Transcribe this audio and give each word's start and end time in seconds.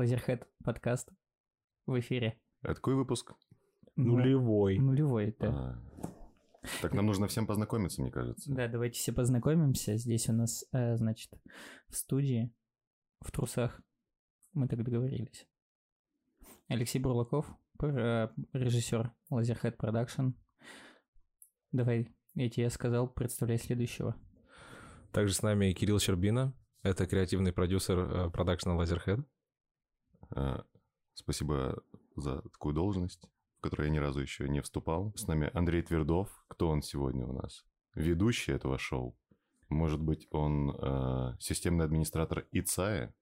Laserhead 0.00 0.48
подкаст 0.64 1.12
в 1.84 2.00
эфире. 2.00 2.40
А 2.62 2.74
какой 2.74 2.94
выпуск? 2.94 3.34
Ну, 3.96 4.16
Нулевой. 4.16 4.78
Нулевой, 4.78 5.36
да. 5.38 5.78
А, 6.02 6.08
Так 6.80 6.94
нам 6.94 7.04
нужно 7.04 7.26
всем 7.26 7.46
познакомиться, 7.46 8.00
мне 8.00 8.10
кажется. 8.10 8.50
Да, 8.50 8.66
давайте 8.66 8.98
все 8.98 9.12
познакомимся. 9.12 9.98
Здесь 9.98 10.26
у 10.30 10.32
нас, 10.32 10.64
э, 10.72 10.96
значит, 10.96 11.30
в 11.88 11.96
студии, 11.96 12.50
в 13.20 13.30
трусах, 13.30 13.78
мы 14.54 14.68
так 14.68 14.82
договорились. 14.82 15.46
Алексей 16.68 16.98
Бурлаков, 16.98 17.46
э, 17.82 18.28
режиссер 18.54 19.12
Laserhead 19.28 19.76
Production. 19.76 20.28
Давай, 21.72 22.08
я 22.32 22.48
тебе 22.48 22.70
сказал, 22.70 23.06
представляй 23.06 23.58
следующего. 23.58 24.16
Также 25.12 25.34
с 25.34 25.42
нами 25.42 25.74
Кирилл 25.74 25.98
Щербина. 25.98 26.54
Это 26.82 27.06
креативный 27.06 27.52
продюсер 27.52 27.98
э, 27.98 28.30
продакшна 28.30 28.70
Laserhead. 28.70 29.26
А, 30.30 30.64
Спасибо 31.14 31.82
за 32.16 32.40
такую 32.42 32.74
должность, 32.74 33.28
в 33.58 33.60
которую 33.60 33.88
я 33.88 33.92
ни 33.92 33.98
разу 33.98 34.20
еще 34.20 34.48
не 34.48 34.62
вступал. 34.62 35.12
С 35.16 35.26
нами 35.26 35.50
Андрей 35.52 35.82
Твердов. 35.82 36.28
Кто 36.48 36.68
он 36.68 36.82
сегодня 36.82 37.26
у 37.26 37.32
нас? 37.32 37.64
Ведущий 37.94 38.52
этого 38.52 38.78
шоу. 38.78 39.16
Может 39.68 40.00
быть, 40.00 40.26
он 40.30 40.70
э, 40.70 41.36
системный 41.38 41.84
администратор 41.84 42.46
ИЦАЭ, 42.52 43.12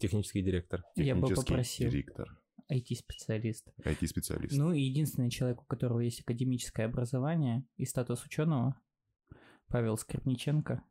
Технический 0.00 0.42
директор. 0.42 0.82
Я 0.96 1.14
бы 1.14 1.20
технический 1.28 1.50
попросил. 1.52 1.90
директор, 1.90 2.40
IT-специалист. 2.72 3.68
IT-специалист. 3.84 4.56
Ну 4.56 4.72
и 4.72 4.80
единственный 4.80 5.30
человек, 5.30 5.62
у 5.62 5.64
которого 5.64 6.00
есть 6.00 6.20
академическое 6.20 6.86
образование 6.86 7.64
и 7.76 7.84
статус 7.84 8.24
ученого, 8.24 8.80
Павел 9.68 9.96
Скрипниченко. 9.96 10.82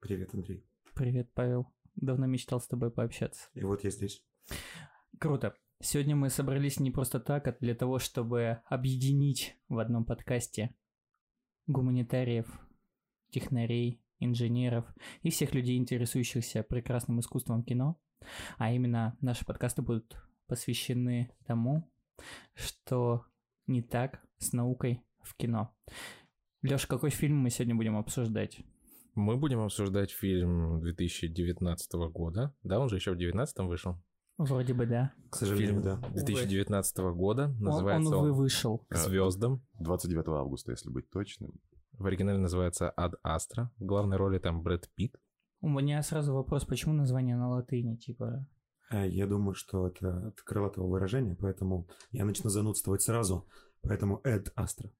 Привет, 0.00 0.34
Андрей. 0.34 0.64
Привет, 0.94 1.30
Павел. 1.34 1.66
Давно 1.96 2.26
мечтал 2.26 2.60
с 2.60 2.66
тобой 2.66 2.90
пообщаться. 2.90 3.48
И 3.54 3.62
вот 3.62 3.84
я 3.84 3.90
здесь. 3.90 4.24
Круто. 5.18 5.54
Сегодня 5.80 6.14
мы 6.14 6.28
собрались 6.28 6.78
не 6.78 6.90
просто 6.90 7.20
так, 7.20 7.48
а 7.48 7.56
для 7.60 7.74
того, 7.74 7.98
чтобы 7.98 8.60
объединить 8.66 9.56
в 9.68 9.78
одном 9.78 10.04
подкасте 10.04 10.74
гуманитариев, 11.66 12.46
технарей, 13.30 14.02
инженеров 14.18 14.84
и 15.22 15.30
всех 15.30 15.54
людей, 15.54 15.78
интересующихся 15.78 16.62
прекрасным 16.62 17.20
искусством 17.20 17.62
кино. 17.62 17.98
А 18.58 18.72
именно 18.72 19.16
наши 19.20 19.44
подкасты 19.46 19.82
будут 19.82 20.16
посвящены 20.48 21.30
тому, 21.46 21.90
что 22.54 23.24
не 23.66 23.82
так 23.82 24.22
с 24.38 24.52
наукой 24.52 25.02
в 25.22 25.34
кино. 25.34 25.74
Лёш, 26.62 26.86
какой 26.86 27.10
фильм 27.10 27.38
мы 27.38 27.50
сегодня 27.50 27.74
будем 27.74 27.96
обсуждать? 27.96 28.60
Мы 29.14 29.36
будем 29.36 29.60
обсуждать 29.60 30.10
фильм 30.10 30.80
2019 30.80 31.92
года. 32.10 32.54
Да, 32.62 32.78
он 32.78 32.90
же 32.90 32.96
еще 32.96 33.12
в 33.12 33.16
2019 33.16 33.58
вышел. 33.60 34.02
Вроде 34.38 34.74
бы 34.74 34.86
да. 34.86 35.12
К 35.30 35.36
сожалению, 35.36 35.82
Фильм 35.82 35.82
да. 35.82 35.96
2019 36.10 36.98
года. 37.14 37.44
Он, 37.44 37.58
Называется 37.58 38.10
он, 38.10 38.16
увы, 38.16 38.30
он 38.30 38.36
вышел. 38.36 38.78
«К 38.88 38.96
звездам. 38.96 39.64
29 39.80 40.28
августа, 40.28 40.72
если 40.72 40.90
быть 40.90 41.08
точным. 41.10 41.58
В 41.92 42.04
оригинале 42.04 42.38
называется 42.38 42.92
Ад 42.94 43.14
Астра. 43.22 43.70
В 43.78 43.84
главной 43.84 44.18
роли 44.18 44.38
там 44.38 44.62
Брэд 44.62 44.90
Питт. 44.94 45.16
У 45.62 45.68
меня 45.68 46.02
сразу 46.02 46.34
вопрос, 46.34 46.66
почему 46.66 46.92
название 46.92 47.36
на 47.36 47.48
латыни, 47.48 47.96
типа... 47.96 48.46
А 48.90 49.04
Я 49.06 49.26
думаю, 49.26 49.54
что 49.54 49.88
это 49.88 50.28
от 50.28 50.40
крылатого 50.42 50.86
выражения, 50.86 51.34
поэтому 51.34 51.88
я 52.12 52.24
начну 52.24 52.50
занудствовать 52.50 53.02
сразу. 53.02 53.48
Поэтому 53.82 54.20
Эд 54.22 54.52
Астра. 54.54 54.92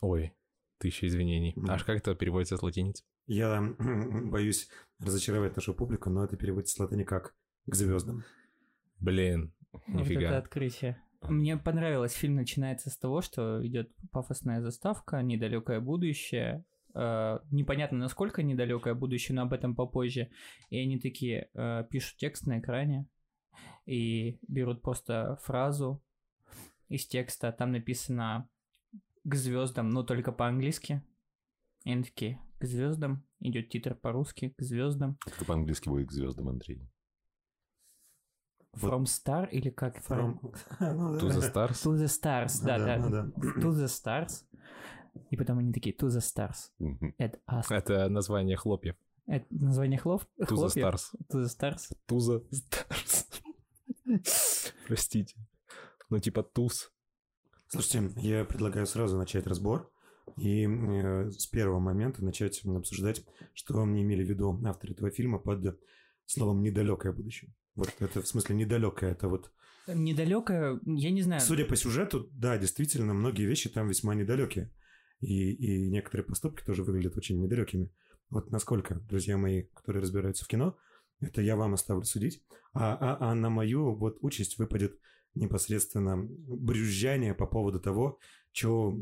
Ой, 0.00 0.32
тысяча 0.78 1.06
извинений. 1.08 1.52
Мгм. 1.56 1.70
Аж 1.70 1.84
как 1.84 1.98
это 1.98 2.14
переводится 2.14 2.56
с 2.56 2.62
латиницы? 2.62 3.04
Я 3.26 3.60
боюсь 4.30 4.68
разочаровать 5.00 5.56
нашу 5.56 5.74
публику, 5.74 6.08
но 6.08 6.24
это 6.24 6.36
переводится 6.36 6.76
с 6.76 6.78
латыни 6.78 7.02
как 7.02 7.34
«к 7.70 7.74
звездам». 7.74 8.24
Блин, 9.00 9.52
Вот 9.72 9.82
это 9.86 9.92
нифига. 9.98 10.36
открытие. 10.38 11.02
Мне 11.22 11.56
понравилось, 11.56 12.12
фильм 12.12 12.36
начинается 12.36 12.90
с 12.90 12.96
того, 12.96 13.22
что 13.22 13.64
идет 13.66 13.90
пафосная 14.12 14.60
заставка, 14.60 15.20
недалекое 15.22 15.80
будущее. 15.80 16.64
Э, 16.94 17.40
непонятно, 17.50 17.98
насколько 17.98 18.42
недалекое 18.42 18.94
будущее, 18.94 19.34
но 19.34 19.42
об 19.42 19.52
этом 19.52 19.74
попозже. 19.74 20.30
И 20.70 20.78
они 20.78 20.98
такие 20.98 21.50
э, 21.54 21.84
пишут 21.90 22.16
текст 22.18 22.46
на 22.46 22.60
экране 22.60 23.06
и 23.84 24.38
берут 24.46 24.82
просто 24.82 25.38
фразу 25.42 26.02
из 26.88 27.06
текста. 27.06 27.52
Там 27.52 27.72
написано 27.72 28.48
к 29.24 29.34
звездам, 29.34 29.90
но 29.90 30.02
только 30.02 30.32
по-английски. 30.32 31.02
И 31.84 31.92
они 31.92 32.04
такие, 32.04 32.40
к 32.58 32.64
звездам. 32.64 33.24
Идет 33.40 33.68
титр 33.68 33.94
по-русски, 33.94 34.54
к 34.56 34.62
звездам. 34.62 35.16
Как 35.20 35.46
по-английски 35.46 35.88
будет 35.88 36.08
к 36.08 36.12
звездам, 36.12 36.48
Андрей. 36.48 36.88
From 38.74 39.04
Star 39.04 39.48
или 39.50 39.70
как? 39.70 39.96
From... 39.98 40.38
Ну. 40.80 41.18
To 41.18 41.28
the 41.28 41.40
Stars. 41.40 41.82
To 41.84 41.96
the 41.96 42.06
Stars, 42.06 42.64
да, 42.64 42.78
да. 42.78 42.96
Ну 42.98 43.10
да. 43.10 43.22
To 43.60 43.70
the 43.72 43.86
Stars. 43.86 44.44
И 45.30 45.36
потом 45.36 45.58
они 45.58 45.72
такие, 45.72 45.94
To 45.94 46.08
the 46.08 46.20
Stars. 46.20 46.70
Это 47.18 48.08
название 48.08 48.56
хлопьев. 48.56 48.96
Это 49.26 49.46
название 49.50 49.98
хлоп? 49.98 50.22
To 50.40 50.56
the? 50.56 50.68
Stars. 50.68 51.14
To 51.30 51.42
the 51.42 51.48
Stars. 51.48 51.92
To 52.08 52.18
the 52.18 52.42
Stars. 52.50 53.26
Простите. 54.86 55.36
Ну, 56.10 56.18
типа 56.18 56.42
туз. 56.42 56.90
Слушайте, 57.66 58.10
я 58.20 58.44
предлагаю 58.46 58.86
сразу 58.86 59.18
начать 59.18 59.46
разбор 59.46 59.90
и 60.38 60.66
э, 60.66 61.30
с 61.30 61.46
первого 61.46 61.78
момента 61.78 62.24
начать 62.24 62.64
обсуждать, 62.64 63.24
что 63.52 63.84
не 63.84 64.02
имели 64.02 64.24
в 64.24 64.28
виду 64.28 64.58
авторы 64.64 64.94
этого 64.94 65.10
фильма 65.10 65.38
под 65.38 65.78
словом 66.24 66.62
«недалекое 66.62 67.12
будущее». 67.12 67.52
Вот 67.78 67.94
это, 68.00 68.22
в 68.22 68.26
смысле, 68.26 68.56
недалекое, 68.56 69.12
это 69.12 69.28
вот... 69.28 69.52
Недалеко, 69.86 70.80
я 70.84 71.10
не 71.12 71.22
знаю. 71.22 71.40
Судя 71.40 71.64
по 71.64 71.76
сюжету, 71.76 72.28
да, 72.32 72.58
действительно, 72.58 73.14
многие 73.14 73.46
вещи 73.46 73.68
там 73.68 73.88
весьма 73.88 74.16
недалекие. 74.16 74.72
И, 75.20 75.52
и 75.52 75.88
некоторые 75.88 76.26
поступки 76.26 76.64
тоже 76.64 76.82
выглядят 76.82 77.16
очень 77.16 77.40
недалекими. 77.40 77.92
Вот 78.30 78.50
насколько, 78.50 78.96
друзья 78.96 79.38
мои, 79.38 79.62
которые 79.74 80.02
разбираются 80.02 80.44
в 80.44 80.48
кино, 80.48 80.76
это 81.20 81.40
я 81.40 81.54
вам 81.54 81.74
оставлю 81.74 82.02
судить. 82.02 82.42
А, 82.72 82.96
а, 82.96 83.30
а 83.30 83.34
на 83.36 83.48
мою 83.48 83.94
вот 83.94 84.18
участь 84.22 84.58
выпадет 84.58 84.98
непосредственно 85.36 86.16
брюзжание 86.18 87.32
по 87.32 87.46
поводу 87.46 87.78
того, 87.78 88.18
что 88.50 88.92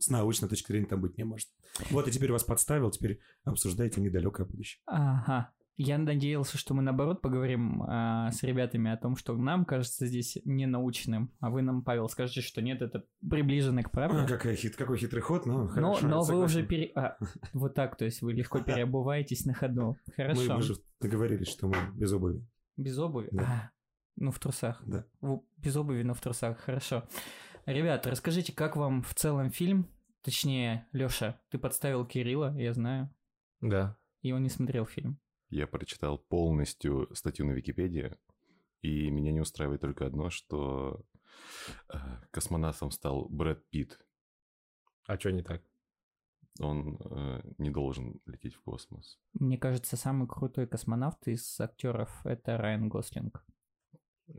с 0.00 0.10
научной 0.10 0.48
точки 0.48 0.72
зрения 0.72 0.86
там 0.86 1.00
быть 1.00 1.16
не 1.18 1.24
может. 1.24 1.48
Вот, 1.90 2.08
и 2.08 2.10
теперь 2.10 2.32
вас 2.32 2.42
подставил, 2.42 2.90
теперь 2.90 3.20
обсуждайте 3.44 4.00
недалекое 4.00 4.44
будущее. 4.44 4.82
Ага. 4.86 5.52
Я 5.78 5.98
надеялся, 5.98 6.56
что 6.56 6.72
мы 6.72 6.82
наоборот 6.82 7.20
поговорим 7.20 7.82
а, 7.86 8.30
с 8.32 8.42
ребятами 8.42 8.90
о 8.90 8.96
том, 8.96 9.14
что 9.14 9.36
нам 9.36 9.66
кажется 9.66 10.06
здесь 10.06 10.38
ненаучным, 10.46 11.30
а 11.38 11.50
вы 11.50 11.60
нам, 11.60 11.82
Павел, 11.84 12.08
скажете, 12.08 12.40
что 12.40 12.62
нет, 12.62 12.80
это 12.80 13.04
приближено 13.28 13.82
к 13.82 13.88
А, 13.88 13.90
правде. 13.90 14.26
какой, 14.26 14.56
хит, 14.56 14.74
какой 14.74 14.96
хитрый 14.96 15.20
ход, 15.20 15.44
ну, 15.44 15.64
Но, 15.64 15.68
хорошо. 15.68 16.06
но 16.08 16.20
вы 16.20 16.24
согласен. 16.24 16.44
уже 16.58 16.66
пере... 16.66 16.92
а, 16.94 17.18
вот 17.52 17.74
так, 17.74 17.96
то 17.96 18.06
есть 18.06 18.22
вы 18.22 18.32
легко 18.32 18.60
переобуваетесь 18.60 19.44
на 19.44 19.52
ходу. 19.52 19.98
Мы, 20.06 20.12
Хорошо. 20.14 20.54
мы 20.56 20.62
же 20.62 20.76
договорились, 21.00 21.48
что 21.48 21.68
мы 21.68 21.76
без 21.94 22.10
обуви. 22.12 22.42
Без 22.78 22.98
обуви? 22.98 23.28
Да. 23.32 23.42
А, 23.42 23.70
ну, 24.16 24.30
в 24.30 24.38
трусах. 24.38 24.82
Да. 24.86 25.04
Без 25.58 25.76
обуви, 25.76 26.02
но 26.04 26.14
в 26.14 26.20
трусах. 26.22 26.58
Хорошо. 26.58 27.06
Ребят, 27.66 28.06
расскажите, 28.06 28.54
как 28.54 28.76
вам 28.76 29.02
в 29.02 29.12
целом 29.14 29.50
фильм? 29.50 29.88
Точнее, 30.22 30.86
Лёша, 30.92 31.38
ты 31.50 31.58
подставил 31.58 32.06
Кирилла, 32.06 32.54
я 32.56 32.72
знаю, 32.72 33.10
Да. 33.60 33.96
и 34.22 34.32
он 34.32 34.42
не 34.42 34.48
смотрел 34.48 34.86
фильм. 34.86 35.20
Я 35.48 35.66
прочитал 35.66 36.18
полностью 36.18 37.08
статью 37.14 37.46
на 37.46 37.52
Википедии, 37.52 38.16
и 38.82 39.10
меня 39.10 39.32
не 39.32 39.40
устраивает 39.40 39.80
только 39.80 40.06
одно, 40.06 40.30
что 40.30 41.04
э, 41.88 41.98
космонавтом 42.30 42.90
стал 42.90 43.28
Брэд 43.28 43.68
Питт. 43.70 43.98
А 45.06 45.18
что 45.18 45.30
не 45.30 45.42
так? 45.42 45.62
Он 46.58 46.98
э, 47.10 47.42
не 47.58 47.70
должен 47.70 48.20
лететь 48.26 48.54
в 48.54 48.62
космос. 48.62 49.18
Мне 49.34 49.58
кажется, 49.58 49.96
самый 49.96 50.26
крутой 50.26 50.66
космонавт 50.66 51.28
из 51.28 51.60
актеров 51.60 52.10
это 52.24 52.56
Райан 52.56 52.88
Гослинг. 52.88 53.44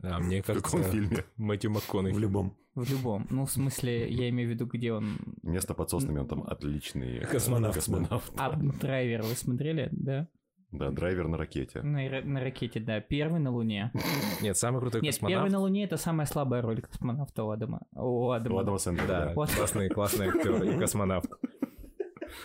А 0.03 0.19
мне 0.19 0.41
В 0.43 0.45
каком 0.47 0.61
кажется, 0.61 0.91
фильме? 0.91 1.25
Мэтью 1.37 1.71
В 1.71 1.75
МакКонахи. 1.75 2.17
любом. 2.17 2.57
В 2.75 2.89
любом. 2.89 3.27
Ну, 3.29 3.45
в 3.45 3.51
смысле, 3.51 4.09
я 4.11 4.29
имею 4.29 4.49
в 4.49 4.51
виду, 4.53 4.65
где 4.65 4.93
он... 4.93 5.17
Место 5.41 5.73
под 5.73 5.89
соснами, 5.89 6.19
он 6.19 6.27
там 6.27 6.43
отличный 6.43 7.17
э, 7.19 7.25
Космонавт, 7.25 7.75
космонавт. 7.75 8.33
А, 8.37 8.55
драйвер, 8.55 9.23
вы 9.23 9.35
смотрели, 9.35 9.89
да? 9.91 10.27
Да, 10.71 10.91
драйвер 10.91 11.27
на 11.27 11.37
ракете. 11.37 11.81
На, 11.81 12.21
на 12.21 12.39
ракете, 12.41 12.79
да. 12.79 12.99
Первый 12.99 13.39
на 13.39 13.51
Луне. 13.51 13.91
Нет, 14.41 14.57
самый 14.57 14.79
крутой 14.81 15.01
Нет, 15.01 15.15
первый 15.15 15.29
космонавт. 15.29 15.51
на 15.53 15.59
Луне 15.59 15.83
это 15.85 15.97
самая 15.97 16.25
слабая 16.27 16.61
роль 16.61 16.81
космонавта 16.81 17.43
у 17.43 17.49
Адама. 17.51 17.81
У 17.93 18.29
Адама. 18.31 18.55
У 18.55 18.59
Адама 18.59 18.77
Сэндлера, 18.77 19.07
Да, 19.07 19.25
да. 19.27 19.33
Вот. 19.33 19.49
классный, 19.51 19.89
классный 19.89 20.27
актер 20.27 20.63
и 20.63 20.77
космонавт. 20.79 21.31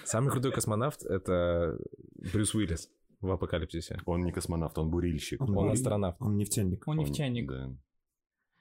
Самый 0.05 0.31
крутой 0.31 0.53
космонавт— 0.53 1.03
это 1.05 1.77
Брюс 2.33 2.55
Уиллис 2.55 2.89
в 3.21 3.31
«Апокалипсисе». 3.31 3.99
Он 4.07 4.25
не 4.25 4.33
космонавт, 4.33 4.79
он 4.79 4.91
бурильщик. 4.91 5.41
Он 5.41 5.51
Он 5.51 5.67
бури- 5.67 5.73
астронавт. 5.73 6.17
Он 6.21 6.37
нефтяник. 6.37 6.87
Он 6.87 6.99
нефтяник. 6.99 7.49
Да. 7.51 7.71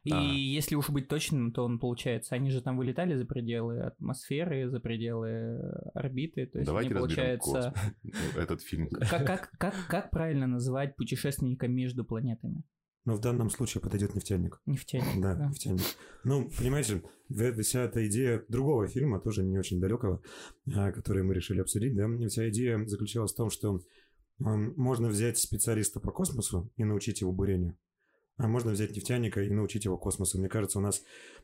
И 0.04 0.12
А. 0.12 0.20
если 0.22 0.76
уж 0.76 0.90
быть 0.90 1.08
точным, 1.08 1.52
то 1.52 1.64
он, 1.64 1.78
получается, 1.78 2.34
они 2.34 2.50
же 2.50 2.62
там 2.62 2.78
вылетали 2.78 3.16
за 3.16 3.26
пределы 3.26 3.82
атмосферы, 3.82 4.68
за 4.70 4.80
пределы 4.80 5.28
э, 5.28 5.60
орбиты. 5.94 6.48
То 6.48 6.60
есть 6.60 6.66
Давайте 6.66 6.90
они, 6.90 7.00
получается... 7.00 7.74
космос. 7.74 7.74
Этот 8.36 8.62
фильм. 8.62 8.90
Как, 8.90 9.26
как, 9.28 9.52
как, 9.58 9.76
как 9.88 10.10
правильно 10.12 10.48
называть 10.48 10.96
путешественника 10.96 11.68
между 11.68 12.04
планетами? 12.04 12.64
Но 13.06 13.16
в 13.16 13.20
данном 13.20 13.50
случае 13.50 13.82
подойдет 13.82 14.14
нефтяник. 14.14 14.62
Нефтяник. 14.66 15.22
Да, 15.22 15.36
да. 15.36 15.48
нефтяник. 15.48 15.82
Ну, 16.24 16.50
понимаете, 16.56 17.04
в- 17.30 17.62
вся 17.64 17.84
эта 17.84 18.08
идея 18.08 18.44
другого 18.48 18.88
фильма, 18.88 19.20
тоже 19.20 19.44
не 19.44 19.58
очень 19.58 19.80
далекого, 19.80 20.22
а, 20.76 20.92
который 20.92 21.24
мы 21.24 21.34
решили 21.34 21.62
обсудить, 21.62 21.96
да, 21.96 22.08
вся 22.28 22.50
идея 22.50 22.84
заключалась 22.86 23.34
в 23.34 23.38
том, 23.38 23.50
что 23.50 23.82
можно 24.40 25.08
взять 25.08 25.38
специалиста 25.38 26.00
по 26.00 26.12
космосу 26.12 26.72
и 26.76 26.84
научить 26.84 27.22
его 27.22 27.32
бурению, 27.32 27.78
а 28.42 28.48
можно 28.48 28.72
взять 28.72 28.96
нефтяника 28.96 29.42
и 29.42 29.50
научить 29.50 29.86
его 29.86 29.98
космосу. 29.98 30.40
Мне 30.40 30.50
кажется, 30.50 30.80
у 30.80 30.82
нас 30.82 31.04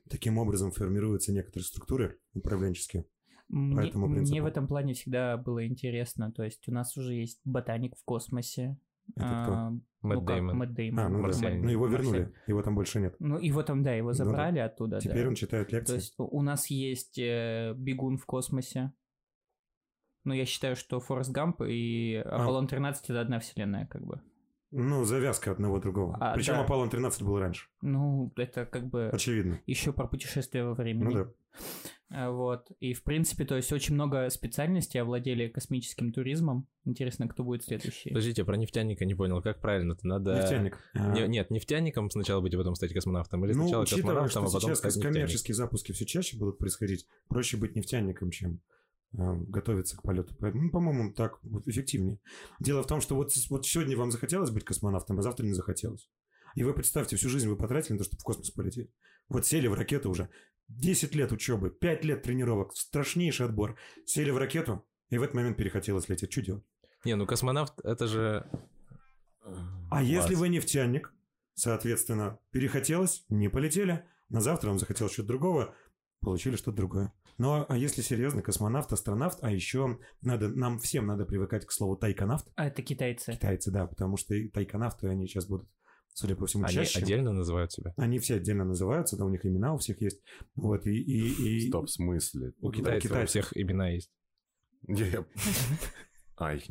таким 0.10 0.38
образом 0.38 0.72
формируются 0.72 1.32
некоторые 1.32 1.66
структуры 1.66 2.20
управленческие. 2.34 3.06
Мне, 3.50 3.88
этому 3.88 4.08
мне 4.08 4.16
принципу. 4.18 4.44
в 4.44 4.46
этом 4.46 4.68
плане 4.68 4.94
всегда 4.94 5.38
было 5.38 5.66
интересно. 5.68 6.32
То 6.32 6.44
есть 6.44 6.68
у 6.68 6.74
нас 6.74 6.98
уже 6.98 7.14
есть 7.14 7.40
ботаник 7.46 7.96
в 7.96 8.04
космосе. 8.04 8.78
Это 9.16 9.44
кто? 9.44 9.54
а, 9.54 9.72
Мэтт 10.02 10.22
ну 10.22 10.28
Дэймон. 10.28 10.58
Мэтт 10.58 10.74
Дэймон. 10.74 11.00
А, 11.00 11.10
ну, 11.10 11.18
да. 11.18 11.24
Марсианин. 11.24 11.62
ну 11.64 11.70
его 11.70 11.88
Марсианин. 11.88 12.14
вернули, 12.14 12.34
его 12.48 12.62
там 12.62 12.76
больше 12.76 13.00
нет. 13.00 13.16
Ну, 13.20 13.40
его 13.40 13.64
там, 13.64 13.84
да, 13.84 13.94
его 13.94 14.10
Ну 14.10 14.18
да. 14.18 14.26
забрали 14.26 14.60
оттуда. 14.60 15.00
Теперь 15.00 15.24
да. 15.24 15.30
он 15.30 15.36
читает 15.36 15.70
То 15.70 15.76
лекции. 15.78 15.96
есть 15.96 16.16
у 16.18 16.42
нас 16.42 16.68
есть 16.70 17.18
э, 17.20 17.74
бегун 17.78 18.18
в 18.18 18.26
космосе. 18.26 18.92
Но 20.26 20.34
я 20.34 20.46
считаю, 20.46 20.76
что 20.76 21.00
Форест 21.00 21.32
Гамп 21.32 21.62
и 21.62 22.16
А. 22.16 22.44
Аполлон 22.44 22.68
13 22.68 23.10
это 23.12 23.22
одна 23.22 23.40
вселенная, 23.40 23.86
как 23.86 24.04
бы. 24.06 24.22
Ну, 24.72 25.06
завязка 25.06 25.52
одного 25.52 25.80
другого. 25.80 26.18
А, 26.20 26.34
Причем 26.34 26.54
да. 26.54 26.62
Аполлон 26.62 26.90
13 26.90 27.22
был 27.24 27.40
раньше, 27.40 27.68
Ну, 27.82 28.32
это 28.36 28.66
как 28.66 28.88
бы 28.88 29.10
очевидно. 29.14 29.60
еще 29.66 29.94
про 29.94 30.08
путешествие 30.08 30.66
во 30.66 30.74
времени. 30.74 31.04
Ну 31.06 31.12
да. 31.14 31.32
А, 32.10 32.32
Вот. 32.32 32.70
И, 32.80 32.94
в 32.94 33.04
принципе, 33.04 33.46
то 33.46 33.56
есть 33.56 33.72
очень 33.72 33.96
много 33.96 34.30
специальностей 34.30 35.02
овладели 35.02 35.48
космическим 35.48 36.12
туризмом. 36.12 36.68
Интересно, 36.86 37.28
кто 37.28 37.44
будет 37.44 37.64
следующий. 37.64 38.10
Подождите, 38.10 38.44
про 38.46 38.56
нефтяника 38.58 39.06
не 39.06 39.16
понял. 39.16 39.42
Как 39.42 39.60
правильно-то? 39.62 40.06
Надо... 40.08 40.36
Нефтяник. 40.36 40.78
А, 40.94 41.14
Не- 41.14 41.28
нет, 41.28 41.50
нефтяником 41.50 42.10
сначала 42.10 42.42
быть, 42.42 42.54
а 42.54 42.58
потом 42.58 42.76
стать 42.76 42.94
космонавтом. 42.94 43.44
Или 43.46 43.54
Ну, 43.54 43.64
сначала 43.64 43.84
учитывая, 43.84 44.04
космонавтом, 44.16 44.30
что 44.30 44.40
а 44.40 44.44
потом 44.46 44.62
сейчас 44.70 44.78
стать 44.80 44.96
нефтяником. 44.96 45.14
коммерческие 45.14 45.56
запуски 45.56 45.92
все 45.94 46.06
чаще 46.06 46.38
будут 46.38 46.58
происходить, 46.60 47.08
проще 47.30 47.58
быть 47.58 47.76
нефтяником, 47.76 48.32
чем 48.32 48.54
э, 48.54 48.60
готовиться 49.12 49.98
к 49.98 50.04
полету. 50.04 50.36
Поэтому, 50.40 50.64
ну, 50.64 50.72
по-моему, 50.72 51.14
так 51.14 51.40
вот 51.44 51.68
эффективнее. 51.68 52.20
Дело 52.60 52.84
в 52.84 52.88
том, 52.88 53.02
что 53.02 53.16
вот, 53.16 53.32
вот 53.50 53.66
сегодня 53.66 53.98
вам 53.98 54.12
захотелось 54.12 54.52
быть 54.52 54.66
космонавтом, 54.66 55.20
а 55.20 55.22
завтра 55.22 55.46
не 55.46 55.54
захотелось. 55.54 56.10
И 56.56 56.64
вы 56.64 56.74
представьте, 56.74 57.16
всю 57.16 57.30
жизнь 57.30 57.48
вы 57.48 57.56
потратили 57.56 57.94
на 57.94 58.00
то, 58.00 58.06
чтобы 58.06 58.20
в 58.20 58.24
космос 58.24 58.52
полететь. 58.52 58.90
Вот 59.30 59.46
сели 59.46 59.68
в 59.68 59.74
ракету 59.74 60.10
уже. 60.10 60.30
10 60.70 61.16
лет 61.16 61.32
учебы, 61.32 61.70
5 61.70 62.04
лет 62.04 62.24
тренировок, 62.24 62.76
страшнейший 62.76 63.46
отбор. 63.46 63.78
Сели 64.06 64.32
в 64.32 64.38
ракету, 64.38 64.86
и 65.10 65.18
в 65.18 65.24
этот 65.24 65.36
момент 65.36 65.58
перехотелось 65.58 66.10
лететь. 66.10 66.32
Что 66.32 66.42
делать? 66.42 66.64
Не, 67.06 67.16
ну 67.16 67.26
космонавт, 67.26 67.80
это 67.84 68.08
же... 68.08 68.50
А 69.90 70.04
если 70.04 70.36
вы 70.36 70.50
нефтяник, 70.50 71.14
соответственно, 71.54 72.40
перехотелось, 72.52 73.24
не 73.30 73.50
полетели, 73.50 74.04
на 74.30 74.42
завтра 74.42 74.70
вам 74.70 74.80
захотелось 74.80 75.14
что-то 75.14 75.30
другого, 75.30 75.76
получили 76.20 76.58
что-то 76.58 76.78
другое. 76.78 77.14
Ну, 77.38 77.66
а- 77.68 77.78
если 77.78 78.02
серьезно, 78.02 78.42
космонавт, 78.42 78.92
астронавт, 78.92 79.38
а 79.42 79.52
еще 79.52 80.00
надо, 80.22 80.50
нам 80.50 80.80
всем 80.80 81.06
надо 81.06 81.26
привыкать 81.26 81.66
к 81.66 81.72
слову 81.72 81.96
тайконавт. 81.96 82.48
А, 82.56 82.68
это 82.68 82.82
китайцы. 82.82 83.34
Китайцы, 83.34 83.72
да, 83.72 83.86
потому 83.88 84.18
что 84.18 84.34
и 84.34 84.48
тайконавты, 84.50 85.08
они 85.08 85.28
сейчас 85.28 85.46
будут, 85.48 85.68
судя 86.14 86.36
по 86.36 86.48
всему, 86.48 86.64
Они 86.66 86.74
чаще. 86.74 87.00
отдельно 87.00 87.32
называют 87.34 87.72
себя? 87.72 87.94
Они 87.98 88.18
все 88.20 88.36
отдельно 88.36 88.66
называются, 88.66 89.18
да, 89.18 89.26
у 89.26 89.30
них 89.30 89.46
имена 89.46 89.74
у 89.74 89.78
всех 89.78 90.02
есть. 90.02 90.22
Вот, 90.56 90.86
и... 90.88 90.92
и, 90.98 91.58
и... 91.58 91.68
Стоп, 91.70 91.86
в 91.86 91.92
смысле? 91.92 92.54
У 92.60 92.72
Да, 92.72 92.78
китайцев 92.78 93.12
у 93.12 93.14
китайцев. 93.14 93.30
всех 93.46 93.58
имена 93.62 93.90
есть. 93.90 94.12
Я- 94.88 95.06
я- 95.08 95.26
А, 96.40 96.54
их 96.54 96.64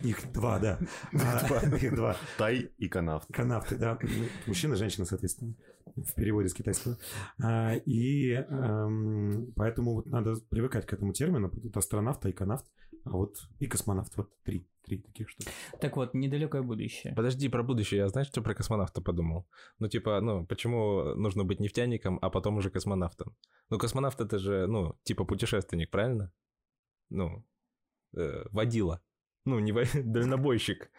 Их 0.00 0.32
два, 0.32 0.58
да. 0.58 0.78
Их 1.12 1.94
два. 1.94 2.16
Тай 2.38 2.70
и 2.78 2.88
канавт. 2.88 3.28
Канавты, 3.32 3.76
да. 3.76 3.98
Мужчина, 4.46 4.74
женщина, 4.76 5.04
соответственно, 5.04 5.54
в 5.96 6.14
переводе 6.14 6.48
с 6.48 6.54
китайского. 6.54 6.96
А, 7.42 7.74
и 7.74 8.32
эм, 8.32 9.52
поэтому 9.56 9.94
вот 9.94 10.06
надо 10.06 10.36
привыкать 10.50 10.86
к 10.86 10.92
этому 10.92 11.12
термину. 11.12 11.50
Тут 11.50 11.76
астронавт, 11.76 12.24
айконавт, 12.24 12.66
а 13.04 13.10
вот 13.10 13.36
и 13.58 13.66
космонавт. 13.66 14.16
Вот 14.16 14.30
три, 14.42 14.68
три 14.84 14.98
таких 14.98 15.28
штуки. 15.28 15.50
Так 15.80 15.96
вот, 15.96 16.14
недалекое 16.14 16.62
будущее. 16.62 17.14
Подожди, 17.14 17.48
про 17.48 17.62
будущее. 17.62 17.98
Я 17.98 18.08
знаешь, 18.08 18.28
что 18.28 18.42
про 18.42 18.54
космонавта 18.54 19.00
подумал? 19.00 19.48
Ну, 19.78 19.88
типа, 19.88 20.20
ну, 20.20 20.46
почему 20.46 21.14
нужно 21.14 21.44
быть 21.44 21.60
нефтяником, 21.60 22.18
а 22.22 22.30
потом 22.30 22.56
уже 22.56 22.70
космонавтом? 22.70 23.36
Ну, 23.70 23.78
космонавт 23.78 24.20
это 24.20 24.38
же, 24.38 24.66
ну, 24.66 24.96
типа 25.04 25.24
путешественник, 25.24 25.90
правильно? 25.90 26.32
Ну, 27.10 27.44
э, 28.16 28.44
водила. 28.50 29.02
Ну, 29.44 29.58
не 29.58 29.72
во- 29.72 29.84
дальнобойщик. 29.94 30.90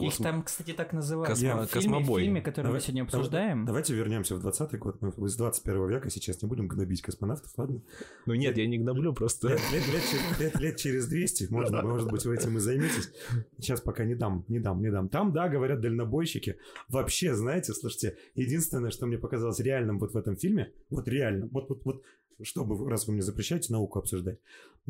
Их 0.00 0.16
там, 0.18 0.44
кстати, 0.44 0.72
так 0.74 0.92
называют. 0.92 1.28
Космо- 1.36 1.36
в, 1.36 1.66
фильме, 1.66 1.66
в 1.66 1.70
космобой. 1.72 2.22
фильме, 2.22 2.40
который 2.40 2.66
Давай- 2.66 2.78
мы 2.78 2.80
сегодня 2.80 3.02
обсуждаем. 3.02 3.64
Давайте 3.64 3.94
вернемся 3.94 4.36
в 4.36 4.40
20 4.40 4.78
год. 4.78 5.02
Мы 5.02 5.08
из 5.26 5.36
21 5.36 5.88
века 5.88 6.08
сейчас 6.08 6.40
не 6.40 6.48
будем 6.48 6.68
гнобить 6.68 7.02
космонавтов, 7.02 7.52
ладно? 7.56 7.82
Ну, 8.24 8.34
нет, 8.34 8.56
я 8.56 8.66
не 8.68 8.78
гноблю, 8.78 9.12
просто... 9.12 9.48
Лет, 9.48 9.60
лет- 9.72 9.88
лет 9.88 10.02
через- 10.08 10.38
лет- 10.40 10.60
лет 10.60 10.76
через 10.76 11.08
200, 11.08 11.48
можно, 11.50 11.82
может 11.82 12.10
быть, 12.12 12.24
вы 12.26 12.36
этим 12.36 12.56
и 12.56 12.60
займетесь. 12.60 13.10
Сейчас 13.58 13.80
пока 13.80 14.04
не 14.04 14.14
дам, 14.14 14.44
не 14.46 14.60
дам, 14.60 14.80
не 14.80 14.90
дам. 14.92 15.08
Там, 15.08 15.32
да, 15.32 15.48
говорят 15.48 15.80
дальнобойщики. 15.80 16.58
Вообще, 16.88 17.34
знаете, 17.34 17.72
слушайте, 17.72 18.16
единственное, 18.36 18.90
что 18.92 19.06
мне 19.06 19.18
показалось 19.18 19.58
реальным 19.58 19.98
вот 19.98 20.12
в 20.12 20.16
этом 20.16 20.36
фильме, 20.36 20.72
вот 20.90 21.08
реально, 21.08 21.48
вот, 21.50 21.68
вот, 21.70 21.84
вот, 21.84 22.02
чтобы, 22.42 22.88
раз 22.88 23.06
вы 23.06 23.14
мне 23.14 23.22
запрещаете 23.22 23.72
науку 23.72 23.98
обсуждать, 23.98 24.38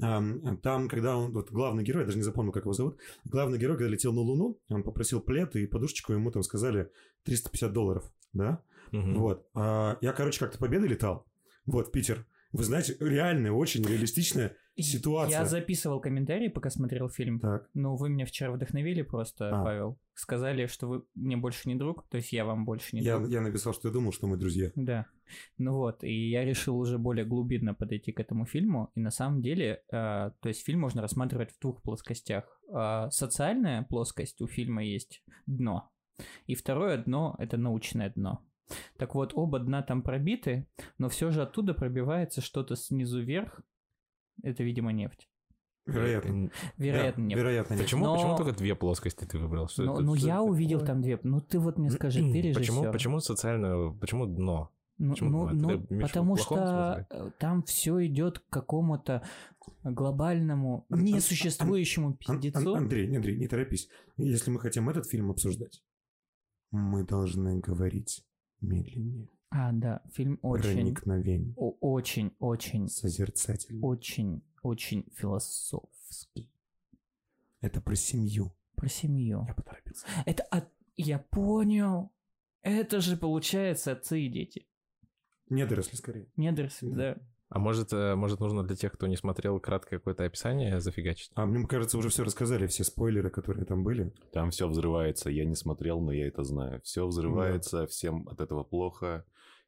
ам, 0.00 0.58
там, 0.58 0.88
когда 0.88 1.16
он, 1.16 1.32
вот 1.32 1.50
главный 1.50 1.82
герой, 1.82 2.02
я 2.02 2.06
даже 2.06 2.18
не 2.18 2.24
запомнил, 2.24 2.52
как 2.52 2.64
его 2.64 2.72
зовут, 2.72 2.98
главный 3.24 3.58
герой, 3.58 3.76
когда 3.76 3.90
летел 3.90 4.12
на 4.12 4.20
Луну, 4.20 4.58
он 4.68 4.82
попросил 4.82 5.20
плед 5.20 5.56
и 5.56 5.66
подушечку, 5.66 6.12
ему 6.12 6.30
там 6.30 6.42
сказали 6.42 6.90
350 7.24 7.72
долларов, 7.72 8.10
да? 8.32 8.62
Мгм. 8.92 9.14
Вот. 9.14 9.46
А, 9.54 9.98
я, 10.00 10.12
короче, 10.12 10.40
как-то 10.40 10.58
победы 10.58 10.86
летал. 10.86 11.26
Вот, 11.66 11.88
в 11.88 11.90
Питер. 11.90 12.26
Вы 12.52 12.64
знаете, 12.64 12.96
реальная, 13.00 13.52
очень 13.52 13.84
реалистичная 13.84 14.56
ситуация. 14.82 15.40
Я 15.40 15.44
записывал 15.44 16.00
комментарии, 16.00 16.48
пока 16.48 16.70
смотрел 16.70 17.08
фильм. 17.08 17.40
Так. 17.40 17.68
Ну, 17.74 17.96
вы 17.96 18.08
меня 18.10 18.24
вчера 18.26 18.50
вдохновили 18.52 19.02
просто, 19.02 19.50
А. 19.50 19.64
Павел. 19.64 19.98
Сказали, 20.14 20.66
что 20.66 20.88
вы 20.88 21.04
мне 21.14 21.36
больше 21.36 21.68
не 21.68 21.74
друг, 21.74 22.08
то 22.08 22.16
есть 22.16 22.32
я 22.32 22.44
вам 22.44 22.64
больше 22.64 22.96
не 22.96 23.02
Я, 23.02 23.18
друг. 23.18 23.30
я 23.30 23.40
написал, 23.40 23.72
что 23.72 23.88
я 23.88 23.94
думал, 23.94 24.12
что 24.12 24.26
мы 24.26 24.36
друзья. 24.36 24.70
Да. 24.74 25.06
Ну 25.58 25.74
вот, 25.74 26.02
и 26.04 26.30
я 26.30 26.44
решил 26.44 26.78
уже 26.78 26.98
более 26.98 27.24
глубинно 27.24 27.74
подойти 27.74 28.12
к 28.12 28.20
этому 28.20 28.46
фильму. 28.46 28.90
И 28.94 29.00
на 29.00 29.10
самом 29.10 29.42
деле, 29.42 29.82
э, 29.90 30.30
то 30.40 30.48
есть 30.48 30.64
фильм 30.64 30.80
можно 30.80 31.02
рассматривать 31.02 31.52
в 31.52 31.60
двух 31.60 31.82
плоскостях. 31.82 32.60
А, 32.72 33.10
социальная 33.10 33.82
плоскость 33.82 34.40
у 34.40 34.46
фильма 34.46 34.84
есть 34.84 35.22
дно. 35.46 35.90
И 36.46 36.54
второе 36.54 36.98
дно— 36.98 37.36
это 37.38 37.56
научное 37.56 38.10
дно. 38.10 38.44
Так 38.98 39.14
вот, 39.14 39.32
оба 39.34 39.58
дна 39.60 39.82
там 39.82 40.02
пробиты, 40.02 40.66
но 40.98 41.08
все 41.08 41.30
же 41.30 41.42
оттуда 41.42 41.74
пробивается 41.74 42.40
что-то 42.40 42.76
снизу 42.76 43.22
вверх. 43.22 43.60
Это, 44.42 44.62
видимо, 44.62 44.92
нефть. 44.92 45.28
Вероятно. 45.86 46.50
Вероятно, 46.76 47.22
Да, 47.24 47.28
нефть. 47.28 47.38
Вероятно, 47.38 47.74
нет. 47.74 47.82
Почему, 47.82 48.04
Но- 48.04 48.14
почему 48.16 48.36
только 48.36 48.52
две 48.52 48.74
плоскости 48.74 49.24
ты 49.24 49.38
выбрал? 49.38 49.68
Что 49.68 49.84
Ну, 49.84 49.92
это- 49.94 50.02
ну, 50.02 50.16
что 50.16 50.26
я 50.26 50.34
это 50.34 50.42
увидел 50.42 50.78
такое? 50.80 50.86
там 50.94 51.02
две. 51.02 51.20
Ну, 51.22 51.40
ты 51.40 51.58
вот 51.58 51.78
мне 51.78 51.90
скажи, 51.90 52.20
ты 52.20 52.40
режиссер. 52.40 52.60
Почему, 52.60 52.92
почему 52.92 53.20
социальную, 53.20 53.94
почему 53.94 54.26
дно? 54.26 54.70
Ну, 55.00 55.12
Почему 55.12 55.30
ну, 55.30 55.46
это? 55.76 55.86
ну, 55.94 56.00
потому 56.00 56.36
что 56.36 57.06
э, 57.08 57.30
там 57.38 57.62
все 57.62 58.04
идет 58.06 58.40
к 58.40 58.48
какому-то 58.50 59.22
глобальному, 59.84 60.86
Ан- 60.90 60.98
ан- 60.98 61.04
несуществующему 61.04 62.08
Ан- 62.08 62.18
Ан- 62.26 62.40
пиздецу. 62.40 62.74
Андрей, 62.74 63.16
Андрей, 63.16 63.36
не 63.38 63.46
торопись. 63.46 63.88
Если 64.16 64.50
мы 64.50 64.58
хотим 64.60 64.88
этот 64.90 65.06
фильм 65.06 65.30
обсуждать, 65.30 65.82
мы 66.72 67.04
должны 67.04 67.60
говорить 67.60 68.24
медленнее. 68.60 69.28
А, 69.50 69.72
да, 69.72 70.02
фильм 70.12 70.38
очень, 70.42 70.74
Проникновение. 70.74 71.54
очень, 71.56 72.32
очень, 72.38 72.88
Созерцательно. 72.88 73.86
очень, 73.86 74.42
очень 74.62 75.06
философский. 75.14 76.50
Это 77.60 77.80
про 77.80 77.94
семью. 77.96 78.54
Про 78.76 78.88
семью. 78.88 79.44
Я 79.48 79.54
поторопился. 79.54 80.06
Это 80.26 80.42
от... 80.44 80.68
Я 80.96 81.18
понял. 81.18 82.12
Это 82.62 83.00
же 83.00 83.16
получается 83.16 83.92
отцы 83.92 84.20
и 84.20 84.28
дети. 84.28 84.66
Недоросли 85.48 85.96
скорее. 85.96 86.28
Недоросли, 86.36 86.90
Да. 86.90 86.96
да. 87.14 87.20
А 87.50 87.58
может, 87.58 87.94
э, 87.94 88.14
может 88.14 88.40
нужно 88.40 88.62
для 88.62 88.76
тех, 88.76 88.92
кто 88.92 89.06
не 89.06 89.16
смотрел, 89.16 89.58
краткое 89.58 89.96
какое-то 89.98 90.24
описание 90.26 90.80
зафигачить? 90.80 91.30
А 91.34 91.46
мне 91.46 91.66
кажется, 91.66 91.96
уже 91.96 92.10
все 92.10 92.22
рассказали, 92.22 92.66
все 92.66 92.84
спойлеры, 92.84 93.30
которые 93.30 93.64
там 93.64 93.82
были. 93.84 94.12
Там 94.32 94.50
все 94.50 94.68
взрывается. 94.68 95.30
Я 95.30 95.46
не 95.46 95.54
смотрел, 95.54 95.98
но 96.02 96.12
я 96.12 96.26
это 96.28 96.44
знаю. 96.44 96.82
Все 96.82 97.06
взрывается, 97.06 97.86
всем 97.86 98.28
от 98.28 98.42
этого 98.42 98.64
плохо. 98.64 99.24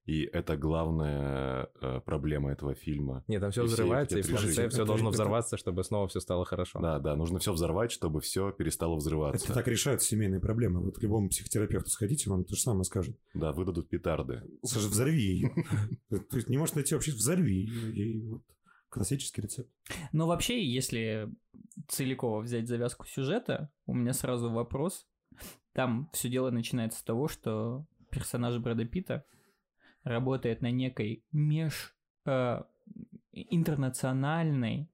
И 0.06 0.22
это 0.22 0.56
главная 0.56 1.68
э, 1.80 2.00
проблема 2.04 2.50
этого 2.52 2.74
фильма. 2.74 3.24
Нет, 3.28 3.40
там 3.40 3.50
все 3.50 3.64
И 3.64 3.66
все 3.66 3.74
взрывается, 3.74 4.16
и 4.16 4.20
их 4.20 4.26
в 4.26 4.34
конце 4.34 4.68
все 4.68 4.84
должно 4.84 5.10
взорваться, 5.10 5.56
чтобы 5.56 5.84
снова 5.84 6.08
все 6.08 6.20
стало 6.20 6.44
хорошо. 6.44 6.80
Да, 6.80 6.98
да, 6.98 7.16
нужно 7.16 7.38
все 7.38 7.52
взорвать, 7.52 7.92
чтобы 7.92 8.20
все 8.20 8.50
перестало 8.50 8.96
взрываться. 8.96 9.44
Это 9.44 9.54
так 9.54 9.68
решают 9.68 10.02
семейные 10.02 10.40
проблемы. 10.40 10.80
Вот 10.80 10.98
к 10.98 11.02
любому 11.02 11.28
психотерапевту 11.28 11.90
сходите, 11.90 12.30
вам 12.30 12.44
то 12.44 12.54
же 12.54 12.60
самое 12.60 12.84
скажет. 12.84 13.16
Да, 13.34 13.52
выдадут 13.52 13.88
петарды. 13.88 14.42
Скажет, 14.64 14.90
взорви 14.90 15.22
ее. 15.22 15.54
То 16.08 16.36
есть 16.36 16.48
не 16.48 16.58
можешь 16.58 16.74
найти 16.74 16.94
вообще, 16.94 17.12
взорви 17.12 17.66
ее. 17.66 17.92
И 17.92 18.26
вот 18.26 18.42
Классический 18.90 19.42
рецепт. 19.42 19.70
Но 20.12 20.26
вообще, 20.26 20.64
если 20.66 21.32
целиково 21.86 22.40
взять 22.40 22.66
завязку 22.66 23.06
сюжета, 23.06 23.70
у 23.86 23.94
меня 23.94 24.12
сразу 24.12 24.50
вопрос. 24.50 25.06
Там 25.72 26.10
все 26.12 26.28
дело 26.28 26.50
начинается 26.50 26.98
с 26.98 27.02
того, 27.04 27.28
что 27.28 27.86
персонаж 28.10 28.58
Брэда 28.58 28.84
Питта 28.84 29.24
работает 30.04 30.62
на 30.62 30.70
некой 30.70 31.24
меж 31.32 31.94
э, 32.26 32.62
интернациональной 33.32 34.88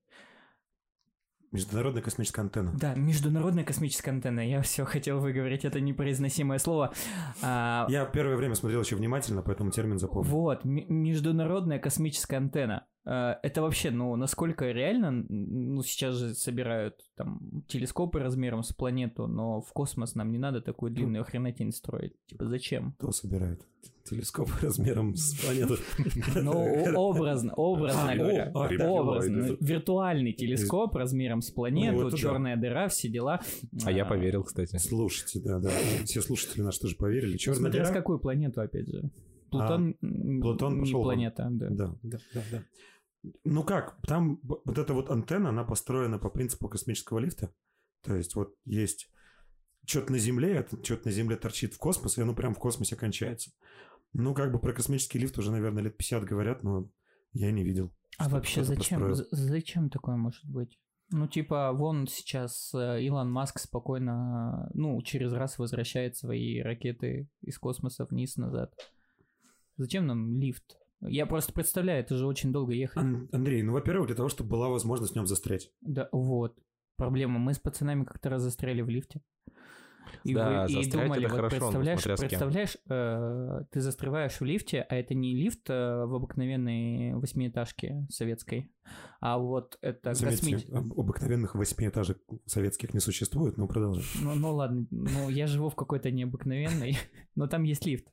Международная 1.53 2.03
космическая 2.03 2.43
антенна. 2.43 2.73
да, 2.79 2.95
международная 2.95 3.65
космическая 3.65 4.11
антенна. 4.11 4.41
Я 4.47 4.61
все 4.61 4.85
хотел 4.85 5.21
выговорить 5.21 5.65
это 5.65 5.81
непроизносимое 5.81 6.59
слово. 6.59 6.93
А, 7.41 7.87
Я 7.89 8.05
первое 8.05 8.37
время 8.37 8.55
смотрел 8.57 8.81
очень 8.81 8.97
внимательно, 8.99 9.43
поэтому 9.43 9.71
термин 9.71 9.99
запомнил. 9.99 10.31
Вот, 10.31 10.65
международная 10.65 11.79
космическая 11.79 12.37
антенна. 12.39 12.87
Э, 13.07 13.37
Это 13.43 13.63
вообще, 13.63 13.91
ну, 13.91 14.15
насколько 14.17 14.71
реально, 14.71 15.25
ну, 15.29 15.83
сейчас 15.83 16.17
же 16.17 16.35
собирают 16.35 16.97
там 17.17 17.63
телескопы 17.69 18.19
размером 18.19 18.63
с 18.63 18.73
планету, 18.75 19.27
но 19.27 19.63
в 19.63 19.73
космос 19.73 20.15
нам 20.15 20.33
не 20.33 20.39
надо 20.39 20.61
такую 20.61 20.93
длинную 20.93 21.25
хренотень 21.25 21.73
строить. 21.73 22.13
Типа, 22.27 22.45
зачем? 22.47 22.93
Кто 22.99 23.13
собирает? 23.13 23.65
Телескоп 24.11 24.49
размером 24.63 25.15
с 25.17 25.35
планету. 25.35 25.77
Ну, 26.43 26.93
образно, 26.97 27.53
образно 27.55 28.11
А, 28.13 28.17
говоря. 28.17 28.51
а, 28.55 28.89
Образно. 28.89 29.57
Виртуальный 29.61 30.33
телескоп 30.33 30.95
размером 30.95 31.43
с 31.43 31.51
планету, 31.51 32.17
черная 32.17 32.57
дыра, 32.57 32.89
все 32.89 33.09
дела. 33.09 33.41
А 33.85 33.91
я 33.93 34.05
поверил, 34.05 34.45
кстати. 34.45 34.77
Слушайте, 34.79 35.41
да, 35.41 35.59
да. 35.59 35.71
Все 36.05 36.21
слушатели 36.23 36.63
наши 36.63 36.81
тоже 36.81 36.97
поверили. 36.97 37.37
Черная 37.37 37.61
Смотря 37.61 37.85
с 37.85 37.89
дыра? 37.89 38.01
какую 38.01 38.19
планету, 38.19 38.61
опять 38.61 38.89
же. 38.89 39.11
Плутон, 39.51 39.97
м, 40.03 40.41
Плутон 40.41 40.83
не 40.83 40.93
планета, 40.93 41.49
да. 41.51 41.69
Да, 41.71 41.95
да, 42.03 42.19
да, 42.35 42.43
да. 42.51 42.63
Ну 43.45 43.63
как, 43.65 43.97
там 44.07 44.39
вот 44.43 44.79
эта 44.79 44.93
вот 44.95 45.11
антенна, 45.11 45.49
она 45.51 45.65
построена 45.65 46.19
по 46.19 46.29
принципу 46.31 46.69
космического 46.69 47.19
лифта. 47.19 47.51
То 48.03 48.15
есть 48.15 48.35
вот 48.37 48.55
есть 48.65 49.09
что-то 49.85 50.13
на 50.13 50.19
Земле, 50.19 50.57
это 50.57 50.77
что-то 50.85 51.07
на 51.09 51.13
Земле 51.13 51.37
торчит 51.37 51.75
в 51.75 51.79
космос, 51.79 52.19
и 52.19 52.23
оно 52.23 52.35
прям 52.35 52.55
в 52.55 52.59
космосе 52.59 52.97
кончается. 52.97 53.51
Ну, 54.19 54.35
как 54.35 54.51
бы 54.51 54.59
про 54.59 54.73
космический 54.73 55.19
лифт 55.19 55.37
уже, 55.39 55.51
наверное, 55.51 55.83
лет 55.83 55.97
50 55.97 56.25
говорят, 56.25 56.63
но 56.63 56.91
я 57.33 57.53
не 57.53 57.63
видел. 57.65 57.93
А 58.19 58.29
вообще 58.31 58.65
зачем? 58.65 59.01
построил. 59.01 59.29
Зачем 59.31 59.91
такое 59.91 60.17
может 60.17 60.45
быть? 60.47 60.79
Ну, 61.11 61.29
типа, 61.29 61.73
вон 61.73 62.07
сейчас 62.09 62.73
э, 62.75 63.03
Илон 63.03 63.31
Маск 63.31 63.59
спокойно, 63.59 64.71
ну, 64.75 65.01
через 65.03 65.33
раз 65.33 65.59
возвращает 65.59 66.17
свои 66.17 66.61
ракеты 66.61 67.29
из 67.43 67.59
космоса 67.59 68.07
вниз-назад. 68.07 68.75
Зачем 69.77 70.07
нам 70.07 70.41
лифт? 70.41 70.79
Я 71.03 71.27
просто 71.27 71.53
представляю, 71.53 72.01
это 72.01 72.17
же 72.17 72.27
очень 72.27 72.53
долго 72.53 72.73
ехать. 72.73 72.97
Ан- 72.97 73.29
Андрей, 73.33 73.63
ну, 73.63 73.73
во-первых, 73.73 74.07
для 74.07 74.17
того, 74.17 74.31
чтобы 74.31 74.51
была 74.51 74.69
возможность 74.71 75.13
в 75.13 75.17
нем 75.17 75.27
застрять. 75.27 75.71
Да, 75.83 76.09
вот. 76.11 76.59
Проблема. 76.97 77.39
Мы 77.39 77.53
с 77.53 77.59
пацанами 77.59 78.05
как-то 78.05 78.31
раз 78.31 78.43
застряли 78.43 78.81
в 78.81 78.89
лифте. 78.89 79.21
И, 80.25 80.35
Да, 80.35 80.67
вы- 80.67 80.73
и 80.73 80.91
думали, 80.91 81.25
это 81.27 81.29
вот 81.29 81.37
хорошо, 81.37 81.57
представляешь, 81.71 82.03
представляешь 82.21 82.77
э, 82.89 83.61
ты 83.71 83.81
застреваешь 83.81 84.41
в 84.41 84.45
лифте, 84.45 84.81
а 84.89 84.95
это 84.97 85.15
не 85.15 85.35
лифт 85.35 85.69
э, 85.71 86.05
в 86.05 86.15
обыкновенной 86.15 87.15
восьмиэтажке 87.15 88.07
советской, 88.11 88.71
а 89.21 89.39
вот 89.39 89.79
это 89.83 90.15
Заметьте, 90.15 90.41
космический. 90.43 90.73
об- 90.73 90.99
обыкновенных 90.99 91.55
восьмиэтажек 91.55 92.19
советских 92.47 92.95
не 92.95 93.01
существует, 93.01 93.57
но 93.57 93.67
продолжай. 93.67 94.05
Ну, 94.23 94.35
ну 94.35 94.55
ладно, 94.55 94.87
ну 94.91 95.29
я 95.29 95.47
живу 95.47 95.69
в 95.71 95.75
какой-то 95.75 96.11
необыкновенной, 96.11 96.97
но 97.35 97.47
там 97.47 97.63
есть 97.65 97.87
лифт. 97.87 98.07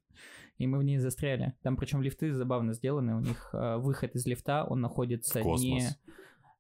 И 0.60 0.68
мы 0.68 0.78
в 0.78 0.84
ней 0.84 1.00
застряли. 1.00 1.54
Там 1.64 1.76
причем 1.78 2.04
лифты 2.04 2.32
забавно 2.32 2.74
сделаны. 2.74 3.16
У 3.16 3.20
них 3.22 3.50
э, 3.54 3.78
выход 3.78 4.16
из 4.16 4.26
лифта, 4.28 4.64
он 4.64 4.82
находится 4.82 5.42
не... 5.42 5.90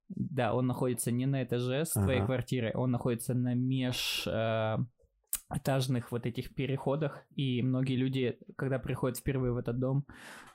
Да, 0.09 0.53
он 0.53 0.67
находится 0.67 1.11
не 1.11 1.25
на 1.25 1.43
этаже 1.43 1.85
с 1.85 1.91
твоей 1.91 2.19
Ага. 2.19 2.25
квартиры, 2.27 2.71
он 2.75 2.91
находится 2.91 3.33
на 3.33 3.53
меж 3.55 4.27
э, 4.27 4.77
этажных 5.55 6.11
вот 6.11 6.25
этих 6.25 6.53
переходах, 6.55 7.23
и 7.35 7.61
многие 7.61 7.95
люди, 7.95 8.37
когда 8.55 8.79
приходят 8.79 9.17
впервые 9.17 9.53
в 9.53 9.57
этот 9.57 9.79
дом, 9.79 10.05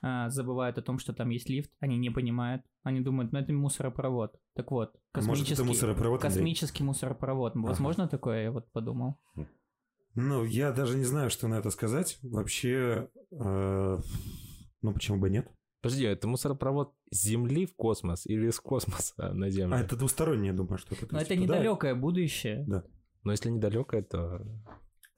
э, 0.01 0.29
забывают 0.29 0.77
о 0.77 0.81
том, 0.81 0.99
что 0.99 1.13
там 1.13 1.29
есть 1.29 1.49
лифт, 1.49 1.71
они 1.79 1.97
не 1.97 2.09
понимают, 2.09 2.63
они 2.83 2.99
думают, 3.01 3.31
ну 3.31 3.39
это 3.39 3.53
мусоропровод. 3.53 4.35
Так 4.55 4.71
вот, 4.71 4.95
А 5.13 5.21
Может, 5.21 5.45
это 5.45 5.55
космический, 5.55 5.63
мусоропровод, 5.67 6.23
Андрей? 6.23 6.37
космический 6.39 6.83
мусоропровод. 6.83 7.53
Возможно 7.55 8.07
такое, 8.07 8.43
я 8.43 8.51
вот 8.51 8.71
подумал. 8.71 9.17
Ну, 10.15 10.43
я 10.43 10.71
даже 10.71 10.97
не 10.97 11.05
знаю, 11.05 11.29
что 11.29 11.47
на 11.47 11.55
это 11.59 11.69
сказать. 11.69 12.17
Вообще, 12.23 13.09
э, 13.31 13.97
ну 14.81 14.93
почему 14.93 15.19
бы 15.19 15.29
нет? 15.29 15.47
Подожди, 15.81 16.05
а 16.07 16.11
это 16.11 16.27
мусоропровод 16.27 16.93
с 17.09 17.23
Земли 17.23 17.65
в 17.65 17.73
космос 17.75 18.25
или 18.25 18.49
с 18.49 18.59
космоса 18.59 19.31
на 19.33 19.49
Землю? 19.49 19.75
А 19.75 19.79
это 19.79 19.95
двустороннее, 19.95 20.51
думаю, 20.51 20.77
что-то. 20.77 21.05
То 21.07 21.13
Но 21.13 21.19
есть 21.19 21.31
это 21.31 21.39
туда- 21.41 21.55
недалекое 21.55 21.95
будущее. 21.95 22.65
Но 23.23 23.31
если 23.31 23.49
недалеко, 23.49 24.01
то... 24.01 24.41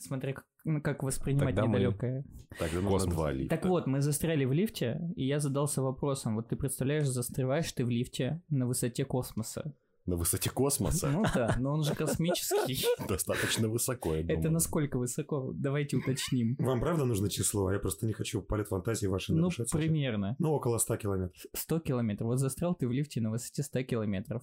Смотря 0.01 0.33
как, 0.33 0.45
ну, 0.65 0.81
как 0.81 1.03
воспринимать 1.03 1.55
Тогда 1.55 1.65
мы- 1.65 1.77
недалекое. 1.79 2.25
Тогда 2.57 2.81
нужно 2.81 3.11
два 3.11 3.31
лифта. 3.31 3.55
Так 3.55 3.65
вот, 3.65 3.85
мы 3.87 4.01
застряли 4.01 4.45
в 4.45 4.51
лифте, 4.51 4.99
и 5.15 5.25
я 5.27 5.39
задался 5.39 5.81
вопросом. 5.81 6.35
Вот 6.35 6.49
ты 6.49 6.55
представляешь, 6.55 7.07
застреваешь 7.07 7.71
ты 7.71 7.85
в 7.85 7.89
лифте 7.89 8.41
на 8.49 8.65
высоте 8.67 9.05
космоса. 9.05 9.75
На 10.07 10.15
высоте 10.15 10.49
космоса. 10.49 11.11
Ну 11.11 11.23
да, 11.35 11.55
но 11.59 11.73
он 11.73 11.83
же 11.83 11.93
космический. 11.93 12.83
Достаточно 13.07 13.69
высоко, 13.69 14.15
я 14.15 14.21
Это 14.21 14.33
думаю. 14.35 14.51
насколько 14.53 14.97
высоко? 14.97 15.51
Давайте 15.53 15.97
уточним. 15.97 16.55
Вам 16.57 16.79
правда 16.79 17.05
нужно 17.05 17.29
число? 17.29 17.71
Я 17.71 17.77
просто 17.79 18.07
не 18.07 18.13
хочу 18.13 18.41
полет 18.41 18.67
фантазии 18.69 19.05
вашей 19.05 19.35
Ну, 19.35 19.49
примерно. 19.71 20.35
Ну, 20.39 20.51
около 20.53 20.79
100 20.79 20.97
километров. 20.97 21.39
100 21.53 21.79
километров. 21.81 22.27
Вот 22.27 22.39
застрял 22.39 22.73
ты 22.73 22.87
в 22.87 22.91
лифте 22.91 23.21
на 23.21 23.29
высоте 23.29 23.61
100 23.61 23.83
километров. 23.83 24.41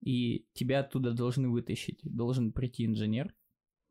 И 0.00 0.46
тебя 0.52 0.80
оттуда 0.80 1.12
должны 1.12 1.48
вытащить. 1.48 1.98
Должен 2.04 2.52
прийти 2.52 2.86
инженер 2.86 3.34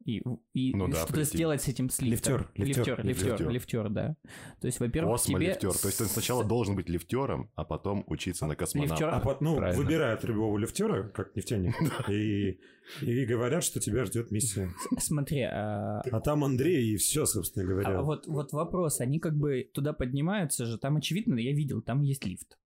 и, 0.06 0.22
и 0.54 0.74
Ну 0.76 0.88
да, 0.88 0.98
что-то 0.98 1.14
прийти. 1.14 1.38
сделать 1.38 1.62
с 1.64 1.68
этим 1.68 1.90
с 1.90 2.00
лифтом. 2.02 2.38
Лифтер, 2.56 2.76
лифтер, 2.96 3.06
лифтер, 3.06 3.50
лифтер, 3.50 3.90
да. 3.90 4.16
То 4.62 4.68
есть, 4.68 4.80
во-первых, 4.80 5.20
тебе... 5.22 5.34
Космолифтер. 5.36 5.74
То 5.74 5.88
есть 5.88 6.02
он 6.02 6.08
сначала 6.08 6.44
с- 6.44 6.48
должен 6.48 6.76
быть 6.76 6.90
лифтером, 6.90 7.50
а 7.56 7.66
потом 7.66 8.04
учиться 8.08 8.46
на 8.46 8.56
космонавта. 8.56 8.94
Лифтер. 8.94 9.10
А 9.10 9.20
под- 9.20 9.42
ну, 9.42 9.56
Правильно. 9.58 9.82
выбирают 9.84 10.24
любого 10.24 10.58
лифтера, 10.60 11.08
как 11.10 11.36
нефтяник, 11.36 11.74
и, 12.10 12.60
и 13.02 13.26
говорят, 13.26 13.64
что 13.64 13.80
тебя 13.80 14.06
ждет 14.06 14.30
миссия. 14.32 14.70
Смотри, 15.00 15.42
а, 15.42 16.02
А 16.12 16.20
там 16.22 16.44
Андрей, 16.44 16.94
и 16.94 16.98
все, 16.98 17.26
собственно 17.26 17.66
а 17.66 17.68
говоря. 17.68 18.02
вот, 18.02 18.28
вот 18.28 18.54
вопрос, 18.54 19.02
они 19.02 19.20
как 19.20 19.36
бы 19.36 19.68
туда 19.74 19.92
поднимаются 19.94 20.66
же, 20.66 20.78
там 20.78 20.98
очевидно, 20.98 21.40
я 21.40 21.52
видел, 21.52 21.82
там 21.82 22.02
есть 22.04 22.26
лифт. 22.26 22.58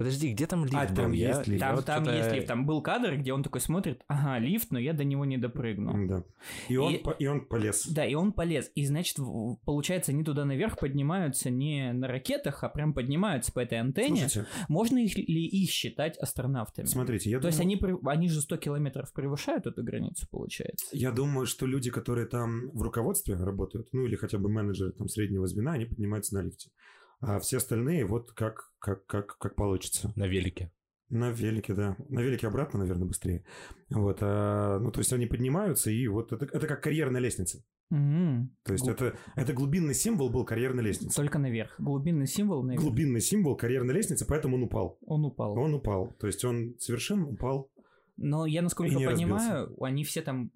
Подожди, 0.00 0.32
где 0.32 0.46
там 0.46 0.64
лифт 0.64 0.74
А, 0.74 0.86
был? 0.88 0.94
там 0.96 1.12
Я- 1.12 1.28
есть 1.36 1.46
лифт. 1.46 1.60
Там, 1.60 1.76
вот 1.76 1.84
там 1.84 2.04
есть 2.04 2.32
лифт, 2.32 2.46
там 2.46 2.64
был 2.64 2.80
кадр, 2.80 3.16
где 3.18 3.34
он 3.34 3.42
такой 3.42 3.60
смотрит, 3.60 4.02
ага, 4.08 4.38
лифт, 4.38 4.70
но 4.70 4.78
я 4.78 4.94
до 4.94 5.04
него 5.04 5.26
не 5.26 5.36
допрыгну. 5.36 6.08
Да. 6.08 6.24
И 6.70 6.76
он, 6.78 6.94
И- 6.94 6.98
по- 6.98 7.10
и 7.10 7.26
он 7.26 7.44
полез. 7.44 7.86
Да, 7.86 8.06
и 8.06 8.14
он 8.14 8.32
полез. 8.32 8.70
И 8.74 8.86
значит, 8.86 9.18
получается, 9.66 10.12
они 10.12 10.24
туда 10.24 10.46
наверх 10.46 10.78
поднимаются 10.78 11.50
не 11.50 11.92
на 11.92 12.08
ракетах, 12.08 12.64
а 12.64 12.70
прям 12.70 12.94
поднимаются 12.94 13.52
по 13.52 13.60
этой 13.60 13.78
антенне. 13.78 14.20
Слушайте, 14.28 14.46
Можно 14.68 14.98
их, 15.04 15.16
ли 15.18 15.44
их 15.46 15.68
считать 15.70 16.16
астронавтами? 16.16 16.86
смотрите, 16.86 17.28
я 17.28 17.38
То 17.38 17.48
есть 17.48 17.58
думаю, 17.58 17.76
они, 17.78 17.92
прев- 17.92 18.00
они 18.10 18.28
же 18.30 18.40
100 18.40 18.56
километров 18.56 19.12
превышают 19.12 19.66
эту 19.66 19.82
границу, 19.84 20.26
получается. 20.30 20.86
я 20.92 21.10
думаю, 21.12 21.44
что 21.46 21.66
люди, 21.66 21.90
которые 21.90 22.26
там 22.26 22.70
в 22.70 22.80
руководстве 22.80 23.34
работают, 23.34 23.88
ну 23.92 24.06
или 24.06 24.16
хотя 24.16 24.38
бы 24.38 24.48
менеджеры 24.48 24.92
там 24.92 25.08
среднего 25.08 25.46
звена, 25.46 25.72
они 25.72 25.84
поднимаются 25.84 26.34
на 26.36 26.42
лифте. 26.42 26.70
А 27.20 27.38
все 27.38 27.58
остальные 27.58 28.06
вот 28.06 28.32
как, 28.32 28.72
как, 28.78 29.04
как, 29.06 29.38
как 29.38 29.54
получится. 29.54 30.12
На 30.16 30.26
велике. 30.26 30.72
На 31.10 31.30
велике, 31.30 31.74
да. 31.74 31.96
На 32.08 32.20
велике 32.20 32.46
обратно, 32.46 32.78
наверное, 32.78 33.06
быстрее. 33.06 33.44
Вот. 33.90 34.18
а, 34.22 34.78
ну, 34.78 34.90
то 34.90 35.00
есть 35.00 35.12
они 35.12 35.26
поднимаются, 35.26 35.90
и 35.90 36.06
вот 36.06 36.32
это, 36.32 36.46
это 36.46 36.66
как 36.66 36.82
карьерная 36.82 37.20
лестница. 37.20 37.64
Мгм. 37.90 38.56
То 38.64 38.72
есть 38.72 38.84
Глуб- 38.84 38.92
это, 38.92 39.18
это 39.34 39.52
глубинный 39.52 39.94
символ 39.94 40.30
был 40.30 40.44
карьерной 40.44 40.84
лестницы. 40.84 41.16
Только 41.16 41.40
наверх. 41.40 41.74
Глубинный 41.78 42.28
символ 42.28 42.62
наверх. 42.62 42.80
Глубинный 42.80 43.20
символ 43.20 43.56
карьерной 43.56 43.94
лестницы, 43.94 44.24
поэтому 44.26 44.56
он 44.56 44.62
упал. 44.62 44.98
Он 45.06 45.24
упал. 45.24 45.58
Он 45.58 45.74
упал. 45.74 46.12
То 46.20 46.28
есть 46.28 46.44
он 46.44 46.76
совершенно 46.78 47.26
упал. 47.26 47.70
Но 48.16 48.46
я, 48.46 48.62
насколько 48.62 48.92
И 48.92 48.96
не 48.96 49.06
понимаю, 49.06 49.74
они 49.82 50.04
все 50.04 50.22
там 50.22 50.52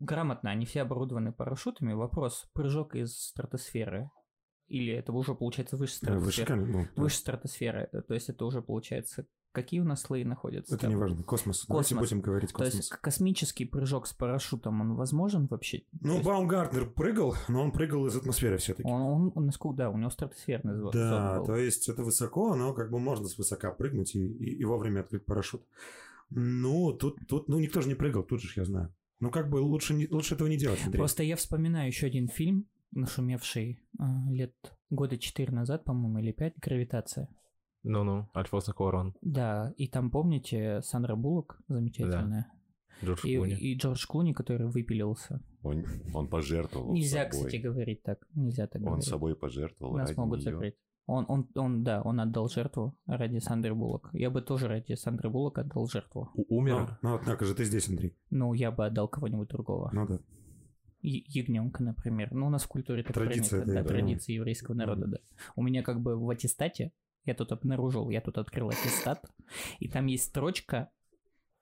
грамотно, 0.00 0.50
они 0.50 0.66
все 0.66 0.82
оборудованы 0.82 1.32
парашютами. 1.32 1.92
Вопрос, 1.94 2.50
прыжок 2.52 2.96
из 2.96 3.16
стратосферы. 3.16 4.10
Или 4.68 4.92
это 4.92 5.12
уже 5.12 5.34
получается 5.34 5.76
выше 5.76 5.94
э, 6.02 6.18
Выше, 6.18 6.42
стратосферы? 6.42 6.46
кам- 6.46 6.86
ну. 6.96 7.02
Выше 7.02 7.16
стратосферы. 7.16 7.88
э, 7.92 8.02
То 8.02 8.14
есть 8.14 8.28
это 8.28 8.44
уже 8.44 8.62
получается... 8.62 9.26
Какие 9.52 9.80
у 9.80 9.84
нас 9.84 10.02
слои 10.02 10.24
находятся? 10.24 10.74
Это 10.74 10.82
там? 10.82 10.90
не 10.90 10.96
важно. 10.96 11.22
Космос. 11.22 11.64
Давайте 11.66 11.94
Космос. 11.94 12.10
будем 12.10 12.20
говорить 12.22 12.52
То 12.52 12.64
есть 12.64 12.76
космос. 12.76 12.98
космический 13.00 13.64
прыжок 13.64 14.06
с 14.06 14.12
парашютом, 14.12 14.82
он 14.82 14.94
возможен 14.94 15.46
вообще? 15.46 15.84
Ну, 16.02 16.12
есть 16.16 16.26
Баумгартнер 16.26 16.90
прыгал, 16.90 17.34
но 17.48 17.62
он 17.62 17.72
прыгал 17.72 18.06
из 18.06 18.14
атмосферы 18.14 18.58
все-таки. 18.58 18.86
он, 18.88 19.00
он, 19.00 19.32
он 19.34 19.46
насколько- 19.46 19.78
да, 19.78 19.90
у 19.90 19.96
него 19.96 20.10
стратосферный 20.10 20.76
зонд 20.76 20.90
Да, 20.92 21.38
был. 21.38 21.46
то 21.46 21.56
есть 21.56 21.88
это 21.88 22.02
высоко, 22.02 22.54
но 22.56 22.74
как 22.74 22.90
бы 22.90 22.98
можно 22.98 23.26
свысока 23.26 23.70
прыгнуть 23.72 24.14
и, 24.14 24.26
и, 24.26 24.54
и 24.60 24.64
вовремя 24.66 25.00
открыть 25.00 25.24
парашют. 25.24 25.62
Ну, 26.30 26.92
тут, 26.92 27.18
тут, 27.26 27.48
ну, 27.48 27.58
никто 27.58 27.80
же 27.80 27.88
не 27.88 27.94
прыгал, 27.94 28.22
тут 28.22 28.42
же 28.42 28.52
я 28.54 28.64
знаю. 28.66 28.94
Ну, 29.18 29.30
как 29.30 29.48
бы 29.48 29.56
лучше, 29.56 29.94
лучше 30.10 30.34
этого 30.34 30.46
не 30.48 30.58
делать, 30.58 30.80
Андрей. 30.84 30.98
Просто 31.00 31.22
я 31.22 31.36
вспоминаю 31.36 31.88
еще 31.88 32.06
один 32.06 32.28
фильм, 32.28 32.66
нашумевший 32.92 33.82
а, 33.98 34.30
лет 34.30 34.54
года 34.90 35.18
четыре 35.18 35.52
назад, 35.52 35.84
по-моему, 35.84 36.18
или 36.18 36.32
пять, 36.32 36.54
«Гравитация». 36.58 37.28
Ну-ну, 37.84 38.28
Альфонсо 38.34 38.72
Куарон. 38.72 39.14
Да, 39.22 39.72
и 39.76 39.86
там, 39.88 40.10
помните, 40.10 40.80
Сандра 40.82 41.14
Буллок 41.16 41.60
замечательная? 41.68 42.52
Джордж 43.04 43.20
И, 43.24 43.36
Клуни. 43.36 43.54
и 43.54 43.76
Джордж 43.76 44.06
Клуни, 44.06 44.32
который 44.32 44.66
выпилился. 44.68 45.40
Он, 45.62 45.84
он 46.14 46.28
пожертвовал 46.28 46.92
Нельзя, 46.92 47.24
собой. 47.30 47.46
кстати, 47.46 47.56
говорить 47.62 48.02
так. 48.02 48.18
Нельзя 48.34 48.66
так 48.66 48.82
Он 48.82 48.86
говорить. 48.86 49.04
собой 49.06 49.36
пожертвовал 49.36 49.96
Нас 49.96 50.08
ради 50.08 50.18
могут 50.18 50.40
неё. 50.40 50.50
закрыть. 50.50 50.74
Он, 51.06 51.24
он, 51.28 51.48
он, 51.54 51.84
да, 51.84 52.02
он 52.02 52.20
отдал 52.20 52.48
жертву 52.48 52.98
ради 53.06 53.38
Сандры 53.38 53.74
Буллок. 53.74 54.10
Я 54.12 54.28
бы 54.30 54.42
тоже 54.42 54.66
ради 54.68 54.94
Сандры 54.94 55.30
Буллок 55.30 55.58
отдал 55.58 55.86
жертву. 55.88 56.28
У- 56.34 56.44
Ну, 56.50 56.56
Умер. 56.58 56.98
ну, 57.02 57.14
однако 57.14 57.44
же 57.46 57.54
ты 57.54 57.64
здесь, 57.64 57.88
Андрей. 57.88 58.14
Ну, 58.30 58.52
я 58.52 58.70
бы 58.72 58.84
отдал 58.84 59.08
кого-нибудь 59.08 59.48
другого. 59.48 59.90
Ну 59.94 60.06
да. 60.06 60.18
Ягненка, 61.00 61.82
например. 61.82 62.32
Ну, 62.32 62.46
у 62.46 62.50
нас 62.50 62.64
в 62.64 62.68
культуре 62.68 63.02
так 63.02 63.14
Традиция, 63.14 63.62
принято, 63.62 63.82
да, 63.82 63.82
да, 63.82 63.88
традиции 63.88 64.32
еврейского 64.32 64.74
народа, 64.74 65.06
да. 65.06 65.18
У 65.56 65.62
меня 65.62 65.82
как 65.82 66.00
бы 66.00 66.16
в 66.16 66.28
аттестате, 66.30 66.92
я 67.24 67.34
тут 67.34 67.52
обнаружил, 67.52 68.10
я 68.10 68.20
тут 68.20 68.38
открыл 68.38 68.70
аттестат, 68.70 69.24
и 69.78 69.88
там 69.88 70.06
есть 70.06 70.24
строчка, 70.24 70.90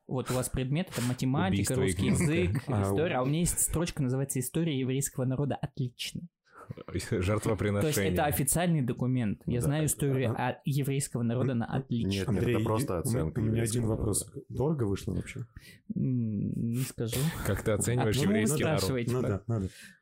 вот 0.07 0.31
у 0.31 0.35
вас 0.35 0.49
предмет, 0.49 0.89
это 0.91 1.03
математика, 1.03 1.73
Убийство 1.73 1.77
русский 1.77 2.07
язык, 2.07 2.63
А, 2.69 2.83
история, 2.83 3.17
а 3.17 3.23
у 3.23 3.27
меня 3.27 3.41
есть 3.41 3.59
строчка, 3.59 4.03
называется 4.03 4.39
«История 4.39 4.79
еврейского 4.79 5.25
народа». 5.25 5.57
Отлично. 5.57 6.23
То 6.87 6.93
есть 6.93 7.11
Жертвоприношение. 7.11 8.13
это 8.13 8.25
официальный 8.25 8.83
документ. 8.83 9.43
Я 9.47 9.61
Да. 9.61 9.67
знаю 9.67 9.87
историю 9.87 10.33
о- 10.37 10.61
еврейского 10.65 11.23
народа 11.23 11.55
на 11.55 11.67
отлично. 11.67 12.09
Нет, 12.11 12.29
Андрей, 12.29 12.55
это 12.57 12.65
просто 12.65 12.99
оценка 12.99 13.41
У 13.41 13.43
меня 13.43 13.63
один 13.63 13.87
вопрос. 13.87 14.31
Дорого 14.49 14.85
вышло 14.85 15.13
вообще? 15.15 15.47
Не 15.95 16.83
скажу. 16.83 17.19
Как 17.47 17.63
ты 17.63 17.73
оцениваешь 17.73 18.17
А, 18.17 18.21
ну, 18.21 18.25
еврейский 18.27 18.65
народ? 18.65 18.79
спрашивайте. 18.81 19.13
Ну 19.13 19.21
надо. 19.23 19.45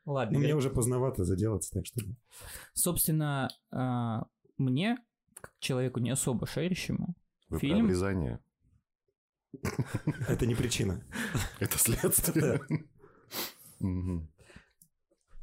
Ладно. 0.07 0.39
Ну, 0.39 0.45
мне 0.45 0.55
уже 0.55 0.71
поздновато 0.71 1.25
заделаться, 1.25 1.71
так 1.73 1.87
что... 1.87 2.01
Собственно, 2.75 3.49
а, 3.71 4.27
мне, 4.59 4.99
как 5.41 5.53
человеку 5.61 6.01
не 6.01 6.11
особо 6.11 6.47
шарящему, 6.47 7.15
Вы 7.49 7.59
Фильм? 7.61 7.85
обрезание? 7.85 8.41
Это 10.29 10.47
не 10.47 10.55
причина. 10.55 11.05
Это 11.61 11.79
следствие. 11.79 12.61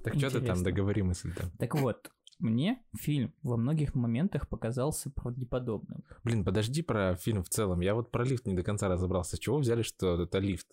Так 0.03 0.15
что 0.15 0.31
ты 0.31 0.41
там, 0.41 0.63
договори 0.63 1.01
мысль-то. 1.03 1.51
Так 1.57 1.75
вот, 1.75 2.09
мне 2.41 2.79
фильм 2.99 3.33
во 3.43 3.55
многих 3.55 3.93
моментах 3.93 4.49
показался 4.49 5.11
правдеподобным. 5.11 6.03
Блин, 6.23 6.43
подожди 6.43 6.81
про 6.81 7.15
фильм 7.15 7.43
в 7.43 7.49
целом. 7.49 7.81
Я 7.81 7.93
вот 7.93 8.11
про 8.11 8.25
лифт 8.25 8.47
не 8.47 8.55
до 8.55 8.63
конца 8.63 8.87
разобрался. 8.87 9.35
С 9.35 9.39
чего 9.39 9.59
взяли, 9.59 9.83
что 9.83 10.23
это 10.23 10.39
лифт? 10.39 10.67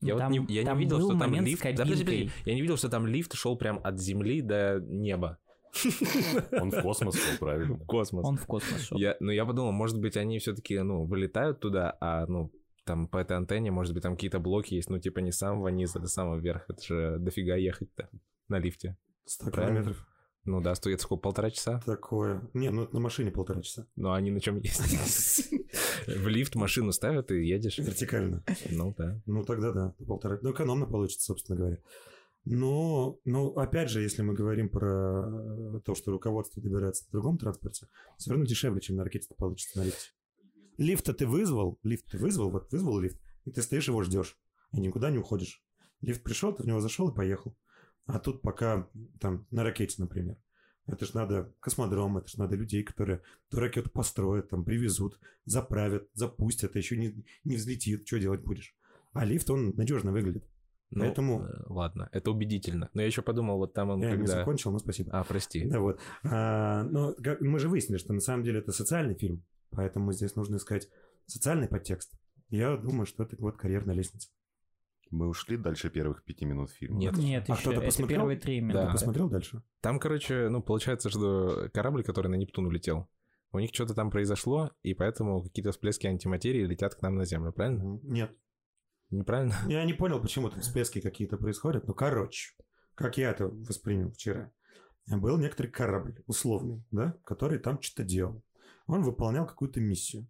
Я 0.00 0.16
Там- 0.16 0.32
вот 0.32 0.48
не, 0.48 0.54
я 0.54 0.64
там 0.64 0.76
не 0.76 0.84
видел, 0.84 0.98
был 0.98 1.10
что 1.10 1.18
там 1.20 1.34
лифт... 1.34 1.62
Да, 1.62 1.70
подожди, 1.70 2.04
подожди. 2.04 2.30
Я 2.44 2.54
не 2.54 2.60
видел, 2.62 2.76
что 2.76 2.88
там 2.88 3.06
лифт 3.06 3.32
шел 3.34 3.56
прям 3.56 3.80
от 3.82 4.00
земли 4.00 4.42
до 4.42 4.80
неба. 4.80 5.38
Он 6.60 6.70
в 6.70 6.82
космос 6.82 7.14
шел, 7.16 7.38
правильно? 7.38 7.78
Космос. 7.86 8.26
Он 8.26 8.36
в 8.36 8.46
космос 8.46 8.82
шел. 8.82 8.98
Я, 8.98 9.16
ну, 9.20 9.30
я 9.30 9.44
подумал, 9.46 9.72
может 9.72 10.00
быть, 10.00 10.16
они 10.16 10.38
все-таки, 10.40 10.78
ну, 10.80 11.04
вылетают 11.04 11.60
туда, 11.60 11.96
а, 12.00 12.26
ну, 12.26 12.52
там 12.84 13.08
по 13.08 13.18
этой 13.18 13.36
антенне, 13.36 13.70
может 13.70 13.94
быть, 13.94 14.02
там 14.02 14.14
какие-то 14.14 14.40
блоки 14.40 14.74
есть, 14.74 14.90
ну, 14.90 14.98
типа 14.98 15.20
не 15.20 15.32
с 15.32 15.38
самого 15.38 15.68
низа 15.68 16.00
до 16.00 16.08
самого 16.08 16.38
верха. 16.38 16.72
Это 16.72 16.82
же 16.82 17.16
дофига 17.18 17.56
ехать-то 17.56 18.08
на 18.48 18.58
лифте. 18.58 18.96
100 19.26 19.50
Правильно. 19.50 19.80
километров. 19.80 20.06
Ну 20.44 20.60
да, 20.60 20.74
стоит 20.74 21.00
сколько, 21.00 21.22
полтора 21.22 21.50
часа? 21.50 21.80
Такое. 21.86 22.42
Не, 22.52 22.70
ну 22.70 22.86
на 22.92 23.00
машине 23.00 23.30
полтора 23.30 23.62
часа. 23.62 23.86
Ну, 23.96 24.12
они 24.12 24.30
на 24.30 24.40
чем 24.40 24.58
ездят? 24.58 25.62
В 26.06 26.28
лифт 26.28 26.54
машину 26.54 26.92
ставят 26.92 27.30
и 27.30 27.46
едешь. 27.46 27.78
Вертикально. 27.78 28.44
Ну 28.70 28.94
да. 28.96 29.22
Ну, 29.24 29.42
тогда 29.44 29.72
да, 29.72 29.94
полтора. 30.06 30.38
Ну, 30.42 30.52
экономно 30.52 30.86
получится, 30.86 31.24
собственно 31.24 31.58
говоря. 31.58 31.78
Но, 32.44 33.18
ну, 33.24 33.54
опять 33.54 33.88
же, 33.88 34.02
если 34.02 34.20
мы 34.20 34.34
говорим 34.34 34.68
про 34.68 35.76
э, 35.76 35.80
то, 35.82 35.94
что 35.94 36.10
руководство 36.10 36.62
добирается 36.62 37.04
на 37.06 37.12
другом 37.12 37.38
транспорте, 37.38 37.88
все 38.18 38.30
равно 38.30 38.44
дешевле, 38.44 38.82
чем 38.82 38.96
на 38.96 39.04
ракете 39.04 39.34
получится 39.34 39.78
на 39.78 39.84
лифте. 39.84 40.10
Лифт-то 40.76 41.14
ты 41.14 41.26
вызвал, 41.26 41.78
лифт 41.82 42.04
ты 42.10 42.18
вызвал, 42.18 42.50
вот 42.50 42.70
вызвал 42.70 42.98
лифт, 42.98 43.18
и 43.46 43.50
ты 43.50 43.62
стоишь 43.62 43.88
его 43.88 44.02
ждешь, 44.02 44.36
и 44.72 44.80
никуда 44.80 45.10
не 45.10 45.16
уходишь. 45.16 45.64
Лифт 46.02 46.22
пришел, 46.22 46.52
ты 46.52 46.64
в 46.64 46.66
него 46.66 46.80
зашел 46.80 47.08
и 47.08 47.14
поехал. 47.14 47.56
А 48.06 48.18
тут 48.18 48.42
пока 48.42 48.88
там 49.20 49.46
на 49.50 49.64
ракете, 49.64 49.96
например. 49.98 50.36
Это 50.86 51.06
ж 51.06 51.14
надо 51.14 51.50
космодром, 51.60 52.18
это 52.18 52.28
ж 52.28 52.36
надо 52.36 52.56
людей, 52.56 52.82
которые 52.82 53.22
ту 53.48 53.58
ракету 53.58 53.88
построят, 53.88 54.50
там, 54.50 54.64
привезут, 54.64 55.18
заправят, 55.46 56.08
запустят, 56.12 56.76
а 56.76 56.78
еще 56.78 56.98
не, 56.98 57.24
не 57.44 57.56
взлетит, 57.56 58.06
что 58.06 58.18
делать 58.18 58.42
будешь? 58.42 58.74
А 59.14 59.24
лифт, 59.24 59.48
он 59.48 59.72
надежно 59.76 60.12
выглядит. 60.12 60.44
Ну, 60.90 61.00
Поэтому- 61.00 61.44
э, 61.46 61.62
ладно, 61.66 62.08
это 62.12 62.30
убедительно. 62.30 62.90
Но 62.92 63.00
я 63.00 63.06
еще 63.06 63.22
подумал, 63.22 63.56
вот 63.56 63.72
там 63.72 63.90
он 63.90 64.00
Я 64.02 64.10
не 64.10 64.18
когда... 64.18 64.38
закончил, 64.40 64.70
но 64.70 64.78
спасибо. 64.78 65.10
А, 65.12 65.24
прости. 65.24 65.64
Да, 65.64 65.80
вот. 65.80 65.98
А, 66.24 66.84
но 66.84 67.14
мы 67.40 67.58
же 67.58 67.68
выяснили, 67.68 67.98
что 67.98 68.12
на 68.12 68.20
самом 68.20 68.44
деле 68.44 68.58
это 68.58 68.70
социальный 68.72 69.14
фильм, 69.14 69.42
поэтому 69.70 70.12
здесь 70.12 70.36
нужно 70.36 70.56
искать 70.56 70.88
социальный 71.26 71.66
подтекст. 71.68 72.12
Я 72.50 72.76
думаю, 72.76 73.06
что 73.06 73.22
это 73.22 73.36
вот 73.38 73.56
карьерная 73.56 73.94
лестница. 73.94 74.28
Мы 75.14 75.28
ушли 75.28 75.56
дальше 75.56 75.90
первых 75.90 76.24
пяти 76.24 76.44
минут 76.44 76.70
фильма. 76.70 76.98
Нет. 76.98 77.16
Нет, 77.16 77.44
А 77.48 77.52
еще. 77.52 77.60
кто-то 77.62 77.76
Это 77.76 77.86
посмотрел? 77.86 78.18
первые 78.18 78.36
три 78.38 78.60
Да. 78.60 78.66
минуты. 78.66 78.86
Ты 78.86 78.92
посмотрел 78.92 79.28
дальше? 79.28 79.62
Там, 79.80 80.00
короче, 80.00 80.48
ну, 80.48 80.60
получается, 80.60 81.08
что 81.08 81.68
корабль, 81.72 82.02
который 82.02 82.26
на 82.28 82.34
Нептун 82.34 82.66
улетел, 82.66 83.08
у 83.52 83.60
них 83.60 83.70
что-то 83.72 83.94
там 83.94 84.10
произошло, 84.10 84.72
и 84.82 84.92
поэтому 84.92 85.40
какие-то 85.44 85.70
всплески 85.70 86.08
антиматерии 86.08 86.64
летят 86.66 86.96
к 86.96 87.02
нам 87.02 87.14
на 87.14 87.24
Землю, 87.24 87.52
правильно? 87.52 88.00
Нет. 88.02 88.36
Неправильно? 89.10 89.54
Я 89.68 89.84
не 89.84 89.92
понял, 89.92 90.20
почему 90.20 90.50
там 90.50 90.60
всплески 90.60 91.00
какие-то 91.00 91.36
происходят. 91.36 91.86
Ну, 91.86 91.94
короче, 91.94 92.56
как 92.96 93.16
я 93.16 93.30
это 93.30 93.46
воспринял 93.46 94.10
вчера. 94.10 94.50
Был 95.06 95.38
некоторый 95.38 95.68
корабль, 95.68 96.16
условный, 96.26 96.82
да, 96.90 97.16
который 97.24 97.60
там 97.60 97.80
что-то 97.80 98.02
делал. 98.02 98.42
Он 98.88 99.02
выполнял 99.02 99.46
какую-то 99.46 99.78
миссию. 99.80 100.26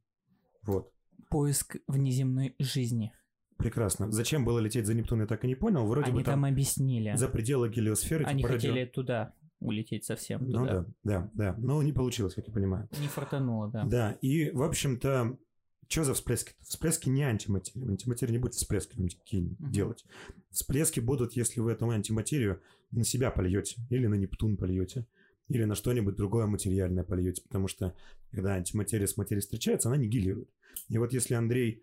Вот. 0.63 0.93
Поиск 1.31 1.77
внеземной 1.87 2.55
жизни. 2.59 3.15
Прекрасно. 3.65 4.13
Зачем 4.13 4.45
было 4.45 4.59
лететь 4.59 4.87
за 4.87 4.93
Нептун, 4.93 5.21
я 5.21 5.27
так 5.27 5.43
и 5.45 5.47
не 5.47 5.55
понял. 5.55 5.87
Вроде 5.87 6.09
Они 6.09 6.19
бы 6.19 6.23
там 6.23 6.35
там 6.35 6.45
объяснили. 6.45 7.15
за 7.17 7.29
пределы 7.29 7.71
гелиосферы. 7.71 8.25
Они 8.27 8.43
типа, 8.43 8.53
радио- 8.53 8.71
хотели 8.71 8.85
туда 8.85 9.33
улететь 9.61 10.05
совсем. 10.05 10.45
Ну 10.45 10.61
туда. 10.61 10.73
да, 10.73 10.87
да, 11.03 11.31
да. 11.33 11.55
Но 11.57 11.83
не 11.83 11.93
получилось, 11.93 12.35
как 12.35 12.47
я 12.47 12.53
понимаю. 12.53 12.91
Не 13.01 13.09
фартануло, 13.09 13.71
да. 13.71 13.85
Да, 13.85 14.19
и, 14.21 14.51
в 14.51 14.63
общем-то, 14.63 15.39
что 15.89 16.05
за 16.05 16.13
всплески? 16.13 16.53
Всплески 16.61 17.09
не 17.09 17.23
антиматерия. 17.23 17.89
Антиматерия 17.89 18.33
не 18.33 18.39
будет 18.39 18.53
всплески 18.53 19.01
никакие 19.01 19.49
делать. 19.59 20.05
Всплески 20.51 21.01
будут, 21.01 21.33
если 21.33 21.61
вы 21.61 21.73
эту 21.73 21.89
антиматерию 21.89 22.61
на 22.91 23.03
себя 23.05 23.31
польете, 23.31 23.77
или 23.89 24.07
на 24.07 24.15
Нептун 24.15 24.59
польете, 24.59 25.07
или 25.49 25.65
на 25.65 25.75
что-нибудь 25.75 26.17
другое 26.17 26.45
материальное 26.47 27.05
польете, 27.05 27.41
потому 27.43 27.69
что 27.69 27.95
когда 28.31 28.57
антиматерия 28.57 29.07
с 29.07 29.17
материей 29.17 29.41
встречается, 29.41 29.89
она 29.89 29.97
нигилирует. 29.97 30.51
И 30.91 30.99
вот 30.99 31.15
если 31.15 31.33
Андрей, 31.33 31.83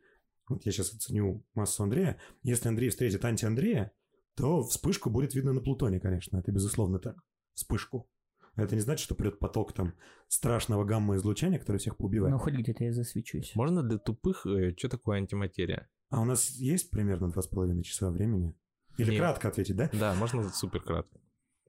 вот 0.51 0.65
я 0.65 0.71
сейчас 0.71 0.93
оценю 0.93 1.45
массу 1.55 1.83
Андрея, 1.83 2.19
если 2.43 2.69
Андрей 2.69 2.89
встретит 2.89 3.25
анти-Андрея, 3.25 3.91
то 4.35 4.63
вспышку 4.63 5.09
будет 5.09 5.33
видно 5.33 5.53
на 5.53 5.61
Плутоне, 5.61 5.99
конечно, 5.99 6.37
это 6.37 6.51
безусловно 6.51 6.99
так. 6.99 7.17
Вспышку. 7.53 8.09
Это 8.55 8.75
не 8.75 8.81
значит, 8.81 9.03
что 9.03 9.15
придет 9.15 9.39
поток 9.39 9.73
там 9.73 9.93
страшного 10.27 10.83
гамма-излучения, 10.83 11.57
который 11.57 11.77
всех 11.77 11.97
поубивает. 11.97 12.33
Ну, 12.33 12.39
хоть 12.39 12.53
где-то 12.53 12.83
я 12.83 12.93
засвечусь. 12.93 13.55
Можно 13.55 13.81
для 13.81 13.97
тупых, 13.97 14.45
что 14.77 14.89
такое 14.89 15.17
антиматерия? 15.17 15.89
А 16.09 16.21
у 16.21 16.25
нас 16.25 16.49
есть 16.49 16.91
примерно 16.91 17.31
два 17.31 17.41
с 17.41 17.47
половиной 17.47 17.83
часа 17.83 18.11
времени? 18.11 18.53
Или 18.97 19.11
Нет. 19.11 19.19
кратко 19.19 19.47
ответить, 19.47 19.77
да? 19.77 19.89
Да, 19.93 20.13
можно 20.15 20.49
супер 20.49 20.81
кратко. 20.81 21.17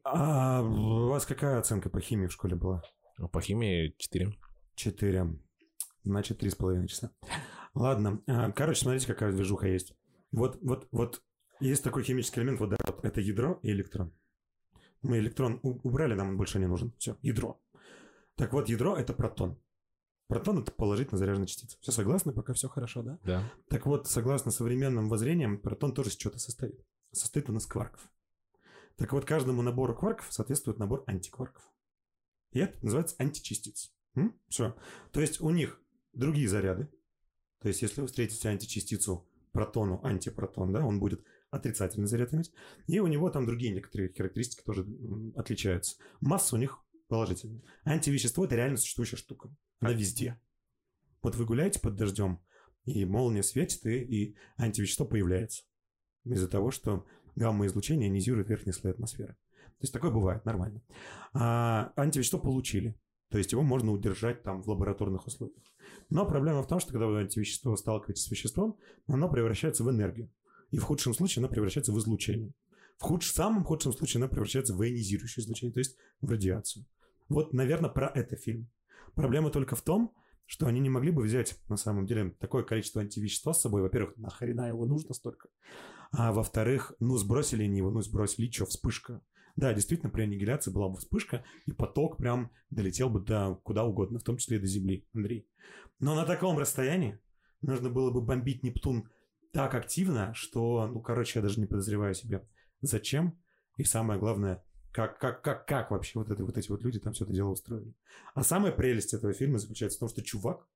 А 0.04 0.62
у 0.62 1.08
вас 1.08 1.24
какая 1.24 1.60
оценка 1.60 1.88
по 1.88 2.00
химии 2.00 2.26
в 2.26 2.32
школе 2.32 2.56
была? 2.56 2.82
По 3.30 3.40
химии 3.40 3.94
4. 3.98 4.34
Четыре. 4.74 5.38
Значит, 6.02 6.38
три 6.38 6.50
с 6.50 6.56
половиной 6.56 6.88
часа. 6.88 7.12
Ладно. 7.74 8.22
а, 8.26 8.52
Короче, 8.52 8.82
смотрите, 8.82 9.06
какая 9.06 9.32
движуха 9.32 9.66
есть. 9.66 9.94
Вот, 10.30 10.58
вот, 10.62 10.88
вот 10.90 11.22
есть 11.60 11.82
такой 11.82 12.02
химический 12.02 12.40
элемент 12.40 12.60
водород. 12.60 13.00
Это 13.02 13.20
ядро 13.20 13.58
и 13.62 13.70
электрон. 13.70 14.12
Мы 15.02 15.18
электрон 15.18 15.58
убрали, 15.62 16.14
нам 16.14 16.30
он 16.30 16.36
больше 16.36 16.58
не 16.58 16.66
нужен. 16.66 16.92
Все, 16.98 17.16
ядро. 17.22 17.60
Так 18.36 18.52
вот, 18.52 18.68
ядро— 18.68 18.96
это 18.96 19.12
протон. 19.12 19.58
Протон— 20.28 20.58
это 20.62 20.72
положительно 20.72 21.18
заряженная 21.18 21.46
частица. 21.46 21.76
Все 21.80 21.92
согласны? 21.92 22.32
Пока 22.32 22.52
все 22.54 22.68
хорошо, 22.68 23.02
да? 23.02 23.18
Да. 23.24 23.52
Так 23.68 23.86
вот, 23.86 24.06
согласно 24.06 24.50
современным 24.50 25.08
воззрениям, 25.08 25.58
протон 25.58 25.92
тоже 25.92 26.10
из 26.10 26.16
чего-то 26.16 26.38
состоит. 26.38 26.80
Состоит 27.10 27.50
он 27.50 27.58
из 27.58 27.66
кварков. 27.66 28.08
Так 28.96 29.12
вот, 29.12 29.24
каждому 29.24 29.60
набору 29.62 29.94
кварков 29.94 30.32
соответствует 30.32 30.78
набор 30.78 31.04
антикварков. 31.06 31.62
И 32.52 32.60
это 32.60 32.78
называется 32.82 33.16
античастиц. 33.18 33.92
Все. 34.48 34.76
То 35.10 35.20
есть 35.20 35.40
у 35.40 35.50
них 35.50 35.80
другие 36.12 36.48
заряды. 36.48 36.88
То 37.62 37.68
есть 37.68 37.82
если 37.82 38.00
вы 38.00 38.06
встретите 38.08 38.48
античастицу 38.48 39.26
протону, 39.52 40.00
антипротон, 40.04 40.72
да, 40.72 40.84
он 40.84 40.98
будет 40.98 41.24
отрицательный 41.50 42.06
заряд 42.06 42.34
иметь. 42.34 42.52
И 42.86 42.98
у 42.98 43.06
него 43.06 43.30
там 43.30 43.46
другие 43.46 43.72
некоторые 43.72 44.12
характеристики 44.12 44.62
тоже 44.64 44.86
отличаются. 45.36 45.96
Масса 46.20 46.56
у 46.56 46.58
них 46.58 46.78
положительная. 47.08 47.62
Антивещество– 47.84 48.44
это 48.46 48.56
реально 48.56 48.78
существующая 48.78 49.16
штука. 49.16 49.54
Она 49.80 49.92
везде. 49.92 50.40
Вот 51.20 51.36
вы 51.36 51.44
гуляете 51.44 51.78
под 51.78 51.94
дождем, 51.94 52.40
и 52.84 53.04
молния 53.04 53.42
светит, 53.42 53.84
и, 53.86 53.98
и 54.00 54.36
антивещество 54.56 55.04
появляется. 55.04 55.62
Из-за 56.24 56.48
того, 56.48 56.70
что 56.70 57.06
гамма-излучение 57.36 58.08
ионизирует 58.08 58.48
верхний 58.48 58.72
слой 58.72 58.92
атмосферы. 58.92 59.34
То 59.34 59.84
есть 59.84 59.92
такое 59.92 60.10
бывает, 60.10 60.44
нормально. 60.44 60.82
А 61.32 61.92
антивещество 61.96 62.38
получили. 62.38 62.96
То 63.32 63.38
есть 63.38 63.50
его 63.52 63.62
можно 63.62 63.90
удержать 63.90 64.42
там 64.42 64.62
в 64.62 64.68
лабораторных 64.68 65.26
условиях. 65.26 65.64
Но 66.10 66.26
проблема 66.26 66.62
в 66.62 66.68
том, 66.68 66.80
что 66.80 66.92
когда 66.92 67.06
вы 67.06 67.20
антивещество 67.20 67.74
сталкиваетесь 67.76 68.24
с 68.24 68.30
веществом, 68.30 68.76
оно 69.06 69.30
превращается 69.30 69.82
в 69.82 69.90
энергию. 69.90 70.30
и 70.70 70.78
в 70.78 70.84
худшем 70.84 71.14
случае 71.14 71.40
она 71.40 71.48
превращается 71.48 71.92
в 71.92 71.98
излучение. 71.98 72.52
В 72.98 73.02
худ... 73.02 73.24
самом 73.24 73.64
худшем 73.64 73.92
случае 73.92 74.20
она 74.20 74.28
превращается 74.28 74.74
в 74.74 74.82
ионизирующее 74.84 75.42
излучение, 75.42 75.72
то 75.72 75.80
есть 75.80 75.96
в 76.20 76.30
радиацию. 76.30 76.84
Вот, 77.28 77.52
наверное, 77.54 77.90
про 77.90 78.08
это 78.14 78.36
фильм. 78.36 78.70
Проблема 79.14 79.50
только 79.50 79.76
в 79.76 79.82
том, 79.82 80.14
что 80.44 80.66
они 80.66 80.80
не 80.80 80.90
могли 80.90 81.10
бы 81.10 81.22
взять, 81.22 81.58
на 81.68 81.76
самом 81.78 82.04
деле, 82.04 82.30
такое 82.38 82.62
количество 82.62 83.00
антивещества 83.00 83.54
с 83.54 83.62
собой. 83.62 83.80
Во-первых, 83.80 84.16
нахрена 84.18 84.68
его 84.68 84.84
нужно 84.84 85.14
столько? 85.14 85.48
А 86.10 86.32
во-вторых, 86.32 86.92
ну, 87.00 87.16
сбросили 87.16 87.64
они 87.64 87.78
его, 87.78 87.90
ну, 87.90 88.02
сбросили, 88.02 88.50
что, 88.50 88.66
вспышка. 88.66 89.22
Да, 89.56 89.74
действительно, 89.74 90.10
при 90.10 90.22
аннигиляции 90.22 90.70
была 90.70 90.88
бы 90.88 90.96
вспышка, 90.98 91.44
и 91.66 91.72
поток 91.72 92.16
прям 92.16 92.50
долетел 92.70 93.10
бы 93.10 93.20
до 93.20 93.56
куда 93.62 93.84
угодно, 93.84 94.18
в 94.18 94.24
том 94.24 94.38
числе 94.38 94.56
и 94.56 94.60
до 94.60 94.66
Земли, 94.66 95.06
Андрей. 95.14 95.46
Но 95.98 96.14
на 96.14 96.24
таком 96.24 96.58
расстоянии 96.58 97.18
нужно 97.60 97.90
было 97.90 98.10
бы 98.10 98.20
бомбить 98.22 98.62
Нептун 98.62 99.08
так 99.52 99.74
активно, 99.74 100.32
что, 100.34 100.86
ну, 100.86 101.00
короче, 101.00 101.38
я 101.38 101.42
даже 101.42 101.60
не 101.60 101.66
подозреваю 101.66 102.14
себе, 102.14 102.46
зачем, 102.80 103.38
и 103.76 103.84
самое 103.84 104.18
главное, 104.18 104.64
как, 104.92 105.18
как, 105.18 105.42
как, 105.42 105.66
как 105.66 105.90
вообще 105.90 106.18
вот, 106.18 106.30
это, 106.30 106.44
вот 106.44 106.56
эти 106.56 106.70
вот 106.70 106.82
люди 106.82 106.98
там 106.98 107.12
все 107.12 107.24
это 107.24 107.32
дело 107.32 107.50
устроили. 107.50 107.94
А 108.34 108.42
самая 108.42 108.72
прелесть 108.72 109.14
этого 109.14 109.32
фильма 109.32 109.58
заключается 109.58 109.98
в 109.98 110.00
том, 110.00 110.08
что 110.08 110.22
чувак 110.22 110.66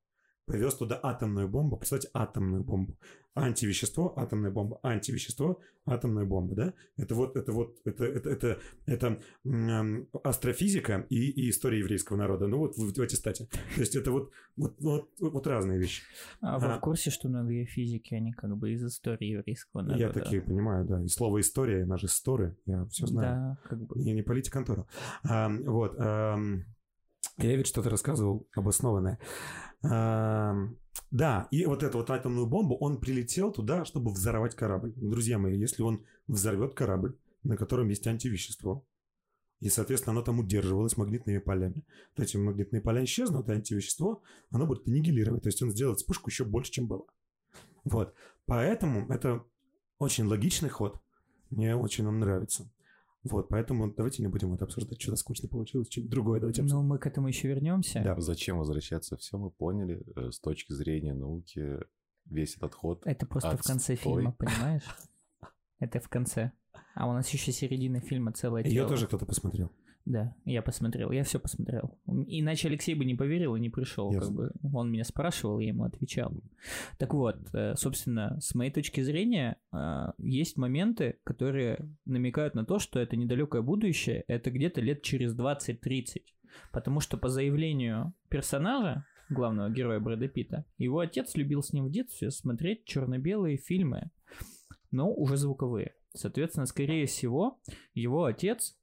повез 0.47 0.75
туда 0.75 0.99
атомную 1.03 1.49
бомбу. 1.49 1.77
Представьте, 1.77 2.09
атомную 2.15 2.63
бомбу. 2.65 2.97
Антивещество, 3.35 4.15
атомная 4.17 4.51
бомба, 4.51 4.81
антивещество, 4.83 5.61
атомная 5.85 6.25
бомба, 6.25 6.55
да? 6.55 6.75
Это 6.97 7.15
вот, 7.15 7.37
это 7.37 7.53
вот, 7.53 7.77
это, 7.85 8.05
это, 8.05 8.31
это, 8.31 8.59
это 8.87 9.21
астрофизика 10.25 11.05
и, 11.11 11.31
и 11.33 11.51
история 11.51 11.81
еврейского 11.81 12.17
народа. 12.17 12.47
Ну 12.47 12.59
вот 12.59 12.77
в, 12.77 12.95
в 12.95 12.99
эти 12.99 13.15
стати. 13.15 13.47
То 13.75 13.81
есть 13.81 13.95
это 13.95 14.11
вот, 14.11 14.31
вот, 14.57 14.75
вот, 14.81 15.11
вот 15.21 15.47
разные 15.47 15.79
вещи. 15.79 16.03
А 16.41 16.59
вы 16.59 16.69
А. 16.69 16.79
в 16.79 16.81
курсе, 16.81 17.11
что 17.11 17.29
многие 17.29 17.67
физики, 17.67 18.15
они 18.15 18.33
как 18.33 18.57
бы 18.57 18.73
из 18.73 18.83
истории 18.83 19.33
еврейского 19.33 19.83
народа? 19.83 20.01
Я 20.01 20.13
такие 20.13 20.41
понимаю, 20.41 20.87
да. 20.87 21.03
И 21.03 21.09
слово 21.09 21.41
история, 21.41 21.83
она 21.83 21.99
же 21.99 22.07
история, 22.07 22.57
я 22.65 22.87
все 22.87 23.07
знаю. 23.07 23.59
Да, 23.63 23.69
как 23.69 23.87
бы. 23.87 24.01
Я 24.01 24.15
не 24.15 24.23
политик 24.23 24.57
Антора. 24.57 24.87
А, 25.25 25.51
вот. 25.51 25.95
ам, 25.99 26.65
я 27.39 27.57
ведь 27.57 27.67
что-то 27.67 27.91
рассказывал 27.91 28.49
обоснованное. 28.55 29.19
Да, 29.83 31.49
и 31.51 31.67
вот 31.67 31.83
эту 31.83 31.99
вот 31.99 32.11
атомную 32.11 32.47
бомбу, 32.47 32.77
он 32.77 32.99
прилетел 32.99 33.53
туда, 33.53 33.85
чтобы 33.85 34.11
взорвать 34.11 34.55
корабль. 34.55 34.93
Друзья 34.97 35.39
мои, 35.39 35.59
если 35.59 35.83
он 35.83 36.05
взорвет 36.27 36.75
корабль, 36.75 37.17
на 37.43 37.57
котором 37.57 37.89
есть 37.89 38.07
антивещество, 38.07 38.85
и, 39.61 39.69
соответственно, 39.69 40.13
оно 40.13 40.23
там 40.23 40.39
удерживалось 40.39 40.97
магнитными 40.97 41.39
полями, 41.39 41.87
то 42.15 42.23
эти 42.23 42.37
магнитные 42.37 42.83
поля 42.83 43.05
исчезнут, 43.05 43.49
и 43.49 43.53
антивещество, 43.53 44.23
оно 44.51 44.67
будет 44.67 44.87
аннигилировать. 44.87 45.43
То 45.45 45.49
есть 45.49 45.63
он 45.63 45.71
сделает 45.71 45.99
вспышку 45.99 46.29
еще 46.29 46.45
больше, 46.45 46.73
чем 46.73 46.89
было. 46.89 47.07
Вот. 47.85 48.15
Поэтому 48.45 49.09
это 49.09 49.45
очень 49.99 50.27
логичный 50.27 50.69
ход. 50.69 51.01
Мне 51.49 51.75
очень 51.75 52.07
он 52.07 52.19
нравится. 52.19 52.71
Вот, 53.33 53.49
поэтому 53.49 53.93
давайте 53.93 54.23
не 54.23 54.29
будем 54.29 54.53
это 54.55 54.65
обсуждать. 54.65 55.01
Что-то 55.01 55.17
скучно 55.17 55.49
получилось, 55.49 55.89
что-то 55.91 56.09
другое 56.09 56.41
давайте 56.41 56.63
Ну, 56.63 56.67
обсудим. 56.67 56.87
мы 56.87 56.99
к 56.99 57.07
этому 57.07 57.29
еще 57.29 57.49
вернемся. 57.49 58.01
Да. 58.03 58.21
Зачем 58.21 58.59
возвращаться? 58.59 59.17
Все 59.17 59.39
мы 59.39 59.51
поняли. 59.51 60.03
Э, 60.17 60.31
С 60.31 60.41
точки 60.41 60.73
зрения 60.73 61.15
науки 61.15 61.79
весь 62.27 62.57
этот 62.57 62.75
ход. 62.75 63.03
Это 63.07 63.27
просто 63.27 63.57
в 63.57 63.63
конце 63.63 63.95
Отстой. 63.95 64.15
фильма, 64.15 64.33
понимаешь? 64.33 64.85
Это 65.79 66.01
в 66.01 66.09
конце. 66.09 66.53
А 66.95 67.09
у 67.09 67.13
нас 67.13 67.29
еще 67.29 67.53
середина 67.53 68.01
фильма 68.01 68.33
целая 68.33 68.65
Ее 68.65 68.87
тоже 68.87 69.07
кто-то 69.07 69.27
посмотрел. 69.27 69.71
Да, 70.07 70.37
я 70.45 70.63
посмотрел, 70.63 71.11
я 71.11 71.25
все 71.25 71.41
посмотрел. 71.41 71.99
Иначе 72.07 72.69
Алексей 72.69 72.95
бы 72.95 73.05
не 73.05 73.17
поверил 73.17 73.57
и 73.57 73.61
не 73.61 73.71
пришел. 73.71 74.13
Как 74.13 74.23
Ясно. 74.23 74.37
бы. 74.37 74.53
Он 74.73 74.91
меня 74.91 75.03
спрашивал, 75.03 75.59
я 75.59 75.69
ему 75.69 75.83
отвечал. 75.83 76.33
Так 76.97 77.13
вот, 77.13 77.37
э, 77.53 77.75
собственно, 77.75 78.39
с 78.41 78.55
моей 78.55 78.71
точки 78.71 79.01
зрения, 79.01 79.57
э, 79.73 80.13
есть 80.19 80.57
моменты, 80.59 81.19
которые 81.25 81.91
намекают 82.05 82.55
на 82.55 82.65
то, 82.65 82.79
что 82.79 83.01
это 83.01 83.17
недалекое 83.17 83.63
будущее, 83.63 84.23
это 84.29 84.53
где-то 84.53 84.81
лет 84.81 85.03
через 85.03 85.35
20-30. 85.35 86.23
Потому 86.71 87.01
что 87.01 87.17
по 87.17 87.29
заявлению 87.29 88.15
персонажа, 88.29 89.05
главного 89.29 89.71
героя 89.71 89.99
Брэда 89.99 90.29
Питта, 90.29 90.65
его 90.79 91.01
отец 91.01 91.35
любил 91.35 91.65
с 91.65 91.73
ним 91.73 91.87
в 91.87 91.91
детстве 91.91 92.31
смотреть 92.31 92.85
черно-белые 92.85 93.57
фильмы, 93.57 94.13
но 94.93 95.13
уже 95.13 95.37
звуковые. 95.37 95.97
Соответственно, 96.15 96.67
скорее 96.67 97.07
всего, 97.07 97.59
его 97.93 98.25
отец 98.25 98.79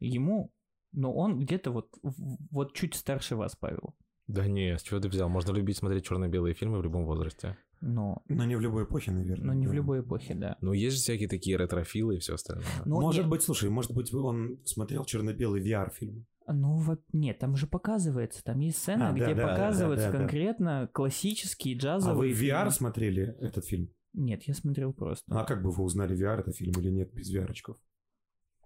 ему, 0.00 0.52
но 0.96 1.14
он 1.14 1.38
где-то 1.38 1.70
вот, 1.70 1.90
в- 2.02 2.36
вот 2.50 2.74
чуть 2.74 2.94
старше 2.96 3.36
вас, 3.36 3.54
Павел. 3.54 3.94
Да 4.26 4.48
не, 4.48 4.76
с 4.76 4.82
чего 4.82 4.98
ты 4.98 5.08
взял? 5.08 5.28
Можно 5.28 5.52
любить 5.52 5.76
смотреть 5.76 6.04
черно-белые 6.04 6.54
фильмы 6.54 6.78
в 6.80 6.82
любом 6.82 7.04
возрасте. 7.06 7.56
Но, 7.80 8.22
Но 8.28 8.44
не 8.44 8.56
в 8.56 8.60
любой 8.60 8.84
эпохе, 8.84 9.12
наверное. 9.12 9.46
но 9.48 9.52
не 9.52 9.66
в 9.66 9.70
да. 9.70 9.76
любой 9.76 10.00
эпохе, 10.00 10.34
да. 10.34 10.56
Ну, 10.62 10.72
есть 10.72 10.96
же 10.96 11.02
всякие 11.02 11.28
такие 11.28 11.56
ретрофилы 11.58 12.16
и 12.16 12.18
все 12.18 12.34
остальное. 12.34 12.66
Ну, 12.86 13.00
может 13.00 13.20
нет, 13.22 13.30
быть, 13.30 13.42
слушай, 13.42 13.68
может 13.70 13.92
быть, 13.92 14.12
он 14.12 14.58
смотрел 14.64 15.04
черно-белый 15.04 15.62
VR-фильм. 15.62 16.26
Ну, 16.48 16.76
вот, 16.78 17.02
нет, 17.12 17.38
там 17.38 17.54
же 17.56 17.66
показывается, 17.66 18.42
там 18.42 18.60
есть 18.60 18.78
сцена, 18.78 19.10
А, 19.10 19.12
да, 19.12 19.16
где 19.26 19.34
да, 19.34 19.46
показываются 19.48 20.06
да, 20.06 20.12
да, 20.12 20.18
да. 20.18 20.24
конкретно 20.24 20.90
классические 20.92 21.74
А 21.74 21.76
вы 21.76 21.80
джазовые 21.80 22.34
в 22.34 22.40
VR 22.40 22.56
фильмы. 22.60 22.70
смотрели 22.70 23.36
этот 23.40 23.64
фильм? 23.66 23.90
Нет, 24.14 24.42
я 24.44 24.54
смотрел 24.54 24.92
просто. 24.94 25.24
А 25.38 25.44
как 25.44 25.62
бы 25.62 25.70
вы 25.70 25.84
узнали, 25.84 26.16
VR 26.16 26.40
это 26.40 26.52
фильм 26.52 26.72
или 26.80 26.90
нет 26.90 27.12
без 27.12 27.32
VR 27.34 27.50
очков? 27.50 27.76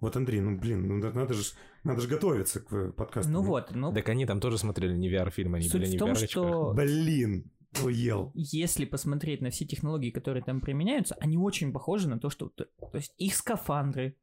Вот, 0.00 0.16
Андрей, 0.16 0.40
ну, 0.40 0.58
блин, 0.58 0.88
ну, 0.88 0.96
надо 1.12 1.34
же, 1.34 1.42
надо 1.84 2.00
же 2.00 2.08
готовиться 2.08 2.60
к 2.60 2.72
э, 2.72 2.92
подкасту. 2.92 3.30
ну 3.30 3.42
вот, 3.42 3.70
ну, 3.74 3.92
Так 3.92 4.08
они 4.08 4.24
там 4.26 4.40
тоже 4.40 4.56
смотрели 4.58 4.96
не 4.96 5.10
VR-фильмы, 5.10 5.58
они 5.58 5.68
суть 5.68 5.80
были 5.80 5.90
не 5.90 5.96
в 5.96 5.98
том, 6.00 6.10
VR-очках. 6.12 6.28
что 6.30 6.72
Блин, 6.74 7.50
уел. 7.84 8.32
если 8.34 8.84
посмотреть 8.86 9.42
на 9.42 9.50
все 9.50 9.66
технологии, 9.66 10.10
которые 10.10 10.42
там 10.42 10.60
применяются, 10.60 11.14
они 11.20 11.36
очень 11.36 11.72
похожи 11.72 12.08
на 12.08 12.18
то, 12.18 12.30
что... 12.30 12.48
То 12.48 12.66
есть 12.94 13.12
их 13.18 13.34
скафандры, 13.34 14.16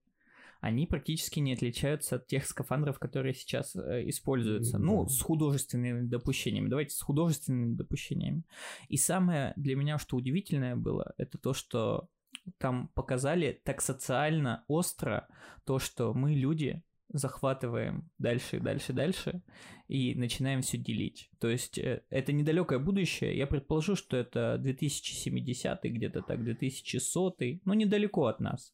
они 0.60 0.88
практически 0.88 1.40
не 1.40 1.54
отличаются 1.54 2.16
от 2.16 2.26
тех 2.26 2.48
скафандров, 2.48 2.98
которые 2.98 3.36
сейчас 3.36 3.76
э, 3.76 4.10
используются. 4.10 4.80
Ну, 4.80 5.04
Да. 5.04 5.10
с 5.10 5.22
художественными 5.22 6.08
допущениями. 6.08 6.68
Давайте 6.68 6.96
с 6.96 7.02
художественными 7.02 7.76
допущениями. 7.76 8.42
И 8.90 8.98
самое 8.98 9.54
для 9.56 9.76
меня, 9.76 10.00
что 10.00 10.18
удивительное 10.18 10.76
было, 10.76 11.14
это 11.18 11.38
то, 11.38 11.54
что 11.54 12.10
там 12.58 12.90
показали 12.90 13.62
так 13.64 13.82
социально 13.82 14.64
остро 14.68 15.28
то, 15.66 15.80
что 15.80 16.14
мы, 16.14 16.34
люди, 16.34 16.84
захватываем 17.10 18.10
дальше, 18.18 18.60
дальше, 18.60 18.94
дальше 18.94 19.42
и 19.88 20.16
начинаем 20.16 20.62
все 20.62 20.78
делить. 20.78 21.32
То 21.40 21.48
есть 21.48 21.78
э, 21.78 22.04
это 22.10 22.34
недалекое 22.34 22.80
будущее. 22.80 23.38
Я 23.38 23.48
предположу, 23.48 23.96
что 23.96 24.18
это 24.18 24.58
2070 24.58 25.84
где-то 25.84 26.22
так, 26.22 26.44
2100 26.44 27.36
ну 27.64 27.74
недалеко 27.74 28.26
от 28.26 28.40
нас. 28.40 28.74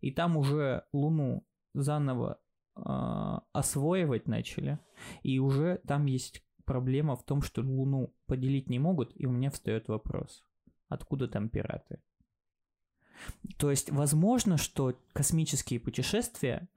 И 0.00 0.12
там 0.12 0.36
уже 0.36 0.84
Луну 0.92 1.46
заново 1.74 2.40
а, 2.74 3.42
освоивать 3.52 4.28
начали. 4.28 4.78
И 5.22 5.38
уже 5.38 5.80
там 5.86 6.06
есть 6.06 6.44
проблема 6.64 7.16
в 7.16 7.24
том, 7.24 7.42
что 7.42 7.62
Луну 7.62 8.14
поделить 8.26 8.68
не 8.68 8.78
могут, 8.78 9.12
и 9.14 9.26
у 9.26 9.30
меня 9.30 9.50
встает 9.50 9.88
вопрос. 9.88 10.44
Откуда 10.88 11.28
там 11.28 11.48
пираты? 11.48 12.00
То 13.56 13.70
есть, 13.70 13.90
возможно, 13.90 14.56
что 14.56 14.94
космические 15.12 15.80
путешествия 15.80 16.68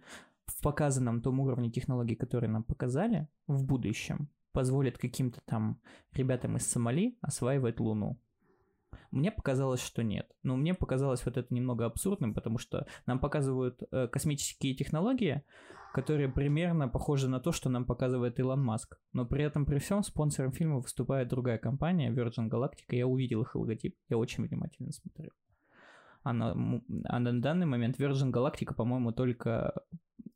в 0.45 0.61
показанном 0.61 1.21
том 1.21 1.39
уровне 1.39 1.71
технологий, 1.71 2.15
которые 2.15 2.49
нам 2.49 2.63
показали 2.63 3.27
в 3.47 3.63
будущем, 3.63 4.29
позволят 4.51 4.97
каким-то 4.97 5.41
там 5.45 5.79
ребятам 6.13 6.57
из 6.57 6.67
Сомали 6.67 7.17
осваивать 7.21 7.79
Луну. 7.79 8.19
Мне 9.11 9.31
показалось, 9.31 9.81
что 9.81 10.03
нет. 10.03 10.29
Но 10.43 10.55
мне 10.55 10.73
показалось 10.73 11.25
вот 11.25 11.37
это 11.37 11.53
немного 11.53 11.85
абсурдным, 11.85 12.33
потому 12.33 12.57
что 12.57 12.85
нам 13.05 13.19
показывают 13.19 13.81
э, 13.91 14.07
космические 14.07 14.75
технологии, 14.75 15.43
которые 15.93 16.29
примерно 16.29 16.89
похожи 16.89 17.29
на 17.29 17.39
то, 17.39 17.51
что 17.53 17.69
нам 17.69 17.85
показывает 17.85 18.39
Илон 18.39 18.63
Маск. 18.63 18.99
Но 19.13 19.25
при 19.25 19.43
этом 19.43 19.65
при 19.65 19.79
всем 19.79 20.03
спонсором 20.03 20.51
фильма 20.51 20.79
выступает 20.79 21.29
другая 21.29 21.57
компания, 21.57 22.11
Virgin 22.11 22.49
Galactic. 22.49 22.85
Я 22.89 23.07
увидел 23.07 23.41
их 23.41 23.55
логотип, 23.55 23.95
я 24.09 24.17
очень 24.17 24.45
внимательно 24.45 24.91
смотрел. 24.91 25.31
А 26.25 26.33
на, 26.33 26.81
а 27.03 27.19
на 27.19 27.39
данный 27.39 27.67
момент 27.67 27.99
Virgin 27.99 28.31
Galactica, 28.31 28.73
по-моему, 28.73 29.11
только 29.11 29.75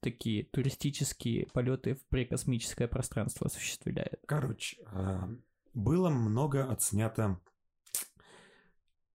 такие 0.02 0.44
туристические 0.44 1.48
полеты 1.48 1.96
в 1.96 2.06
прикосмическое 2.10 2.88
пространство 2.88 3.48
осуществляет. 3.48 4.22
Короче, 4.28 4.78
а, 4.86 5.28
было 5.74 6.12
много 6.12 6.70
отснято 6.70 7.42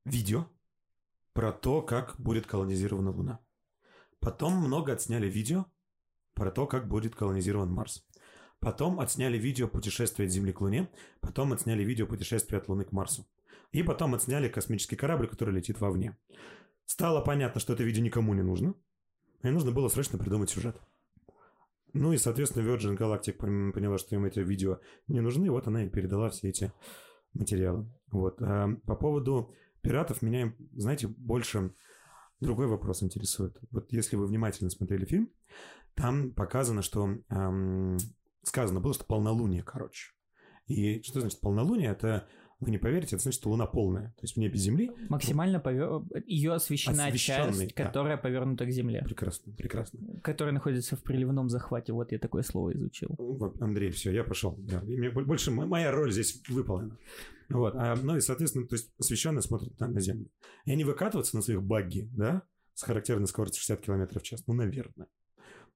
видео 0.04 0.48
про 1.32 1.52
то, 1.52 1.80
как 1.80 2.16
будет 2.18 2.48
колонизирована 2.48 3.12
Луна. 3.12 3.38
Потом 4.18 4.56
много 4.56 4.94
отсняли 4.94 5.28
видео 5.28 5.66
про 6.34 6.50
то, 6.50 6.66
как 6.66 6.88
будет 6.88 7.14
колонизирован 7.14 7.72
Марс. 7.72 8.04
Потом 8.58 8.98
отсняли 8.98 9.38
видео 9.38 9.68
путешествия 9.68 10.24
от 10.24 10.32
Земли 10.32 10.52
к 10.52 10.60
Луне. 10.60 10.90
Потом 11.20 11.52
отсняли 11.52 11.84
видео 11.84 12.08
путешествия 12.08 12.58
от 12.58 12.68
Луны 12.68 12.84
к 12.84 12.90
Марсу. 12.90 13.28
И 13.74 13.82
потом 13.82 14.14
отсняли 14.14 14.48
космический 14.48 14.94
корабль, 14.94 15.26
который 15.26 15.52
летит 15.52 15.80
вовне. 15.80 16.16
Стало 16.86 17.20
понятно, 17.20 17.60
что 17.60 17.72
это 17.72 17.82
видео 17.82 18.04
никому 18.04 18.32
не 18.32 18.42
нужно. 18.42 18.76
И 19.42 19.48
нужно 19.48 19.72
было 19.72 19.88
срочно 19.88 20.16
придумать 20.16 20.48
сюжет. 20.48 20.80
Ну 21.92 22.12
и, 22.12 22.16
соответственно, 22.16 22.64
Virgin 22.64 22.96
Galactic 22.96 23.36
пон- 23.36 23.72
поняла, 23.72 23.98
что 23.98 24.14
им 24.14 24.26
эти 24.26 24.38
видео 24.38 24.78
не 25.08 25.20
нужны, 25.20 25.50
вот 25.50 25.66
она 25.66 25.84
и 25.84 25.88
передала 25.88 26.30
все 26.30 26.50
эти 26.50 26.72
материалы. 27.32 27.92
Вот. 28.12 28.40
А 28.42 28.68
по 28.86 28.94
поводу 28.94 29.52
пиратов 29.82 30.22
меня, 30.22 30.54
знаете, 30.76 31.08
больше 31.08 31.74
другой 32.38 32.68
вопрос 32.68 33.02
интересует. 33.02 33.58
Вот 33.72 33.92
если 33.92 34.14
вы 34.14 34.28
внимательно 34.28 34.70
смотрели 34.70 35.04
фильм, 35.04 35.32
там 35.96 36.30
показано, 36.30 36.82
что 36.82 37.08
эм, 37.28 37.98
сказано 38.44 38.78
было, 38.78 38.94
что 38.94 39.04
полнолуние, 39.04 39.64
короче. 39.64 40.12
И 40.68 41.02
что 41.02 41.20
значит 41.20 41.40
полнолуние? 41.40 41.90
Это 41.90 42.28
вы 42.64 42.70
не 42.70 42.78
поверите, 42.78 43.16
это 43.16 43.22
значит, 43.22 43.40
что 43.40 43.50
Луна 43.50 43.66
полная. 43.66 44.08
То 44.08 44.22
есть 44.22 44.34
в 44.34 44.38
небе 44.38 44.56
Земли... 44.58 44.90
Максимально 45.08 45.60
повер... 45.60 46.02
ее 46.26 46.52
освещена 46.52 47.12
часть, 47.16 47.74
да. 47.74 47.84
которая 47.84 48.16
повернута 48.16 48.66
к 48.66 48.70
Земле. 48.70 49.02
Прекрасно, 49.04 49.52
прекрасно. 49.52 50.00
Которая 50.22 50.54
находится 50.54 50.96
в 50.96 51.02
приливном 51.02 51.48
захвате. 51.48 51.92
Вот 51.92 52.12
я 52.12 52.18
такое 52.18 52.42
слово 52.42 52.72
изучил. 52.74 53.16
Андрей, 53.60 53.90
все, 53.90 54.10
я 54.10 54.24
пошел. 54.24 54.56
Да. 54.58 54.82
И 54.86 54.96
мне 54.96 55.10
бо- 55.10 55.24
больше 55.24 55.50
мо- 55.50 55.66
моя 55.66 55.90
роль 55.92 56.12
здесь 56.12 56.42
выполнена. 56.48 56.96
Вот. 57.48 57.74
А, 57.76 57.94
ну 57.96 58.16
и, 58.16 58.20
соответственно, 58.20 58.66
то 58.66 58.74
есть 58.74 58.94
посвященные 58.96 59.42
смотрят 59.42 59.78
на, 59.78 59.88
на 59.88 60.00
Землю. 60.00 60.30
И 60.64 60.72
они 60.72 60.84
выкатываются 60.84 61.36
на 61.36 61.42
своих 61.42 61.62
багги, 61.62 62.08
да, 62.12 62.42
с 62.74 62.82
характерной 62.82 63.26
скоростью 63.26 63.60
60 63.60 63.80
км 63.80 64.18
в 64.18 64.22
час. 64.22 64.44
Ну, 64.46 64.54
наверное. 64.54 65.06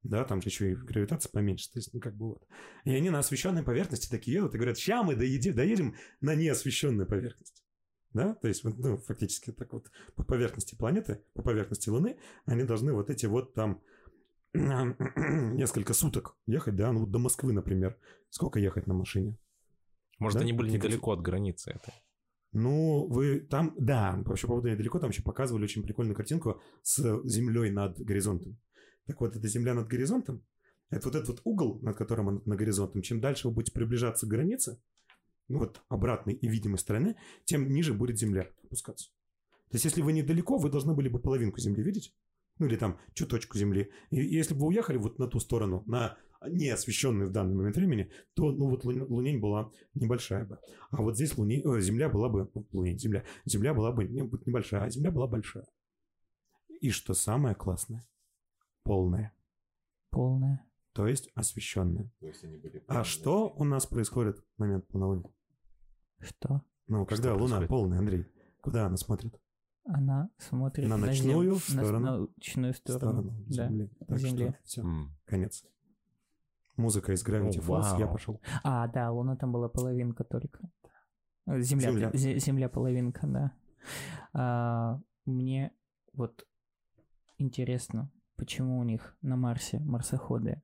Да, 0.02 0.24
там 0.24 0.38
еще 0.38 0.72
и 0.72 0.74
гравитация 0.74 1.30
поменьше. 1.30 1.70
То 1.72 1.78
есть, 1.78 1.92
ну, 1.92 2.00
как 2.00 2.16
бы 2.16 2.28
вот. 2.28 2.46
И 2.84 2.94
они 2.94 3.10
на 3.10 3.18
освещенной 3.18 3.62
поверхности 3.62 4.08
такие 4.08 4.36
едут 4.36 4.54
и 4.54 4.58
говорят, 4.58 4.78
ща 4.78 5.02
мы 5.02 5.16
доедем, 5.16 5.54
доедем 5.54 5.94
на 6.20 6.34
неосвещенную 6.34 7.06
поверхность. 7.06 7.64
Да, 8.12 8.34
то 8.34 8.48
есть, 8.48 8.64
ну, 8.64 8.96
фактически 8.98 9.52
так 9.52 9.72
вот 9.72 9.90
по 10.14 10.24
поверхности 10.24 10.74
планеты, 10.74 11.22
по 11.34 11.42
поверхности 11.42 11.90
Луны, 11.90 12.16
они 12.46 12.64
должны 12.64 12.92
вот 12.92 13.10
эти 13.10 13.26
вот 13.26 13.54
там 13.54 13.82
несколько 14.54 15.92
суток 15.92 16.36
ехать, 16.46 16.74
да, 16.74 16.90
ну 16.92 17.06
до 17.06 17.18
Москвы, 17.18 17.52
например. 17.52 17.98
Сколько 18.30 18.60
ехать 18.60 18.86
на 18.86 18.94
машине? 18.94 19.36
Может, 20.18 20.38
Да? 20.38 20.42
они 20.42 20.52
были 20.52 20.70
недалеко 20.70 21.12
от 21.12 21.20
границы 21.20 21.70
этой. 21.70 21.92
Ну, 22.52 23.06
вы 23.08 23.40
там, 23.40 23.74
да, 23.78 24.22
вообще 24.24 24.46
по 24.46 24.54
поводу 24.54 24.70
недалеко, 24.70 24.98
там 24.98 25.10
еще 25.10 25.22
показывали 25.22 25.64
очень 25.64 25.82
прикольную 25.82 26.16
картинку 26.16 26.60
с 26.82 27.20
землей 27.24 27.70
над 27.70 27.98
горизонтом. 27.98 28.58
Так 29.08 29.20
вот, 29.20 29.34
эта 29.34 29.48
земля 29.48 29.74
над 29.74 29.88
горизонтом, 29.88 30.44
это 30.90 31.08
вот 31.08 31.14
этот 31.14 31.28
вот 31.28 31.40
угол, 31.44 31.80
над 31.80 31.96
которым 31.96 32.28
он 32.28 32.42
над 32.44 32.58
горизонтом, 32.58 33.00
чем 33.00 33.20
дальше 33.20 33.48
вы 33.48 33.54
будете 33.54 33.72
приближаться 33.72 34.26
к 34.26 34.28
границе, 34.28 34.80
ну 35.48 35.60
вот 35.60 35.82
обратной 35.88 36.34
и 36.34 36.46
видимой 36.46 36.78
стороны, 36.78 37.16
тем 37.44 37.70
ниже 37.72 37.94
будет 37.94 38.18
земля 38.18 38.50
опускаться. 38.62 39.08
То 39.70 39.76
есть, 39.76 39.86
если 39.86 40.02
вы 40.02 40.12
недалеко, 40.12 40.58
вы 40.58 40.70
должны 40.70 40.94
были 40.94 41.08
бы 41.08 41.18
половинку 41.20 41.58
земли 41.58 41.82
видеть, 41.82 42.14
ну 42.58 42.66
или 42.66 42.76
там 42.76 42.98
чуточку 43.14 43.56
земли. 43.56 43.90
И 44.10 44.16
если 44.16 44.52
бы 44.52 44.60
вы 44.60 44.66
уехали 44.68 44.98
вот 44.98 45.18
на 45.18 45.26
ту 45.26 45.40
сторону, 45.40 45.84
на 45.86 46.18
неосвещенную 46.46 47.30
в 47.30 47.32
данный 47.32 47.54
момент 47.54 47.76
времени, 47.76 48.10
то, 48.34 48.52
ну 48.52 48.68
вот 48.68 48.84
лу- 48.84 49.06
лунень 49.08 49.40
была 49.40 49.72
небольшая 49.94 50.44
бы. 50.44 50.58
А 50.90 51.00
вот 51.00 51.16
здесь 51.16 51.36
луне, 51.38 51.62
э, 51.62 51.80
земля 51.80 52.10
была 52.10 52.28
бы, 52.28 52.50
лунень, 52.72 52.98
земля, 52.98 53.24
земля 53.46 53.72
была 53.72 53.90
бы 53.90 54.04
небольшая, 54.04 54.82
а 54.82 54.90
земля 54.90 55.10
была 55.10 55.26
большая. 55.26 55.66
И 56.80 56.90
что 56.90 57.14
самое 57.14 57.54
классное, 57.54 58.06
полная, 58.88 59.32
Полная. 60.10 60.64
то 60.94 61.06
есть 61.06 61.28
освещенная. 61.34 62.10
А 62.88 63.04
что 63.04 63.50
у 63.56 63.64
нас 63.64 63.86
происходит 63.86 64.38
в 64.38 64.44
момент 64.58 64.86
полнолуния? 64.88 65.30
Что? 66.20 66.62
Ну, 66.86 67.04
когда 67.06 67.32
луна 67.34 67.58
происходит? 67.58 67.68
полная, 67.68 67.98
Андрей, 67.98 68.26
куда 68.62 68.86
она 68.86 68.96
смотрит? 68.96 69.38
Она 69.84 70.30
смотрит 70.38 70.88
На 70.88 70.96
ночную 70.96 71.52
на- 71.52 71.58
сторону. 71.60 72.00
На 72.00 72.18
ночную 72.36 72.74
сторону. 72.74 72.98
сторону 72.98 73.44
Да. 73.46 73.52
земли. 73.68 73.90
Так 74.06 74.18
Земли. 74.18 74.48
что 74.50 74.58
все, 74.64 74.80
М. 74.82 75.16
конец. 75.26 75.64
Музыка 76.76 77.12
из 77.12 77.24
Gravity 77.26 77.58
О, 77.58 77.62
Falls, 77.62 77.98
я 77.98 78.06
пошел. 78.06 78.40
А, 78.64 78.86
да, 78.88 79.10
Луна 79.10 79.36
там 79.36 79.52
была 79.52 79.68
половинка 79.68 80.24
только. 80.24 80.70
Земля, 81.46 81.90
Земля. 81.90 82.10
зе- 82.10 82.38
земля 82.38 82.68
половинка, 82.68 83.26
да. 83.26 83.52
А, 84.34 85.00
мне 85.24 85.72
вот 86.12 86.46
интересно, 87.38 88.10
почему 88.38 88.78
у 88.78 88.84
них 88.84 89.14
на 89.22 89.36
Марсе 89.36 89.78
марсоходы 89.80 90.62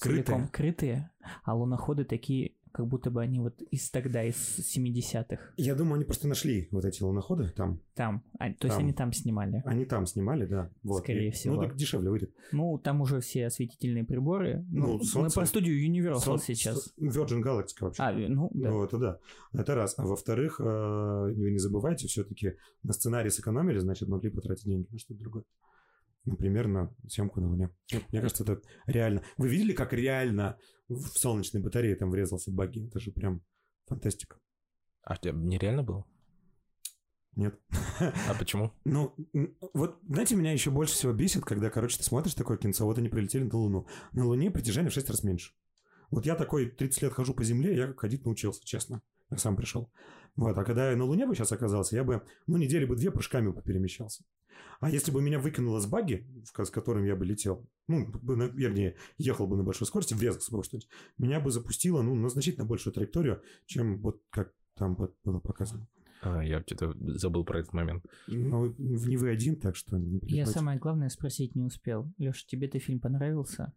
Крытые. 0.00 0.22
целиком 0.24 0.48
крытые, 0.48 1.10
а 1.44 1.54
луноходы 1.56 2.04
такие, 2.04 2.52
как 2.72 2.88
будто 2.88 3.08
бы 3.10 3.22
они 3.22 3.38
вот 3.38 3.62
из 3.70 3.88
тогда, 3.90 4.24
из 4.24 4.34
70-х. 4.58 5.38
Я 5.56 5.76
думаю, 5.76 5.94
они 5.94 6.04
просто 6.04 6.26
нашли 6.26 6.66
вот 6.72 6.84
эти 6.84 7.02
луноходы 7.04 7.48
там. 7.50 7.80
Там. 7.94 8.24
А, 8.40 8.46
то 8.52 8.66
есть 8.66 8.76
Там. 8.76 8.78
они 8.78 8.92
там 8.92 9.12
снимали. 9.12 9.62
Они 9.64 9.84
там 9.84 10.06
снимали, 10.06 10.44
да. 10.46 10.70
Вот. 10.82 11.04
Скорее 11.04 11.28
И- 11.28 11.30
всего. 11.30 11.54
Ну, 11.54 11.62
так 11.62 11.76
дешевле 11.76 12.10
выйдет. 12.10 12.34
Ну, 12.50 12.76
там 12.78 13.00
уже 13.00 13.20
все 13.20 13.46
осветительные 13.46 14.02
приборы. 14.04 14.64
Ну, 14.70 14.86
Ну, 14.86 14.98
мы 14.98 15.04
солнце- 15.04 15.34
про 15.38 15.46
студию 15.46 15.76
Universal 15.88 16.18
Сон- 16.18 16.38
сейчас. 16.40 16.92
Virgin 16.98 17.42
Galactica 17.42 17.82
вообще. 17.82 18.02
А, 18.02 18.12
ну, 18.12 18.50
да. 18.52 18.70
Ну, 18.70 18.82
это 18.84 18.98
да. 18.98 19.18
Это 19.52 19.74
раз. 19.76 19.94
А 19.96 20.04
во-вторых, 20.04 20.58
э, 20.58 20.64
вы 20.64 21.52
не 21.52 21.58
забывайте, 21.58 22.08
все-таки 22.08 22.54
на 22.82 22.92
сценарий 22.92 23.30
сэкономили, 23.30 23.78
значит, 23.78 24.08
могли 24.08 24.30
потратить 24.30 24.64
деньги 24.64 24.88
на 24.90 24.98
что-то 24.98 25.20
другое. 25.20 25.44
Например, 26.24 26.68
на 26.68 26.94
съемку 27.08 27.40
на 27.40 27.48
Луне. 27.48 27.70
Ну, 27.92 28.00
Мне 28.10 28.20
кажется, 28.20 28.44
это 28.44 28.60
реально. 28.86 29.22
Вы 29.36 29.48
видели, 29.48 29.72
как 29.72 29.92
реально 29.92 30.58
в 30.88 31.06
солнечной 31.18 31.62
батарее 31.62 31.96
там 31.96 32.10
врезался 32.10 32.50
багги? 32.50 32.86
Это 32.86 32.98
же 32.98 33.12
прям 33.12 33.42
фантастика. 33.86 34.38
А 35.02 35.16
нереально 35.22 35.82
было? 35.82 36.06
Нет? 37.36 37.58
А 38.00 38.34
почему? 38.38 38.72
Ну, 38.84 39.14
вот, 39.72 39.98
знаете, 40.08 40.36
меня 40.36 40.52
еще 40.52 40.70
больше 40.70 40.94
всего 40.94 41.12
бесит, 41.12 41.44
когда, 41.44 41.68
короче, 41.68 41.98
ты 41.98 42.04
смотришь 42.04 42.34
такое 42.34 42.56
кинцо, 42.56 42.84
вот 42.84 42.98
они 42.98 43.08
прилетели 43.08 43.44
на 43.44 43.56
Луну. 43.56 43.86
На 44.12 44.24
Луне 44.24 44.50
притяжение 44.50 44.90
в 44.90 44.94
6 44.94 45.10
раз 45.10 45.24
меньше. 45.24 45.52
Вот 46.10 46.26
я 46.26 46.36
такой 46.36 46.70
30 46.70 47.02
лет 47.02 47.12
хожу 47.12 47.34
по 47.34 47.42
Земле, 47.42 47.76
я 47.76 47.92
ходить 47.94 48.24
научился, 48.24 48.64
честно. 48.64 49.02
Я 49.30 49.38
сам 49.38 49.56
пришел. 49.56 49.90
Вот, 50.36 50.56
а 50.56 50.64
когда 50.64 50.90
я 50.90 50.96
на 50.96 51.04
Луне 51.04 51.26
бы 51.26 51.34
сейчас 51.34 51.50
оказался, 51.52 51.96
я 51.96 52.04
бы, 52.04 52.22
ну, 52.46 52.56
недели 52.56 52.84
бы 52.84 52.96
две 52.96 53.10
прыжками 53.10 53.48
бы 53.48 53.62
перемещался. 53.62 54.24
А 54.80 54.90
если 54.90 55.10
бы 55.10 55.22
меня 55.22 55.38
выкинуло 55.38 55.80
с 55.80 55.86
баги, 55.86 56.26
с 56.44 56.70
которым 56.70 57.04
я 57.04 57.16
бы 57.16 57.24
летел, 57.24 57.66
ну, 57.88 58.10
вернее, 58.22 58.96
ехал 59.18 59.46
бы 59.46 59.56
на 59.56 59.62
большой 59.62 59.86
скорости, 59.86 60.14
врезался 60.14 60.54
бы 60.54 60.62
что-нибудь, 60.62 60.88
меня 61.18 61.40
бы 61.40 61.50
запустило, 61.50 62.02
ну, 62.02 62.14
на 62.14 62.28
значительно 62.28 62.64
большую 62.66 62.92
траекторию, 62.92 63.42
чем 63.66 64.00
вот 64.00 64.22
как 64.30 64.52
там 64.74 64.96
вот 64.96 65.16
было 65.24 65.40
показано. 65.40 65.86
А, 66.22 66.42
я 66.42 66.62
что-то 66.62 66.94
забыл 67.18 67.44
про 67.44 67.60
этот 67.60 67.74
момент. 67.74 68.04
Ну, 68.26 68.74
не 68.78 69.16
вы 69.16 69.30
один, 69.30 69.56
так 69.60 69.76
что 69.76 69.98
не 69.98 70.20
Я 70.22 70.46
самое 70.46 70.78
главное 70.78 71.10
спросить 71.10 71.54
не 71.54 71.62
успел. 71.62 72.10
Леша, 72.16 72.44
тебе 72.46 72.66
этот 72.66 72.82
фильм 72.82 72.98
понравился? 72.98 73.72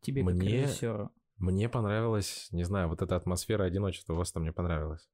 Тебе 0.00 0.24
как 0.24 0.34
Мне- 0.34 0.62
режиссеру? 0.62 1.10
Мне 1.38 1.68
понравилось, 1.68 2.48
не 2.52 2.64
знаю, 2.64 2.88
вот 2.88 3.02
эта 3.02 3.16
атмосфера 3.16 3.64
одиночества 3.64 4.14
у 4.14 4.16
вас 4.16 4.32
там 4.32 4.42
мне 4.44 4.52
понравилась. 4.52 5.06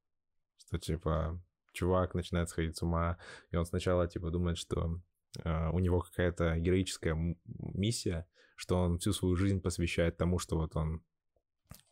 Что, 0.59 0.79
типа, 0.79 1.43
чувак 1.73 2.15
начинает 2.15 2.49
сходить 2.49 2.77
с 2.77 2.83
ума, 2.83 3.19
и 3.51 3.57
он 3.57 3.65
сначала, 3.65 4.09
типа, 4.09 4.31
думает, 4.31 4.59
что 4.59 5.01
э, 5.45 5.71
у 5.71 5.79
него 5.79 6.01
какая-то 6.01 6.57
героическая 6.59 7.17
миссия, 7.45 8.27
что 8.57 8.77
он 8.77 8.99
всю 8.99 9.13
свою 9.13 9.37
жизнь 9.37 9.61
посвящает 9.61 10.17
тому, 10.17 10.39
что 10.39 10.57
вот 10.57 10.77
он 10.77 11.03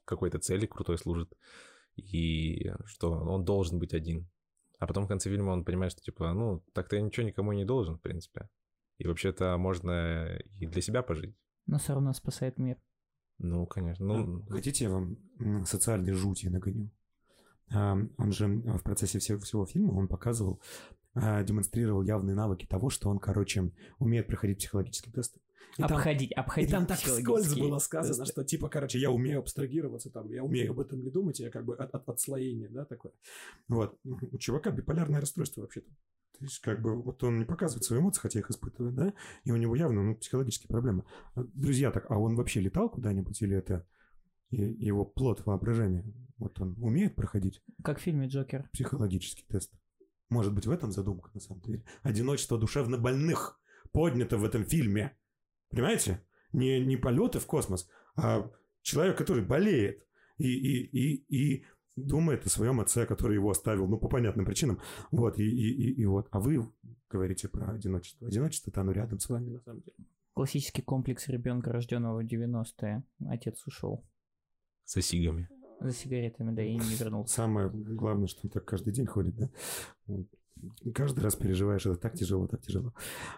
какой-то 0.04 0.38
цели 0.38 0.66
крутой 0.66 0.98
служит, 0.98 1.32
и 1.96 2.72
что 2.84 3.12
он 3.12 3.44
должен 3.44 3.78
быть 3.78 3.94
один. 3.94 4.28
А 4.78 4.86
потом 4.86 5.04
в 5.04 5.08
конце 5.08 5.30
фильма 5.30 5.50
он 5.50 5.64
понимает, 5.64 5.92
что, 5.92 6.00
типа, 6.00 6.32
ну, 6.32 6.64
так-то 6.72 6.96
я 6.96 7.02
ничего 7.02 7.26
никому 7.26 7.52
не 7.52 7.64
должен, 7.64 7.96
в 7.96 8.00
принципе. 8.00 8.48
И 8.98 9.06
вообще-то 9.06 9.56
можно 9.58 10.38
и 10.58 10.66
для 10.66 10.82
себя 10.82 11.02
пожить. 11.02 11.34
Но 11.66 11.78
все 11.78 11.92
равно 11.92 12.12
спасает 12.12 12.58
мир. 12.58 12.76
Ну, 13.38 13.66
конечно. 13.66 14.04
Ну, 14.04 14.44
Хотите, 14.48 14.84
я 14.84 14.90
вам 14.90 15.16
социальной 15.64 16.12
жути 16.12 16.48
нагоню? 16.48 16.90
Он 17.72 18.32
же 18.32 18.46
в 18.48 18.82
процессе 18.82 19.18
всего, 19.18 19.38
всего 19.40 19.66
фильма, 19.66 19.92
он 19.92 20.08
показывал, 20.08 20.60
а, 21.14 21.42
демонстрировал 21.42 22.02
явные 22.02 22.34
навыки 22.34 22.66
того, 22.66 22.90
что 22.90 23.08
он, 23.08 23.18
короче, 23.18 23.72
умеет 23.98 24.26
проходить 24.26 24.58
психологические 24.58 25.12
тесты. 25.12 25.40
И 25.78 25.82
там- 25.82 25.92
обходить, 25.98 26.32
И 26.32 26.34
обходить. 26.34 26.70
там 26.70 26.84
так 26.86 26.98
вскользь 26.98 27.54
было 27.54 27.78
сказано, 27.78 28.14
тесты. 28.24 28.32
что 28.32 28.44
типа, 28.44 28.68
короче, 28.68 28.98
я 28.98 29.10
умею 29.10 29.38
абстрагироваться, 29.38 30.10
там, 30.10 30.28
я 30.30 30.42
умею 30.42 30.72
об 30.72 30.80
этом 30.80 31.00
не 31.00 31.10
думать, 31.10 31.38
я 31.38 31.50
как 31.50 31.64
бы 31.64 31.76
от, 31.76 31.94
от- 31.94 32.08
отслоение, 32.08 32.68
да, 32.68 32.84
такое. 32.84 33.12
Вот. 33.68 33.96
У 34.04 34.38
чувака 34.38 34.70
биполярное 34.70 35.20
расстройство 35.20 35.60
вообще-то. 35.62 35.88
То 36.38 36.44
есть, 36.44 36.58
как 36.60 36.80
бы, 36.80 37.00
вот 37.00 37.22
он 37.22 37.38
не 37.38 37.44
показывает 37.44 37.84
свои 37.84 38.00
эмоции, 38.00 38.20
хотя 38.20 38.40
их 38.40 38.50
испытывает, 38.50 38.94
да, 38.94 39.12
и 39.44 39.52
у 39.52 39.56
него 39.56 39.76
явно, 39.76 40.02
ну, 40.02 40.14
психологические 40.16 40.68
проблемы. 40.68 41.04
А, 41.34 41.44
Друзья, 41.54 41.90
так, 41.92 42.06
а 42.10 42.18
он 42.18 42.34
вообще 42.34 42.60
летал 42.60 42.88
куда-нибудь, 42.88 43.40
или 43.42 43.56
это 43.56 43.86
его 44.50 45.04
плод 45.04 45.44
воображения? 45.46 46.04
Вот 46.38 46.60
он 46.60 46.76
умеет 46.80 47.14
проходить 47.16 47.62
Как 47.84 47.98
в 47.98 48.02
фильме 48.02 48.26
Джокер. 48.26 48.68
психологический 48.72 49.44
тест? 49.48 49.72
Может 50.30 50.54
быть, 50.54 50.66
в 50.66 50.70
этом 50.70 50.92
задумка, 50.92 51.30
на 51.34 51.40
самом 51.40 51.60
деле. 51.62 51.84
Одиночество 52.02 52.58
душевно 52.58 52.96
больных 52.96 53.60
поднято 53.92 54.38
в 54.38 54.44
этом 54.44 54.64
фильме. 54.64 55.16
Понимаете? 55.70 56.24
Не, 56.52 56.84
не 56.84 56.96
полеты 56.96 57.38
в 57.38 57.46
космос, 57.46 57.88
а 58.16 58.50
человек, 58.82 59.16
который 59.16 59.44
болеет 59.44 60.06
и, 60.38 60.48
и, 60.48 60.84
и, 60.84 61.24
и 61.28 61.64
думает 61.96 62.46
о 62.46 62.48
своем 62.48 62.80
отце, 62.80 63.06
который 63.06 63.34
его 63.34 63.50
оставил, 63.50 63.86
ну, 63.86 63.98
по 63.98 64.08
понятным 64.08 64.46
причинам. 64.46 64.80
Вот, 65.10 65.38
и, 65.38 65.44
и, 65.44 65.70
и, 65.70 66.00
и 66.00 66.06
вот. 66.06 66.28
А 66.30 66.40
вы 66.40 66.68
говорите 67.08 67.48
про 67.48 67.72
одиночество. 67.72 68.26
Одиночество-то 68.28 68.80
оно 68.80 68.92
рядом 68.92 69.18
с 69.18 69.28
вами, 69.28 69.50
на 69.50 69.60
самом 69.60 69.82
деле. 69.82 69.96
Классический 70.34 70.82
комплекс 70.82 71.28
ребенка, 71.28 71.72
рожденного 71.72 72.22
в 72.22 72.26
90-е. 72.26 73.04
Отец 73.28 73.64
ушел 73.66 74.04
со 74.90 75.00
сигами. 75.00 75.48
за 75.78 75.92
сигаретами, 75.92 76.52
да, 76.52 76.64
и 76.64 76.74
не 76.74 76.94
вернулся. 76.96 77.32
Самое 77.32 77.70
главное, 77.70 78.26
что 78.26 78.40
он 78.42 78.50
так 78.50 78.64
каждый 78.64 78.92
день 78.92 79.06
ходит, 79.06 79.36
да? 79.36 79.48
Каждый 80.92 81.20
раз 81.20 81.36
переживаешь, 81.36 81.86
это 81.86 81.96
так 81.96 82.14
тяжело, 82.14 82.48
так 82.48 82.60
тяжело. 82.60 82.92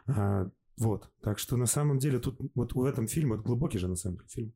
А, 0.07 0.51
вот, 0.79 1.13
так 1.21 1.39
что 1.39 1.59
на 1.59 1.67
самом 1.67 1.99
деле 1.99 2.21
тут 2.21 2.41
вот 2.55 2.73
в 2.73 2.83
этом 2.85 3.07
фильме, 3.07 3.37
вот 3.37 3.45
глубокий 3.45 3.79
же 3.79 3.87
на 3.87 3.97
самом 3.97 4.17
деле 4.17 4.29
фильм, 4.29 4.55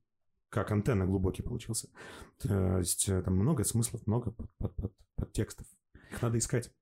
как 0.48 0.72
антенна 0.72 1.04
глубокий 1.04 1.42
получился. 1.42 1.90
То 2.38 2.78
есть 2.78 3.10
э, 3.10 3.22
там 3.22 3.34
много 3.34 3.62
смыслов, 3.62 4.06
много 4.06 4.30
под, 4.30 4.50
под, 4.56 4.74
под, 4.76 4.92
подтекстов. 5.16 5.66
Их 6.10 6.22
надо 6.22 6.38
искать. 6.38 6.72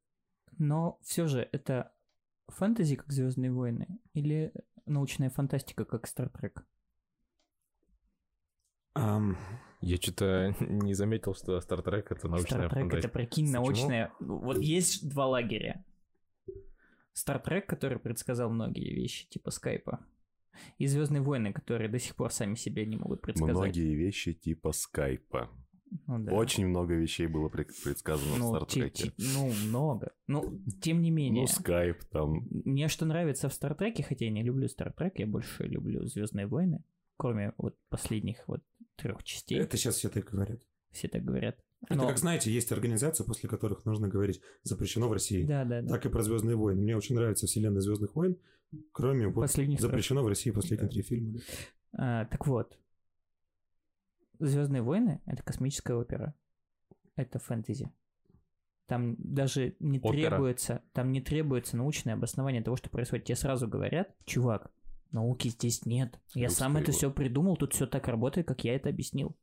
Но 0.58 1.00
все 1.02 1.26
же 1.26 1.48
это 1.50 1.92
фэнтези, 2.46 2.94
как 2.94 3.12
Звездные 3.12 3.50
войны, 3.52 3.98
или 4.12 4.52
научная 4.86 5.28
фантастика, 5.28 5.84
как 5.84 6.06
Стартрек? 6.06 6.64
Ам, 8.94 9.36
Я 9.84 9.96
что-то 9.98 10.54
не 10.60 10.94
заметил, 10.94 11.34
что 11.34 11.58
Star 11.58 11.84
Trek 11.84 12.06
это 12.10 12.28
научная 12.28 12.60
Стартрек 12.60 12.72
это, 12.72 12.80
фантастика. 12.80 13.12
прикинь, 13.12 13.46
Почему? 13.46 13.64
научная... 13.64 14.12
Вот 14.20 14.58
есть 14.58 15.08
два 15.08 15.26
лагеря. 15.26 15.84
Стартрек, 17.12 17.66
который 17.66 17.98
предсказал 17.98 18.50
многие 18.50 18.94
вещи, 18.94 19.28
типа 19.28 19.50
скайпа. 19.50 20.00
И 20.78 20.86
Звездные 20.86 21.20
войны, 21.20 21.52
которые 21.52 21.88
до 21.88 21.98
сих 21.98 22.16
пор 22.16 22.32
сами 22.32 22.54
себе 22.54 22.86
не 22.86 22.96
могут 22.96 23.20
предсказать. 23.20 23.54
Многие 23.54 23.94
вещи 23.94 24.32
типа 24.32 24.72
скайпа. 24.72 25.50
Ну, 26.06 26.18
да. 26.18 26.32
Очень 26.32 26.66
много 26.66 26.94
вещей 26.94 27.26
было 27.26 27.48
пред- 27.48 27.70
предсказано 27.84 28.36
ну, 28.36 28.52
в 28.52 28.56
Стартреке. 28.56 29.12
ну, 29.16 29.52
много. 29.66 30.12
Ну, 30.26 30.60
тем 30.80 31.02
не 31.02 31.10
менее. 31.10 31.42
Ну, 31.42 31.46
скайп 31.46 32.04
там. 32.04 32.48
Мне 32.50 32.88
что 32.88 33.04
нравится 33.04 33.48
в 33.48 33.54
Стартреке, 33.54 34.02
хотя 34.02 34.24
я 34.24 34.30
не 34.30 34.42
люблю 34.42 34.66
Стартрек, 34.68 35.18
я 35.18 35.26
больше 35.26 35.64
люблю 35.64 36.04
Звездные 36.06 36.46
войны, 36.46 36.82
кроме 37.16 37.52
вот 37.58 37.76
последних 37.90 38.48
вот 38.48 38.62
трех 38.96 39.22
частей. 39.24 39.58
это 39.58 39.76
сейчас 39.76 39.96
все 39.96 40.08
так 40.08 40.24
говорят. 40.24 40.60
Все 40.90 41.08
так 41.08 41.24
говорят. 41.24 41.58
Это 41.86 41.96
Но- 41.96 42.08
как, 42.08 42.18
знаете, 42.18 42.50
есть 42.50 42.72
организации, 42.72 43.24
после 43.24 43.48
которых 43.48 43.84
нужно 43.84 44.08
говорить 44.08 44.40
«запрещено 44.62 45.08
в 45.08 45.12
России». 45.12 45.44
Да, 45.44 45.64
да, 45.64 45.82
да. 45.82 45.88
Так 45.88 46.06
и 46.06 46.08
про 46.08 46.22
Звездные 46.22 46.56
войны. 46.56 46.80
Мне 46.82 46.96
очень 46.96 47.14
нравится 47.14 47.46
вселенная 47.46 47.80
Звездных 47.82 48.14
войн, 48.14 48.36
кроме 48.92 49.26
вот 49.28 49.42
Последних 49.42 49.78
трех. 49.78 49.90
запрещено 49.90 50.22
в 50.22 50.28
России 50.28 50.50
последние 50.50 50.88
три 50.90 51.02
фильма. 51.02 51.40
А, 51.92 52.24
так 52.26 52.46
вот, 52.46 52.78
Звездные 54.38 54.82
войны 54.82 55.20
это 55.26 55.42
космическая 55.42 55.94
опера. 55.94 56.34
Это 57.16 57.38
фэнтези. 57.38 57.92
Там 58.86 59.16
даже 59.18 59.76
не 59.78 59.98
Опера. 59.98 60.30
требуется, 60.30 60.82
там 60.92 61.12
не 61.12 61.20
требуется 61.22 61.76
научное 61.76 62.14
обоснование 62.14 62.62
того, 62.62 62.76
что 62.76 62.90
происходит. 62.90 63.26
Тебе 63.26 63.36
сразу 63.36 63.66
говорят, 63.68 64.14
чувак, 64.24 64.70
науки 65.14 65.48
здесь 65.48 65.86
нет. 65.86 66.20
Я 66.34 66.48
Люк 66.48 66.52
сам 66.52 66.76
это 66.76 66.92
Скайуокер. 66.92 66.98
все 66.98 67.10
придумал, 67.10 67.56
тут 67.56 67.72
все 67.72 67.86
так 67.86 68.08
работает, 68.08 68.46
как 68.46 68.64
я 68.64 68.74
это 68.74 68.90
объяснил. 68.90 69.36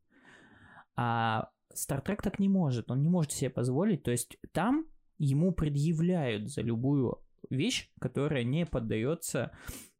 А 0.95 1.49
Стартрек 1.73 2.21
так 2.21 2.39
не 2.39 2.49
может, 2.49 2.91
он 2.91 3.01
не 3.01 3.09
может 3.09 3.31
себе 3.31 3.49
позволить. 3.49 4.03
То 4.03 4.11
есть 4.11 4.37
там 4.51 4.85
ему 5.17 5.51
предъявляют 5.51 6.49
за 6.49 6.61
любую 6.61 7.19
вещь, 7.49 7.89
которая 7.99 8.43
не 8.43 8.65
поддается 8.65 9.51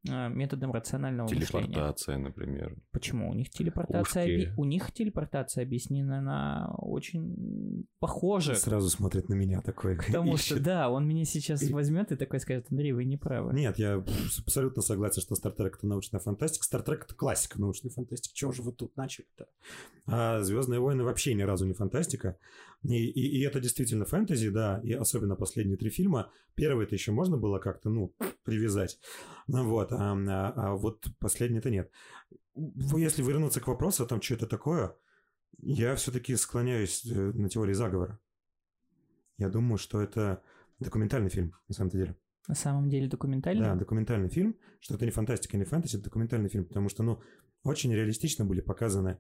а, 0.10 0.30
методам 0.30 0.72
рационального 0.72 1.28
мышления. 1.28 1.68
Телепортация, 1.68 2.18
например. 2.18 2.76
Почему? 2.92 3.30
У 3.30 3.34
них 3.34 3.50
телепортация, 3.50 4.24
оби- 4.24 4.54
у 4.58 4.64
них 4.66 4.92
телепортация 4.92 5.64
объяснена 5.64 6.22
на 6.22 6.74
очень 6.78 7.86
похоже. 8.00 8.56
Сразу 8.56 8.90
смотрит 8.90 9.30
на 9.30 9.36
меня 9.36 9.62
такой. 9.62 9.98
Потому 9.98 10.38
что, 10.38 10.56
ищет. 10.56 10.64
да, 10.64 10.90
он 10.90 11.08
меня 11.08 11.26
сейчас 11.26 11.62
И- 11.62 11.72
возьмет 11.74 12.12
и 12.12 12.16
такой 12.16 12.40
скажет, 12.40 12.68
Андрей, 12.72 12.94
вы 12.94 13.06
не 13.06 13.18
правы. 13.18 13.54
Нет, 13.54 13.78
я 13.78 14.04
абсолютно 14.46 14.82
согласен, 14.82 15.22
что 15.22 15.36
Стартрек 15.36 15.78
это 15.78 15.88
научная 15.88 16.20
фантастика. 16.20 16.66
Стартрек 16.66 17.06
это 17.06 17.14
классика 17.16 17.60
научной 17.60 17.92
фантастики. 17.92 18.34
Чего 18.34 18.52
же 18.52 18.62
вы 18.64 18.72
тут 18.72 18.96
начали-то? 18.98 19.46
А 20.08 20.42
Звездные 20.42 20.80
войны 20.80 21.04
вообще 21.04 21.34
ни 21.36 21.44
разу 21.44 21.66
не 21.68 21.74
фантастика. 21.74 22.38
И, 22.84 22.96
и- 23.06 23.40
и 23.40 23.42
это 23.44 23.60
действительно 23.60 24.06
фэнтези, 24.06 24.50
да, 24.50 24.80
и 24.84 24.92
особенно 24.94 25.36
последние 25.36 25.78
три 25.78 25.90
фильма. 25.92 26.32
Первый 26.56 26.86
это 26.86 26.96
еще 26.96 27.12
можно 27.12 27.38
было 27.38 27.60
как-то, 27.60 27.90
ну, 27.90 28.14
привязать. 28.44 29.00
Ну 29.48 29.70
вот, 29.70 29.92
а, 29.92 30.14
а- 30.14 30.54
а 30.56 30.76
вот 30.76 31.06
последний-то 31.20 31.70
нет. 31.70 31.92
Если 32.56 33.22
вернуться 33.24 33.62
к 33.62 33.68
вопросу 33.68 34.04
о 34.04 34.08
том, 34.08 34.20
что 34.22 34.34
это 34.34 34.48
такое, 34.48 34.96
я 35.60 35.96
все-таки 35.96 36.36
склоняюсь 36.36 37.06
э, 37.06 37.14
на 37.34 37.50
теории 37.50 37.74
заговора. 37.74 38.20
Я 39.38 39.50
думаю, 39.50 39.78
что 39.78 40.02
это 40.02 40.42
документальный 40.80 41.30
фильм, 41.30 41.54
на 41.68 41.76
самом 41.76 41.92
деле. 41.92 42.16
На 42.48 42.56
самом 42.56 42.90
деле 42.90 43.08
документальный. 43.08 43.62
Да, 43.64 43.76
документальный 43.76 44.30
фильм, 44.30 44.56
что 44.80 44.96
это 44.96 45.06
не 45.06 45.12
фантастика, 45.12 45.56
не 45.58 45.66
фэнтези, 45.66 45.96
это 45.98 46.06
документальный 46.06 46.50
фильм, 46.50 46.66
потому 46.66 46.90
что, 46.90 47.04
ну, 47.04 47.22
очень 47.64 47.94
реалистично 47.94 48.44
были 48.44 48.62
показаны 48.62 49.20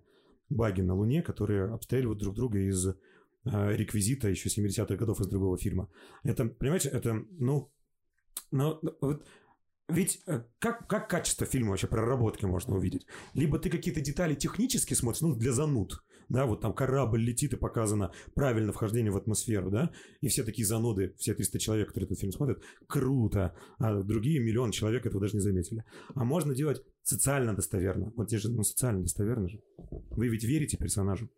баги 0.49 0.81
на 0.81 0.95
Луне, 0.95 1.21
которые 1.21 1.65
обстреливают 1.71 2.19
друг 2.19 2.35
друга 2.35 2.57
из 2.59 2.87
реквизита 3.43 4.29
еще 4.29 4.49
70-х 4.49 4.95
годов 4.95 5.19
из 5.19 5.27
другого 5.27 5.57
фильма. 5.57 5.89
Это, 6.23 6.45
понимаете, 6.45 6.89
это, 6.89 7.13
ну, 7.39 7.71
ну, 8.51 8.79
вот 9.01 9.25
ведь 9.91 10.21
э, 10.25 10.43
как, 10.59 10.87
как 10.87 11.09
качество 11.09 11.45
фильма 11.45 11.71
вообще 11.71 11.87
проработки 11.87 12.45
можно 12.45 12.75
увидеть? 12.75 13.05
Либо 13.33 13.59
ты 13.59 13.69
какие-то 13.69 13.99
детали 13.99 14.35
технически 14.35 14.93
смотришь, 14.93 15.21
ну, 15.21 15.35
для 15.35 15.51
зануд, 15.51 16.01
да, 16.29 16.45
вот 16.45 16.61
там 16.61 16.73
корабль 16.73 17.21
летит 17.21 17.53
и 17.53 17.57
показано 17.57 18.13
правильно 18.33 18.71
вхождение 18.71 19.11
в 19.11 19.17
атмосферу, 19.17 19.69
да, 19.69 19.91
и 20.21 20.29
все 20.29 20.43
такие 20.43 20.65
зануды, 20.65 21.13
все 21.17 21.33
300 21.33 21.59
человек, 21.59 21.89
которые 21.89 22.05
этот 22.05 22.19
фильм 22.19 22.31
смотрят, 22.31 22.63
круто, 22.87 23.53
а 23.79 24.01
другие 24.01 24.39
миллион 24.39 24.71
человек 24.71 25.05
этого 25.05 25.21
даже 25.21 25.33
не 25.33 25.41
заметили. 25.41 25.83
А 26.15 26.23
можно 26.23 26.55
делать 26.55 26.81
социально 27.03 27.53
достоверно. 27.53 28.13
Вот 28.15 28.29
здесь 28.29 28.43
же, 28.43 28.51
ну, 28.51 28.63
социально 28.63 29.01
достоверно 29.01 29.49
же. 29.49 29.59
Вы 30.11 30.29
ведь 30.29 30.45
верите 30.45 30.77
персонажу, 30.77 31.29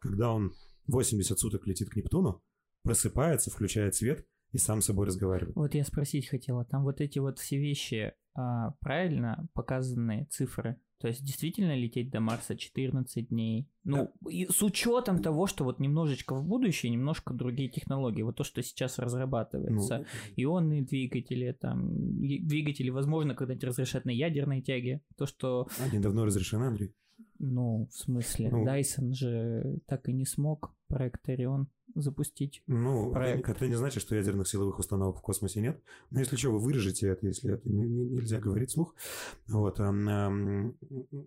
когда 0.00 0.32
он 0.32 0.52
80 0.86 1.38
суток 1.38 1.66
летит 1.66 1.90
к 1.90 1.96
Нептуну, 1.96 2.42
просыпается, 2.82 3.50
включает 3.50 3.94
свет 3.94 4.26
и 4.52 4.58
сам 4.58 4.82
с 4.82 4.86
собой 4.86 5.06
разговаривает. 5.06 5.56
Вот 5.56 5.74
я 5.74 5.84
спросить 5.84 6.28
хотела, 6.28 6.64
там 6.64 6.82
вот 6.84 7.00
эти 7.00 7.18
вот 7.18 7.38
все 7.38 7.58
вещи 7.58 8.12
а, 8.34 8.72
правильно 8.80 9.48
показанные 9.54 10.26
цифры? 10.26 10.80
То 11.02 11.08
есть 11.08 11.24
действительно 11.24 11.74
лететь 11.76 12.10
до 12.12 12.20
Марса 12.20 12.56
14 12.56 13.28
дней? 13.28 13.68
Ну, 13.82 14.12
и 14.30 14.46
с 14.46 14.62
учетом 14.62 15.20
того, 15.20 15.48
что 15.48 15.64
вот 15.64 15.80
немножечко 15.80 16.32
в 16.36 16.46
будущее, 16.46 16.92
немножко 16.92 17.34
другие 17.34 17.68
технологии. 17.68 18.22
Вот 18.22 18.36
то, 18.36 18.44
что 18.44 18.62
сейчас 18.62 18.98
Ну, 18.98 19.04
разрабатывается. 19.04 20.06
ионные 20.36 20.82
двигатели, 20.82 21.50
там, 21.60 21.88
двигатели, 22.20 22.88
возможно, 22.90 23.34
когда-нибудь 23.34 23.64
разрешат 23.64 24.04
на 24.04 24.10
ядерной 24.10 24.62
тяге. 24.62 25.02
То, 25.16 25.26
что, 25.26 25.66
они 25.80 25.98
давно 25.98 26.24
разрешены, 26.24 26.66
Андрей. 26.66 26.94
Ну, 27.42 27.88
в 27.90 27.94
смысле, 27.94 28.48
Ну. 28.50 28.64
Dyson 28.66 29.12
же 29.12 29.78
так 29.86 30.08
и 30.08 30.12
не 30.12 30.24
смог 30.24 30.74
проект 30.88 31.28
Орион 31.28 31.68
запустить. 31.94 32.62
Ну, 32.66 33.12
Проект. 33.12 33.48
это 33.50 33.68
не 33.68 33.74
значит, 33.74 34.02
что 34.02 34.14
ядерных 34.16 34.48
силовых 34.48 34.78
установок 34.78 35.18
в 35.18 35.20
космосе 35.20 35.60
нет. 35.60 35.82
Но 36.10 36.20
если 36.20 36.36
что, 36.36 36.50
вы 36.52 36.58
вырежете 36.58 37.08
это, 37.08 37.26
если 37.26 37.52
это 37.54 37.68
не- 37.68 37.86
не- 37.88 38.08
нельзя 38.08 38.38
говорить 38.38 38.70
вслух. 38.70 38.94
Вот. 39.48 39.78
ам, 39.80 40.08
ам, 40.08 40.74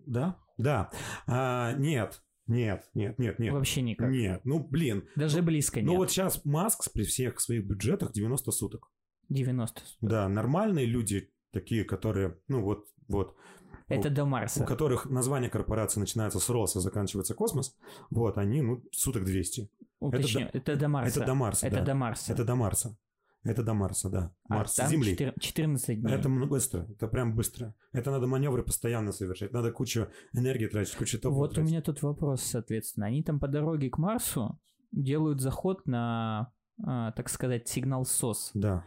да? 0.06 0.36
Да. 0.58 0.90
А, 1.28 1.72
нет. 1.74 2.20
Нет, 2.48 2.88
нет, 2.94 3.18
нет, 3.18 3.38
нет. 3.40 3.52
Вообще 3.52 3.82
никак. 3.82 4.10
Нет, 4.10 4.40
ну 4.44 4.60
блин. 4.60 5.08
Даже 5.16 5.42
близко 5.42 5.80
нет. 5.80 5.86
Ну 5.90 5.96
вот 5.96 6.10
сейчас 6.10 6.44
Маск 6.44 6.92
при 6.92 7.02
всех 7.02 7.40
своих 7.40 7.64
бюджетах 7.66 8.12
90 8.12 8.50
суток. 8.52 8.90
90. 9.28 9.82
Да, 10.00 10.28
нормальные 10.28 10.86
люди, 10.86 11.30
такие, 11.52 11.84
которые, 11.84 12.38
ну 12.48 12.62
вот, 12.62 12.86
вот, 13.08 13.36
Это 13.88 14.10
до 14.10 14.24
у 14.24 14.26
Марса. 14.26 14.64
которых 14.64 15.06
название 15.06 15.48
корпорации 15.50 16.00
начинается 16.00 16.40
с 16.40 16.48
РОС, 16.50 16.76
а 16.76 16.80
заканчивается 16.80 17.34
космос, 17.34 17.76
вот, 18.10 18.36
они, 18.38 18.60
ну, 18.62 18.82
суток 18.92 19.24
200. 19.24 19.68
Уточню, 20.00 20.48
это, 20.52 20.76
до 20.76 20.88
Марса. 20.88 21.18
Это 21.20 21.26
до 21.26 21.34
Марса, 21.34 21.66
Это 21.66 21.76
да. 21.76 21.84
до 21.84 21.94
Марса. 21.94 22.32
Это 22.32 22.44
до 22.44 22.54
Марса. 22.56 22.96
Это 23.44 23.62
до 23.62 23.74
Марса, 23.74 24.10
да. 24.10 24.32
А 24.48 24.54
Марс, 24.56 24.74
там 24.74 24.90
Земли. 24.90 25.12
4 25.12 25.32
14 25.38 26.00
дней. 26.02 26.12
Это 26.12 26.28
м- 26.28 26.48
быстро, 26.48 26.84
это 26.90 27.06
прям 27.06 27.34
быстро. 27.36 27.74
Это 27.92 28.10
надо 28.10 28.26
маневры 28.26 28.64
постоянно 28.64 29.12
совершать, 29.12 29.52
надо 29.52 29.70
кучу 29.70 30.08
энергии 30.32 30.66
тратить, 30.66 30.96
кучу 30.96 31.16
топлива 31.18 31.38
Вот 31.38 31.50
у 31.52 31.54
тратить. 31.54 31.70
меня 31.70 31.80
тут 31.80 32.02
вопрос, 32.02 32.42
соответственно. 32.42 33.06
Они 33.06 33.22
там 33.22 33.38
по 33.38 33.46
дороге 33.46 33.88
к 33.88 33.98
Марсу 33.98 34.58
делают 34.90 35.40
заход 35.40 35.86
на, 35.86 36.50
а, 36.84 37.12
так 37.12 37.28
сказать, 37.28 37.68
сигнал 37.68 38.04
СОС. 38.04 38.50
Да. 38.54 38.84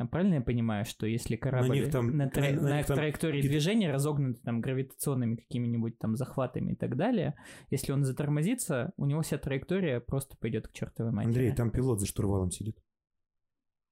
А 0.00 0.06
Правильно 0.06 0.36
я 0.36 0.40
понимаю, 0.40 0.86
что 0.86 1.06
если 1.06 1.36
корабль 1.36 1.74
них 1.74 1.90
там- 1.90 2.16
на, 2.16 2.30
тра- 2.30 2.52
на- 2.52 2.62
на 2.62 2.68
на 2.76 2.82
там 2.84 2.96
траектории 2.96 3.36
какие-то- 3.42 3.48
движения 3.52 3.92
разогнут 3.92 4.40
там 4.42 4.62
гравитационными 4.62 5.36
какими-нибудь 5.36 5.98
там 5.98 6.16
захватами 6.16 6.72
и 6.72 6.74
так 6.74 6.96
далее, 6.96 7.34
если 7.68 7.92
он 7.92 8.04
затормозится, 8.04 8.94
у 8.96 9.04
него 9.04 9.20
вся 9.20 9.36
траектория 9.36 10.00
просто 10.00 10.38
пойдет 10.38 10.68
к 10.68 10.72
чертовой 10.72 11.12
матери. 11.12 11.28
Андрей, 11.28 11.52
там 11.52 11.70
пилот 11.70 12.00
за 12.00 12.06
штурвалом 12.06 12.50
сидит. 12.50 12.78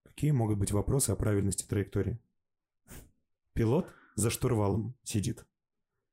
Какие 0.02 0.30
могут 0.30 0.58
быть 0.58 0.72
вопросы 0.72 1.10
о 1.10 1.16
правильности 1.16 1.66
траектории? 1.68 2.18
Пилот 3.52 3.86
за 4.14 4.30
штурвалом 4.30 4.94
сидит. 5.02 5.44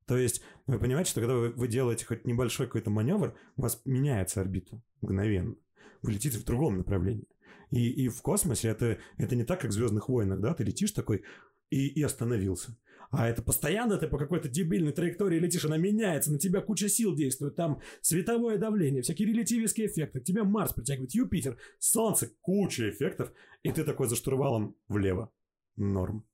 То 0.07 0.17
есть, 0.17 0.43
вы 0.67 0.77
понимаете, 0.77 1.11
что 1.11 1.21
когда 1.21 1.35
вы, 1.35 1.51
вы 1.51 1.67
делаете 1.69 2.05
хоть 2.05 2.25
небольшой 2.25 2.65
какой-то 2.67 2.89
маневр, 2.89 3.33
у 3.55 3.61
вас 3.61 3.81
меняется 3.85 4.41
орбита 4.41 4.81
мгновенно. 5.01 5.55
Вы 6.01 6.11
летите 6.11 6.37
в 6.37 6.43
другом 6.43 6.77
направлении. 6.79 7.25
И, 7.71 7.89
и 8.05 8.07
в 8.09 8.21
космосе 8.21 8.69
это, 8.69 8.97
это 9.17 9.35
не 9.35 9.43
так, 9.43 9.61
как 9.61 9.71
в 9.71 9.73
Звездных 9.73 10.09
войнах, 10.09 10.39
да, 10.39 10.53
ты 10.53 10.63
летишь 10.63 10.91
такой 10.91 11.23
и, 11.69 11.87
и 11.87 12.01
остановился. 12.03 12.77
А 13.11 13.29
это 13.29 13.41
постоянно 13.41 13.97
ты 13.97 14.07
по 14.07 14.17
какой-то 14.17 14.49
дебильной 14.49 14.91
траектории 14.91 15.39
летишь, 15.39 15.65
она 15.65 15.77
меняется, 15.77 16.31
на 16.31 16.39
тебя 16.39 16.61
куча 16.61 16.89
сил 16.89 17.15
действует, 17.15 17.55
там 17.55 17.81
световое 18.01 18.57
давление, 18.57 19.01
всякие 19.01 19.27
релятивистские 19.29 19.87
эффекты, 19.87 20.19
тебя 20.19 20.43
Марс 20.43 20.73
притягивает, 20.73 21.13
Юпитер, 21.13 21.57
Солнце, 21.79 22.31
куча 22.41 22.89
эффектов, 22.89 23.31
и 23.63 23.71
ты 23.71 23.83
такой 23.83 24.07
за 24.07 24.15
штурвалом 24.15 24.75
влево. 24.87 25.31
Норм. 25.75 26.25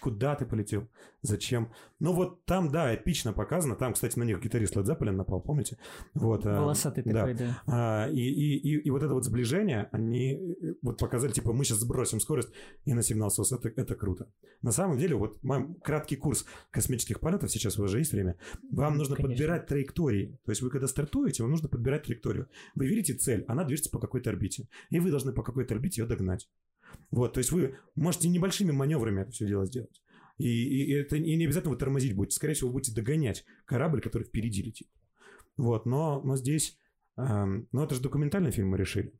Куда 0.00 0.36
ты 0.36 0.46
полетел? 0.46 0.88
Зачем? 1.22 1.72
Ну 1.98 2.12
вот 2.12 2.44
там, 2.44 2.70
да, 2.70 2.94
эпично 2.94 3.32
показано. 3.32 3.74
Там, 3.74 3.94
кстати, 3.94 4.18
на 4.18 4.22
них 4.22 4.40
гитарист 4.40 4.76
Led 4.76 4.84
Zeppelin 4.84 5.12
напал, 5.12 5.40
помните? 5.40 5.78
Вот, 6.14 6.46
а, 6.46 6.60
Волосатый 6.60 7.02
да. 7.04 7.12
такой, 7.12 7.34
да. 7.34 7.62
А, 7.66 8.08
и, 8.08 8.20
и, 8.20 8.56
и, 8.56 8.80
и 8.80 8.90
вот 8.90 9.02
это 9.02 9.14
вот 9.14 9.24
сближение, 9.24 9.88
они 9.92 10.34
э, 10.34 10.74
вот 10.82 10.98
показали, 10.98 11.32
типа, 11.32 11.52
мы 11.52 11.64
сейчас 11.64 11.78
сбросим 11.78 12.20
скорость 12.20 12.50
и 12.84 12.94
на 12.94 13.02
сигнал 13.02 13.30
СОС. 13.30 13.52
Это, 13.52 13.68
это 13.68 13.94
круто. 13.96 14.30
На 14.62 14.70
самом 14.70 14.98
деле, 14.98 15.16
вот 15.16 15.42
мой 15.42 15.74
краткий 15.82 16.16
курс 16.16 16.44
космических 16.70 17.20
полетов, 17.20 17.50
сейчас 17.50 17.78
у 17.78 17.82
вас 17.82 17.90
же 17.90 17.98
есть 17.98 18.12
время, 18.12 18.36
вам 18.70 18.96
нужно 18.96 19.16
Конечно. 19.16 19.34
подбирать 19.34 19.66
траектории. 19.66 20.38
То 20.44 20.52
есть 20.52 20.62
вы 20.62 20.70
когда 20.70 20.86
стартуете, 20.86 21.42
вам 21.42 21.50
нужно 21.50 21.68
подбирать 21.68 22.04
траекторию. 22.04 22.48
Вы 22.74 22.86
видите 22.86 23.14
цель, 23.14 23.44
она 23.48 23.64
движется 23.64 23.90
по 23.90 23.98
какой-то 23.98 24.30
орбите. 24.30 24.68
И 24.90 25.00
вы 25.00 25.10
должны 25.10 25.32
по 25.32 25.42
какой-то 25.42 25.74
орбите 25.74 26.02
ее 26.02 26.08
догнать. 26.08 26.48
Вот, 27.10 27.34
то 27.34 27.38
есть 27.38 27.52
вы 27.52 27.76
можете 27.94 28.28
небольшими 28.28 28.70
маневрами 28.70 29.22
это 29.22 29.30
все 29.32 29.46
дело 29.46 29.66
сделать. 29.66 30.02
И, 30.36 30.46
и- 30.46 30.84
и 30.84 30.92
это 30.92 31.16
и 31.16 31.36
не 31.36 31.44
обязательно 31.46 31.72
вы 31.72 31.78
тормозить 31.78 32.14
будете. 32.14 32.36
Скорее 32.36 32.54
всего, 32.54 32.68
вы 32.68 32.74
будете 32.74 32.94
догонять 32.94 33.44
корабль, 33.64 34.00
который 34.00 34.24
впереди 34.24 34.62
летит. 34.62 34.88
Вот, 35.56 35.86
но, 35.86 36.20
но 36.22 36.36
здесь... 36.36 36.78
эм, 37.16 37.66
ну, 37.72 37.82
это 37.82 37.94
же 37.94 38.00
документальный 38.00 38.50
фильм 38.52 38.68
мы 38.68 38.76
решили. 38.78 39.12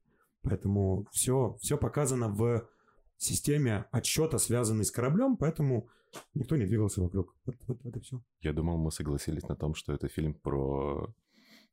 Поэтому 0.43 1.07
все, 1.11 1.57
все 1.61 1.77
показано 1.77 2.29
в 2.29 2.69
системе 3.17 3.87
отсчета, 3.91 4.39
связанной 4.39 4.85
с 4.85 4.93
кораблем, 4.93 5.37
поэтому 5.37 5.89
никто 6.35 6.57
не 6.57 6.67
двигался 6.67 7.03
вокруг. 7.03 7.35
Вот, 7.45 7.57
вот 7.67 7.85
это 7.85 8.01
все. 8.01 8.23
Я 8.43 8.53
думал, 8.53 8.79
мы 8.79 8.93
согласились 8.93 9.49
на 9.49 9.57
том, 9.57 9.75
что 9.75 9.93
это 9.93 10.07
фильм 10.09 10.35
про 10.35 11.13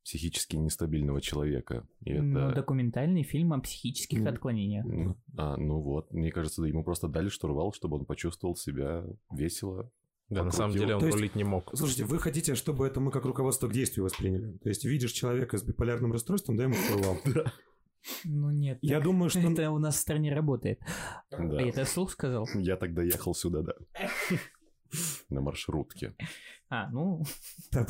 психически 0.05 0.55
нестабильного 0.55 1.19
человека. 1.19 1.87
И 2.01 2.11
это... 2.11 2.21
Ну, 2.21 2.53
документальный 2.53 3.23
фильм 3.23 3.53
о 3.53 3.59
психических 3.59 4.19
Ну, 4.19 4.29
отклонениях. 4.29 4.85
Ну, 4.85 5.17
а, 5.35 5.57
ну 5.57 5.81
вот, 5.81 6.13
мне 6.13 6.31
кажется, 6.31 6.61
да, 6.61 6.67
ему 6.67 6.83
просто 6.83 7.07
дали 7.07 7.29
штурвал, 7.29 7.73
чтобы 7.73 7.97
он 7.97 8.05
почувствовал 8.05 8.55
себя 8.55 9.03
весело. 9.31 9.91
Да, 10.29 10.43
на 10.43 10.51
самом 10.51 10.73
деле 10.73 10.93
он 10.93 10.99
То 10.99 11.07
есть- 11.07 11.17
рулить 11.17 11.35
не 11.35 11.43
мог. 11.43 11.71
Слушайте, 11.75 12.05
вы 12.05 12.19
хотите, 12.19 12.53
чтобы 12.53 12.85
это 12.85 12.99
мы 12.99 13.11
как 13.11 13.25
руководство 13.25 13.67
к 13.67 13.73
действию 13.73 14.03
восприняли? 14.03 14.57
То 14.59 14.69
есть 14.69 14.85
видишь 14.85 15.11
человека 15.11 15.57
с 15.57 15.63
биполярным 15.63 16.11
расстройством, 16.11 16.55
дай 16.55 16.67
ему 16.67 16.75
штурвал. 16.75 17.17
Ну 18.23 18.51
нет. 18.51 18.77
Я 18.83 18.99
думаю, 18.99 19.31
что... 19.31 19.39
Это 19.51 19.71
у 19.71 19.79
нас 19.79 19.95
в 19.95 19.99
стране 19.99 20.31
работает. 20.33 20.79
Да. 21.31 21.59
Я 21.59 21.69
это 21.69 21.85
вслух 21.85 22.11
сказал? 22.11 22.47
Я 22.53 22.75
тогда 22.75 23.01
ехал 23.01 23.33
сюда, 23.33 23.63
да. 23.63 23.73
На 25.29 25.41
маршрутке. 25.41 26.15
А, 26.69 26.89
ну... 26.89 27.23
Там 27.71 27.85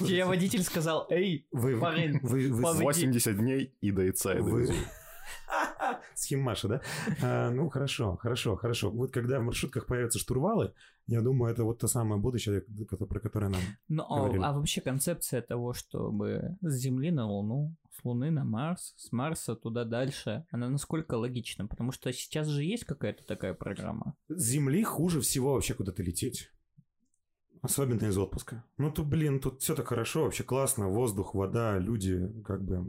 Я 0.00 0.26
водитель 0.32 0.62
сказал, 0.62 1.06
эй, 1.10 1.46
Вы, 1.52 1.78
Парень, 1.78 2.18
вы, 2.20 2.50
вы, 2.50 2.62
Поведи. 2.62 2.82
80 2.84 3.36
дней 3.36 3.74
и 3.80 3.90
до 3.90 4.02
яйца 4.02 4.34
я 4.34 4.42
Вы- 4.42 4.66
довезу. 4.66 4.74
Схем 6.14 6.40
Маша, 6.40 6.68
да? 6.68 6.80
А, 7.22 7.50
ну, 7.50 7.68
хорошо, 7.68 8.16
хорошо, 8.16 8.56
хорошо. 8.56 8.90
Вот 8.90 9.12
когда 9.12 9.38
в 9.38 9.42
маршрутках 9.42 9.86
появятся 9.86 10.18
штурвалы, 10.18 10.72
я 11.06 11.20
думаю, 11.20 11.52
это 11.52 11.64
вот 11.64 11.78
то 11.78 11.88
самое 11.88 12.20
будущее, 12.20 12.62
про 12.88 13.20
которое 13.20 13.48
нам... 13.48 13.60
Ну, 13.88 14.04
а, 14.08 14.18
Говорили. 14.18 14.42
а 14.44 14.52
вообще 14.52 14.80
концепция 14.80 15.42
того, 15.42 15.72
чтобы 15.72 16.56
с 16.60 16.74
Земли 16.74 17.10
на 17.10 17.26
Луну, 17.26 17.74
с 17.90 18.04
Луны 18.04 18.30
на 18.30 18.44
Марс, 18.44 18.94
с 18.96 19.12
Марса 19.12 19.54
туда 19.54 19.84
дальше, 19.84 20.46
она 20.50 20.68
насколько 20.68 21.14
логична? 21.14 21.66
Потому 21.66 21.92
что 21.92 22.12
сейчас 22.12 22.46
же 22.46 22.62
есть 22.64 22.84
какая-то 22.84 23.24
такая 23.26 23.54
программа. 23.54 24.14
С 24.28 24.42
Земли 24.42 24.82
хуже 24.82 25.20
всего 25.20 25.54
вообще 25.54 25.74
куда-то 25.74 26.02
лететь. 26.02 26.50
Особенно 27.62 28.06
из 28.06 28.18
отпуска. 28.18 28.64
Ну, 28.76 28.90
тут, 28.90 29.06
блин, 29.06 29.38
тут 29.38 29.62
все 29.62 29.76
так 29.76 29.86
хорошо, 29.86 30.24
вообще 30.24 30.42
классно. 30.42 30.88
Воздух, 30.88 31.32
вода, 31.34 31.78
люди, 31.78 32.28
как 32.44 32.60
бы... 32.64 32.84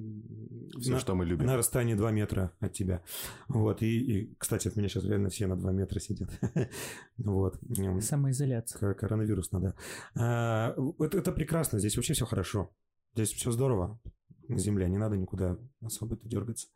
Все, 0.80 0.94
на, 0.94 1.00
что 1.00 1.14
мы 1.14 1.26
любим. 1.26 1.46
на 1.46 1.58
расстоянии 1.58 1.94
2 1.94 2.12
метра 2.12 2.52
от 2.60 2.74
тебя. 2.74 3.04
Вот, 3.48 3.84
и, 3.84 4.00
и, 4.00 4.36
кстати, 4.40 4.68
от 4.68 4.76
меня 4.76 4.88
сейчас 4.90 5.04
реально 5.06 5.30
все 5.30 5.46
на 5.46 5.56
2 5.56 5.72
метра 5.72 6.00
сидят. 6.00 6.30
Вот. 7.18 7.60
Самоизоляция. 8.02 8.80
К- 8.94 8.98
Коронавирусно, 9.00 9.60
да. 9.62 9.76
А, 10.16 10.76
это, 11.00 11.20
это 11.20 11.32
прекрасно, 11.32 11.78
здесь 11.78 11.96
вообще 11.96 12.14
все 12.14 12.26
хорошо. 12.26 12.72
Здесь 13.14 13.32
все 13.32 13.52
здорово. 13.52 14.00
На 14.48 14.58
Земле 14.58 14.90
не 14.90 14.98
надо 14.98 15.16
никуда 15.18 15.58
особо 15.82 16.18
дергаться. 16.24 16.68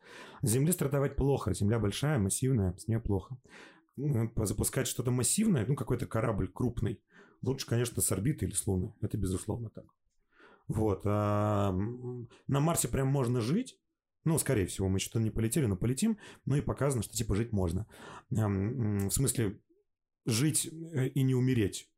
С 0.43 0.49
Земли 0.51 0.71
стартовать 0.71 1.15
плохо. 1.15 1.53
Земля 1.55 1.79
большая, 1.79 2.19
массивная, 2.19 2.77
с 2.77 2.87
нее 2.87 2.99
плохо. 2.99 3.37
Ну, 3.95 4.31
Запускать 4.45 4.85
что-то 4.87 5.09
массивное, 5.09 5.65
ну, 5.67 5.75
какой-то 5.75 6.05
корабль 6.05 6.47
крупный, 6.47 7.01
лучше, 7.41 7.65
конечно, 7.67 8.01
с 8.01 8.11
орбиты 8.11 8.45
или 8.45 8.53
с 8.53 8.65
Луны. 8.67 8.93
Это 9.01 9.17
безусловно 9.17 9.69
так. 9.69 9.85
Вот. 10.67 11.01
а, 11.05 11.71
на 12.47 12.59
Марсе 12.59 12.87
прям 12.87 13.07
можно 13.07 13.41
жить. 13.41 13.79
Ну, 14.25 14.37
скорее 14.37 14.65
всего, 14.65 14.89
мы 14.89 14.99
что-то 14.99 15.19
не 15.19 15.31
полетели, 15.31 15.65
но 15.65 15.77
полетим. 15.77 16.17
Ну 16.45 16.55
и 16.55 16.61
показано, 16.61 17.01
что 17.03 17.15
типа 17.15 17.35
жить 17.35 17.53
можно. 17.53 17.87
Ам, 18.35 18.97
м, 18.97 19.09
В 19.09 19.13
смысле, 19.13 19.61
жить 20.25 20.69
э, 20.93 21.07
и 21.07 21.23
не 21.23 21.33
умереть 21.33 21.89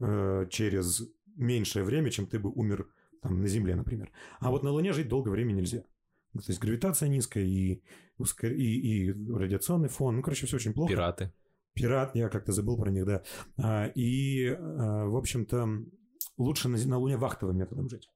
э, 0.00 0.46
через 0.50 1.02
меньшее 1.36 1.84
время, 1.84 2.10
чем 2.10 2.26
ты 2.26 2.38
бы 2.38 2.50
умер 2.50 2.88
там, 3.20 3.42
на 3.42 3.48
Земле, 3.48 3.76
например. 3.76 4.10
А 4.40 4.50
вот 4.50 4.62
на 4.62 4.70
Луне 4.70 4.92
жить 4.94 5.08
долгое 5.08 5.30
время 5.30 5.52
нельзя. 5.52 5.84
Ну, 6.32 6.40
То 6.40 6.50
есть 6.50 6.60
гравитация 6.60 7.08
низкая 7.08 7.44
и, 7.44 7.82
и, 8.18 8.64
и 8.64 9.12
радиационный 9.12 9.88
фон. 9.88 10.16
Ну, 10.16 10.22
короче, 10.22 10.46
все 10.46 10.56
очень 10.56 10.72
плохо. 10.72 10.90
Пираты. 10.92 11.32
Пират, 11.78 12.14
я 12.16 12.28
как-то 12.28 12.52
забыл 12.52 12.76
про 12.76 12.90
них, 12.90 13.06
да. 13.06 13.22
А, 13.56 13.86
и, 13.86 14.48
а, 14.48 15.06
в 15.06 15.16
общем-то, 15.16 15.68
лучше 16.36 16.68
на, 16.68 16.76
на 16.86 16.98
Луне 16.98 17.16
вахтовым 17.16 17.56
методом 17.56 17.88
жить. 17.88 18.08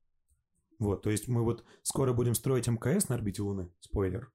Вот, 0.79 1.03
то 1.03 1.11
есть 1.11 1.29
мы 1.29 1.45
вот 1.45 1.65
скоро 1.83 2.13
будем 2.13 2.35
строить 2.35 2.67
МКС 2.67 3.09
на 3.09 3.15
орбите 3.15 3.43
Луны. 3.43 3.71
Спойлер. 3.81 4.33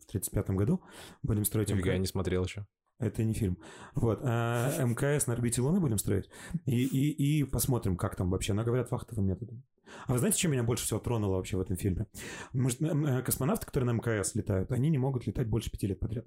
В 0.00 0.06
35 0.06 0.50
году 0.50 0.80
будем 1.22 1.44
строить 1.44 1.70
Нифига, 1.70 1.90
я 1.90 1.98
МКС. 1.98 2.00
не 2.02 2.12
смотрел 2.12 2.44
еще. 2.44 2.66
Это 2.98 3.24
не 3.24 3.34
фильм. 3.34 3.58
Вот. 3.94 4.20
а 4.22 4.84
МКС 4.84 5.26
на 5.26 5.32
орбите 5.32 5.60
Луны 5.60 5.80
будем 5.80 5.98
строить. 5.98 6.30
И, 6.64 6.84
и, 6.84 7.40
и 7.40 7.44
посмотрим, 7.44 7.96
как 7.96 8.14
там 8.14 8.30
вообще. 8.30 8.52
Но 8.52 8.62
говорят, 8.62 8.90
вахтовым 8.90 9.26
методом. 9.26 9.64
А 10.06 10.12
вы 10.12 10.18
знаете, 10.18 10.38
что 10.38 10.48
меня 10.48 10.62
больше 10.62 10.84
всего 10.84 11.00
тронуло 11.00 11.36
вообще 11.36 11.56
в 11.56 11.60
этом 11.60 11.76
фильме? 11.76 12.06
Может, 12.52 12.80
м, 12.82 13.04
э, 13.04 13.22
космонавты, 13.22 13.66
которые 13.66 13.92
на 13.92 13.96
МКС 13.98 14.34
летают, 14.34 14.72
они 14.72 14.88
не 14.88 14.98
могут 14.98 15.26
летать 15.26 15.48
больше 15.48 15.70
пяти 15.70 15.88
лет 15.88 16.00
подряд. 16.00 16.26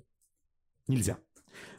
Нельзя. 0.87 1.17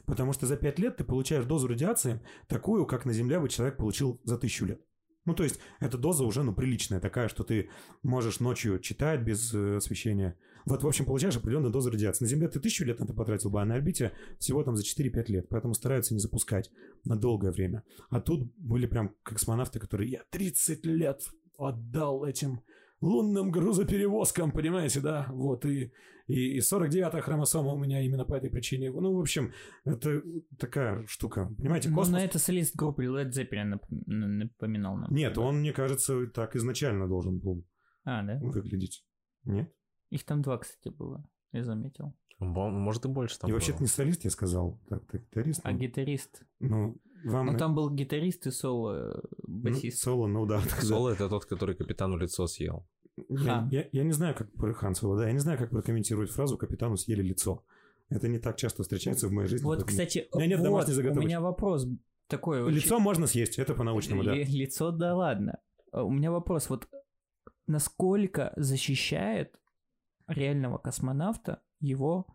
Потому 0.07 0.33
что 0.33 0.47
за 0.47 0.57
пять 0.57 0.79
лет 0.79 0.97
ты 0.97 1.05
получаешь 1.05 1.45
дозу 1.45 1.69
радиации 1.69 2.21
такую, 2.49 2.87
как 2.87 3.05
на 3.05 3.13
Земле 3.13 3.39
бы 3.39 3.49
человек 3.49 3.77
получил 3.77 4.21
за 4.25 4.39
тысячу 4.39 4.67
лет. 4.67 4.81
Ну, 5.27 5.35
то 5.35 5.45
есть, 5.45 5.61
эта 5.81 5.99
доза 5.99 6.25
уже, 6.25 6.43
ну, 6.43 6.55
приличная, 6.55 6.99
такая, 6.99 7.29
что 7.29 7.45
ты 7.45 7.69
можешь 8.03 8.41
ночью 8.41 8.79
читать 8.79 9.21
без 9.23 9.53
э, 9.53 9.77
освещения. 9.77 10.39
Вот, 10.65 10.83
в 10.83 10.87
общем, 10.87 11.05
получаешь 11.05 11.37
определенную 11.37 11.73
дозу 11.73 11.91
радиации. 11.91 12.25
На 12.25 12.29
Земле 12.29 12.49
ты 12.49 12.59
тысячу 12.59 12.85
лет 12.85 13.01
на 13.01 13.05
это 13.05 13.13
потратил 13.13 13.51
бы, 13.51 13.61
а 13.61 13.65
на 13.65 13.75
орбите 13.75 14.13
всего 14.39 14.63
там 14.63 14.77
за 14.77 14.83
4-5 14.83 15.25
лет. 15.29 15.49
Поэтому 15.51 15.75
стараются 15.75 16.15
не 16.15 16.21
запускать 16.21 16.71
на 17.05 17.17
долгое 17.17 17.51
время. 17.51 17.85
А 18.09 18.21
тут 18.21 18.51
были 18.57 18.87
прям 18.87 19.15
космонавты, 19.23 19.79
которые 19.79 20.11
я 20.11 20.23
30 20.31 20.87
лет 20.87 21.23
отдал 21.57 22.25
этим 22.25 22.63
лунным 23.01 23.51
грузоперевозкам, 23.51 24.53
понимаете, 24.53 25.01
да? 25.01 25.27
Вот, 25.31 25.65
и, 25.65 25.93
и, 26.31 26.57
и 26.57 26.59
49-я 26.61 27.21
хромосома 27.21 27.73
у 27.73 27.79
меня 27.79 28.01
именно 28.03 28.25
по 28.25 28.35
этой 28.35 28.51
причине. 28.51 28.91
Ну, 28.91 29.15
в 29.15 29.21
общем, 29.21 29.53
это 29.85 30.23
такая 30.59 31.05
штука. 31.07 31.53
Понимаете, 31.59 31.89
Ну, 31.89 31.97
космос... 31.97 32.13
на 32.13 32.25
это 32.25 32.39
солист 32.39 32.77
группы 32.77 33.05
Led 33.05 33.31
Zeppelin 33.31 33.81
напоминал 34.07 34.97
нам. 34.97 35.13
Нет, 35.13 35.39
он, 35.39 35.61
мне 35.61 35.73
кажется, 35.73 36.27
так 36.29 36.57
изначально 36.57 37.09
должен 37.09 37.39
был 37.39 37.65
А, 38.05 38.23
да? 38.23 38.39
выглядеть. 38.41 39.05
Нет? 39.45 39.73
Их 40.11 40.25
там 40.25 40.43
два, 40.43 40.59
кстати, 40.59 40.95
было. 40.95 41.25
Я 41.53 41.65
заметил. 41.65 42.15
Может 42.39 43.05
и 43.05 43.09
больше 43.09 43.39
там 43.39 43.51
и 43.51 43.53
вообще-то 43.53 43.83
не 43.83 43.87
солист, 43.87 44.25
я 44.25 44.31
сказал. 44.31 44.81
Так, 44.89 45.07
ты 45.07 45.19
гитарист. 45.19 45.61
А 45.63 45.73
ну, 45.73 45.79
гитарист? 45.79 46.43
Ну, 46.59 46.97
вам... 47.25 47.47
Ну, 47.47 47.59
там 47.59 47.75
был 47.75 47.91
гитарист 47.91 48.47
и 48.47 48.51
соло 48.51 49.13
э, 49.13 49.21
ну, 49.47 49.63
басист. 49.63 50.03
соло, 50.03 50.27
ну 50.27 50.47
да. 50.47 50.61
так, 50.63 50.71
да. 50.71 50.87
Соло 50.87 51.11
это 51.11 51.29
тот, 51.29 51.45
который 51.45 51.75
капитану 51.75 52.17
лицо 52.17 52.47
съел. 52.47 52.87
Я, 53.29 53.69
я- 53.71 53.89
я 53.93 54.05
не 54.05 54.13
знаю, 54.13 54.35
как 54.35 54.51
про 54.53 54.73
Хан 54.73 54.95
Соло, 54.95 55.17
да, 55.19 55.27
я 55.27 55.33
не 55.33 55.39
знаю, 55.39 55.59
как 55.59 55.71
прокомментировать 55.71 56.31
фразу 56.31 56.57
«капитану 56.59 56.97
съели 56.97 57.23
лицо». 57.23 57.65
Это 58.09 58.27
не 58.29 58.39
так 58.39 58.57
часто 58.57 58.83
встречается 58.83 59.29
в 59.29 59.33
моей 59.33 59.49
жизни. 59.49 59.65
Вот, 59.65 59.85
кстати, 59.85 60.29
У 60.33 60.39
меня 60.39 60.49
нет 60.49 60.59
вот, 60.59 60.65
домашней 60.65 61.09
у 61.11 61.15
меня 61.23 61.41
вопрос 61.41 61.87
такой. 62.27 62.63
очень- 62.63 62.77
Лицо 62.77 62.99
можно 62.99 63.27
съесть, 63.27 63.59
это 63.59 63.75
по-научному, 63.75 64.25
да. 64.25 64.35
Ли- 64.35 64.45
Лицо, 64.45 64.91
да 64.91 65.15
ладно. 65.15 65.59
А 65.93 66.03
У 66.03 66.11
меня 66.11 66.31
вопрос, 66.33 66.69
вот 66.71 66.89
насколько 67.67 68.53
защищает 68.57 69.59
реального 70.27 70.79
космонавта 70.79 71.61
его 71.81 72.27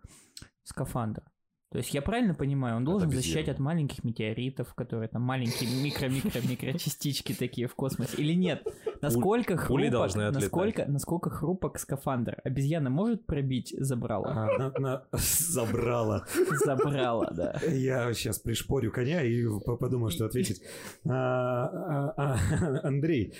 скафандр? 0.63 1.23
То 1.71 1.79
есть 1.79 1.93
я 1.93 2.01
правильно 2.01 2.33
понимаю, 2.33 2.77
он 2.77 2.85
должен 2.85 3.09
защищать 3.17 3.49
от 3.49 3.59
маленьких 3.59 4.03
метеоритов, 4.03 4.73
которые 4.75 5.09
там 5.09 5.23
маленькие 5.23 5.69
микро-микро-микрочастички 5.83 7.33
такие 7.33 7.67
в 7.67 7.75
космосе, 7.75 8.15
или 8.17 8.33
нет? 8.33 8.65
Насколько 9.01 9.57
хрупок, 9.57 9.75
насколько, 10.15 10.85
насколько 10.85 11.29
хрупок 11.29 11.79
скафандр? 11.79 12.39
Обезьяна 12.43 12.89
может 12.89 13.25
пробить 13.25 13.75
забрала? 13.77 14.49
А, 14.55 15.03
Забрала. 15.17 16.25
Забрала, 16.63 17.29
да. 17.31 17.59
Я 17.67 18.13
сейчас 18.13 18.39
пришпорю 18.39 18.91
коня 18.91 19.21
и 19.23 19.43
по- 19.65 19.75
подумаю, 19.75 20.11
что 20.11 20.25
ответить. 20.25 20.61
А, 21.05 22.13
а, 22.15 22.39
Андрей, 22.83 23.33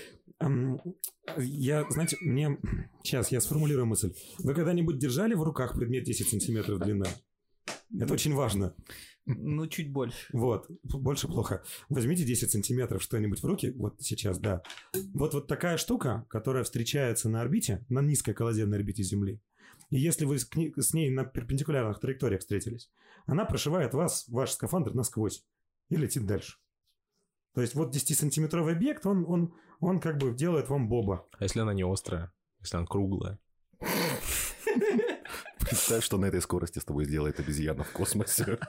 я, 1.38 1.86
знаете, 1.90 2.18
мне... 2.22 2.58
Сейчас 3.04 3.32
я 3.32 3.40
сформулирую 3.40 3.86
мысль. 3.86 4.14
Вы 4.40 4.54
когда-нибудь 4.54 4.98
держали 5.00 5.36
в 5.36 5.44
руках 5.44 5.74
предмет 5.78 6.04
10 6.04 6.28
сантиметров 6.28 6.80
длина? 6.80 7.06
Это 8.00 8.14
очень 8.14 8.34
важно. 8.34 8.76
Ну, 9.26 9.66
чуть 9.68 9.92
больше. 9.92 10.28
Вот, 10.34 10.68
больше 10.84 11.28
плохо. 11.28 11.64
Возьмите 11.90 12.24
10 12.24 12.52
сантиметров 12.52 13.02
что-нибудь 13.02 13.42
в 13.42 13.46
руки, 13.46 13.72
вот 13.72 13.96
сейчас, 14.00 14.38
да. 14.38 14.62
Вот, 15.14 15.34
вот 15.34 15.48
такая 15.48 15.78
штука, 15.78 16.26
которая 16.30 16.64
встречается 16.64 17.30
на 17.30 17.42
орбите, 17.42 17.86
на 17.90 18.02
низкой 18.02 18.34
коллазионной 18.34 18.78
орбите 18.78 19.02
Земли. 19.04 19.42
И 19.90 19.98
если 19.98 20.26
вы 20.26 20.38
с, 20.38 20.46
к 20.46 20.56
ней- 20.56 20.74
с 20.76 20.94
ней 20.94 21.10
на 21.10 21.26
перпендикулярных 21.26 22.00
траекториях 22.00 22.42
встретились, 22.42 22.92
она 23.26 23.46
прошивает 23.46 23.94
вас, 23.94 24.28
ваш 24.28 24.52
скафандр, 24.52 24.94
насквозь 24.94 25.44
и 25.90 25.96
летит 25.96 26.26
дальше. 26.26 26.58
То 27.54 27.62
есть 27.62 27.74
вот 27.74 27.96
10-сантиметровый 27.96 28.74
объект, 28.74 29.06
он, 29.06 29.26
он, 29.28 29.54
он 29.80 30.00
как 30.00 30.18
бы 30.18 30.34
делает 30.34 30.70
вам 30.70 30.90
боба. 30.90 31.28
А 31.38 31.44
если 31.44 31.62
она 31.62 31.74
не 31.74 31.84
острая? 31.84 32.32
Если 32.60 32.78
она 32.78 32.86
круглая? 32.86 33.40
Представь, 35.66 36.04
что 36.04 36.18
на 36.18 36.26
этой 36.26 36.42
скорости 36.42 36.80
с 36.80 36.86
тобой 36.86 37.06
сделает 37.06 37.40
обезьяна 37.40 37.84
в 37.84 37.92
космосе. 37.92 38.60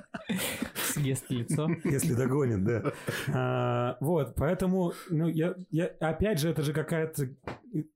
Съест 0.93 1.31
лицо. 1.31 1.69
Если 1.85 2.15
догонит, 2.15 2.65
да. 2.65 2.93
А, 3.33 3.99
вот, 4.01 4.35
поэтому, 4.35 4.93
ну, 5.11 5.29
я, 5.29 5.55
я, 5.71 5.87
опять 6.01 6.41
же, 6.41 6.49
это 6.49 6.63
же 6.63 6.73
какая-то, 6.73 7.29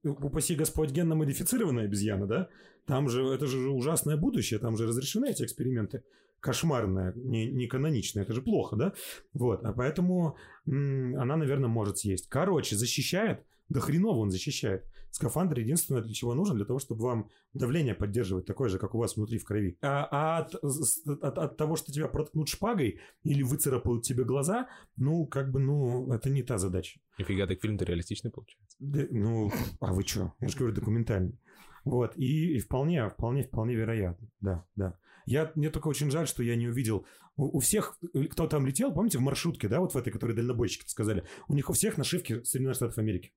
упаси 0.05 0.55
Господь, 0.55 0.91
генно-модифицированная 0.91 1.85
обезьяна, 1.85 2.27
да? 2.27 2.49
Там 2.87 3.09
же, 3.09 3.25
это 3.27 3.47
же 3.47 3.71
ужасное 3.71 4.17
будущее, 4.17 4.59
там 4.61 4.77
же 4.77 4.87
разрешены 4.87 5.31
эти 5.31 5.45
эксперименты. 5.45 6.03
Кошмарное, 6.41 7.13
не, 7.17 7.51
не 7.51 7.67
каноничное, 7.67 8.23
это 8.23 8.33
же 8.33 8.43
плохо, 8.43 8.77
да? 8.77 8.93
Вот, 9.35 9.63
а 9.65 9.73
поэтому 9.73 10.37
м, 10.67 11.15
она, 11.19 11.37
наверное, 11.37 11.69
может 11.69 11.99
съесть. 11.99 12.29
Короче, 12.29 12.77
защищает, 12.77 13.45
да 13.69 13.81
хреново 13.81 14.19
он 14.19 14.31
защищает. 14.31 14.85
Скафандр 15.11 15.59
единственное, 15.59 16.03
для 16.03 16.15
чего 16.15 16.35
нужен, 16.35 16.57
для 16.57 16.65
того, 16.65 16.79
чтобы 16.79 17.05
вам 17.05 17.31
давление 17.53 17.95
поддерживать 17.95 18.47
такое 18.47 18.69
же, 18.69 18.79
как 18.79 18.95
у 18.95 18.99
вас 18.99 19.17
внутри 19.17 19.39
в 19.39 19.45
крови. 19.45 19.77
А, 19.83 20.09
а 20.11 20.39
от, 20.39 20.55
от- 20.55 21.39
от 21.39 21.57
того, 21.57 21.77
что 21.77 21.93
тебя 21.93 22.09
проткнут 22.09 22.49
шпагой 22.49 23.01
или 23.25 23.43
выцарапают 23.43 24.03
тебе 24.03 24.25
глаза, 24.25 24.69
ну, 24.97 25.27
как 25.27 25.51
бы, 25.51 25.61
ну, 25.61 26.13
это 26.13 26.31
не 26.31 26.43
та 26.43 26.59
задача. 26.59 27.01
Нифига, 27.19 27.47
так 27.47 27.61
фильм-то 27.61 27.85
реалистичный 27.85 28.31
получается. 28.31 28.77
Да, 28.79 29.01
ну, 29.11 29.53
а 29.81 29.93
вы 29.93 30.03
что? 30.05 30.33
Я 30.41 30.49
же 30.49 30.57
говорю, 30.57 30.75
документальный. 30.75 31.39
Вот, 31.85 32.17
и, 32.17 32.57
и 32.57 32.59
вполне, 32.61 33.09
вполне, 33.09 33.43
вполне 33.43 33.75
вероятно, 33.75 34.29
да, 34.41 34.67
да. 34.77 34.99
Я, 35.27 35.53
мне 35.55 35.71
только 35.71 35.89
очень 35.89 36.11
жаль, 36.11 36.27
что 36.27 36.43
я 36.43 36.57
не 36.57 36.69
увидел... 36.69 37.07
У, 37.37 37.57
у 37.57 37.61
всех, 37.61 37.99
кто 38.31 38.47
там 38.49 38.67
летел, 38.67 38.93
помните, 38.93 39.19
в 39.19 39.23
маршрутке, 39.23 39.69
да, 39.69 39.81
вот 39.81 39.95
в 39.95 39.97
этой, 39.97 40.13
которые 40.13 40.37
дальнобойщики 40.37 40.87
сказали, 40.89 41.25
у 41.49 41.55
них 41.55 41.71
у 41.71 41.73
всех 41.73 41.97
нашивки 41.97 42.43
Соединенных 42.43 42.77
Штатов 42.77 42.99
Америки. 42.99 43.33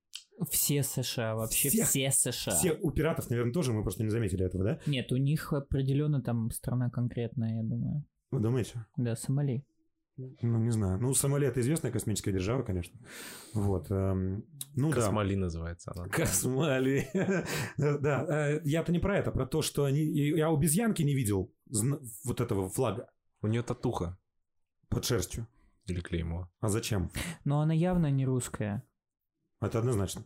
Все 0.50 0.84
США, 0.84 1.36
вообще 1.36 1.70
Всех- 1.70 1.88
все 1.88 2.12
США. 2.12 2.54
Все 2.56 2.74
у 2.82 2.92
пиратов, 2.92 3.30
наверное, 3.30 3.54
тоже, 3.54 3.72
мы 3.74 3.82
просто 3.84 4.04
не 4.04 4.10
заметили 4.10 4.46
этого, 4.46 4.64
да? 4.64 4.80
Нет, 4.88 5.12
у 5.12 5.18
них 5.18 5.54
определенно 5.54 6.22
там 6.22 6.50
страна 6.52 6.90
конкретная, 6.90 7.58
я 7.58 7.64
думаю. 7.64 8.04
Вы 8.32 8.40
думаете? 8.40 8.86
Да, 8.98 9.16
Сомали. 9.16 9.66
Ну, 10.18 10.58
не 10.60 10.70
знаю. 10.72 11.00
Ну, 11.00 11.14
Сомали 11.16 11.48
это 11.48 11.60
известная 11.60 11.92
космическая 11.92 12.32
держава, 12.32 12.62
конечно. 12.64 13.00
Вот. 13.54 13.90
эм, 13.90 14.46
ну, 14.76 14.90
да. 14.90 14.96
Космоли 14.98 15.34
называется 15.36 15.92
она. 15.96 16.08
Космали. 16.08 17.08
Да, 17.78 18.26
э, 18.52 18.62
я-то 18.64 18.92
не 18.92 19.00
про 19.00 19.18
это, 19.18 19.32
про 19.32 19.48
то, 19.48 19.62
что 19.64 19.86
они... 19.86 20.04
Я 20.04 20.52
у 20.52 20.58
обезьянки 20.58 21.02
не 21.04 21.16
видел 21.16 21.52
вот 22.26 22.42
этого 22.42 22.70
флага 22.70 23.10
У 23.42 23.48
нее 23.48 23.64
татуха 23.64 24.18
под 24.90 25.04
шерстью. 25.06 25.48
или 25.88 26.00
клеймо. 26.00 26.48
А 26.60 26.68
зачем? 26.70 27.10
Но 27.44 27.62
она 27.62 27.74
явно 27.74 28.12
не 28.12 28.26
русская. 28.26 28.84
Это 29.66 29.80
однозначно. 29.80 30.24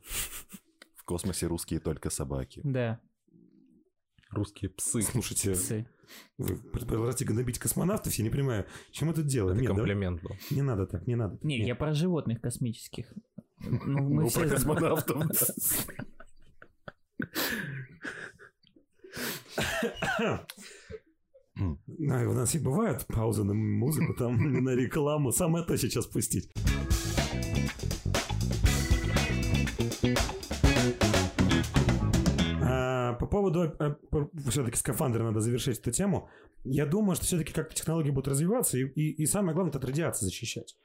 В 0.95 1.03
космосе 1.03 1.47
русские 1.47 1.79
только 1.79 2.09
собаки. 2.09 2.61
Да, 2.63 2.99
Русские 4.29 4.69
псы. 4.71 5.01
Слушайте, 5.03 5.53
псы. 5.53 5.88
вы 6.38 6.57
продолжаете 6.57 7.23
гнобить 7.23 7.59
космонавтов, 7.59 8.13
я 8.15 8.23
не 8.25 8.29
понимаю, 8.29 8.65
чем 8.91 9.07
мы 9.07 9.13
тут 9.13 9.25
делаем? 9.25 9.55
Это 9.57 9.61
Нет, 9.61 9.69
да- 9.71 9.75
комплимент 9.77 10.21
был. 10.21 10.31
не 10.51 10.61
надо 10.61 10.85
так, 10.85 11.07
не 11.07 11.15
надо. 11.15 11.39
Не, 11.43 11.59
Нет. 11.59 11.67
я 11.67 11.75
про 11.75 11.93
животных 11.93 12.41
космических. 12.41 13.13
Ну, 13.61 13.99
мы 14.09 14.23
Ну, 14.23 14.27
все 14.27 14.41
про 14.41 14.49
космонавтов. 14.49 15.15
У 21.57 22.33
нас 22.33 22.53
и 22.55 22.59
бывают 22.59 23.05
паузы 23.07 23.43
на 23.43 23.53
музыку, 23.53 24.13
там 24.13 24.63
на 24.63 24.75
рекламу. 24.75 25.31
Самое 25.31 25.65
то 25.65 25.75
сейчас 25.77 26.05
пустить. 26.05 26.51
А, 32.64 33.14
По 33.14 33.26
поводу 33.28 33.74
все-таки 34.49 34.78
скафандра 34.78 35.24
надо 35.24 35.39
завершить 35.41 35.80
эту 35.80 35.91
тему. 35.91 36.30
Я 36.64 36.86
думаю, 36.86 37.16
что 37.16 37.26
все-таки 37.26 37.53
как 37.53 37.74
технологии 37.74 38.12
будут 38.12 38.28
развиваться, 38.28 38.78
и, 38.78 38.84
и- 38.84 39.24
и 39.24 39.26
самое 39.26 39.53
главное, 39.53 39.70
это 39.72 39.80
от 39.80 39.86
радиации 39.86 40.26
защищать. 40.26 40.76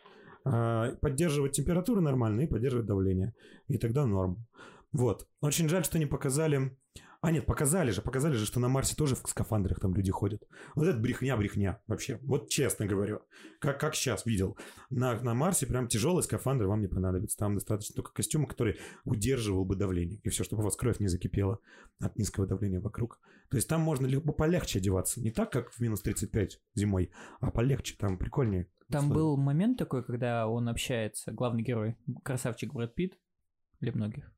А, 0.44 0.92
Поддерживать 1.00 1.52
температуру 1.52 2.00
нормально 2.00 2.42
и 2.42 2.46
поддерживать 2.46 2.86
давление. 2.86 3.34
И 3.68 3.78
тогда 3.78 4.06
норм. 4.06 4.46
Вот. 4.92 5.26
Очень 5.40 5.68
жаль, 5.68 5.84
что 5.84 5.98
не 5.98 6.06
показали... 6.06 6.76
А 7.22 7.30
нет, 7.30 7.46
показали 7.46 7.92
же, 7.92 8.02
показали 8.02 8.34
же, 8.34 8.44
что 8.46 8.58
на 8.58 8.68
Марсе 8.68 8.96
тоже 8.96 9.14
в 9.14 9.20
скафандрах 9.28 9.78
там 9.78 9.94
люди 9.94 10.10
ходят. 10.10 10.42
Вот 10.74 10.88
это 10.88 10.98
брехня-брехня 10.98 11.78
вообще. 11.86 12.18
Вот 12.22 12.50
честно 12.50 12.84
говорю. 12.84 13.20
Как, 13.60 13.78
как 13.78 13.94
сейчас 13.94 14.26
видел. 14.26 14.58
На, 14.90 15.14
на 15.20 15.32
Марсе 15.32 15.68
прям 15.68 15.86
тяжелый 15.86 16.24
скафандр 16.24 16.66
вам 16.66 16.80
не 16.80 16.88
понадобится. 16.88 17.38
Там 17.38 17.54
достаточно 17.54 17.94
только 17.94 18.12
костюма, 18.12 18.48
который 18.48 18.80
удерживал 19.04 19.64
бы 19.64 19.76
давление. 19.76 20.18
И 20.24 20.30
все, 20.30 20.42
чтобы 20.42 20.62
у 20.62 20.64
вас 20.64 20.74
кровь 20.74 20.98
не 20.98 21.06
закипела 21.06 21.60
от 22.00 22.18
низкого 22.18 22.48
давления 22.48 22.80
вокруг. 22.80 23.20
То 23.50 23.56
есть 23.56 23.68
там 23.68 23.82
можно 23.82 24.06
легко 24.06 24.32
полегче 24.32 24.80
одеваться. 24.80 25.20
Не 25.20 25.30
так, 25.30 25.52
как 25.52 25.70
в 25.70 25.78
минус 25.78 26.02
35 26.02 26.60
зимой, 26.74 27.12
а 27.38 27.52
полегче. 27.52 27.94
Там 27.96 28.18
прикольнее. 28.18 28.66
Там 28.90 29.04
условия. 29.04 29.14
был 29.14 29.36
момент 29.36 29.78
такой, 29.78 30.02
когда 30.02 30.48
он 30.48 30.68
общается, 30.68 31.30
главный 31.30 31.62
герой, 31.62 31.96
красавчик 32.24 32.74
Брэд 32.74 32.96
Питт, 32.96 33.16
для 33.78 33.92
многих. 33.92 34.32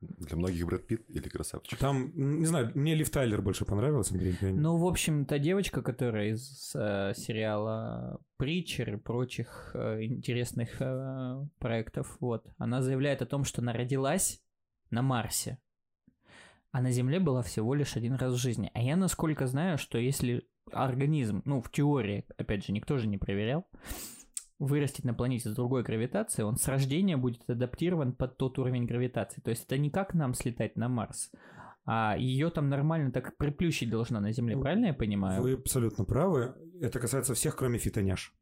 Для 0.00 0.36
многих 0.36 0.64
Брэд 0.66 0.86
Питт 0.86 1.10
или 1.10 1.28
красавчик. 1.28 1.78
Там, 1.78 2.12
не 2.14 2.46
знаю, 2.46 2.72
мне 2.74 2.94
Лив 2.94 3.10
Тайлер 3.10 3.42
больше 3.42 3.66
понравился, 3.66 4.14
Андрей. 4.14 4.34
Я 4.40 4.50
не- 4.50 4.58
Ну, 4.58 4.78
в 4.78 4.86
общем, 4.86 5.26
та 5.26 5.38
девочка, 5.38 5.82
которая 5.82 6.30
из 6.30 6.72
э, 6.74 7.12
сериала 7.14 8.18
Притчер 8.38 8.94
и 8.94 8.96
прочих 8.96 9.72
э, 9.74 10.04
интересных 10.04 10.80
э, 10.80 11.46
проектов, 11.58 12.16
вот, 12.20 12.46
она 12.56 12.80
заявляет 12.80 13.20
о 13.20 13.26
том, 13.26 13.44
что 13.44 13.60
она 13.60 13.74
родилась 13.74 14.42
на 14.90 15.02
Марсе, 15.02 15.58
а 16.72 16.80
на 16.80 16.90
Земле 16.92 17.20
была 17.20 17.42
всего 17.42 17.74
лишь 17.74 17.96
один 17.96 18.14
раз 18.14 18.32
в 18.32 18.36
жизни. 18.38 18.70
А 18.72 18.80
я, 18.80 18.96
насколько 18.96 19.46
знаю, 19.46 19.76
что 19.76 19.98
если 19.98 20.48
организм, 20.72 21.42
ну, 21.44 21.60
в 21.60 21.70
теории, 21.70 22.24
опять 22.38 22.64
же, 22.64 22.72
никто 22.72 22.96
же 22.96 23.06
не 23.06 23.18
проверял, 23.18 23.66
вырастет 24.60 25.04
на 25.04 25.14
планете 25.14 25.48
с 25.48 25.54
другой 25.54 25.82
гравитацией, 25.82 26.46
он 26.46 26.56
с 26.56 26.68
рождения 26.68 27.16
будет 27.16 27.48
адаптирован 27.48 28.12
под 28.12 28.36
тот 28.36 28.58
уровень 28.58 28.84
гравитации. 28.84 29.40
То 29.40 29.50
есть 29.50 29.64
это 29.64 29.78
не 29.78 29.90
как 29.90 30.14
нам 30.14 30.34
слетать 30.34 30.76
на 30.76 30.88
Марс, 30.88 31.32
а 31.86 32.14
ее 32.16 32.50
там 32.50 32.68
нормально 32.68 33.10
так 33.10 33.36
приплющить 33.38 33.90
должна 33.90 34.20
на 34.20 34.32
Земле, 34.32 34.56
правильно 34.58 34.86
я 34.86 34.94
понимаю? 34.94 35.42
Вы 35.42 35.54
абсолютно 35.54 36.04
правы. 36.04 36.54
Это 36.78 37.00
касается 37.00 37.34
всех, 37.34 37.56
кроме 37.56 37.78
фитоняш. 37.78 38.34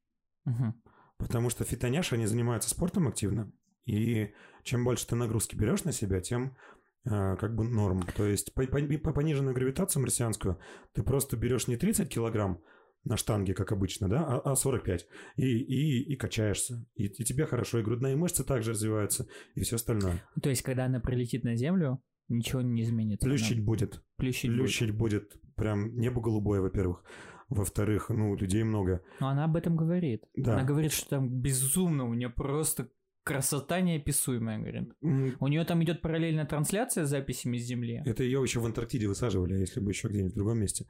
Мгм. 0.45 0.83
Потому 1.19 1.51
что 1.51 1.65
фитоняши, 1.65 2.17
они 2.17 2.27
занимаются 2.27 2.69
спортом 2.69 3.07
активно. 3.07 3.53
И 3.87 4.35
чем 4.65 4.85
больше 4.85 5.07
ты 5.07 5.15
нагрузки 5.15 5.55
берешь 5.57 5.85
на 5.85 5.93
себя, 5.93 6.21
тем 6.21 6.57
э, 7.05 7.37
как 7.37 7.55
бы 7.55 7.65
норм. 7.65 8.03
То 8.17 8.27
есть 8.27 8.53
по, 8.55 8.67
по- 8.67 8.99
по 8.99 9.13
пониженную 9.13 9.55
гравитацию 9.55 10.03
марсианскую 10.03 10.59
ты 10.93 11.03
просто 11.05 11.37
берешь 11.37 11.69
не 11.69 11.77
30 11.77 12.13
килограмм 12.13 12.61
на 13.09 13.17
штанге, 13.17 13.55
как 13.55 13.73
обычно, 13.73 14.09
да, 14.09 14.25
а, 14.25 14.53
а 14.53 14.55
45. 14.57 15.07
И, 15.37 15.45
и, 15.45 16.13
и 16.13 16.17
качаешься. 16.17 16.87
И, 16.95 17.07
и 17.07 17.25
тебе 17.25 17.47
хорошо. 17.47 17.79
И 17.79 17.83
грудные 17.83 18.17
мышцы 18.17 18.45
также 18.45 18.73
развиваются. 18.73 19.27
И 19.55 19.63
все 19.63 19.77
остальное. 19.77 20.23
То 20.41 20.51
есть, 20.51 20.63
когда 20.63 20.85
она 20.85 21.01
прилетит 21.01 21.43
на 21.43 21.57
Землю, 21.57 22.03
ничего 22.29 22.61
не 22.61 22.83
изменится. 22.83 23.27
Плющить 23.27 23.57
Она 23.57 23.65
будет. 23.67 24.03
плющить 24.17 24.51
будет. 24.51 24.61
Плющить 24.61 24.91
будет. 24.91 25.33
Прям 25.57 25.99
небо 25.99 26.21
голубое, 26.21 26.61
во-первых. 26.61 27.03
Во-вторых, 27.49 28.11
ну, 28.11 28.37
людей 28.37 28.63
много. 28.63 29.03
Но 29.21 29.29
она 29.29 29.45
об 29.47 29.57
этом 29.57 29.75
говорит. 29.75 30.25
Да. 30.37 30.55
Она 30.55 30.65
говорит, 30.65 30.93
что 30.93 31.09
там 31.09 31.31
безумно, 31.31 32.05
у 32.05 32.13
нее 32.13 32.29
просто 32.29 32.91
Красота 33.25 33.81
неописуемая, 33.83 34.59
говорит. 34.59 34.93
М, 35.03 35.37
У 35.41 35.49
нее 35.49 35.65
там 35.65 35.83
идет 35.85 36.01
параллельная 36.01 36.47
трансляция 36.47 37.05
с 37.05 37.11
записями 37.11 37.59
с 37.59 37.63
Земли. 37.65 38.03
Это 38.07 38.23
ее 38.23 38.41
еще 38.43 38.59
в 38.61 38.65
Антарктиде 38.67 39.07
высаживали, 39.07 39.55
а 39.55 39.59
если 39.59 39.81
бы 39.81 39.91
еще 39.91 40.09
где-нибудь 40.09 40.33
в 40.33 40.37
другом 40.37 40.59
месте. 40.61 40.87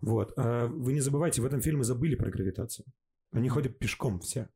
Вот. 0.00 0.32
А 0.38 0.66
вы 0.68 0.92
не 0.94 1.00
забывайте, 1.00 1.42
в 1.42 1.44
этом 1.44 1.60
фильме 1.60 1.84
забыли 1.84 2.14
про 2.14 2.30
гравитацию. 2.30 2.86
Они 3.32 3.48
ходят 3.48 3.78
пешком 3.78 4.20
все. 4.20 4.48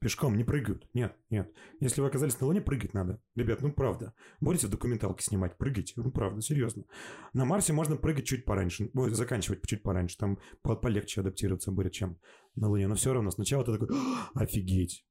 Пешком, 0.00 0.36
не 0.36 0.44
прыгают. 0.44 0.88
Нет, 0.94 1.16
нет. 1.28 1.52
Если 1.80 2.00
вы 2.00 2.06
оказались 2.06 2.40
на 2.40 2.46
Луне, 2.46 2.60
прыгать 2.60 2.94
надо. 2.94 3.20
Ребят, 3.34 3.62
ну 3.62 3.72
правда. 3.72 4.14
Будете 4.40 4.68
документалки 4.68 5.22
снимать, 5.24 5.58
прыгайте. 5.58 5.94
Ну 5.96 6.12
правда, 6.12 6.40
серьезно. 6.40 6.84
На 7.32 7.44
Марсе 7.44 7.72
можно 7.72 7.96
прыгать 7.96 8.24
чуть 8.24 8.44
пораньше. 8.44 8.90
Ой, 8.94 9.10
заканчивать 9.12 9.60
чуть 9.66 9.82
пораньше. 9.82 10.16
Там 10.16 10.38
по- 10.62 10.76
полегче 10.76 11.20
адаптироваться 11.20 11.72
будет, 11.72 11.92
чем 11.92 12.18
на 12.54 12.68
Луне. 12.68 12.86
Но 12.86 12.94
все 12.94 13.12
равно 13.12 13.32
сначала 13.32 13.64
ты 13.64 13.72
такой, 13.72 13.88
«А, 13.92 14.30
офигеть. 14.40 15.04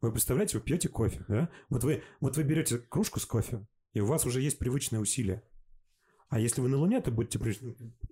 Вы 0.00 0.12
представляете, 0.12 0.58
вы 0.58 0.64
пьете 0.64 0.88
кофе, 0.88 1.24
да? 1.28 1.48
Вот 1.68 1.82
вы, 1.84 2.02
вот 2.20 2.36
вы 2.36 2.44
берете 2.44 2.78
кружку 2.78 3.18
с 3.18 3.26
кофе, 3.26 3.66
и 3.92 4.00
у 4.00 4.06
вас 4.06 4.24
уже 4.26 4.40
есть 4.40 4.58
привычное 4.58 5.00
усилие. 5.00 5.42
А 6.28 6.38
если 6.38 6.60
вы 6.60 6.68
на 6.68 6.76
Луне, 6.76 7.00
то 7.00 7.10
будете 7.10 7.38
при- 7.38 7.58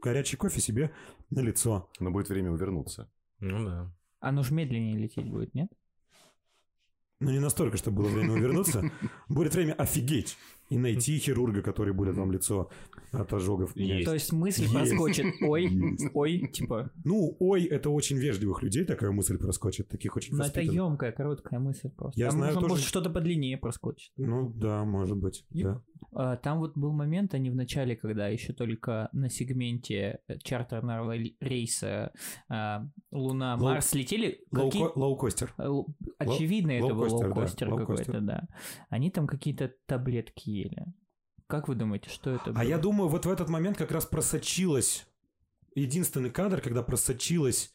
горячий 0.03 0.37
кофе 0.37 0.61
себе 0.61 0.93
на 1.31 1.41
лицо. 1.41 1.91
Но 2.01 2.11
будет 2.11 2.29
время 2.29 2.51
увернуться. 2.51 3.11
Ну 3.41 3.65
да. 3.65 3.95
Оно 4.21 4.43
же 4.43 4.55
медленнее 4.55 4.97
лететь 4.99 5.31
будет, 5.31 5.55
нет? 5.55 5.71
Ну, 7.19 7.31
не 7.31 7.39
настолько, 7.39 7.79
чтобы 7.79 8.03
было 8.03 8.09
время 8.09 8.35
увернуться. 8.35 8.91
Будет 9.29 9.55
время 9.55 9.73
офигеть 9.73 10.37
и 10.69 10.77
найти 10.77 11.17
хирурга, 11.19 11.63
который 11.63 11.95
будет 11.95 12.17
вам 12.17 12.33
лицо 12.33 12.69
от 13.13 13.33
ожогов. 13.33 13.75
Есть. 13.77 14.05
То 14.05 14.15
есть 14.15 14.33
мысль 14.33 14.63
Есть. 14.63 14.75
проскочит. 14.75 15.27
Ой, 15.41 15.67
Есть. 15.67 16.07
ой, 16.13 16.49
типа. 16.53 16.91
Ну, 17.05 17.37
ой, 17.39 17.65
это 17.65 17.89
очень 17.89 18.19
вежливых 18.19 18.63
людей 18.63 18.85
такая 18.85 19.13
мысль 19.13 19.39
проскочит, 19.39 19.89
таких 19.89 20.17
очень 20.17 20.35
Ну, 20.37 20.43
это 20.45 20.61
емкая, 20.61 21.13
короткая 21.13 21.61
мысль 21.61 21.89
просто. 21.89 22.21
Я 22.21 22.29
Там 22.31 22.39
знаю 22.39 22.55
тоже- 22.55 22.67
может, 22.69 22.85
что-то 22.85 23.09
подлиннее 23.11 23.57
проскочит. 23.57 24.13
Ну, 24.17 24.53
да, 24.55 24.85
может 24.85 25.17
быть, 25.17 25.47
да. 25.51 25.83
А, 26.19 26.37
Там 26.37 26.59
вот 26.59 26.77
был 26.77 26.93
момент, 26.93 27.35
они 27.35 27.51
в 27.51 27.55
начале, 27.55 27.95
когда 27.97 28.29
еще 28.29 28.53
только 28.53 29.09
на 29.13 29.29
сегменте 29.29 30.21
э, 30.29 30.39
чартерного 30.43 31.15
рейса 31.41 32.13
а, 32.49 32.87
Луна, 33.11 33.55
Лоу- 33.57 33.63
Марс 33.75 33.93
летели. 33.95 34.41
какие- 34.51 34.83
Лоуко- 34.83 34.93
Лоукостер. 34.97 35.55
Э, 35.59 35.69
Очевидно, 36.19 36.71
это 36.73 36.95
был 36.95 37.15
лоукостер, 37.17 37.69
да, 37.71 37.77
какой-то, 37.77 38.21
да. 38.21 38.49
Они 38.89 39.11
там 39.11 39.27
какие-то 39.27 39.73
таблетки 39.87 40.49
ели. 40.51 40.85
Как 41.47 41.69
вы 41.69 41.75
думаете, 41.75 42.09
что 42.11 42.31
это 42.31 42.51
было? 42.53 42.61
А 42.61 42.65
я 42.65 42.79
думаю, 42.79 43.09
вот 43.09 43.27
в 43.27 43.31
этот 43.31 43.49
момент 43.49 43.77
как 43.77 43.93
раз 43.93 44.07
просочилась 44.07 45.07
единственный 45.75 46.31
кадр, 46.31 46.61
когда 46.61 46.83
просочилась 46.83 47.73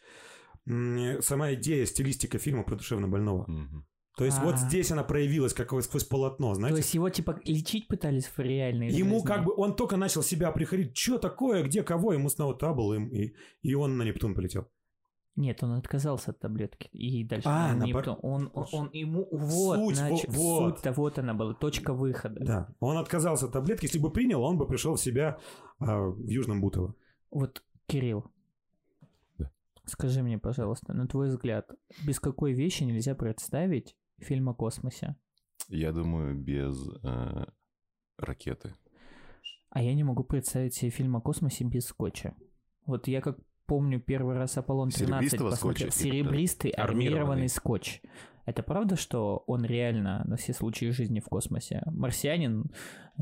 сама 0.66 1.54
идея, 1.54 1.86
стилистика 1.86 2.38
фильма 2.38 2.64
про 2.64 2.76
душевно 2.76 3.08
больного. 3.08 3.46
Мгм. 3.50 3.86
То 4.18 4.26
есть 4.26 4.40
вот 4.40 4.56
А. 4.56 4.58
здесь 4.58 4.92
она 4.92 5.04
проявилась 5.04 5.54
как 5.54 5.70
сквозь 5.84 6.04
полотно, 6.04 6.50
То 6.50 6.56
знаете? 6.56 6.78
есть 6.78 6.94
его 6.94 7.10
типа 7.10 7.40
лечить 7.46 7.88
пытались 7.88 8.26
в 8.28 8.38
реальной 8.40 8.90
Ему 8.90 9.16
жизни? 9.16 9.28
как 9.28 9.46
бы, 9.46 9.54
он 9.56 9.76
только 9.76 9.96
начал 9.98 10.22
себя 10.22 10.52
приходить, 10.52 10.98
что 10.98 11.18
такое, 11.18 11.64
где 11.64 11.82
кого, 11.82 12.14
ему 12.14 12.30
снова 12.30 12.54
табл, 12.56 12.94
и, 12.94 13.34
и 13.62 13.74
он 13.74 13.98
на 13.98 14.04
Нептун 14.04 14.36
полетел. 14.36 14.68
Нет, 15.38 15.64
он 15.64 15.72
отказался 15.72 16.32
от 16.32 16.40
таблетки. 16.42 16.90
И 16.92 17.24
дальше 17.24 17.48
А, 17.50 17.70
он, 17.70 17.80
не 17.80 17.94
наоборот. 17.94 18.18
потом- 18.18 18.32
он, 18.32 18.52
он, 18.54 18.68
он 18.74 18.90
ему... 18.92 19.28
Вот, 19.32 19.78
Суть, 19.78 19.98
нач- 19.98 20.26
во- 20.28 20.34
вот. 20.34 20.74
суть-то 20.76 20.92
вот 20.92 21.18
она 21.20 21.34
была, 21.34 21.54
точка 21.54 21.94
выхода. 21.94 22.44
Да, 22.44 22.76
он 22.82 22.98
отказался 22.98 23.46
от 23.46 23.54
таблетки, 23.54 23.86
если 23.86 23.98
бы 23.98 24.12
принял, 24.12 24.44
он 24.44 24.58
бы 24.58 24.68
пришел 24.68 24.96
в 24.96 25.02
себя 25.02 25.40
а, 25.80 26.00
в 26.02 26.28
Южном 26.28 26.60
Бутово. 26.60 26.96
Вот, 27.32 27.64
Кирилл, 27.88 28.26
Да. 29.38 29.50
скажи 29.86 30.22
мне, 30.22 30.38
пожалуйста, 30.38 30.94
на 30.94 31.08
твой 31.08 31.30
взгляд, 31.30 31.72
без 32.06 32.20
какой 32.20 32.52
вещи 32.52 32.84
нельзя 32.84 33.16
представить 33.16 33.96
фильм 34.22 34.50
о 34.50 34.54
космосе? 34.54 35.16
Я 35.68 35.92
думаю, 35.92 36.36
без 36.36 36.76
э, 37.04 37.46
ракеты. 38.18 38.74
А 39.70 39.82
я 39.82 39.94
не 39.94 40.04
могу 40.04 40.24
представить 40.24 40.74
себе 40.74 40.92
фильм 40.92 41.16
о 41.16 41.22
космосе 41.22 41.64
без 41.64 41.86
скотча. 41.86 42.36
Вот 42.86 43.08
я 43.08 43.22
как 43.22 43.38
помню 43.66 44.02
первый 44.02 44.36
раз 44.36 44.58
Аполлон 44.58 44.90
13 44.90 45.10
Серебристого 45.14 45.50
посмотрел. 45.52 45.92
скотча? 45.92 46.04
Серебристый 46.04 46.72
армированный 46.72 47.20
Армированный. 47.22 47.50
скотч. 47.50 48.02
Это 48.46 48.64
правда, 48.64 48.96
что 48.96 49.44
он 49.48 49.64
реально 49.66 50.24
на 50.26 50.36
все 50.36 50.54
случаи 50.54 50.92
жизни 50.92 51.20
в 51.20 51.26
космосе? 51.26 51.84
Марсианин 51.86 52.72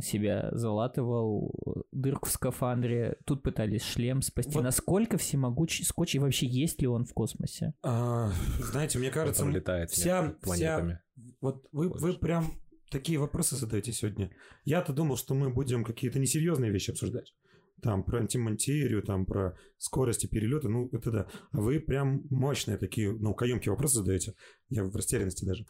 себя 0.01 0.49
залатывал, 0.53 1.85
дырку 1.91 2.29
в 2.29 2.31
скафандре, 2.31 3.17
тут 3.25 3.43
пытались 3.43 3.83
шлем 3.83 4.21
спасти. 4.21 4.53
Вот. 4.53 4.63
Насколько 4.63 5.17
всемогучий 5.17 5.85
скотч 5.85 6.15
и 6.15 6.19
вообще 6.19 6.45
есть 6.47 6.81
ли 6.81 6.87
он 6.87 7.05
в 7.05 7.13
космосе? 7.13 7.73
А, 7.83 8.31
знаете, 8.59 8.99
мне 8.99 9.11
кажется, 9.11 9.43
Он 9.43 9.51
летает 9.51 9.91
вся, 9.91 10.21
между 10.21 10.37
вся, 10.37 10.41
планетами. 10.41 10.99
вот 11.41 11.67
вы, 11.71 11.89
вы 11.89 12.13
прям 12.13 12.53
такие 12.89 13.19
вопросы 13.19 13.55
задаете 13.55 13.91
сегодня. 13.91 14.31
Я-то 14.63 14.93
думал, 14.93 15.17
что 15.17 15.33
мы 15.33 15.49
будем 15.49 15.83
какие-то 15.83 16.19
несерьезные 16.19 16.71
вещи 16.71 16.91
обсуждать. 16.91 17.33
Там 17.81 18.03
про 18.03 18.19
антиматерию, 18.19 19.01
там 19.03 19.25
про 19.25 19.57
скорости 19.77 20.27
перелета, 20.27 20.69
ну 20.69 20.89
это 20.91 21.11
да. 21.11 21.27
А 21.51 21.59
вы 21.61 21.79
прям 21.79 22.23
мощные 22.29 22.77
такие 22.77 23.11
наукоемкие 23.11 23.71
вопросы 23.71 23.95
задаете. 23.95 24.33
Я 24.69 24.83
в 24.83 24.95
растерянности 24.95 25.45
даже. 25.45 25.65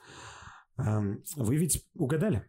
Вы 0.77 1.57
ведь 1.57 1.85
угадали? 1.93 2.45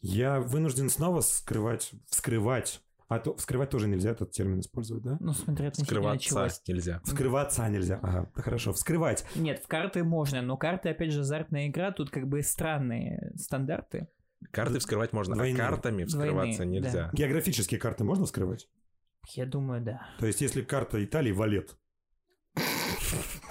Я 0.00 0.40
вынужден 0.40 0.88
снова 0.88 1.20
скрывать, 1.20 1.92
вскрывать. 2.06 2.80
А 3.08 3.18
то 3.18 3.36
вскрывать 3.36 3.68
тоже 3.68 3.88
нельзя 3.88 4.12
этот 4.12 4.30
термин 4.30 4.60
использовать, 4.60 5.02
да? 5.02 5.18
Ну, 5.20 5.34
смотря 5.34 5.68
относительно 5.68 6.18
чего. 6.18 6.38
Скрываться 6.48 6.62
нельзя. 6.66 7.00
Вскрываться 7.04 7.68
нельзя. 7.68 8.00
Ага, 8.02 8.30
хорошо. 8.34 8.72
Вскрывать. 8.72 9.26
Нет, 9.36 9.62
в 9.62 9.68
карты 9.68 10.02
можно, 10.02 10.40
но 10.40 10.56
карты, 10.56 10.88
опять 10.88 11.12
же, 11.12 11.20
азартная 11.20 11.68
игра, 11.68 11.92
тут 11.92 12.08
как 12.08 12.26
бы 12.26 12.40
странные 12.42 13.32
стандарты. 13.36 14.08
Карты 14.50 14.78
вскрывать 14.78 15.12
можно, 15.12 15.34
Двойные. 15.34 15.62
а 15.62 15.68
картами 15.68 16.04
вскрываться 16.04 16.62
Двойные, 16.62 16.80
нельзя. 16.80 17.10
Географические 17.12 17.78
карты 17.78 18.02
можно 18.02 18.24
вскрывать? 18.24 18.66
Я 19.28 19.46
думаю, 19.46 19.80
да. 19.82 20.06
То 20.18 20.26
есть, 20.26 20.40
если 20.40 20.62
карта 20.62 21.02
Италии 21.04 21.32
валет, 21.32 21.76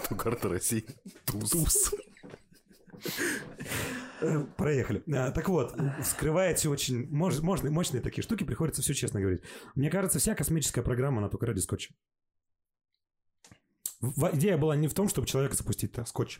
То 0.10 0.16
карта 0.16 0.50
России. 0.50 0.86
Туз. 1.26 1.94
Проехали. 4.58 5.04
А, 5.12 5.32
Так 5.32 5.50
вот, 5.50 5.76
вскрываете 6.04 6.70
очень 6.70 7.10
мож- 7.10 7.42
можно, 7.42 7.72
мощные 7.72 8.02
такие 8.02 8.22
штуки, 8.24 8.44
приходится 8.44 8.82
все 8.82 8.94
честно 8.94 9.20
говорить. 9.20 9.42
Мне 9.74 9.90
кажется, 9.90 10.20
вся 10.20 10.36
космическая 10.36 10.84
программа, 10.84 11.20
она 11.20 11.30
только 11.30 11.46
ради 11.48 11.60
скотча. 11.60 11.94
В- 14.02 14.30
Идея 14.36 14.58
была 14.58 14.76
не 14.76 14.88
в 14.88 14.94
том, 14.94 15.08
чтобы 15.08 15.26
человека 15.28 15.56
запустить, 15.56 15.98
а 15.98 16.06
скотч. 16.06 16.40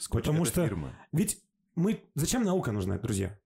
Скотч 0.00 0.24
Потому 0.24 0.42
это 0.42 0.50
что- 0.52 0.64
фирма. 0.66 0.98
Ведь 1.12 1.40
мы... 1.76 2.02
Зачем 2.14 2.42
наука 2.42 2.72
нужна, 2.72 2.98
друзья? 2.98 3.38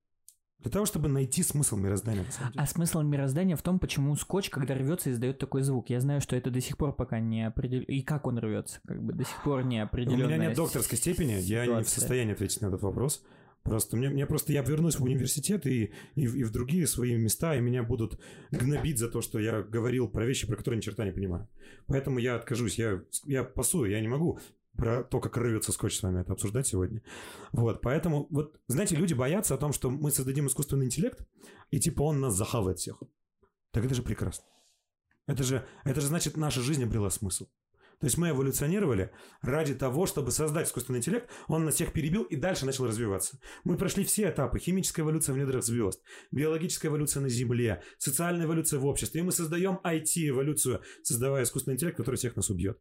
Для 0.63 0.71
того, 0.71 0.87
чтобы 0.87 1.09
найти 1.09 1.43
смысл 1.43 1.77
мироздания. 1.77 2.25
А 2.57 2.67
смысл 2.67 3.03
мироздания 3.03 3.57
в 3.57 3.63
том, 3.63 3.79
почему 3.79 4.15
скотч, 4.17 4.49
когда 4.51 4.75
рвется, 4.75 5.11
издает 5.11 5.39
такой 5.39 5.63
звук. 5.63 5.91
Я 5.91 6.01
знаю, 6.01 6.21
что 6.21 6.37
это 6.37 6.51
до 6.51 6.61
сих 6.61 6.77
пор 6.77 6.95
пока 6.95 7.19
не 7.21 7.47
определено. 7.47 7.85
И 7.89 8.03
как 8.03 8.27
он 8.27 8.39
рвется, 8.39 8.81
как 8.87 9.03
бы 9.03 9.13
до 9.13 9.25
сих 9.25 9.43
пор 9.43 9.65
не 9.65 9.81
У 9.81 9.85
определено. 9.85 10.27
меня 10.27 10.37
нет 10.37 10.55
докторской 10.57 10.97
степени, 10.99 11.33
я 11.33 11.63
не 11.63 11.67
в 11.67 11.67
ситуация. 11.67 12.01
состоянии 12.01 12.33
ответить 12.33 12.61
на 12.61 12.67
этот 12.67 12.83
вопрос. 12.83 13.25
Просто 13.65 13.97
мне, 13.97 14.09
мне 14.09 14.27
просто 14.27 14.53
я 14.53 14.63
вернусь 14.63 14.97
в 14.99 15.05
университет 15.05 15.67
и, 15.69 15.93
и, 16.17 16.27
в- 16.27 16.35
и 16.37 16.43
в 16.43 16.51
другие 16.51 16.87
свои 16.89 17.15
места, 17.17 17.55
и 17.55 17.61
меня 17.61 17.85
будут 17.85 18.21
гнобить 18.51 18.99
за 18.99 19.09
то, 19.09 19.21
что 19.21 19.39
я 19.39 19.63
говорил 19.63 20.09
про 20.09 20.27
вещи, 20.27 20.49
про 20.49 20.57
которые 20.57 20.79
ни 20.79 20.81
черта 20.83 21.05
не 21.05 21.13
понимаю. 21.13 21.47
Поэтому 21.87 22.19
я 22.19 22.35
откажусь, 22.35 22.77
я, 22.79 23.03
я 23.25 23.45
пасую, 23.45 23.91
я 23.93 24.01
не 24.01 24.09
могу 24.09 24.41
про 24.77 25.05
то, 25.05 25.21
как 25.21 25.37
рвется 25.37 25.73
скотч 25.73 25.99
с 25.99 26.03
вами 26.03 26.21
это 26.21 26.33
обсуждать 26.33 26.67
сегодня. 26.67 27.03
Вот, 27.53 27.81
поэтому, 27.83 28.27
вот, 28.31 28.61
знаете, 28.69 28.97
люди 28.97 29.15
боятся 29.15 29.55
о 29.55 29.59
том, 29.59 29.73
что 29.73 29.91
мы 29.91 30.11
создадим 30.11 30.47
искусственный 30.47 30.87
интеллект, 30.87 31.27
и 31.71 31.79
типа 31.79 32.03
он 32.03 32.21
нас 32.21 32.35
захавает 32.35 32.79
всех. 32.79 33.03
Так 33.71 33.85
это 33.85 33.95
же 33.95 34.03
прекрасно. 34.03 34.45
Это 35.27 35.45
же, 35.45 35.67
это 35.85 36.01
же 36.01 36.07
значит, 36.09 36.37
наша 36.37 36.61
жизнь 36.61 36.83
обрела 36.83 37.11
смысл. 37.11 37.47
То 38.03 38.07
есть 38.07 38.19
мы 38.19 38.31
эволюционировали 38.31 39.13
ради 39.43 39.77
того, 39.77 40.07
чтобы 40.07 40.33
создать 40.33 40.67
искусственный 40.67 40.99
интеллект, 40.99 41.31
он 41.47 41.65
нас 41.65 41.77
всех 41.77 41.93
перебил 41.93 42.25
и 42.25 42.35
дальше 42.35 42.67
начал 42.67 42.89
развиваться. 42.89 43.39
Мы 43.63 43.77
прошли 43.77 44.03
все 44.03 44.29
этапы. 44.29 44.59
Химическая 44.59 45.05
эволюция 45.05 45.35
в 45.35 45.39
недрах 45.39 45.63
звезд, 45.63 46.03
биологическая 46.33 46.91
эволюция 46.91 47.21
на 47.21 47.29
Земле, 47.29 47.81
социальная 47.99 48.47
эволюция 48.47 48.81
в 48.81 48.87
обществе. 48.87 49.21
И 49.21 49.23
мы 49.23 49.31
создаем 49.31 49.79
IT-эволюцию, 49.85 50.83
создавая 51.05 51.45
искусственный 51.45 51.77
интеллект, 51.77 51.97
который 51.97 52.17
всех 52.17 52.35
нас 52.35 52.51
убьет. 52.51 52.81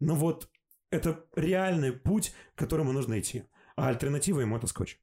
Ну 0.00 0.16
вот, 0.16 0.50
это 0.92 1.24
реальный 1.34 1.92
путь, 1.92 2.32
к 2.54 2.58
которому 2.58 2.92
нужно 2.92 3.18
идти. 3.18 3.44
А 3.76 3.88
альтернатива 3.88 4.40
ему 4.40 4.56
это 4.56 4.66
скотч. 4.66 4.98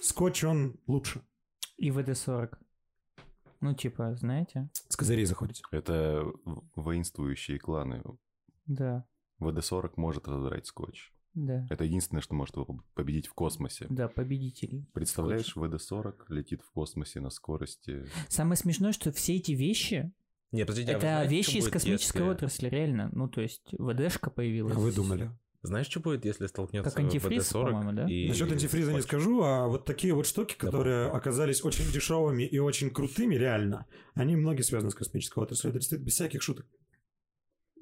Скотч, 0.00 0.44
он 0.44 0.76
лучше. 0.86 1.22
И 1.76 1.90
ВД-40. 1.90 2.56
Ну, 3.60 3.74
типа, 3.74 4.14
знаете? 4.16 4.68
С 4.88 4.96
козырей 4.96 5.24
заходите. 5.24 5.62
Это 5.70 6.24
воинствующие 6.74 7.58
кланы. 7.58 8.02
Да, 8.66 9.06
ВД-40 9.40 9.92
может 9.96 10.28
разодрать 10.28 10.66
скотч. 10.66 11.12
да. 11.34 11.66
Это 11.70 11.84
единственное, 11.84 12.20
что 12.22 12.34
может 12.34 12.54
его 12.56 12.64
поб- 12.64 12.82
победить 12.94 13.26
в 13.26 13.34
космосе. 13.34 13.86
Да, 13.90 14.08
победитель. 14.08 14.86
Представляешь, 14.92 15.56
ВД-40 15.56 16.24
летит 16.28 16.62
в 16.62 16.70
космосе 16.72 17.20
на 17.20 17.30
скорости. 17.30 18.06
Самое 18.28 18.56
смешное, 18.56 18.92
что 18.92 19.10
все 19.12 19.36
эти 19.36 19.52
вещи, 19.52 20.12
Не, 20.54 20.64
подождите, 20.64 20.92
а 20.92 20.96
это 20.98 21.06
знаете, 21.06 21.34
вещи 21.34 21.56
из 21.56 21.68
космической 21.68 22.18
если- 22.18 22.30
отрасли, 22.30 22.68
реально. 22.68 23.10
Ну, 23.12 23.28
то 23.28 23.40
есть, 23.40 23.74
ВДшка 23.76 24.30
появилась. 24.30 24.76
А 24.76 24.78
вы 24.78 24.92
думали? 24.92 25.32
Знаешь, 25.62 25.88
что 25.88 25.98
будет, 25.98 26.24
если 26.24 26.46
столкнется 26.46 26.90
Как 26.90 27.00
антифриз, 27.00 27.50
ВД-40 27.50 27.64
по-моему, 27.64 27.92
да? 27.92 28.06
и... 28.06 28.28
Насчет 28.28 28.52
антифриза 28.52 28.92
не 28.92 29.00
скажу, 29.00 29.42
а 29.42 29.66
вот 29.66 29.84
такие 29.84 30.14
вот 30.14 30.26
штуки, 30.26 30.54
Да, 30.60 30.66
которые 30.66 31.08
оказались 31.08 31.64
очень 31.64 31.90
дешевыми 31.90 32.44
и 32.44 32.58
очень 32.58 32.90
крутыми, 32.90 33.34
реально, 33.34 33.86
они 34.14 34.36
многие 34.36 34.62
связаны 34.62 34.90
с 34.92 34.94
космической 34.94 35.42
отраслью. 35.42 35.70
Это 35.70 35.80
действительно 35.80 36.06
без 36.06 36.14
всяких 36.14 36.42
шуток. 36.42 36.66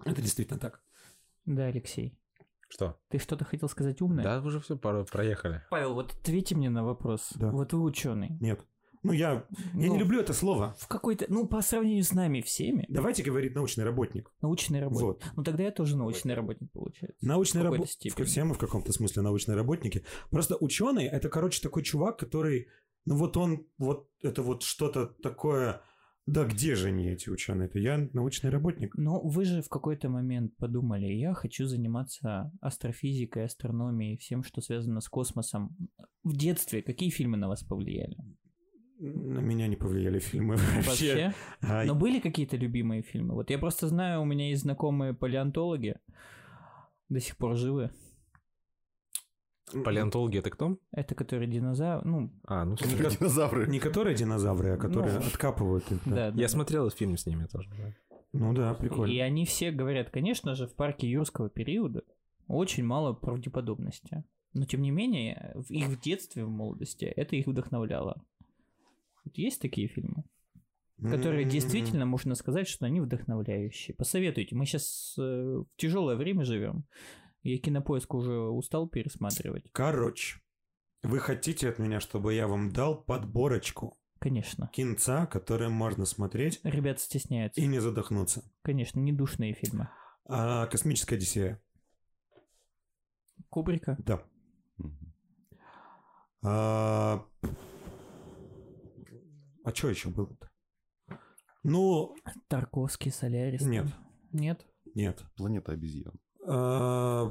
Это 0.04 0.22
действительно 0.22 0.58
так. 0.58 0.80
Да, 1.44 1.66
Алексей. 1.66 2.16
Что? 2.68 2.98
Ты 3.10 3.18
что-то 3.18 3.44
хотел 3.44 3.68
сказать 3.68 4.00
умное? 4.00 4.24
Да, 4.24 4.40
уже 4.40 4.60
все, 4.60 4.78
проехали. 4.78 5.62
Павел, 5.68 5.92
вот 5.92 6.14
ответьте 6.14 6.54
мне 6.54 6.70
на 6.70 6.84
вопрос. 6.84 7.32
Да. 7.34 7.50
Вот 7.50 7.72
вы 7.74 7.82
ученый. 7.82 8.38
Нет. 8.40 8.64
Ну, 9.02 9.12
я, 9.12 9.32
я 9.32 9.44
Ну, 9.74 9.94
не 9.94 9.98
люблю 9.98 10.20
это 10.20 10.32
слово. 10.32 10.76
В 10.78 10.86
какой-то, 10.86 11.26
ну, 11.28 11.46
по 11.46 11.60
сравнению 11.60 12.04
с 12.04 12.12
нами 12.12 12.40
всеми, 12.40 12.86
Давайте 12.88 13.22
говорить 13.22 13.54
научный 13.54 13.84
работник. 13.84 14.32
научный 14.40 14.80
работник. 14.80 15.02
Вот. 15.02 15.24
Ну, 15.36 15.42
тогда 15.42 15.64
я 15.64 15.72
тоже 15.72 15.96
научный 15.96 16.34
работник, 16.34 16.70
получается. 16.70 17.26
Научный 17.26 17.62
работник. 17.62 18.24
Все 18.24 18.44
мы 18.44 18.54
в 18.54 18.58
каком-то 18.58 18.92
смысле 18.92 19.22
научные 19.22 19.56
работники. 19.56 20.04
Просто 20.30 20.56
ученый 20.56 21.06
это, 21.06 21.28
короче, 21.28 21.60
такой 21.60 21.82
чувак, 21.82 22.18
который. 22.18 22.68
Ну 23.04 23.16
вот 23.16 23.36
он, 23.36 23.66
вот 23.78 24.08
это 24.22 24.42
вот 24.42 24.62
что-то 24.62 25.06
такое. 25.06 25.80
Да 26.24 26.44
где 26.44 26.76
же 26.76 26.88
они, 26.88 27.08
эти 27.08 27.28
ученые? 27.28 27.66
Это 27.66 27.80
я 27.80 28.08
научный 28.12 28.50
работник. 28.50 28.94
Но 28.96 29.20
вы 29.20 29.44
же 29.44 29.60
в 29.60 29.68
какой-то 29.68 30.08
момент 30.08 30.56
подумали, 30.56 31.06
я 31.06 31.34
хочу 31.34 31.66
заниматься 31.66 32.52
астрофизикой, 32.60 33.46
астрономией, 33.46 34.16
всем, 34.18 34.44
что 34.44 34.60
связано 34.60 35.00
с 35.00 35.08
космосом. 35.08 35.76
В 36.22 36.36
детстве 36.36 36.80
какие 36.82 37.10
фильмы 37.10 37.38
на 37.38 37.48
вас 37.48 37.64
повлияли? 37.64 38.16
На 39.04 39.40
меня 39.40 39.66
не 39.66 39.74
повлияли 39.76 40.18
фильмы 40.20 40.54
вообще. 40.76 40.82
Вообще? 40.86 41.34
А, 41.60 41.84
Но 41.84 41.94
были 41.94 42.20
какие-то 42.20 42.56
любимые 42.56 43.02
фильмы? 43.02 43.34
Вот 43.34 43.50
я 43.50 43.58
просто 43.58 43.88
знаю, 43.88 44.22
у 44.22 44.24
меня 44.24 44.48
есть 44.50 44.62
знакомые 44.62 45.12
палеонтологи, 45.12 45.96
до 47.08 47.18
сих 47.20 47.36
пор 47.36 47.56
живы. 47.56 47.90
Палеонтологи 49.84 50.38
это 50.38 50.50
кто? 50.50 50.76
Это 50.92 51.14
которые 51.14 51.48
динозавры, 51.50 52.06
ну, 52.08 52.30
А, 52.46 52.64
ну, 52.64 52.72
Не, 52.72 52.96
ко- 52.96 53.10
Динозавры. 53.10 53.66
не 53.68 53.78
которые 53.78 54.14
динозавры, 54.14 54.70
а 54.70 54.76
которые 54.76 55.14
Ну, 55.14 55.26
откапывают 55.26 55.90
их. 55.90 55.98
да. 56.04 56.14
да, 56.14 56.30
да. 56.30 56.40
я 56.40 56.48
смотрел 56.48 56.90
фильм 56.90 57.16
с 57.16 57.26
ними 57.26 57.46
тоже. 57.46 57.70
да. 57.70 57.94
Ну 58.34 58.52
да, 58.54 58.74
прикольно. 58.74 59.12
И 59.12 59.18
они 59.18 59.44
все 59.46 59.70
говорят, 59.70 60.10
конечно 60.10 60.54
же, 60.54 60.66
в 60.66 60.74
парке 60.74 61.08
юрского 61.10 61.48
периода 61.50 62.02
очень 62.48 62.84
мало 62.84 63.12
правдеподобности. 63.14 64.24
Но 64.52 64.64
тем 64.64 64.82
не 64.82 64.90
менее, 64.90 65.52
в 65.54 65.70
их 65.70 65.86
в 65.88 66.00
детстве, 66.00 66.44
в 66.44 66.50
молодости, 66.50 67.04
это 67.06 67.36
их 67.36 67.46
вдохновляло. 67.46 68.22
Вот 69.24 69.36
есть 69.38 69.60
такие 69.60 69.88
фильмы, 69.88 70.24
которые 71.00 71.44
М, 71.44 71.48
действительно 71.50 72.06
можно 72.06 72.34
сказать, 72.34 72.68
что 72.68 72.86
они 72.86 73.00
вдохновляющие. 73.00 73.94
Посоветуйте. 73.96 74.54
Мы 74.56 74.66
сейчас 74.66 75.14
в 75.16 75.66
тяжелое 75.76 76.16
время 76.16 76.44
живем. 76.44 76.84
Я 77.42 77.58
кинопоиск 77.58 78.14
уже 78.14 78.32
устал 78.38 78.88
пересматривать. 78.88 79.64
Короче, 79.72 80.40
вы 81.02 81.18
хотите 81.18 81.68
от 81.68 81.78
меня, 81.78 81.98
чтобы 82.00 82.34
я 82.34 82.46
вам 82.46 82.70
дал 82.72 83.02
подборочку 83.02 83.98
Конечно. 84.20 84.70
кинца, 84.72 85.26
которые 85.26 85.70
можно 85.70 86.04
смотреть 86.04 86.60
Ребята 86.62 87.00
стесняются. 87.00 87.60
и 87.60 87.66
не 87.66 87.80
задохнуться. 87.80 88.44
Конечно, 88.62 89.00
недушные 89.00 89.54
фильмы. 89.54 89.88
А, 90.24 90.66
Космическая 90.66 91.16
Одиссея. 91.16 91.60
Кубрика. 93.48 93.96
Да. 93.98 94.22
Мгм. 94.78 95.12
А, 96.44 97.26
а 99.64 99.74
что 99.74 99.88
еще 99.90 100.08
было-то? 100.08 100.50
Ну, 101.62 102.14
Тарковский, 102.48 103.10
Солярис. 103.10 103.62
Нет. 103.62 103.86
Нет? 104.32 104.66
нет. 104.94 105.22
Планета 105.36 105.72
обезьян. 105.72 106.14
А, 106.46 107.30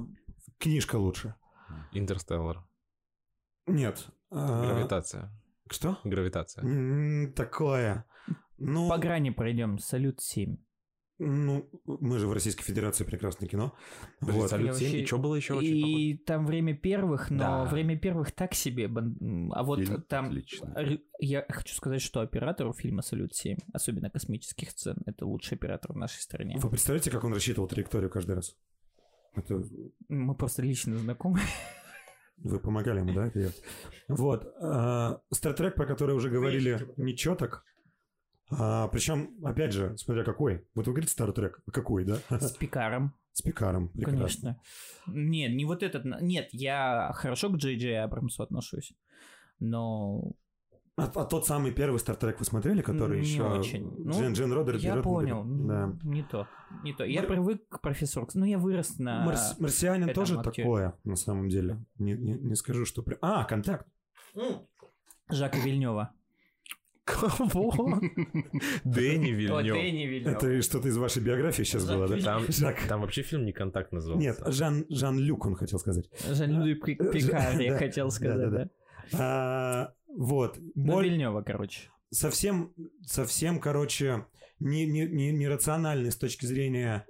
книжка 0.57 0.95
лучше. 0.95 1.35
Интерстеллар. 1.91 2.63
Нет. 3.67 4.07
А, 4.29 4.65
Гравитация. 4.65 5.31
Что? 5.69 5.97
Гравитация. 6.03 7.31
Такое. 7.33 8.05
Ну, 8.57 8.89
По 8.89 8.97
грани 8.97 9.31
пройдем. 9.31 9.79
Салют 9.79 10.21
7. 10.21 10.57
Ну, 11.23 11.69
мы 11.85 12.17
же 12.19 12.27
в 12.27 12.33
Российской 12.33 12.63
Федерации 12.63 13.03
прекрасное 13.03 13.47
кино. 13.47 13.73
Вот. 14.21 14.49
Салют 14.49 14.67
Я 14.67 14.73
7. 14.73 14.83
вообще- 14.85 15.01
И 15.01 15.05
что 15.05 15.17
было 15.17 15.35
еще 15.35 15.53
очень 15.53 15.77
И 15.87 16.17
там 16.17 16.45
время 16.45 16.75
первых, 16.75 17.29
но 17.29 17.37
Да. 17.39 17.65
время 17.65 17.97
первых 17.97 18.31
так 18.31 18.53
себе. 18.53 18.89
А 19.53 19.63
вот 19.63 19.79
Фильм 19.79 20.01
там... 20.03 20.27
отличный. 20.27 20.69
р- 20.75 20.99
Я 21.19 21.45
хочу 21.49 21.75
сказать, 21.75 22.01
что 22.01 22.21
оператор 22.21 22.71
фильма 22.73 23.01
«Салют 23.01 23.31
7», 23.33 23.57
особенно 23.73 24.09
космических 24.09 24.71
сцен, 24.71 24.97
это 25.05 25.25
лучший 25.25 25.55
оператор 25.57 25.93
в 25.93 25.97
нашей 25.97 26.19
стране. 26.21 26.57
Вы 26.57 26.69
представляете, 26.69 27.11
как 27.11 27.23
он 27.23 27.33
рассчитывал 27.33 27.67
траекторию 27.67 28.09
каждый 28.09 28.35
раз? 28.35 28.55
Это 29.35 29.63
Мы 30.09 30.35
просто 30.35 30.61
лично 30.61 30.97
знакомы. 30.97 31.39
вы 32.37 32.59
помогали 32.59 32.99
ему, 32.99 33.13
да? 33.13 33.31
Вот. 34.09 34.53
Стартрек, 35.31 35.75
про 35.75 35.85
который 35.85 36.15
уже 36.15 36.29
говорили, 36.29 36.87
нечеток. 36.97 37.63
А, 38.51 38.87
причем, 38.89 39.37
опять 39.43 39.71
же, 39.73 39.97
смотря 39.97 40.23
какой. 40.23 40.65
Вот 40.75 40.85
вы 40.87 40.93
говорите 40.93 41.11
Стартрек, 41.13 41.61
а 41.65 41.71
какой, 41.71 42.03
да? 42.05 42.17
С 42.29 42.51
Пикаром, 42.51 43.13
С 43.33 43.41
Пикаром. 43.41 43.89
прекрасно. 43.89 44.15
конечно. 44.17 44.61
Нет, 45.07 45.51
не 45.55 45.65
вот 45.65 45.83
этот. 45.83 46.03
Нет, 46.21 46.49
я 46.51 47.11
хорошо 47.13 47.49
к 47.49 47.55
Джей 47.55 47.77
Джей 47.77 48.01
Абрамсу 48.03 48.43
отношусь. 48.43 48.93
Но 49.59 50.33
А, 50.97 51.05
а 51.05 51.25
тот 51.25 51.45
самый 51.47 51.71
первый 51.71 51.97
Стартрек 51.99 52.39
вы 52.39 52.45
смотрели, 52.45 52.81
который 52.81 53.21
Не 53.21 53.25
еще... 53.27 53.43
очень. 53.43 53.89
Ну, 53.97 54.11
Джин, 54.11 54.33
Джин 54.33 54.51
Родер 54.51 54.75
я 54.75 54.93
берет- 54.95 55.03
понял. 55.03 55.43
Да. 55.45 55.93
Не 56.03 56.23
то. 56.23 56.47
Не 56.83 56.93
то. 56.93 57.05
Я 57.05 57.21
Мар- 57.21 57.29
привык 57.29 57.67
к 57.69 57.79
профессору. 57.81 58.27
Ну, 58.33 58.43
я 58.45 58.57
вырос 58.57 58.99
на... 58.99 59.25
Марс- 59.25 59.57
Марсианин 59.59 60.13
тоже 60.13 60.37
актере. 60.37 60.63
такое, 60.63 60.93
на 61.03 61.15
самом 61.15 61.47
деле. 61.49 61.83
Не, 61.97 62.13
не, 62.13 62.33
не 62.33 62.55
скажу, 62.55 62.85
что... 62.85 63.03
А, 63.21 63.45
контакт. 63.45 63.87
Жака 65.29 65.57
Вильнева. 65.59 66.13
Кого? 67.03 67.99
Дэнни 68.83 69.31
Вильнёв. 69.31 69.75
Дэнни 69.77 70.05
Вильнёв. 70.05 70.43
Это 70.43 70.61
что-то 70.61 70.87
из 70.87 70.97
вашей 70.97 71.21
биографии 71.23 71.63
сейчас 71.63 71.85
было, 71.87 72.07
да? 72.07 72.41
Там, 72.87 73.01
вообще 73.01 73.21
фильм 73.23 73.45
не 73.45 73.51
контакт 73.53 73.91
назывался. 73.91 74.21
Нет, 74.27 74.39
Жан, 74.47 74.85
Жан-Люк, 74.89 75.45
он 75.45 75.55
хотел 75.55 75.79
сказать. 75.79 76.09
Жан-Люк 76.29 76.85
Пи- 76.85 76.95
Пикар, 76.95 77.59
я 77.59 77.77
хотел 77.77 78.11
сказать, 78.11 78.49
да. 78.51 78.69
А, 79.13 79.93
вот. 80.07 80.57
Ну, 80.75 80.93
Боль- 80.93 81.09
Вильнева, 81.09 81.41
короче. 81.41 81.89
совсем, 82.11 82.73
совсем, 83.05 83.59
короче, 83.59 84.25
не, 84.59 84.85
не, 84.85 85.05
не, 85.07 85.31
нерациональный 85.31 86.11
с 86.11 86.15
точки 86.15 86.45
зрения 86.45 87.05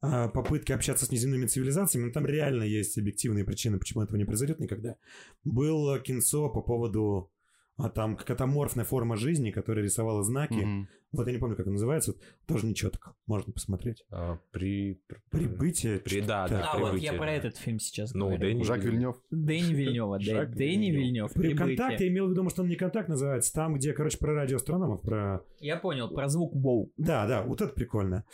а, 0.00 0.28
попытки 0.28 0.72
общаться 0.72 1.04
с 1.04 1.10
неземными 1.10 1.46
цивилизациями, 1.46 2.06
но 2.06 2.12
там 2.12 2.26
реально 2.26 2.62
есть 2.62 2.96
объективные 2.96 3.44
причины, 3.44 3.78
почему 3.78 4.02
этого 4.04 4.16
не 4.16 4.24
произойдет 4.24 4.60
никогда. 4.60 4.96
Было 5.44 5.98
кинцо 5.98 6.48
по 6.48 6.62
поводу 6.62 7.30
а, 7.78 7.90
там 7.90 8.16
какая-то 8.16 8.44
аморфная 8.44 8.84
форма 8.84 9.16
жизни, 9.16 9.50
которая 9.50 9.84
рисовала 9.84 10.22
знаки. 10.22 10.54
Мгм. 10.54 10.88
Вот 11.12 11.26
я 11.26 11.32
не 11.34 11.38
помню, 11.38 11.56
как 11.56 11.66
она 11.66 11.74
называется. 11.74 12.12
Вот 12.12 12.22
тоже 12.46 12.66
нечетко. 12.66 13.14
Можно 13.26 13.52
посмотреть. 13.52 14.04
А, 14.10 14.38
при... 14.50 15.02
при- 15.06 15.20
Прибытие. 15.30 15.98
При- 16.00 16.20
да, 16.20 16.48
да, 16.48 16.60
А, 16.60 16.62
такое. 16.62 16.80
вот 16.80 16.90
прибытие, 16.92 17.12
я 17.12 17.18
про 17.18 17.26
да. 17.26 17.32
этот 17.32 17.56
фильм 17.58 17.78
сейчас 17.78 18.12
Ну, 18.14 18.26
говорю. 18.26 18.40
Дэнни 18.40 18.62
Жак 18.62 18.82
Вильнев. 18.84 19.16
Дэнни 19.30 19.74
Вильнева, 19.74 20.18
да. 20.18 20.24
Жак 20.24 20.54
Дэнни. 20.56 20.90
Вильнев. 20.90 21.32
При 21.32 21.40
«Прибытие». 21.54 21.76
контакте 21.76 22.04
я 22.06 22.10
имел 22.12 22.26
в 22.28 22.30
виду, 22.30 22.48
что 22.50 22.62
он 22.62 22.68
не 22.68 22.76
контакт 22.76 23.08
называется, 23.08 23.52
там, 23.52 23.74
где, 23.74 23.92
короче, 23.92 24.18
про 24.18 24.34
радиоастрономов, 24.34 25.02
про... 25.02 25.42
Я 25.60 25.76
понял, 25.76 26.08
про 26.10 26.28
звук 26.28 26.54
Боу. 26.56 26.92
Да, 26.96 27.26
да, 27.26 27.42
вот 27.42 27.60
это 27.60 27.72
прикольно. 27.72 28.24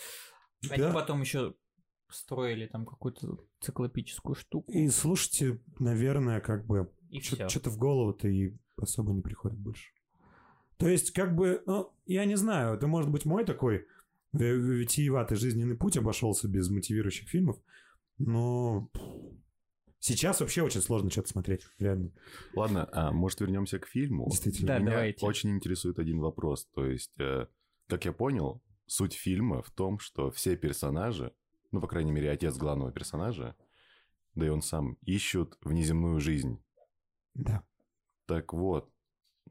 Они 0.70 0.82
Да. 0.82 0.92
потом 0.92 1.20
еще 1.20 1.54
строили 2.08 2.66
там 2.66 2.84
какую-то 2.86 3.38
циклопическую 3.60 4.34
штуку. 4.34 4.70
И 4.70 4.88
слушайте, 4.88 5.60
наверное, 5.78 6.40
как 6.40 6.66
бы 6.66 6.90
И 7.12 7.20
все. 7.20 7.48
что-то 7.48 7.70
в 7.70 7.78
голову-то 7.78 8.26
и 8.28 8.52
особо 8.76 9.12
не 9.12 9.22
приходит 9.22 9.58
больше. 9.58 9.90
То 10.78 10.88
есть, 10.88 11.12
как 11.12 11.36
бы, 11.36 11.62
ну, 11.66 11.92
я 12.06 12.24
не 12.24 12.36
знаю, 12.36 12.74
это 12.74 12.86
может 12.88 13.10
быть 13.10 13.24
мой 13.24 13.44
такой 13.44 13.86
ви- 14.32 14.56
ви- 14.56 14.78
витиеватый 14.80 15.36
жизненный 15.36 15.76
путь 15.76 15.96
обошелся 15.96 16.48
без 16.48 16.68
мотивирующих 16.70 17.28
фильмов, 17.28 17.56
но 18.18 18.90
сейчас 20.00 20.40
вообще 20.40 20.62
очень 20.62 20.80
сложно 20.80 21.10
что-то 21.10 21.28
смотреть, 21.28 21.62
реально. 21.78 22.10
Ладно, 22.56 22.88
а 22.92 23.12
может 23.12 23.40
вернемся 23.40 23.78
к 23.78 23.86
фильму? 23.86 24.28
Действительно. 24.30 24.68
Да, 24.68 24.78
Меня 24.78 24.90
давайте. 24.92 25.24
очень 25.26 25.50
интересует 25.50 25.98
один 25.98 26.18
вопрос. 26.18 26.66
То 26.74 26.86
есть, 26.86 27.12
э, 27.20 27.46
как 27.88 28.04
я 28.04 28.12
понял, 28.12 28.60
суть 28.86 29.12
фильма 29.14 29.62
в 29.62 29.70
том, 29.70 29.98
что 29.98 30.30
все 30.30 30.56
персонажи, 30.56 31.32
ну, 31.70 31.80
по 31.80 31.86
крайней 31.86 32.10
мере, 32.12 32.30
отец 32.30 32.56
главного 32.56 32.90
персонажа, 32.90 33.54
да 34.34 34.46
и 34.46 34.48
он 34.48 34.62
сам, 34.62 34.96
ищут 35.02 35.58
внеземную 35.62 36.18
жизнь. 36.20 36.58
Да. 37.34 37.62
Так 38.26 38.52
вот, 38.52 38.90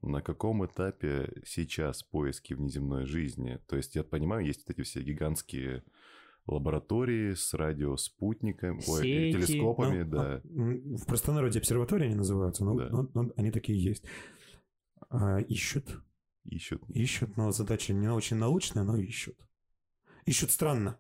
на 0.02 0.22
каком 0.22 0.66
этапе 0.66 1.32
сейчас 1.46 2.04
поиски 2.04 2.54
внеземной 2.54 3.06
жизни? 3.06 3.60
То 3.68 3.76
есть, 3.78 3.96
я 3.96 4.04
понимаю, 4.04 4.46
есть 4.46 4.64
вот 4.68 4.72
эти 4.78 4.84
все 4.86 5.02
гигантские 5.02 5.84
лаборатории 6.48 7.34
с 7.34 7.54
радиоспутниками, 7.54 8.82
ой, 8.88 9.02
Сети. 9.04 9.32
телескопами, 9.34 10.02
Ну, 10.04 10.10
да. 10.10 10.36
а, 10.36 10.42
в 10.44 11.06
простонародье 11.06 11.60
обсерватории 11.60 12.06
они 12.08 12.16
называются, 12.16 12.66
но, 12.66 12.74
Да. 12.76 12.90
но- 12.90 13.10
но 13.14 13.32
они 13.38 13.52
такие 13.52 13.82
есть. 13.82 14.04
А, 15.10 15.40
ищут, 15.40 16.02
Ищут. 16.46 16.82
ищут, 16.90 17.38
но 17.38 17.52
задача 17.52 17.94
не 17.94 18.08
очень 18.12 18.38
научная, 18.38 18.84
но 18.84 18.98
ищут. 18.98 19.38
Ищут 20.26 20.52
странно. 20.52 21.00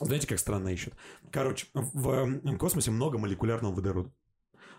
Знаете, 0.00 0.26
как 0.26 0.40
странно 0.40 0.68
ищут? 0.70 0.94
Короче, 1.30 1.68
в 1.74 2.56
космосе 2.58 2.90
много 2.90 3.18
молекулярного 3.18 3.72
водорода. 3.72 4.12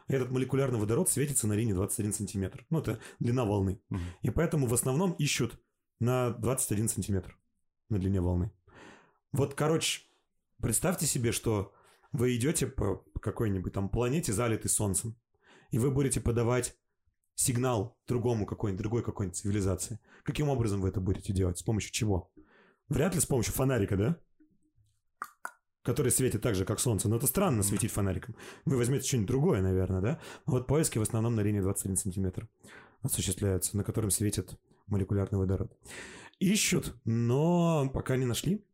Этот 0.07 0.31
молекулярный 0.31 0.79
водород 0.79 1.09
светится 1.09 1.47
на 1.47 1.53
линии 1.53 1.73
21 1.73 2.13
сантиметр. 2.13 2.65
Ну, 2.69 2.79
это 2.79 2.99
длина 3.19 3.43
волны. 3.45 3.81
Мгм. 3.89 4.01
И 4.21 4.29
поэтому 4.29 4.67
в 4.67 4.73
основном 4.73 5.13
ищут 5.13 5.59
на 5.99 6.31
21 6.31 6.89
сантиметр 6.89 7.37
на 7.89 7.97
длине 7.97 8.21
волны. 8.21 8.51
Вот, 9.31 9.55
короче, 9.55 10.03
представьте 10.61 11.05
себе, 11.05 11.31
что 11.31 11.73
вы 12.11 12.35
идете 12.35 12.67
по 12.67 13.03
какой-нибудь 13.19 13.73
там 13.73 13.89
планете, 13.89 14.31
залитой 14.31 14.69
солнцем, 14.69 15.15
и 15.71 15.79
вы 15.79 15.91
будете 15.91 16.21
подавать 16.21 16.77
сигнал 17.35 17.97
другому 18.07 18.45
какой-нибудь, 18.45 18.81
другой 18.81 19.03
какой-нибудь 19.03 19.37
цивилизации. 19.37 19.99
Каким 20.23 20.49
образом 20.49 20.81
вы 20.81 20.89
это 20.89 21.01
будете 21.01 21.33
делать? 21.33 21.57
С 21.57 21.63
помощью 21.63 21.91
чего? 21.91 22.31
Вряд 22.87 23.15
ли 23.15 23.19
с 23.19 23.25
помощью 23.25 23.53
фонарика, 23.53 23.97
да? 23.97 24.19
Который 25.85 26.11
светит 26.11 26.41
так 26.41 26.55
же, 26.55 26.65
как 26.65 26.79
солнце. 26.79 27.07
Но 27.07 27.17
это 27.17 27.27
странно 27.27 27.61
светить 27.61 27.91
фонариком. 27.91 28.35
Вы 28.65 28.75
возьмете 28.75 29.07
что-нибудь 29.07 29.27
другое, 29.27 29.61
наверное, 29.61 30.01
да? 30.01 30.19
Вот 30.47 30.65
поиски 30.65 30.97
в 30.97 31.03
основном 31.03 31.35
на 31.35 31.41
линии 31.41 31.61
21 31.61 31.95
сантиметр 31.95 32.49
осуществляются, 33.03 33.77
на 33.77 33.83
котором 33.83 34.09
светит 34.09 34.59
молекулярный 34.87 35.37
водород. 35.37 35.71
Ищут, 36.39 36.95
но 37.05 37.87
пока 37.93 38.17
не 38.17 38.25
нашли. 38.25 38.65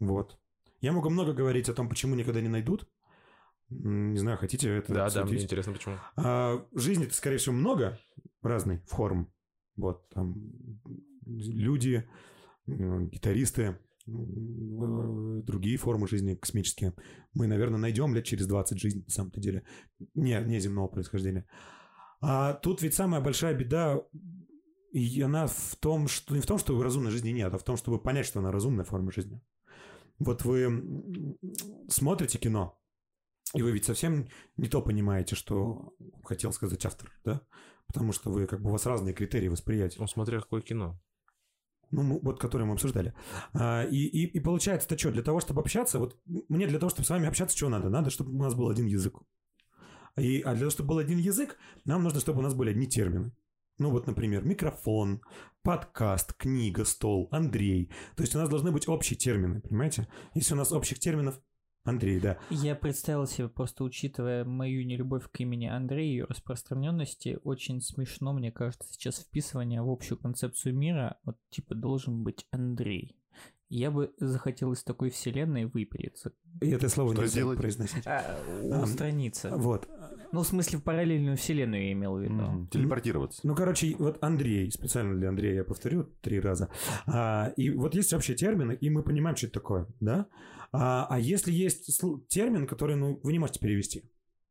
Вот. 0.00 0.38
Я 0.80 0.92
могу 0.92 1.10
много 1.10 1.34
говорить 1.34 1.68
о 1.68 1.74
том, 1.74 1.90
почему 1.90 2.14
никогда 2.14 2.40
не 2.40 2.48
найдут. 2.48 2.88
Не 3.68 4.18
знаю, 4.18 4.38
хотите 4.38 4.70
это 4.78 4.94
Да, 4.94 5.08
да, 5.08 5.12
мне 5.12 5.22
обсудить? 5.22 5.44
интересно, 5.44 5.72
почему. 5.74 5.96
А, 6.16 6.66
жизни-то, 6.74 7.14
скорее 7.14 7.36
всего, 7.36 7.54
много 7.54 7.98
разной 8.40 8.78
форм. 8.86 9.30
Вот, 9.76 10.08
там 10.08 10.36
люди, 11.26 12.08
гитаристы, 12.66 13.78
другие 14.06 15.76
формы 15.76 16.08
жизни 16.08 16.34
космические. 16.34 16.94
Мы, 17.34 17.46
наверное, 17.46 17.78
найдем 17.78 18.14
лет 18.14 18.24
через 18.24 18.46
20 18.46 18.78
жизней, 18.78 19.02
на 19.04 19.10
самом-то 19.10 19.40
деле, 19.40 19.64
не, 20.14 20.40
не 20.44 20.60
земного 20.60 20.88
происхождения. 20.88 21.46
А 22.20 22.54
тут 22.54 22.82
ведь 22.82 22.94
самая 22.94 23.20
большая 23.20 23.54
беда, 23.54 24.00
и 24.92 25.20
она 25.22 25.46
в 25.46 25.76
том, 25.80 26.08
что 26.08 26.34
не 26.34 26.40
в 26.40 26.46
том, 26.46 26.58
что 26.58 26.80
разумной 26.80 27.10
жизни 27.10 27.30
нет, 27.30 27.52
а 27.52 27.58
в 27.58 27.64
том, 27.64 27.76
чтобы 27.76 28.00
понять, 28.00 28.26
что 28.26 28.40
она 28.40 28.52
разумная 28.52 28.84
форма 28.84 29.10
жизни. 29.10 29.40
Вот 30.18 30.44
вы 30.44 31.36
смотрите 31.88 32.38
кино, 32.38 32.78
и 33.54 33.62
вы 33.62 33.72
ведь 33.72 33.84
совсем 33.84 34.28
не 34.56 34.68
то 34.68 34.80
понимаете, 34.82 35.34
что 35.34 35.94
хотел 36.24 36.52
сказать 36.52 36.84
автор, 36.86 37.10
да? 37.24 37.42
Потому 37.86 38.12
что 38.12 38.30
вы, 38.30 38.46
как 38.46 38.62
бы, 38.62 38.70
у 38.70 38.72
вас 38.72 38.86
разные 38.86 39.14
критерии 39.14 39.48
восприятия. 39.48 40.00
Ну, 40.00 40.06
смотря 40.06 40.40
какое 40.40 40.62
кино. 40.62 41.00
Ну, 41.92 42.20
вот, 42.22 42.40
которые 42.40 42.66
мы 42.66 42.72
обсуждали. 42.72 43.14
А, 43.52 43.84
и, 43.84 43.96
и, 43.96 44.24
и 44.24 44.40
получается-то 44.40 44.96
что? 44.96 45.12
Для 45.12 45.22
того, 45.22 45.40
чтобы 45.40 45.60
общаться, 45.60 45.98
вот 45.98 46.16
мне 46.48 46.66
для 46.66 46.78
того, 46.78 46.90
чтобы 46.90 47.06
с 47.06 47.10
вами 47.10 47.28
общаться, 47.28 47.56
что 47.56 47.68
надо? 47.68 47.90
Надо, 47.90 48.10
чтобы 48.10 48.32
у 48.32 48.42
нас 48.42 48.54
был 48.54 48.70
один 48.70 48.86
язык. 48.86 49.14
И, 50.16 50.40
а 50.40 50.52
для 50.52 50.60
того, 50.60 50.70
чтобы 50.70 50.88
был 50.88 50.98
один 50.98 51.18
язык, 51.18 51.58
нам 51.84 52.02
нужно, 52.02 52.20
чтобы 52.20 52.38
у 52.38 52.42
нас 52.42 52.54
были 52.54 52.70
одни 52.70 52.86
термины. 52.86 53.32
Ну, 53.78 53.90
вот, 53.90 54.06
например, 54.06 54.44
микрофон, 54.44 55.20
подкаст, 55.62 56.32
книга, 56.34 56.84
стол, 56.84 57.28
Андрей. 57.30 57.90
То 58.16 58.22
есть 58.22 58.34
у 58.34 58.38
нас 58.38 58.48
должны 58.48 58.70
быть 58.70 58.88
общие 58.88 59.18
термины, 59.18 59.60
понимаете? 59.60 60.08
Если 60.34 60.54
у 60.54 60.56
нас 60.56 60.72
общих 60.72 60.98
терминов... 60.98 61.40
Андрей, 61.84 62.20
да. 62.20 62.38
Я 62.50 62.76
представил 62.76 63.26
себе, 63.26 63.48
просто 63.48 63.82
учитывая 63.82 64.44
мою 64.44 64.84
нелюбовь 64.86 65.28
к 65.30 65.40
имени 65.40 65.66
Андрей 65.66 66.08
и 66.08 66.12
ее 66.12 66.24
распространенности, 66.24 67.38
очень 67.42 67.80
смешно, 67.80 68.32
мне 68.32 68.52
кажется, 68.52 68.86
сейчас 68.92 69.18
вписывание 69.18 69.82
в 69.82 69.90
общую 69.90 70.18
концепцию 70.18 70.76
мира, 70.76 71.18
вот 71.24 71.36
типа 71.50 71.74
должен 71.74 72.22
быть 72.22 72.46
Андрей. 72.50 73.16
Я 73.74 73.90
бы 73.90 74.12
захотел 74.18 74.72
из 74.72 74.84
такой 74.84 75.08
вселенной 75.08 75.64
выпилиться. 75.64 76.32
И 76.60 76.68
это 76.68 76.90
слово 76.90 77.12
Что 77.14 77.22
нельзя 77.22 77.32
сделать? 77.32 77.58
произносить. 77.58 78.06
А, 78.06 78.38
А, 78.70 78.82
устраниться. 78.82 79.48
Вот. 79.56 79.88
Ну, 80.30 80.40
в 80.42 80.46
смысле, 80.46 80.78
в 80.78 80.82
параллельную 80.82 81.38
вселенную 81.38 81.86
я 81.86 81.92
имел 81.92 82.16
в 82.16 82.20
виду. 82.22 82.34
Мгм. 82.34 82.68
Телепортироваться. 82.68 83.40
Ну, 83.44 83.54
короче, 83.54 83.96
вот 83.98 84.18
Андрей, 84.22 84.70
специально 84.70 85.14
для 85.16 85.30
Андрея 85.30 85.54
я 85.54 85.64
повторю 85.64 86.04
три 86.20 86.38
раза. 86.38 86.68
А, 87.06 87.54
и 87.56 87.70
вот 87.70 87.94
есть 87.94 88.12
общие 88.12 88.36
термины, 88.36 88.76
и 88.78 88.90
мы 88.90 89.02
понимаем, 89.02 89.36
что 89.36 89.46
это 89.46 89.54
такое, 89.54 89.86
да? 90.00 90.26
А, 90.70 91.06
а 91.08 91.18
если 91.18 91.50
есть 91.50 91.88
сл- 92.02 92.20
термин, 92.28 92.66
который, 92.66 92.96
ну, 92.96 93.20
вы 93.22 93.32
не 93.32 93.38
можете 93.38 93.58
перевести, 93.60 94.04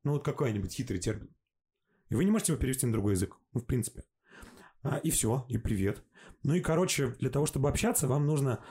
ну, 0.03 0.13
вот 0.13 0.25
какой-нибудь 0.25 0.73
хитрый 0.73 0.99
термин, 0.99 1.29
и 2.09 2.15
вы 2.15 2.25
не 2.25 2.31
можете 2.31 2.53
его 2.53 2.59
перевести 2.59 2.87
на 2.87 2.91
другой 2.93 3.13
язык, 3.13 3.37
ну, 3.53 3.59
в 3.61 3.65
принципе. 3.67 4.03
А, 4.81 4.97
и 4.97 5.11
все, 5.11 5.45
и 5.47 5.59
привет. 5.59 6.01
Ну 6.43 6.55
и, 6.55 6.59
короче, 6.59 7.09
для 7.19 7.29
того, 7.29 7.45
чтобы 7.45 7.69
общаться, 7.69 8.07
вам 8.07 8.25
нужно, 8.25 8.63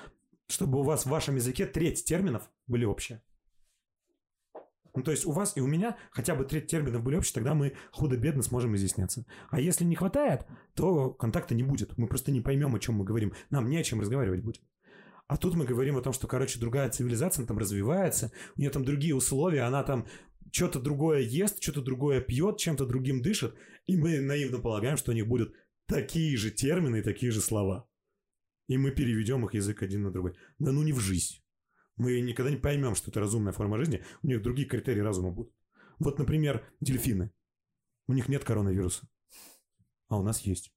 чтобы 0.51 0.81
у 0.81 0.83
вас 0.83 1.05
в 1.05 1.11
вашем 1.11 1.37
языке 1.37 1.67
треть 1.67 2.05
терминов 2.05 2.51
были 2.67 2.85
общие. 2.85 3.23
Ну, 4.95 5.03
то 5.03 5.13
есть 5.13 5.25
у 5.25 5.31
вас 5.31 5.57
и 5.57 5.61
у 5.61 5.67
меня 5.67 5.97
хотя 6.11 6.35
бы 6.35 6.45
треть 6.45 6.67
терминов 6.67 7.03
были 7.03 7.17
общие, 7.17 7.35
тогда 7.35 7.55
мы 7.55 7.75
худо-бедно 7.93 8.43
сможем 8.43 8.75
изъясняться. 8.75 9.25
А 9.51 9.61
если 9.61 9.85
не 9.85 9.95
хватает, 9.95 10.47
то 10.75 11.11
контакта 11.11 11.55
не 11.55 11.63
будет. 11.63 11.97
Мы 11.97 12.09
просто 12.09 12.33
не 12.33 12.41
поймем, 12.41 12.75
о 12.75 12.81
чем 12.81 12.97
мы 12.97 13.05
говорим. 13.05 13.33
Нам 13.51 13.69
не 13.69 13.79
о 13.79 13.85
чем 13.85 14.01
разговаривать 14.01 14.43
будет. 14.43 14.63
А 15.29 15.37
тут 15.37 15.55
мы 15.55 15.65
говорим 15.65 15.97
о 15.97 16.03
том, 16.03 16.13
что, 16.13 16.27
короче, 16.27 16.59
другая 16.59 16.91
цивилизация, 16.91 17.43
она 17.43 17.47
там 17.47 17.59
развивается, 17.59 18.33
у 18.57 18.61
нее 18.61 18.71
там 18.71 18.85
другие 18.85 19.15
условия, 19.15 19.63
она 19.63 19.85
там 19.85 20.09
что-то 20.51 20.81
другое 20.81 21.21
ест, 21.21 21.63
что-то 21.63 21.83
другое 21.83 22.21
пьет, 22.21 22.59
чем-то 22.59 22.85
другим 22.85 23.23
дышит, 23.23 23.55
и 23.87 23.97
мы 23.97 24.21
наивно 24.21 24.59
полагаем, 24.59 24.97
что 24.97 25.13
у 25.13 25.15
них 25.15 25.29
будут 25.29 25.55
такие 25.87 26.37
же 26.37 26.51
термины 26.51 26.97
и 26.97 27.03
такие 27.03 27.31
же 27.31 27.41
слова. 27.41 27.89
И 28.71 28.79
мы 28.79 28.93
переведем 28.93 29.45
их 29.45 29.55
язык 29.55 29.83
один 29.83 30.05
на 30.05 30.13
другой. 30.13 30.35
Да 30.61 30.71
ну 30.71 30.85
не 30.85 30.93
в 30.93 31.01
жизнь. 31.01 31.43
Мы 31.97 32.21
никогда 32.21 32.53
не 32.53 32.57
поймем, 32.57 32.95
что 32.95 33.11
это 33.11 33.19
разумная 33.19 33.53
форма 33.53 33.77
жизни, 33.79 34.05
у 34.23 34.29
них 34.29 34.43
другие 34.43 34.69
критерии 34.69 35.01
разума 35.01 35.33
будут. 35.33 35.53
Вот, 35.99 36.21
например, 36.21 36.65
дельфины. 36.81 37.33
У 38.07 38.13
них 38.13 38.29
нет 38.29 38.45
коронавируса. 38.45 39.09
А 40.07 40.19
у 40.19 40.23
нас 40.23 40.43
есть. 40.43 40.73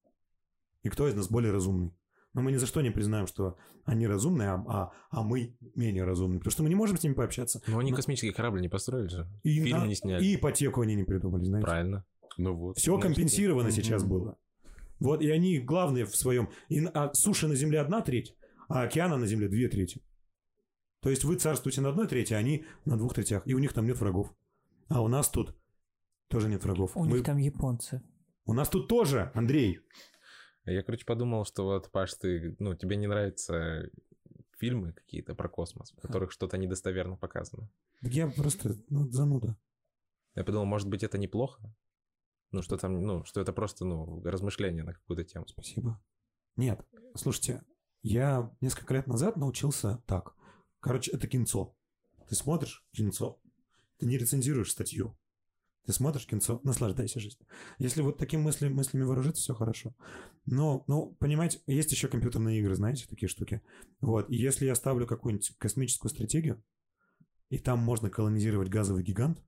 И 0.82 0.90
кто 0.90 1.08
из 1.08 1.14
нас 1.14 1.30
более 1.30 1.52
разумный? 1.52 1.96
Но 2.34 2.42
мы 2.42 2.52
ни 2.52 2.58
за 2.58 2.66
что 2.66 2.82
не 2.82 2.90
признаем, 2.90 3.28
что 3.28 3.60
они 3.86 4.08
разумные, 4.08 4.50
а, 4.50 4.64
а, 4.68 4.92
а 5.12 5.22
мы 5.22 5.56
менее 5.76 6.04
разумные. 6.04 6.40
Потому 6.40 6.52
что 6.52 6.64
мы 6.64 6.70
не 6.70 6.76
можем 6.76 6.98
с 6.98 7.04
ними 7.04 7.14
пообщаться. 7.14 7.62
Но 7.68 7.78
они 7.78 7.92
Ну, 7.92 7.98
космический 7.98 8.32
корабль 8.32 8.62
не 8.62 8.70
построили 8.70 9.08
же. 9.08 9.30
И, 9.44 9.64
Фильм 9.64 9.78
на- 9.82 9.86
не 9.86 9.94
сняли. 9.94 10.26
и 10.26 10.36
ипотеку 10.36 10.82
они 10.82 10.96
не 10.96 11.04
придумали, 11.04 11.44
знаете. 11.44 11.68
Правильно. 11.68 12.06
Ну 12.38 12.56
вот. 12.56 12.78
Все 12.80 12.96
Значит, 12.96 13.16
компенсировано 13.16 13.70
сейчас 13.70 14.04
было. 14.04 14.36
Вот, 15.00 15.22
и 15.22 15.30
они 15.30 15.60
главные 15.60 16.06
в 16.06 16.16
своем... 16.16 16.50
И, 16.70 16.82
на- 16.82 16.92
а 16.92 17.14
суши 17.14 17.48
на 17.48 17.56
Земле 17.56 17.80
одна 17.82 18.02
треть, 18.02 18.36
а 18.70 18.84
океана 18.84 19.18
на 19.18 19.26
Земле 19.26 19.48
две 19.50 19.68
трети. 19.68 20.02
То 21.02 21.10
есть 21.10 21.24
вы 21.26 21.36
царствуете 21.36 21.82
на 21.82 21.90
одной 21.90 22.08
трети, 22.08 22.34
а 22.34 22.38
они 22.38 22.66
на 22.86 22.98
двух 22.98 23.14
третях. 23.14 23.44
И 23.46 23.54
у 23.54 23.60
них 23.60 23.74
там 23.74 23.86
нет 23.86 24.00
врагов. 24.00 24.34
А 24.88 25.02
у 25.02 25.08
нас 25.08 25.30
тут 25.30 25.56
тоже 26.30 26.48
нет 26.48 26.64
врагов. 26.64 26.96
У 26.96 27.04
Мы- 27.04 27.18
них 27.18 27.26
там 27.26 27.38
японцы. 27.38 28.02
У 28.46 28.54
нас 28.54 28.70
тут 28.70 28.88
тоже, 28.88 29.32
Андрей. 29.34 29.80
Я, 30.66 30.82
короче, 30.84 31.06
подумал, 31.06 31.44
что 31.46 31.64
вот, 31.66 31.92
Паш, 31.92 32.14
ты, 32.14 32.56
ну, 32.60 32.74
тебе 32.76 32.96
не 32.96 33.08
нравятся 33.08 33.90
фильмы 34.58 34.94
какие-то 34.94 35.36
про 35.36 35.50
космос, 35.50 35.92
в 35.92 36.02
которых 36.02 36.32
что-то 36.32 36.58
недостоверно 36.58 37.18
показано. 37.18 37.70
Так 38.02 38.12
Я 38.14 38.28
просто 38.30 38.76
ну, 38.90 39.10
зануда. 39.10 39.58
Я 40.36 40.44
подумал, 40.46 40.66
может 40.66 40.88
быть, 40.88 41.04
это 41.04 41.18
неплохо? 41.18 41.62
Ну, 42.54 42.62
что 42.62 42.78
там, 42.78 43.02
ну, 43.02 43.26
что 43.26 43.42
это 43.42 43.52
просто, 43.52 43.84
ну, 43.84 44.22
размышления 44.24 44.84
на 44.84 44.94
какую-то 44.94 45.24
тему. 45.24 45.48
Спасибо. 45.48 46.00
Нет, 46.56 46.86
слушайте, 47.16 47.64
я 48.04 48.56
несколько 48.62 48.94
лет 48.94 49.08
назад 49.08 49.38
научился 49.38 50.04
так. 50.06 50.36
Короче, 50.80 51.12
это 51.12 51.28
кинцо. 51.28 51.76
Ты 52.30 52.36
смотришь 52.36 52.86
кинцо, 52.92 53.42
ты 53.98 54.06
не 54.06 54.20
рецензируешь 54.20 54.72
статью. 54.72 55.18
Ты 55.88 55.94
смотришь 55.94 56.28
кинцо, 56.28 56.62
наслаждайся 56.64 57.20
жизнью. 57.20 57.48
Если 57.80 58.04
вот 58.04 58.20
таким 58.20 58.42
мысли, 58.42 58.70
мыслями 58.70 59.04
вооружиться, 59.04 59.42
все 59.42 59.56
хорошо. 59.56 59.96
Но, 60.46 60.84
ну, 60.88 61.18
понимаете, 61.20 61.60
есть 61.66 61.92
еще 61.92 62.08
компьютерные 62.08 62.60
игры, 62.60 62.76
знаете, 62.76 63.08
такие 63.10 63.28
штуки. 63.28 63.64
Вот, 64.00 64.30
и 64.30 64.36
если 64.36 64.68
я 64.68 64.76
ставлю 64.76 65.08
какую-нибудь 65.08 65.58
космическую 65.58 66.12
стратегию, 66.12 66.64
и 67.50 67.58
там 67.58 67.80
можно 67.80 68.12
колонизировать 68.12 68.70
газовый 68.70 69.04
гигант, 69.04 69.44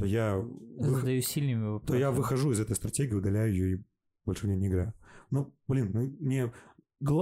то 0.00 0.06
я, 0.06 0.42
Задаю 0.78 1.20
сильными 1.20 1.62
то 1.62 1.72
вопросами. 1.72 2.00
я 2.00 2.10
выхожу 2.10 2.52
из 2.52 2.60
этой 2.60 2.74
стратегии, 2.74 3.12
удаляю 3.12 3.52
ее 3.52 3.76
и 3.76 3.84
больше 4.24 4.46
в 4.46 4.48
нее 4.48 4.56
не 4.56 4.68
играю. 4.68 4.94
Ну, 5.30 5.54
блин, 5.68 5.90
ну, 5.92 6.16
мне... 6.20 6.52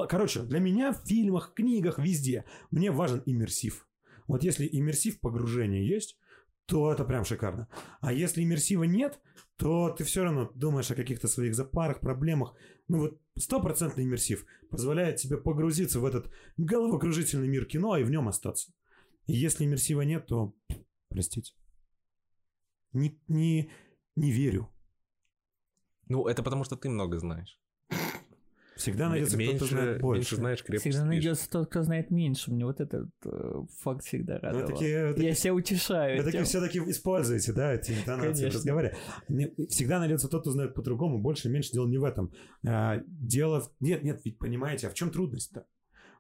Короче, 0.09 0.43
для 0.43 0.61
меня 0.61 0.93
в 0.93 1.05
фильмах, 1.05 1.55
книгах, 1.55 1.99
везде 1.99 2.45
мне 2.71 2.91
важен 2.91 3.23
иммерсив. 3.27 3.89
Вот 4.29 4.45
если 4.45 4.69
иммерсив 4.71 5.21
погружения 5.21 5.83
есть, 5.83 6.19
то 6.67 6.93
это 6.93 7.05
прям 7.05 7.25
шикарно. 7.25 7.69
А 8.01 8.13
если 8.13 8.43
иммерсива 8.43 8.85
нет, 8.85 9.19
то 9.57 9.91
ты 9.91 10.05
все 10.05 10.23
равно 10.23 10.51
думаешь 10.55 10.91
о 10.91 10.95
каких-то 10.95 11.27
своих 11.27 11.55
запарах, 11.55 12.01
проблемах. 12.01 12.55
Ну 12.87 12.99
вот 12.99 13.21
стопроцентный 13.37 14.05
иммерсив 14.05 14.45
позволяет 14.71 15.17
тебе 15.17 15.37
погрузиться 15.37 15.99
в 15.99 16.05
этот 16.05 16.31
головокружительный 16.57 17.49
мир 17.49 17.65
кино 17.65 17.97
и 17.97 18.05
в 18.05 18.11
нем 18.11 18.29
остаться. 18.29 18.73
И 19.27 19.35
если 19.35 19.65
иммерсива 19.65 20.03
нет, 20.03 20.27
то 20.27 20.55
простите. 21.09 21.55
Не, 22.93 23.19
не, 23.29 23.71
не 24.17 24.31
верю. 24.33 24.69
Ну, 26.09 26.27
это 26.27 26.43
потому, 26.43 26.65
что 26.65 26.77
ты 26.77 26.89
много 26.89 27.19
знаешь. 27.19 27.59
Всегда 28.77 29.09
найдется 29.09 29.37
кто-то 29.37 29.51
меньше, 29.51 29.67
знает 29.67 30.01
больше. 30.01 30.19
меньше 30.21 30.37
знаешь, 30.37 30.63
крепче 30.63 30.79
Всегда 30.79 30.99
спишь. 30.99 31.09
найдется 31.09 31.51
тот, 31.51 31.69
кто 31.69 31.83
знает 31.83 32.11
меньше. 32.13 32.53
Мне 32.53 32.65
вот 32.65 32.81
этот 32.81 33.11
э, 33.25 33.53
факт 33.81 34.05
всегда 34.05 34.35
Вы 34.35 34.41
радовал. 34.41 34.69
такие, 34.69 35.15
Я 35.17 35.35
себя 35.35 35.55
утешаю. 35.55 36.19
Вы 36.19 36.23
такие 36.25 36.45
все-таки 36.45 36.79
используете, 36.79 37.53
да, 37.53 37.75
эти 37.75 37.91
интонации 37.91 38.49
в 38.49 38.55
разговоре. 38.55 38.97
Всегда 39.69 39.99
найдется 39.99 40.29
тот, 40.29 40.43
кто 40.43 40.53
знает 40.53 40.75
по-другому, 40.75 41.19
больше, 41.19 41.49
меньше. 41.49 41.73
Дело 41.73 41.89
не 41.89 41.99
в 41.99 42.05
этом. 42.05 42.33
А, 42.65 43.03
Дело... 43.09 43.63
в- 43.63 43.73
Нет, 43.81 44.05
нет, 44.05 44.21
ведь 44.25 44.39
понимаете, 44.39 44.87
а 44.87 44.91
в 44.91 44.95
чем 44.95 45.11
трудность-то? 45.11 45.67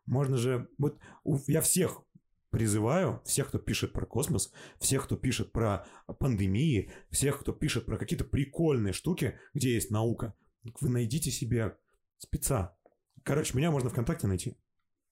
Можно 0.06 0.36
же... 0.36 0.68
Вот 0.78 0.98
у- 1.22 1.38
я 1.46 1.60
всех 1.60 2.02
призываю, 2.50 3.20
всех, 3.24 3.48
кто 3.48 3.58
пишет 3.58 3.92
про 3.92 4.06
космос, 4.06 4.52
всех, 4.80 5.04
кто 5.04 5.16
пишет 5.16 5.52
про 5.52 5.86
пандемии, 6.18 6.90
всех, 7.10 7.40
кто 7.40 7.52
пишет 7.52 7.86
про 7.86 7.96
какие-то 7.96 8.24
прикольные 8.24 8.92
штуки, 8.92 9.38
где 9.54 9.74
есть 9.74 9.90
наука, 9.90 10.34
вы 10.80 10.88
найдите 10.88 11.30
себе 11.30 11.76
спеца. 12.18 12.76
Короче, 13.22 13.56
меня 13.56 13.70
можно 13.70 13.90
ВКонтакте 13.90 14.26
найти. 14.26 14.56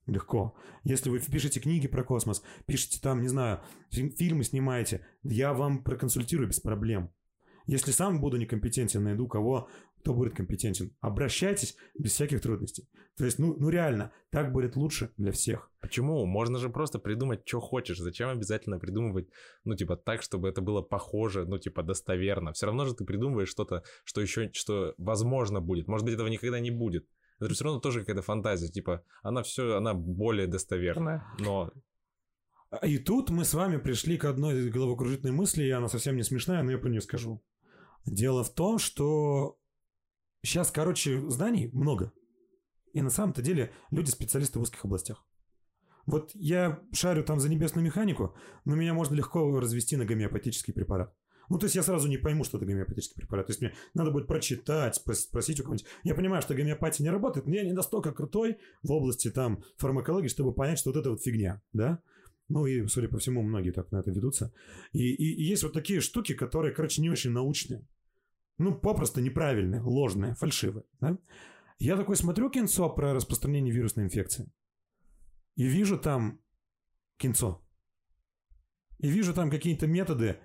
Легко. 0.07 0.57
Если 0.85 1.11
вы 1.11 1.19
пишете 1.19 1.59
книги 1.59 1.89
про 1.89 2.05
космос, 2.05 2.43
пишете 2.65 3.01
там, 3.01 3.23
не 3.23 3.29
знаю, 3.29 3.61
фи- 3.91 4.11
фильмы 4.11 4.45
снимаете, 4.45 5.05
я 5.25 5.53
вам 5.53 5.83
проконсультирую 5.83 6.49
без 6.49 6.61
проблем. 6.61 7.13
Если 7.67 7.91
сам 7.91 8.21
буду 8.21 8.37
некомпетентен, 8.37 9.03
найду 9.03 9.27
кого, 9.27 9.69
кто 10.07 10.15
будет 10.15 10.37
компетентен. 10.37 10.95
Обращайтесь 11.01 11.77
без 11.99 12.13
всяких 12.13 12.41
трудностей. 12.41 12.89
То 13.17 13.25
есть, 13.25 13.41
ну, 13.41 13.57
ну 13.59 13.71
реально, 13.71 14.13
так 14.31 14.53
будет 14.53 14.77
лучше 14.77 15.11
для 15.17 15.33
всех. 15.33 15.69
Почему? 15.81 16.25
Можно 16.27 16.61
же 16.61 16.69
просто 16.69 17.01
придумать, 17.01 17.41
что 17.45 17.59
хочешь. 17.59 17.99
Зачем 17.99 18.29
обязательно 18.29 18.79
придумывать, 18.79 19.29
ну, 19.65 19.75
типа, 19.75 19.97
так, 19.97 20.23
чтобы 20.23 20.49
это 20.49 20.61
было 20.61 20.81
похоже, 20.81 21.45
ну, 21.45 21.59
типа, 21.59 21.83
достоверно. 21.83 22.53
Все 22.53 22.67
равно 22.67 22.85
же 22.85 22.95
ты 22.95 23.05
придумываешь 23.05 23.49
что-то, 23.49 23.83
что 24.05 24.21
еще, 24.21 24.53
что 24.53 24.95
возможно 24.97 25.61
будет. 25.61 25.89
Может 25.89 26.05
быть, 26.05 26.15
этого 26.15 26.29
никогда 26.29 26.61
не 26.61 26.71
будет. 26.71 27.09
Это 27.41 27.53
все 27.53 27.65
равно 27.65 27.81
тоже 27.81 28.01
какая-то 28.01 28.23
фантазия. 28.23 28.69
Типа, 28.69 29.03
она 29.25 29.43
все, 29.43 29.77
она 29.77 29.93
более 29.93 30.47
достоверная, 30.47 31.25
но 31.41 31.73
А 32.71 32.87
И 32.87 32.99
тут 32.99 33.31
мы 33.31 33.45
с 33.45 33.55
вами 33.55 33.79
пришли 33.79 34.19
к 34.19 34.25
одной 34.25 34.71
головокружительной 34.71 35.33
мысли, 35.33 35.65
и 35.65 35.71
она 35.71 35.89
совсем 35.89 36.15
не 36.15 36.23
смешная, 36.23 36.63
но 36.63 36.71
я 36.71 36.79
про 36.79 36.91
нее 36.91 37.01
скажу. 37.01 37.43
Дело 38.05 38.45
в 38.45 38.55
том, 38.55 38.79
что 38.79 39.59
сейчас, 40.47 40.71
короче, 40.71 41.29
знаний 41.29 41.69
много. 41.73 42.13
И 42.93 43.03
на 43.03 43.11
самом-то 43.11 43.43
деле 43.43 43.73
люди 43.91 44.11
специалисты 44.11 44.59
в 44.59 44.63
узких 44.63 44.85
областях. 44.85 45.25
Вот 46.07 46.31
я 46.35 46.81
шарю 46.93 47.25
там 47.25 47.41
за 47.41 47.49
небесную 47.49 47.85
механику, 47.85 48.35
но 48.65 48.77
меня 48.77 48.95
можно 48.95 49.15
легко 49.15 49.59
развести 49.61 49.97
на 49.97 50.05
гомеопатический 50.05 50.73
препарат. 50.73 51.13
Ну, 51.49 51.59
то 51.59 51.67
есть 51.67 51.77
я 51.77 51.83
сразу 51.83 52.09
не 52.09 52.17
пойму, 52.17 52.43
что 52.45 52.57
это 52.59 52.67
гомеопатический 52.67 53.21
препарат. 53.21 53.47
То 53.47 53.51
есть 53.53 53.61
мне 53.61 53.73
надо 53.95 54.11
будет 54.11 54.27
прочитать, 54.27 55.01
прос- 55.07 55.15
спросить 55.15 55.61
у 55.61 55.65
кого-нибудь. 55.65 55.87
Я 56.03 56.15
понимаю, 56.15 56.43
что 56.43 56.55
гомеопатия 56.55 57.05
не 57.05 57.11
работает, 57.11 57.47
но 57.47 57.55
я 57.55 57.65
не 57.65 57.73
настолько 57.73 58.13
крутой 58.13 58.59
в 58.83 58.91
области 58.91 59.31
там 59.31 59.63
фармакологии, 59.77 60.29
чтобы 60.29 60.53
понять, 60.55 60.79
что 60.79 60.91
вот 60.91 60.99
это 60.99 61.11
вот 61.11 61.23
фигня, 61.23 61.63
да? 61.73 62.01
Ну 62.49 62.67
и, 62.67 62.87
судя 62.87 63.09
по 63.09 63.19
всему, 63.19 63.43
многие 63.43 63.71
так 63.73 63.91
на 63.93 63.99
это 64.01 64.11
ведутся. 64.11 64.53
И, 64.93 65.13
и- 65.13 65.35
и 65.35 65.43
есть 65.45 65.63
вот 65.65 65.73
такие 65.73 66.01
штуки, 66.01 66.35
которые, 66.35 66.73
короче, 66.75 67.03
не 67.03 67.11
очень 67.11 67.31
научные. 67.31 67.87
Ну, 68.59 68.75
попросту 68.75 69.21
неправильные, 69.21 69.81
ложные, 69.83 70.35
фальшивые. 70.35 70.85
Да? 71.01 71.19
Я 71.79 71.97
такой 71.97 72.17
смотрю 72.17 72.51
кинцо 72.51 72.89
про 72.89 73.13
распространение 73.13 73.73
вирусной 73.73 74.05
инфекции. 74.05 74.51
И 75.57 75.67
вижу 75.67 75.99
там 75.99 76.41
кинцо. 77.19 77.63
И 78.99 79.09
вижу 79.09 79.35
там 79.35 79.51
какие-то 79.51 79.87
методы, 79.87 80.41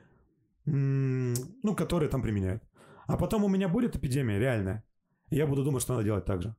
ну, 0.66 1.76
которые 1.76 2.10
там 2.10 2.22
применяют. 2.22 2.64
А 3.08 3.18
потом 3.18 3.44
у 3.44 3.50
меня 3.50 3.70
будет 3.70 3.96
эпидемия 3.96 4.40
реальная. 4.40 4.84
И 5.30 5.38
я 5.38 5.48
буду 5.48 5.64
думать, 5.64 5.82
что 5.82 5.94
надо 5.94 6.06
делать 6.06 6.26
так 6.26 6.42
же. 6.42 6.56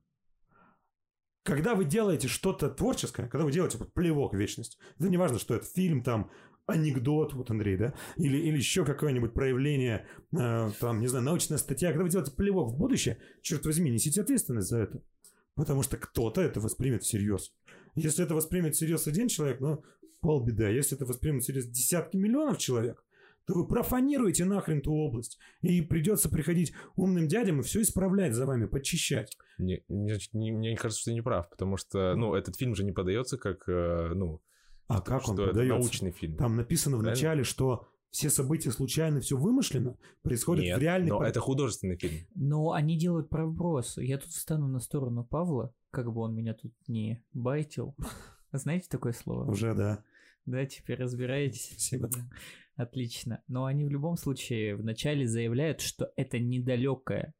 Когда 1.43 1.75
вы 1.75 1.85
делаете 1.85 2.27
что-то 2.27 2.69
творческое, 2.69 3.27
когда 3.27 3.45
вы 3.45 3.51
делаете 3.51 3.77
плевок 3.77 4.33
в 4.33 4.37
вечность, 4.37 4.79
это 4.97 5.09
не 5.09 5.17
важно, 5.17 5.39
что 5.39 5.55
это 5.55 5.65
фильм, 5.65 6.01
там, 6.01 6.31
анекдот, 6.65 7.33
вот 7.33 7.51
Андрей, 7.51 7.77
да, 7.77 7.93
или, 8.17 8.37
или 8.37 8.57
еще 8.57 8.85
какое-нибудь 8.85 9.33
проявление, 9.33 10.07
э, 10.31 10.71
там, 10.79 10.99
не 10.99 11.07
знаю, 11.07 11.25
научная 11.25 11.57
статья, 11.57 11.89
когда 11.89 12.03
вы 12.03 12.09
делаете 12.09 12.31
плевок 12.31 12.71
в 12.73 12.77
будущее, 12.77 13.17
черт 13.41 13.65
возьми, 13.65 13.91
несите 13.91 14.21
ответственность 14.21 14.69
за 14.69 14.79
это. 14.79 15.01
Потому 15.55 15.83
что 15.83 15.97
кто-то 15.97 16.41
это 16.41 16.59
воспримет 16.59 17.03
всерьез. 17.03 17.53
Если 17.95 18.23
это 18.25 18.33
воспримет 18.33 18.75
всерьез 18.75 19.07
один 19.07 19.27
человек, 19.27 19.59
ну, 19.59 19.83
полбеда. 20.21 20.69
Если 20.71 20.95
это 20.95 21.05
воспримет 21.05 21.43
всерьез 21.43 21.67
десятки 21.67 22.17
миллионов 22.17 22.57
человек, 22.57 23.03
то 23.45 23.53
вы 23.53 23.67
профанируете 23.67 24.45
нахрен 24.45 24.81
ту 24.81 24.93
область. 24.93 25.37
И 25.61 25.81
придется 25.81 26.29
приходить 26.29 26.73
умным 26.95 27.27
дядям 27.27 27.59
и 27.59 27.63
все 27.63 27.81
исправлять 27.81 28.33
за 28.33 28.45
вами, 28.45 28.65
подчищать. 28.65 29.37
не- 29.59 29.83
не- 29.87 30.17
не- 30.33 30.51
мне 30.51 30.75
кажется, 30.75 31.01
что 31.01 31.11
ты 31.11 31.13
не 31.13 31.21
прав, 31.21 31.47
потому 31.49 31.77
что, 31.77 32.15
ну, 32.15 32.33
этот 32.33 32.55
фильм 32.55 32.73
же 32.73 32.83
не 32.83 32.91
подается 32.91 33.37
как, 33.37 33.67
э, 33.69 34.13
ну, 34.15 34.41
А 34.87 35.01
как 35.01 35.21
что 35.23 35.31
он 35.31 35.39
это 35.39 35.47
подается? 35.49 35.77
научный 35.77 36.11
фильм. 36.11 36.37
Там 36.37 36.55
написано 36.55 36.97
в 36.97 36.99
Правильно? 36.99 37.15
начале, 37.15 37.43
что 37.43 37.87
все 38.11 38.29
события 38.29 38.71
случайно, 38.71 39.21
все 39.21 39.37
вымышленно, 39.37 39.97
происходит 40.21 40.65
Нет, 40.65 40.77
в 40.77 40.81
реальной... 40.81 41.09
но 41.09 41.19
по- 41.19 41.23
это 41.23 41.39
художественный 41.39 41.97
фильм. 41.97 42.27
Но 42.35 42.71
они 42.73 42.97
делают 42.97 43.29
проброс. 43.29 43.97
Я 43.97 44.17
тут 44.19 44.29
встану 44.31 44.67
на 44.67 44.79
сторону 44.79 45.23
Павла, 45.23 45.73
как 45.91 46.11
бы 46.13 46.21
он 46.21 46.35
меня 46.35 46.53
тут 46.53 46.73
не 46.87 47.23
байтил. 47.33 47.95
Знаете 48.51 48.87
такое 48.89 49.13
слово? 49.13 49.49
Уже, 49.49 49.73
да. 49.73 50.03
Да, 50.45 50.65
теперь 50.65 50.99
разбираетесь. 51.01 51.67
Спасибо. 51.71 52.09
Да. 52.09 52.19
Отлично. 52.75 53.41
Но 53.47 53.65
они 53.65 53.85
в 53.85 53.89
любом 53.89 54.17
случае 54.17 54.75
вначале 54.75 55.27
заявляют, 55.27 55.79
что 55.81 56.11
это 56.15 56.37
недалекое 56.39 57.33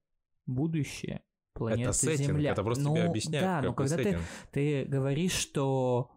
будущее 0.46 1.22
планеты 1.54 1.90
это 1.90 1.94
сеттинг, 1.98 2.28
Земля. 2.30 2.52
это 2.54 2.64
просто 2.64 2.84
Ну, 2.84 2.96
тебе 2.96 3.06
объясняют. 3.06 3.46
Да, 3.46 3.62
но 3.62 3.74
когда 3.74 3.98
ты, 3.98 4.18
ты 4.52 4.86
говоришь, 4.86 5.34
что 5.34 6.10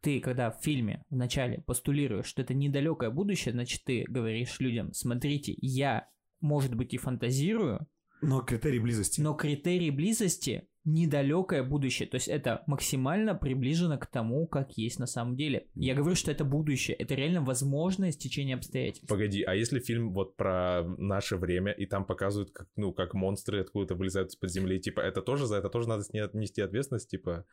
ты, 0.00 0.20
когда 0.20 0.50
в 0.50 0.62
фильме 0.62 1.04
вначале 1.10 1.62
постулируешь, 1.62 2.26
что 2.26 2.42
это 2.42 2.54
недалекое 2.54 3.10
будущее, 3.10 3.52
значит, 3.52 3.84
ты 3.84 4.04
говоришь 4.08 4.60
людям, 4.60 4.92
смотрите, 4.92 5.54
я, 5.58 6.08
может 6.40 6.74
быть, 6.74 6.94
и 6.94 6.98
фантазирую, 6.98 7.86
Но 8.22 8.40
критерий 8.42 8.78
близости. 8.78 9.20
но 9.20 9.34
критерий 9.34 9.90
близости 9.90 10.68
недалекое 10.86 11.64
будущее. 11.64 12.08
То 12.08 12.14
есть 12.14 12.28
это 12.28 12.62
максимально 12.68 13.34
приближено 13.34 13.98
к 13.98 14.06
тому, 14.06 14.46
как 14.46 14.78
есть 14.78 15.00
на 15.00 15.06
самом 15.06 15.36
деле. 15.36 15.66
Я 15.74 15.96
говорю, 15.96 16.14
что 16.14 16.30
это 16.30 16.44
будущее. 16.44 16.96
Это 16.96 17.16
реально 17.16 17.42
возможное 17.42 18.12
стечение 18.12 18.54
обстоятельств. 18.54 19.08
Погоди, 19.08 19.42
а 19.42 19.54
если 19.54 19.80
фильм 19.80 20.12
вот 20.12 20.36
про 20.36 20.84
наше 20.96 21.36
время, 21.36 21.72
и 21.72 21.86
там 21.86 22.06
показывают, 22.06 22.52
как, 22.52 22.68
ну, 22.76 22.92
как 22.92 23.14
монстры 23.14 23.60
откуда-то 23.62 23.96
вылезают 23.96 24.30
из-под 24.30 24.50
земли, 24.50 24.78
типа, 24.80 25.00
это 25.00 25.22
тоже, 25.22 25.46
за 25.46 25.56
это 25.56 25.68
тоже 25.68 25.88
надо 25.88 26.04
нести 26.34 26.60
ответственность, 26.60 27.10
типа... 27.10 27.44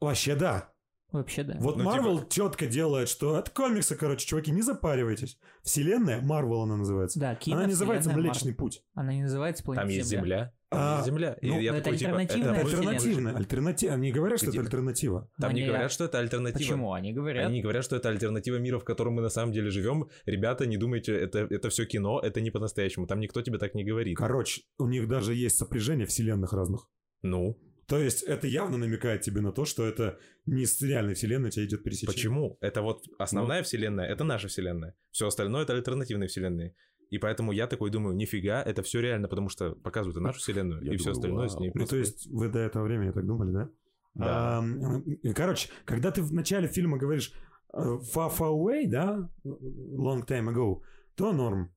Вообще, 0.00 0.36
да. 0.36 0.72
Вообще, 1.12 1.44
да. 1.44 1.56
Вот 1.60 1.76
Ну, 1.76 1.84
Марвел 1.84 2.26
четко 2.28 2.66
делает, 2.66 3.08
что 3.08 3.36
от 3.36 3.48
комикса, 3.50 3.94
короче, 3.96 4.26
чуваки, 4.26 4.50
не 4.50 4.60
запаривайтесь. 4.62 5.38
Вселенная, 5.62 6.20
Марвел 6.20 6.62
она 6.62 6.76
называется. 6.76 7.18
Да, 7.20 7.34
кино, 7.36 7.58
она 7.58 7.66
называется 7.68 8.10
вселенная 8.10 8.30
Млечный 8.30 8.48
Марвел. 8.50 8.56
путь. 8.58 8.82
Она 8.94 9.14
не 9.14 9.22
называется 9.22 9.62
планета 9.64 9.82
Там 9.86 9.94
есть 9.94 10.08
земля, 10.08 10.52
А, 10.70 11.02
земля. 11.04 11.36
Ну, 11.42 11.60
я 11.60 11.72
это 11.74 11.84
такой, 11.84 11.96
типа, 11.98 12.10
альтернативная 12.18 12.50
это 12.54 12.60
Это 12.60 12.68
альтернативно. 12.78 13.36
Альтернатива. 13.36 13.94
Они 13.94 14.12
говорят, 14.12 14.38
что 14.38 14.46
это 14.46 14.52
Типа- 14.52 14.64
альтернатива. 14.64 15.30
Там 15.40 15.54
не 15.54 15.60
Они- 15.60 15.68
говорят, 15.70 15.92
что 15.92 16.04
это 16.04 16.18
альтернатива. 16.18 16.58
Почему? 16.58 16.92
Они 16.92 17.12
говорят. 17.12 17.46
Они 17.46 17.54
не 17.54 17.62
говорят, 17.62 17.84
что 17.84 17.96
это 17.96 18.08
альтернатива 18.08 18.56
мира, 18.56 18.78
в 18.80 18.84
котором 18.84 19.14
мы 19.14 19.22
на 19.22 19.28
самом 19.30 19.52
деле 19.52 19.70
живем. 19.70 20.08
Ребята, 20.26 20.66
не 20.66 20.76
думайте, 20.76 21.14
это, 21.14 21.38
это 21.48 21.70
все 21.70 21.86
кино, 21.86 22.18
это 22.20 22.40
не 22.40 22.50
по-настоящему. 22.50 23.06
Там 23.06 23.20
никто 23.20 23.40
тебе 23.42 23.58
так 23.58 23.74
не 23.74 23.84
говорит. 23.84 24.16
Короче, 24.18 24.62
у 24.78 24.86
них 24.88 25.06
даже 25.08 25.34
есть 25.34 25.56
сопряжение 25.56 26.06
вселенных 26.06 26.52
разных. 26.52 26.88
Ну, 27.22 27.56
То 27.86 27.98
есть 27.98 28.22
это 28.24 28.46
явно 28.48 28.78
намекает 28.78 29.20
тебе 29.22 29.40
на 29.40 29.52
то, 29.52 29.64
что 29.64 29.86
это 29.86 30.18
не 30.44 30.66
с 30.66 30.82
реальной 30.82 31.14
вселенной 31.14 31.48
у 31.48 31.50
тебя 31.50 31.64
идет 31.66 31.84
пересечение. 31.84 32.12
почему? 32.14 32.58
Это 32.60 32.82
вот 32.82 33.04
Ну. 33.06 33.14
основная 33.18 33.62
вселенная, 33.62 34.06
это 34.06 34.24
наша 34.24 34.48
вселенная. 34.48 34.94
Все 35.12 35.26
остальное 35.28 35.62
это 35.62 35.72
альтернативные 35.74 36.28
вселенные. 36.28 36.74
И 37.10 37.18
поэтому 37.18 37.52
я 37.52 37.68
такой 37.68 37.90
думаю, 37.90 38.16
нифига, 38.16 38.60
это 38.62 38.82
все 38.82 39.00
реально, 39.00 39.28
потому 39.28 39.48
что 39.48 39.76
показывают 39.76 40.16
и 40.16 40.20
нашу 40.20 40.40
вселенную, 40.40 40.82
Я 40.82 40.92
и 40.92 40.96
все 40.96 41.12
думаю, 41.12 41.12
остальное 41.12 41.48
с 41.48 41.52
вау. 41.54 41.62
ней 41.62 41.70
Ну, 41.74 41.86
то 41.86 41.96
есть 41.96 42.26
вы 42.26 42.48
до 42.48 42.58
этого 42.58 42.82
времени 42.84 43.12
так 43.12 43.24
думали, 43.24 43.52
да? 43.52 43.70
Да. 44.14 44.58
А, 44.58 45.32
короче, 45.34 45.68
когда 45.84 46.10
ты 46.10 46.22
в 46.22 46.32
начале 46.32 46.66
фильма 46.66 46.98
говоришь 46.98 47.32
э, 47.72 47.78
far, 47.78 48.32
far 48.36 48.50
away, 48.50 48.88
да, 48.88 49.30
long 49.44 50.26
time 50.26 50.48
ago, 50.52 50.80
то 51.14 51.32
норм. 51.32 51.70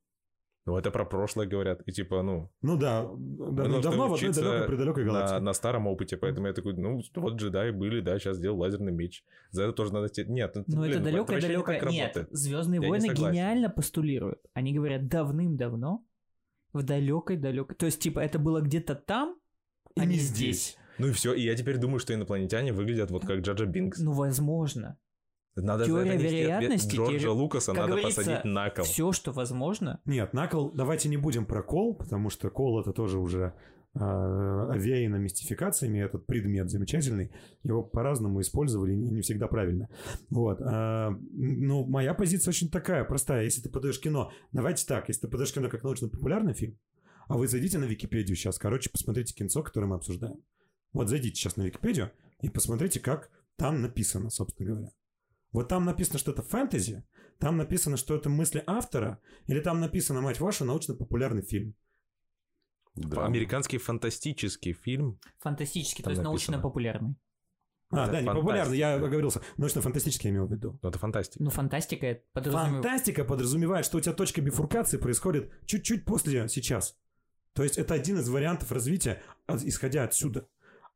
Ну, 0.70 0.78
это 0.78 0.92
про 0.92 1.04
прошлое 1.04 1.48
говорят. 1.48 1.82
И 1.88 1.92
типа, 1.92 2.22
ну, 2.22 2.52
Ну 2.62 2.78
да, 2.78 3.02
да 3.02 3.64
ну, 3.64 3.82
давно 3.82 4.08
в 4.08 4.14
одной 4.14 4.32
далекой 4.32 4.68
предалекой 4.68 5.04
на, 5.04 5.12
галактике. 5.12 5.40
на 5.40 5.54
старом 5.54 5.88
опыте, 5.88 6.16
поэтому 6.16 6.46
я 6.46 6.54
такой, 6.54 6.74
ну, 6.74 7.02
вот 7.16 7.34
джедаи 7.34 7.72
были, 7.72 8.02
да, 8.02 8.20
сейчас 8.20 8.38
сделал 8.38 8.60
лазерный 8.60 8.92
меч. 8.92 9.24
За 9.50 9.64
это 9.64 9.74
тоже 9.74 9.94
надо... 9.94 10.10
Нет, 10.28 10.52
ну, 10.54 10.64
Но 10.68 10.82
блин, 10.82 10.94
это 10.94 11.04
далекое, 11.06 11.42
вообще 11.82 11.90
не 11.90 11.98
Нет. 11.98 12.28
Звездные 12.30 12.78
Я 12.78 12.86
не 12.86 12.90
войны 12.92 13.08
согласен. 13.08 13.34
гениально 13.34 13.70
постулируют. 13.72 14.40
Они 14.54 14.72
говорят 14.72 15.08
давным-давно, 15.08 16.06
в 16.72 16.84
далекой, 16.84 17.38
далекой. 17.38 17.76
То 17.76 17.88
есть, 17.88 18.00
типа, 18.00 18.20
это 18.20 18.38
было 18.38 18.62
где-то 18.62 18.94
там, 18.94 19.40
И 19.96 20.02
а 20.02 20.06
не 20.06 20.14
не 20.14 20.20
здесь. 20.20 20.78
Ну 21.00 21.08
и 21.08 21.14
все, 21.14 21.34
и 21.34 21.42
я 21.42 21.56
теперь 21.56 21.78
думаю, 21.78 21.98
что 21.98 22.14
инопланетяне 22.14 22.74
выглядят 22.74 23.10
вот 23.10 23.26
как 23.26 23.40
Джаджа 23.40 23.66
Бинкс. 23.66 24.00
Ну, 24.00 24.12
возможно. 24.12 25.00
Надо 25.56 25.86
теория 25.86 26.16
вероятности, 26.18 26.96
Джорджа 26.96 27.20
теория- 27.20 27.30
Лукаса 27.30 27.74
как 27.74 27.90
надо 27.90 28.02
посадить 28.02 28.46
на 28.46 28.70
кол. 28.70 28.86
Все, 28.86 29.12
что 29.12 29.32
возможно. 29.32 30.00
Нет, 30.06 30.34
накол, 30.34 30.72
давайте 30.72 31.10
не 31.10 31.18
будем 31.18 31.46
про 31.46 31.62
кол, 31.64 31.96
потому 31.96 32.30
что 32.30 32.50
кол 32.50 32.80
это 32.80 32.94
тоже 32.94 33.20
уже 33.20 33.54
э, 33.96 34.00
овеяно 34.00 35.16
мистификациями, 35.16 36.00
этот 36.00 36.26
предмет 36.28 36.70
замечательный, 36.70 37.32
его 37.64 37.84
по-разному 37.84 38.40
использовали, 38.42 38.94
и 38.94 38.96
не 39.12 39.22
всегда 39.22 39.48
правильно. 39.48 39.90
Вот. 40.30 40.62
А, 40.62 41.10
ну, 41.32 41.86
моя 41.86 42.14
позиция 42.14 42.52
очень 42.52 42.70
такая, 42.70 43.04
простая. 43.04 43.44
Если 43.44 43.62
ты 43.62 43.70
подаешь 43.70 44.00
кино, 44.00 44.32
давайте 44.52 44.86
так, 44.86 45.08
если 45.10 45.22
ты 45.22 45.28
подаешь 45.28 45.52
кино 45.54 45.70
как 45.70 45.84
научно-популярный 45.84 46.54
фильм, 46.54 46.78
а 47.28 47.38
вы 47.38 47.48
зайдите 47.48 47.78
на 47.80 47.86
Википедию 47.86 48.36
сейчас, 48.36 48.58
короче, 48.60 48.90
посмотрите 48.92 49.34
кинцо, 49.34 49.62
которое 49.64 49.88
мы 49.88 49.96
обсуждаем. 49.96 50.38
Вот 50.94 51.10
зайдите 51.10 51.36
сейчас 51.36 51.58
на 51.58 51.64
Википедию 51.64 52.12
и 52.42 52.50
посмотрите, 52.50 53.00
как 53.00 53.30
там 53.58 53.82
написано, 53.82 54.30
собственно 54.30 54.70
говоря. 54.70 54.90
Вот 55.52 55.68
там 55.68 55.86
написано, 55.86 56.20
что 56.20 56.32
это 56.32 56.42
фэнтези, 56.44 57.04
там 57.40 57.58
написано, 57.58 57.98
что 57.98 58.16
это 58.16 58.30
мысли 58.30 58.64
автора, 58.68 59.20
или 59.48 59.60
там 59.60 59.80
написано, 59.80 60.22
мать 60.22 60.40
ваша, 60.40 60.66
научно-популярный 60.66 61.42
фильм. 61.42 61.76
Да. 62.96 63.26
Американский 63.26 63.78
фантастический 63.78 64.74
фильм. 64.74 65.20
Фантастический, 65.40 66.04
Там 66.04 66.14
то 66.14 66.20
есть 66.20 66.24
написано. 66.24 66.58
научно-популярный. 66.58 67.16
А, 67.92 68.04
Это 68.04 68.12
да, 68.12 68.22
не 68.22 68.28
популярный, 68.28 68.78
я 68.78 68.96
оговорился. 68.96 69.42
Научно-фантастический 69.58 70.30
я 70.30 70.36
имел 70.36 70.46
в 70.48 70.52
виду. 70.52 70.78
Ну, 70.82 70.90
это 70.90 71.00
фантастика. 71.00 71.44
Ну, 71.44 71.50
фантастика 71.50 72.06
это 72.06 72.24
подразумевает... 72.34 72.74
Фантастика 72.84 73.24
подразумевает, 73.24 73.86
что 73.86 73.98
у 73.98 74.02
тебя 74.02 74.14
точка 74.14 74.42
бифуркации 74.42 74.98
происходит 74.98 75.52
чуть-чуть 75.66 76.06
после 76.06 76.48
сейчас. 76.50 76.98
То 77.54 77.64
есть 77.64 77.78
это 77.80 77.96
один 77.96 78.20
из 78.20 78.30
вариантов 78.30 78.72
развития, 78.72 79.24
от- 79.48 79.64
исходя 79.64 80.04
отсюда, 80.04 80.48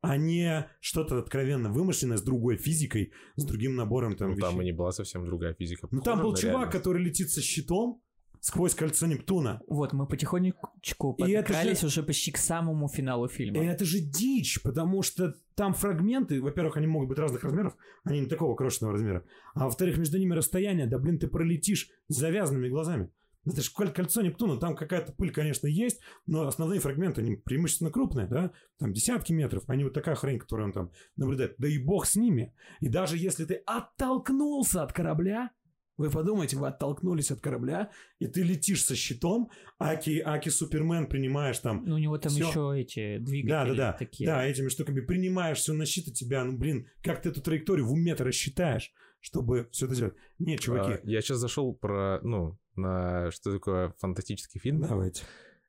а 0.04 0.16
не 0.16 0.66
что-то 0.80 1.18
откровенно 1.18 1.70
вымышленное 1.70 2.16
с 2.16 2.22
другой 2.22 2.56
физикой, 2.56 3.12
с 3.36 3.44
другим 3.44 3.76
набором 3.76 4.16
там 4.16 4.30
Ну, 4.32 4.36
там 4.36 4.60
и 4.60 4.64
не 4.64 4.72
была 4.72 4.92
совсем 4.92 5.24
другая 5.26 5.54
физика. 5.54 5.88
Ну 5.90 6.00
там 6.00 6.20
был 6.20 6.34
чувак, 6.34 6.54
реальность. 6.54 6.72
который 6.72 7.02
летит 7.02 7.30
со 7.30 7.40
щитом 7.40 8.00
сквозь 8.40 8.74
кольцо 8.74 9.06
Нептуна. 9.06 9.60
Вот, 9.66 9.94
мы 9.94 10.06
потихонечку 10.06 11.14
подкрались 11.14 11.80
же- 11.80 11.86
уже 11.86 12.02
почти 12.02 12.30
к 12.30 12.36
самому 12.36 12.88
финалу 12.88 13.26
фильма. 13.28 13.62
И 13.62 13.66
это 13.66 13.84
же 13.86 14.00
дичь, 14.00 14.60
потому 14.62 15.02
что 15.02 15.34
там 15.54 15.72
фрагменты, 15.72 16.42
во-первых, 16.42 16.76
они 16.76 16.86
могут 16.86 17.08
быть 17.08 17.18
разных 17.18 17.42
размеров, 17.42 17.74
они 18.04 18.20
не 18.20 18.26
такого 18.26 18.54
крошечного 18.54 18.92
размера, 18.92 19.24
а 19.54 19.64
во-вторых, 19.64 19.96
между 19.96 20.18
ними 20.18 20.34
расстояние, 20.34 20.86
да 20.86 20.98
блин, 20.98 21.18
ты 21.18 21.26
пролетишь 21.26 21.88
с 22.08 22.16
завязанными 22.16 22.68
глазами. 22.68 23.10
Это 23.46 23.60
же 23.60 23.70
коль- 23.72 23.92
кольцо 23.92 24.22
Нептуна, 24.22 24.58
там 24.58 24.74
какая-то 24.74 25.12
пыль, 25.12 25.30
конечно, 25.32 25.66
есть, 25.66 26.00
но 26.26 26.46
основные 26.46 26.80
фрагменты, 26.80 27.20
они 27.20 27.36
преимущественно 27.36 27.90
крупные, 27.90 28.26
да, 28.26 28.52
там 28.78 28.92
десятки 28.92 29.32
метров, 29.32 29.64
они 29.68 29.84
вот 29.84 29.92
такая 29.92 30.14
хрень, 30.14 30.38
которую 30.38 30.66
он 30.68 30.72
там 30.72 30.90
наблюдает. 31.16 31.54
Да 31.58 31.68
и 31.68 31.78
бог 31.78 32.06
с 32.06 32.16
ними. 32.16 32.54
И 32.80 32.88
даже 32.88 33.18
если 33.18 33.44
ты 33.44 33.62
оттолкнулся 33.66 34.82
от 34.82 34.92
корабля, 34.92 35.50
вы 35.96 36.10
подумайте, 36.10 36.56
вы 36.56 36.66
оттолкнулись 36.66 37.30
от 37.30 37.40
корабля, 37.40 37.90
и 38.18 38.26
ты 38.26 38.42
летишь 38.42 38.82
со 38.84 38.96
щитом, 38.96 39.50
аки, 39.78 40.20
аки 40.24 40.48
Супермен 40.48 41.06
принимаешь 41.06 41.58
там 41.60 41.84
Ну, 41.86 41.94
у 41.94 41.98
него 41.98 42.18
там 42.18 42.32
Всё. 42.32 42.48
еще 42.48 42.80
эти 42.82 43.18
двигатели 43.18 43.48
да, 43.48 43.64
да, 43.64 43.74
да. 43.74 43.92
такие. 43.92 44.26
Да, 44.26 44.44
этими 44.44 44.68
штуками 44.68 45.00
принимаешь 45.02 45.58
все 45.58 45.72
на 45.72 45.86
щит, 45.86 46.08
и 46.08 46.12
тебя, 46.12 46.44
ну, 46.44 46.58
блин, 46.58 46.88
как 47.02 47.22
ты 47.22 47.28
эту 47.28 47.40
траекторию 47.42 47.86
в 47.86 47.92
уме-то 47.92 48.24
рассчитаешь, 48.24 48.92
чтобы 49.24 49.68
все 49.72 49.86
это 49.86 49.94
сделать? 49.94 50.14
Нет, 50.38 50.60
А, 50.60 50.62
чуваки, 50.62 51.00
Я 51.04 51.22
сейчас 51.22 51.38
зашел 51.38 51.74
про, 51.74 52.20
ну, 52.22 52.58
на 52.76 53.30
что 53.30 53.52
такое 53.52 53.94
фантастический 53.98 54.60
фильм. 54.60 54.82
давайте. 54.82 55.22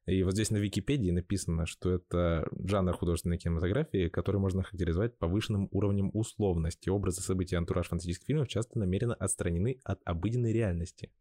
И 0.08 0.22
вот 0.24 0.34
здесь 0.34 0.51
на 0.51 0.58
Википедии 0.58 1.10
написано, 1.10 1.66
что 1.66 1.91
это 1.93 2.47
жанр 2.64 2.93
художественной 2.93 3.38
кинематографии, 3.39 4.10
который 4.10 4.39
можно 4.39 4.62
характеризовать 4.62 5.18
повышенным 5.18 5.68
уровнем 5.72 6.12
условности. 6.14 6.89
Образы, 6.89 7.22
события, 7.22 7.58
антураж 7.58 7.88
фантастических 7.88 8.28
фильмов 8.28 8.47
часто 8.47 8.78
намеренно 8.78 9.16
отстранены 9.16 9.80
от 9.84 9.99
обыденной 10.06 10.53
реальности. 10.53 11.12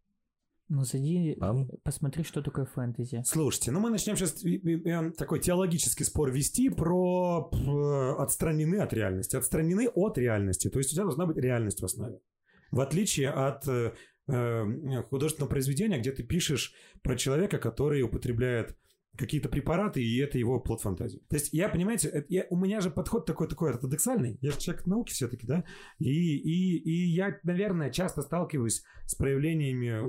Ну, 0.69 0.85
зайди, 0.85 1.37
Ам. 1.41 1.69
посмотри, 1.83 2.25
что 2.25 2.41
такое 2.43 2.65
фэнтези. 2.65 3.23
Слушайте, 3.27 3.71
ну 3.71 3.81
мы 3.81 3.91
начнем 3.91 4.17
сейчас 4.17 4.43
такой 5.17 5.41
теологический 5.41 6.05
спор 6.07 6.33
вести 6.33 6.71
про 6.71 7.43
п- 7.51 8.17
отстранены 8.19 8.77
от 8.77 8.93
реальности. 8.95 9.37
Отстранены 9.37 9.89
от 9.89 10.17
реальности. 10.17 10.71
То 10.71 10.79
есть 10.79 10.91
у 10.93 10.95
тебя 10.95 11.05
должна 11.05 11.27
быть 11.27 11.37
реальность 11.37 11.81
в 11.81 11.85
основе. 11.85 12.19
В 12.71 12.81
отличие 12.81 13.29
от 13.29 13.69
э, 13.69 13.93
э, 14.27 15.03
художественного 15.11 15.51
произведения, 15.51 15.99
где 15.99 16.13
ты 16.13 16.23
пишешь 16.23 16.73
про 17.03 17.15
человека, 17.17 17.59
который 17.59 18.03
употребляет 18.03 18.75
какие-то 19.17 19.49
препараты, 19.49 20.03
и 20.03 20.19
это 20.19 20.39
его 20.39 20.59
плод 20.61 20.81
фантазии. 20.81 21.21
То 21.29 21.37
есть 21.37 21.53
я, 21.53 21.69
понимаете, 21.69 22.09
это 22.09 22.27
я- 22.29 22.47
у 22.51 22.57
меня 22.57 22.81
же 22.81 22.91
подход 22.91 23.27
такой 23.27 23.49
такой 23.49 23.71
ортодоксальный. 23.71 24.39
Я 24.41 24.51
же 24.51 24.59
человек 24.59 24.87
науки 24.87 25.13
все-таки, 25.13 25.47
да? 25.47 25.65
И, 25.99 26.09
и, 26.09 26.79
и 26.79 27.15
я, 27.15 27.39
наверное, 27.45 27.91
часто 27.91 28.23
сталкиваюсь 28.23 28.83
с 29.07 29.15
проявлениями 29.15 30.03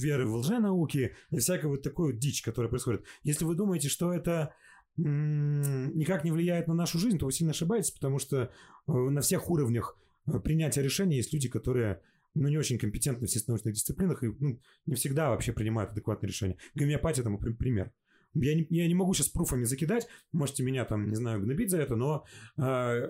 веры 0.00 0.26
в 0.26 0.34
лженауки 0.36 1.14
и 1.30 1.36
всякой 1.38 1.66
вот 1.70 1.82
такой 1.82 2.12
вот 2.12 2.20
дичь, 2.20 2.42
которая 2.42 2.68
происходит. 2.70 3.04
Если 3.24 3.44
вы 3.44 3.54
думаете, 3.54 3.88
что 3.88 4.12
это 4.12 4.54
никак 4.96 6.24
не 6.24 6.30
влияет 6.32 6.68
на 6.68 6.74
нашу 6.74 6.98
жизнь, 6.98 7.18
то 7.18 7.26
вы 7.26 7.32
сильно 7.32 7.50
ошибаетесь, 7.52 7.90
потому 7.90 8.18
что 8.18 8.50
э, 8.86 8.92
на 8.92 9.20
всех 9.22 9.50
уровнях 9.50 9.98
э, 10.26 10.38
принятия 10.38 10.82
решений 10.82 11.16
есть 11.16 11.32
люди, 11.32 11.48
которые 11.48 12.02
ну, 12.34 12.48
не 12.48 12.58
очень 12.58 12.78
компетентны 12.78 13.26
в 13.26 13.28
естественно-научных 13.28 13.74
дисциплинах 13.74 14.22
и 14.22 14.26
ну, 14.38 14.60
не 14.86 14.94
всегда 14.94 15.30
вообще 15.30 15.52
принимают 15.52 15.92
адекватные 15.92 16.28
решения. 16.28 16.58
Гомеопатия 16.74 17.24
тому 17.24 17.38
при- 17.38 17.52
пример. 17.52 17.92
Я 18.34 18.54
не, 18.54 18.66
я 18.70 18.88
не 18.88 18.94
могу 18.94 19.12
сейчас 19.14 19.28
пруфами 19.28 19.64
закидать, 19.64 20.08
можете 20.32 20.62
меня 20.62 20.84
там, 20.84 21.08
не 21.08 21.14
знаю, 21.14 21.40
гнобить 21.40 21.70
за 21.70 21.78
это, 21.78 21.96
но 21.96 22.24
э, 22.56 23.06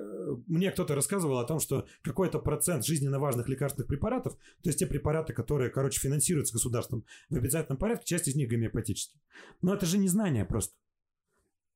мне 0.47 0.71
кто-то 0.73 0.95
рассказывал 0.95 1.39
о 1.39 1.45
том, 1.45 1.61
что 1.61 1.87
какой-то 2.03 2.41
процент 2.41 2.85
жизненно 2.85 3.21
важных 3.21 3.49
лекарственных 3.49 3.89
препаратов, 3.89 4.35
то 4.35 4.69
есть 4.69 4.81
те 4.81 4.87
препараты, 4.87 5.33
которые, 5.33 5.71
короче, 5.71 6.01
финансируются 6.01 6.55
государством 6.55 7.05
в 7.31 7.37
обязательном 7.37 7.79
порядке, 7.79 8.05
часть 8.07 8.29
из 8.29 8.35
них 8.35 8.49
гомеопатические. 8.49 9.21
Но 9.61 9.75
это 9.75 9.87
же 9.87 9.99
не 9.99 10.09
знание 10.09 10.45
просто. 10.45 10.75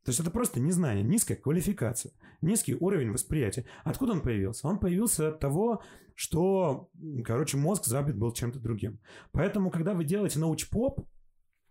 То 0.06 0.10
есть 0.10 0.20
это 0.20 0.30
просто 0.30 0.60
незнание, 0.60 1.02
низкая 1.02 1.36
квалификация, 1.36 2.12
низкий 2.40 2.76
уровень 2.76 3.10
восприятия. 3.10 3.64
Откуда 3.82 4.12
он 4.12 4.22
появился? 4.22 4.68
Он 4.68 4.78
появился 4.78 5.28
от 5.28 5.40
того, 5.40 5.82
что, 6.14 6.90
короче, 7.24 7.56
мозг 7.56 7.86
забит 7.86 8.16
был 8.16 8.32
чем-то 8.32 8.60
другим. 8.60 9.00
Поэтому, 9.32 9.68
когда 9.68 9.94
вы 9.94 10.04
делаете 10.04 10.38
научпоп, 10.38 11.08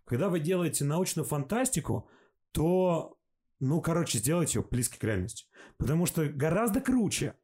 когда 0.06 0.28
вы 0.28 0.40
делаете 0.40 0.84
научную 0.84 1.26
фантастику, 1.26 2.08
то, 2.52 3.18
ну, 3.60 3.80
короче, 3.82 4.18
сделайте 4.18 4.58
ее 4.58 4.64
близкой 4.64 4.98
к 4.98 5.04
реальности. 5.04 5.46
Потому 5.76 6.06
что 6.06 6.26
гораздо 6.26 6.80
круче 6.80 7.34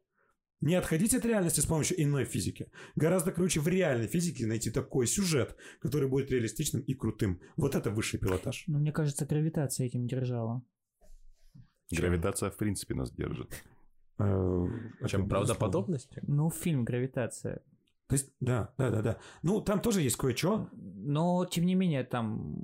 не 0.60 0.76
отходить 0.76 1.12
от 1.12 1.24
реальности 1.26 1.58
с 1.58 1.66
помощью 1.66 2.00
иной 2.00 2.24
физики. 2.24 2.70
Гораздо 2.94 3.32
круче 3.32 3.60
в 3.60 3.66
реальной 3.66 4.06
физике 4.06 4.46
найти 4.46 4.70
такой 4.70 5.08
сюжет, 5.08 5.56
который 5.80 6.08
будет 6.08 6.30
реалистичным 6.30 6.82
и 6.82 6.94
крутым. 6.94 7.40
Вот 7.56 7.74
это 7.74 7.90
высший 7.90 8.20
пилотаж. 8.20 8.64
Ну, 8.68 8.78
мне 8.78 8.92
кажется, 8.92 9.26
гравитация 9.26 9.86
этим 9.86 10.06
держала. 10.06 10.62
Гравитация, 11.90 12.50
в 12.50 12.56
принципе, 12.56 12.94
нас 12.94 13.10
держит. 13.10 13.52
Э, 14.18 14.66
Чем 15.08 15.22
это 15.22 15.30
правдоподобностью? 15.30 16.22
Ну, 16.26 16.48
фильм 16.50 16.84
«Гравитация». 16.84 17.62
То 18.12 18.16
есть, 18.16 18.30
да, 18.40 18.74
да, 18.76 18.90
да, 18.90 19.00
да. 19.00 19.18
Ну, 19.42 19.62
там 19.62 19.80
тоже 19.80 20.02
есть 20.02 20.16
кое-что. 20.16 20.68
Но, 20.74 21.46
тем 21.46 21.64
не 21.64 21.74
менее, 21.74 22.04
там 22.04 22.58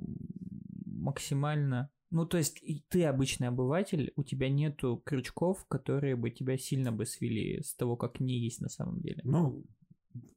максимально... 0.85 1.89
Ну, 2.11 2.27
то 2.27 2.37
есть, 2.37 2.61
ты 2.89 3.03
обычный 3.05 3.47
обыватель, 3.47 4.13
у 4.15 4.23
тебя 4.23 4.47
нету 4.47 5.01
крючков, 5.03 5.65
которые 5.67 6.15
бы 6.15 6.29
тебя 6.29 6.55
сильно 6.59 6.91
бы 6.91 7.07
свели 7.07 7.63
с 7.63 7.73
того, 7.73 7.97
как 7.97 8.19
не 8.19 8.37
есть 8.37 8.61
на 8.61 8.69
самом 8.69 9.01
деле. 9.01 9.21
Ну, 9.23 9.65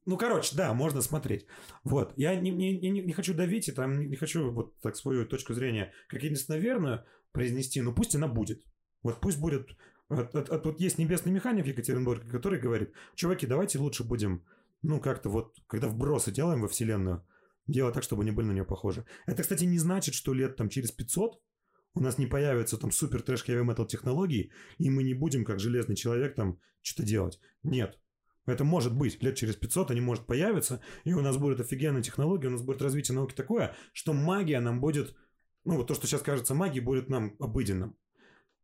ну, 0.07 0.17
короче, 0.17 0.57
да, 0.57 0.73
можно 0.73 1.01
смотреть. 1.01 1.45
Вот. 1.83 2.13
Я 2.17 2.35
не, 2.35 2.49
не, 2.49 2.79
не, 2.79 2.89
не 3.03 3.13
хочу 3.13 3.35
давить 3.35 3.67
и 3.67 3.71
там 3.71 3.99
не, 3.99 4.07
не 4.07 4.15
хочу 4.15 4.51
вот 4.51 4.79
так 4.79 4.95
свою 4.95 5.27
точку 5.27 5.53
зрения 5.53 5.93
как 6.07 6.23
единственно 6.23 6.57
верную 6.57 7.05
произнести, 7.33 7.81
но 7.81 7.93
пусть 7.93 8.15
она 8.15 8.27
будет. 8.27 8.63
Вот 9.03 9.21
пусть 9.21 9.39
будет... 9.39 9.77
от- 10.09 10.33
от- 10.35 10.49
от- 10.49 10.65
вот 10.65 10.79
есть 10.79 10.97
небесный 10.97 11.31
механик 11.31 11.65
в 11.65 11.67
Екатеринбурге, 11.67 12.31
который 12.31 12.59
говорит, 12.59 12.93
чуваки, 13.13 13.45
давайте 13.45 13.77
лучше 13.77 14.03
будем, 14.03 14.43
ну, 14.83 14.99
как-то 14.99 15.29
вот, 15.29 15.55
когда 15.67 15.87
вбросы 15.87 16.31
делаем 16.31 16.61
во 16.61 16.67
Вселенную, 16.67 17.25
делать 17.67 17.95
так, 17.95 18.03
чтобы 18.03 18.23
они 18.23 18.31
были 18.31 18.47
на 18.47 18.51
нее 18.51 18.65
похожи. 18.65 19.05
Это, 19.25 19.41
кстати, 19.41 19.63
не 19.63 19.79
значит, 19.79 20.13
что 20.13 20.33
лет 20.33 20.57
там 20.57 20.69
через 20.69 20.91
500 20.91 21.41
у 21.95 22.01
нас 22.01 22.17
не 22.17 22.27
появятся 22.27 22.77
там 22.77 22.91
супер 22.91 23.21
трэш 23.21 23.45
heavy 23.47 23.63
metal 23.65 23.87
технологии, 23.87 24.51
и 24.77 24.89
мы 24.89 25.03
не 25.03 25.13
будем, 25.13 25.45
как 25.45 25.59
железный 25.59 25.95
человек, 25.95 26.35
там 26.35 26.59
что-то 26.81 27.07
делать. 27.07 27.39
Нет. 27.63 27.99
Это 28.45 28.65
может 28.65 28.93
быть. 28.93 29.23
Лет 29.23 29.37
через 29.37 29.55
500 29.55 29.91
они 29.91 30.01
может 30.01 30.25
появиться, 30.25 30.81
и 31.05 31.13
у 31.13 31.21
нас 31.21 31.37
будет 31.37 31.61
офигенная 31.61 32.01
технология, 32.01 32.47
у 32.47 32.51
нас 32.51 32.61
будет 32.61 32.81
развитие 32.81 33.15
науки 33.15 33.33
такое, 33.33 33.75
что 33.93 34.13
магия 34.13 34.59
нам 34.59 34.81
будет... 34.81 35.15
Ну, 35.63 35.77
вот 35.77 35.87
то, 35.87 35.93
что 35.93 36.07
сейчас 36.07 36.21
кажется 36.21 36.53
магией, 36.53 36.83
будет 36.83 37.09
нам 37.09 37.37
обыденным. 37.39 37.95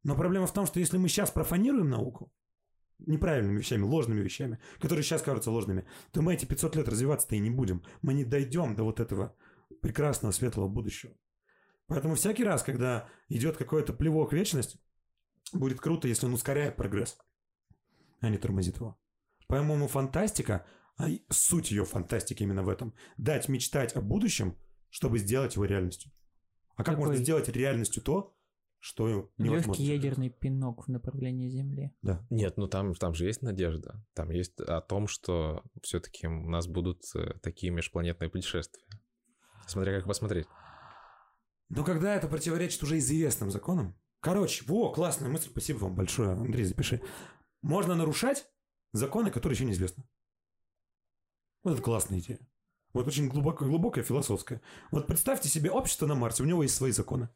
Но 0.03 0.15
проблема 0.15 0.47
в 0.47 0.53
том, 0.53 0.65
что 0.65 0.81
если 0.81 0.97
мы 0.97 1.07
сейчас 1.07 1.31
профанируем 1.31 1.89
науку, 1.89 2.33
неправильными 2.99 3.57
вещами, 3.57 3.83
ложными 3.83 4.21
вещами, 4.21 4.59
которые 4.79 5.03
сейчас 5.03 5.21
кажутся 5.21 5.51
ложными, 5.51 5.85
то 6.11 6.21
мы 6.21 6.33
эти 6.33 6.45
500 6.45 6.75
лет 6.75 6.87
развиваться-то 6.87 7.35
и 7.35 7.39
не 7.39 7.49
будем. 7.49 7.83
Мы 8.01 8.13
не 8.13 8.25
дойдем 8.25 8.75
до 8.75 8.83
вот 8.83 8.99
этого 8.99 9.35
прекрасного, 9.81 10.31
светлого 10.31 10.67
будущего. 10.67 11.13
Поэтому 11.87 12.15
всякий 12.15 12.43
раз, 12.43 12.63
когда 12.63 13.09
идет 13.29 13.57
какой-то 13.57 13.93
плевок 13.93 14.31
в 14.31 14.35
вечность, 14.35 14.77
будет 15.53 15.79
круто, 15.79 16.07
если 16.07 16.27
он 16.27 16.33
ускоряет 16.33 16.75
прогресс, 16.75 17.17
а 18.21 18.29
не 18.29 18.37
тормозит 18.37 18.75
его. 18.75 18.99
По-моему, 19.47 19.87
фантастика, 19.87 20.65
а 20.97 21.07
суть 21.29 21.71
ее 21.71 21.85
фантастики 21.85 22.43
именно 22.43 22.61
в 22.61 22.69
этом, 22.69 22.93
дать 23.17 23.49
мечтать 23.49 23.95
о 23.95 24.01
будущем, 24.01 24.57
чтобы 24.89 25.17
сделать 25.17 25.55
его 25.55 25.65
реальностью. 25.65 26.11
А 26.75 26.83
как 26.83 26.95
Такой- 26.95 27.07
можно 27.07 27.15
сделать 27.15 27.49
реальностью 27.49 28.03
то, 28.03 28.35
что 28.79 29.07
Легкий 29.07 29.43
невозможно. 29.43 29.81
ядерный 29.81 30.29
пинок 30.29 30.87
в 30.87 30.89
направлении 30.89 31.49
Земли. 31.49 31.93
Да. 32.01 32.25
Нет, 32.29 32.57
ну 32.57 32.67
там, 32.67 32.95
там 32.95 33.13
же 33.13 33.25
есть 33.25 33.41
надежда. 33.41 34.01
Там 34.13 34.29
есть 34.29 34.59
о 34.61 34.81
том, 34.81 35.07
что 35.07 35.63
все-таки 35.81 36.27
у 36.27 36.49
нас 36.49 36.67
будут 36.67 37.03
э, 37.15 37.33
такие 37.41 37.71
межпланетные 37.71 38.29
путешествия. 38.29 38.83
Смотря 39.67 39.97
как 39.97 40.07
посмотреть. 40.07 40.47
Но 41.69 41.83
когда 41.83 42.15
это 42.15 42.27
противоречит 42.27 42.81
уже 42.83 42.97
известным 42.97 43.51
законам... 43.51 43.95
Короче, 44.21 44.65
во, 44.65 44.91
классная 44.91 45.29
мысль, 45.29 45.49
спасибо 45.49 45.77
вам 45.79 45.95
большое, 45.95 46.31
Андрей, 46.31 46.65
запиши. 46.65 47.01
Можно 47.61 47.95
нарушать 47.95 48.49
законы, 48.91 49.31
которые 49.31 49.55
еще 49.55 49.65
неизвестны. 49.65 50.03
Вот 51.63 51.73
это 51.73 51.81
классная 51.81 52.19
идея. 52.19 52.39
Вот 52.91 53.07
очень 53.07 53.29
глубоко, 53.29 53.65
глубокая, 53.65 54.03
философская. 54.03 54.61
Вот 54.91 55.07
представьте 55.07 55.47
себе 55.47 55.71
общество 55.71 56.05
на 56.05 56.15
Марсе, 56.15 56.43
у 56.43 56.45
него 56.45 56.63
есть 56.63 56.75
свои 56.75 56.91
законы, 56.91 57.29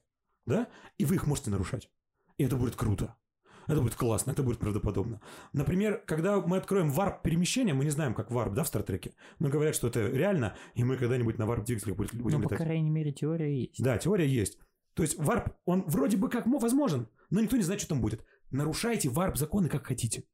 да? 0.45 0.67
И 0.97 1.05
вы 1.05 1.15
их 1.15 1.27
можете 1.27 1.49
нарушать. 1.51 1.89
И 2.37 2.43
это 2.43 2.55
будет 2.55 2.75
круто. 2.75 3.15
Это 3.65 3.79
будет 3.79 3.95
классно, 3.95 4.31
это 4.31 4.43
будет 4.43 4.59
правдоподобно. 4.59 5.21
Например, 5.53 6.03
когда 6.05 6.41
мы 6.41 6.57
откроем 6.57 6.91
варп 6.91 7.21
перемещения, 7.21 7.73
мы 7.73 7.85
не 7.85 7.91
знаем, 7.91 8.13
как 8.13 8.29
варп, 8.29 8.53
да, 8.53 8.63
в 8.63 8.67
Стартреке, 8.67 9.13
но 9.39 9.47
говорят, 9.47 9.73
что 9.73 9.87
это 9.87 10.05
реально, 10.07 10.57
и 10.73 10.83
мы 10.83 10.97
когда-нибудь 10.97 11.37
на 11.37 11.45
варп 11.45 11.63
двигателях 11.63 11.95
будем, 11.95 12.19
будем 12.19 12.39
Ну, 12.41 12.47
по 12.49 12.53
летать. 12.53 12.65
крайней 12.67 12.89
мере, 12.89 13.13
теория 13.13 13.57
есть. 13.61 13.81
Да, 13.81 13.97
теория 13.97 14.27
есть. 14.27 14.59
То 14.95 15.03
есть 15.03 15.17
варп, 15.17 15.53
он 15.63 15.83
вроде 15.87 16.17
бы 16.17 16.29
как 16.29 16.45
мо- 16.45 16.59
возможен, 16.59 17.07
но 17.29 17.39
никто 17.39 17.55
не 17.55 17.63
знает, 17.63 17.79
что 17.79 17.89
там 17.89 18.01
будет. 18.01 18.25
Нарушайте 18.51 19.07
варп 19.09 19.37
законы 19.37 19.69
как 19.69 19.87
хотите. 19.87 20.25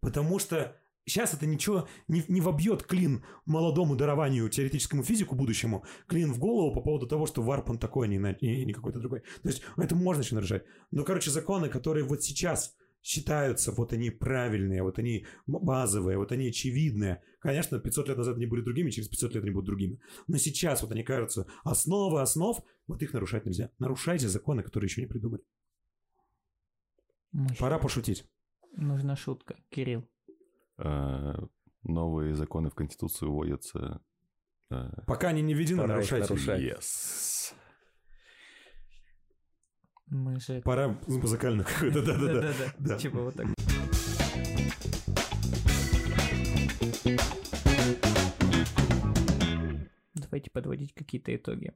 Потому 0.00 0.38
что 0.38 0.76
сейчас 1.06 1.32
это 1.34 1.46
ничего 1.46 1.88
не, 2.08 2.22
не 2.28 2.40
вобьет 2.40 2.82
клин 2.82 3.24
молодому 3.46 3.96
дарованию 3.96 4.48
теоретическому 4.48 5.02
физику 5.02 5.34
будущему, 5.34 5.84
клин 6.06 6.32
в 6.32 6.38
голову 6.38 6.74
по 6.74 6.82
поводу 6.82 7.06
того, 7.06 7.26
что 7.26 7.42
варп 7.42 7.70
он 7.70 7.78
такой, 7.78 8.06
а 8.06 8.10
не, 8.10 8.18
и 8.40 8.64
не 8.64 8.72
какой-то 8.72 8.98
другой. 8.98 9.20
То 9.42 9.48
есть 9.48 9.62
это 9.76 9.94
можно 9.94 10.22
еще 10.22 10.34
нарушать. 10.34 10.64
Но, 10.90 11.04
короче, 11.04 11.30
законы, 11.30 11.68
которые 11.68 12.04
вот 12.04 12.22
сейчас 12.22 12.76
считаются, 13.02 13.70
вот 13.70 13.92
они 13.92 14.10
правильные, 14.10 14.82
вот 14.82 14.98
они 14.98 15.26
базовые, 15.46 16.18
вот 16.18 16.32
они 16.32 16.48
очевидные. 16.48 17.22
Конечно, 17.38 17.78
500 17.78 18.08
лет 18.08 18.18
назад 18.18 18.36
они 18.36 18.46
были 18.46 18.62
другими, 18.62 18.90
через 18.90 19.08
500 19.08 19.34
лет 19.34 19.44
они 19.44 19.52
будут 19.52 19.66
другими. 19.66 20.00
Но 20.26 20.38
сейчас 20.38 20.82
вот 20.82 20.90
они 20.90 21.04
кажутся 21.04 21.46
основы 21.62 22.20
основ, 22.20 22.58
вот 22.88 23.02
их 23.02 23.12
нарушать 23.12 23.46
нельзя. 23.46 23.70
Нарушайте 23.78 24.28
законы, 24.28 24.64
которые 24.64 24.88
еще 24.88 25.00
не 25.00 25.06
придумали. 25.06 25.42
Мощно. 27.30 27.56
Пора 27.60 27.78
пошутить. 27.78 28.24
Нужна 28.72 29.14
шутка. 29.14 29.56
Кирилл. 29.68 30.08
Э, 30.78 31.34
Новые 31.82 32.34
законы 32.34 32.68
в 32.70 32.74
Конституцию 32.74 33.32
вводятся. 33.32 34.00
э, 34.70 34.90
Пока 35.06 35.28
они 35.28 35.42
не 35.42 35.54
введены, 35.54 35.82
Пора 35.82 35.94
нарушать. 35.94 36.30
Yes. 36.30 37.54
Мы 40.08 40.38
же... 40.40 40.60
Пора 40.62 40.96
музыкально 41.06 41.64
какой-то, 41.64 42.02
да-да-да. 42.06 42.52
Да. 42.78 42.98
Типа 42.98 43.20
вот 43.22 43.34
так. 43.34 43.46
Давайте 50.14 50.50
подводить 50.50 50.94
какие-то 50.94 51.34
итоги. 51.34 51.72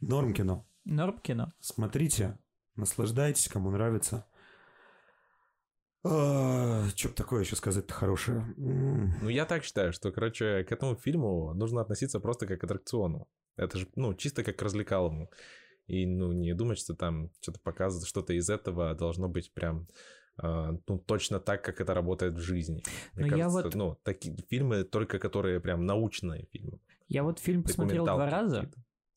Норм 0.00 0.34
кино. 0.34 0.66
Норм 0.84 1.18
кино. 1.18 1.52
Смотрите, 1.60 2.38
наслаждайтесь, 2.76 3.48
кому 3.48 3.70
нравится. 3.70 4.26
Что 6.04 7.08
бы 7.08 7.14
такое 7.14 7.40
еще 7.40 7.56
сказать-то 7.56 7.92
хорошее? 7.94 8.44
Ну, 8.56 9.28
я 9.28 9.46
так 9.46 9.64
считаю, 9.64 9.92
что, 9.92 10.12
короче, 10.12 10.64
к 10.64 10.72
этому 10.72 10.96
фильму 10.96 11.54
нужно 11.54 11.80
относиться 11.80 12.20
просто 12.20 12.46
как 12.46 12.60
к 12.60 12.64
аттракциону. 12.64 13.26
Это 13.56 13.78
же, 13.78 13.88
ну, 13.96 14.14
чисто 14.14 14.44
как 14.44 14.56
к 14.56 14.62
развлекалому. 14.62 15.30
И, 15.86 16.06
ну, 16.06 16.32
не 16.32 16.54
думать, 16.54 16.78
что 16.78 16.94
там 16.94 17.30
что-то 17.40 17.60
показывает, 17.60 18.06
что-то 18.08 18.32
из 18.34 18.50
этого 18.50 18.94
должно 18.94 19.28
быть 19.28 19.52
прям, 19.54 19.86
э, 20.42 20.72
ну, 20.88 20.98
точно 20.98 21.40
так, 21.40 21.62
как 21.64 21.80
это 21.80 21.94
работает 21.94 22.34
в 22.34 22.40
жизни. 22.40 22.82
Мне 23.14 23.24
я 23.26 23.30
кажется, 23.30 23.62
вот- 23.62 23.74
ну, 23.74 23.98
такие 24.02 24.36
фильмы, 24.50 24.84
только 24.84 25.18
которые 25.18 25.60
прям 25.60 25.86
научные 25.86 26.46
фильмы. 26.52 26.80
Я 27.08 27.22
вот 27.22 27.38
фильм 27.38 27.62
посмотрел 27.62 28.04
два 28.04 28.30
раза. 28.30 28.70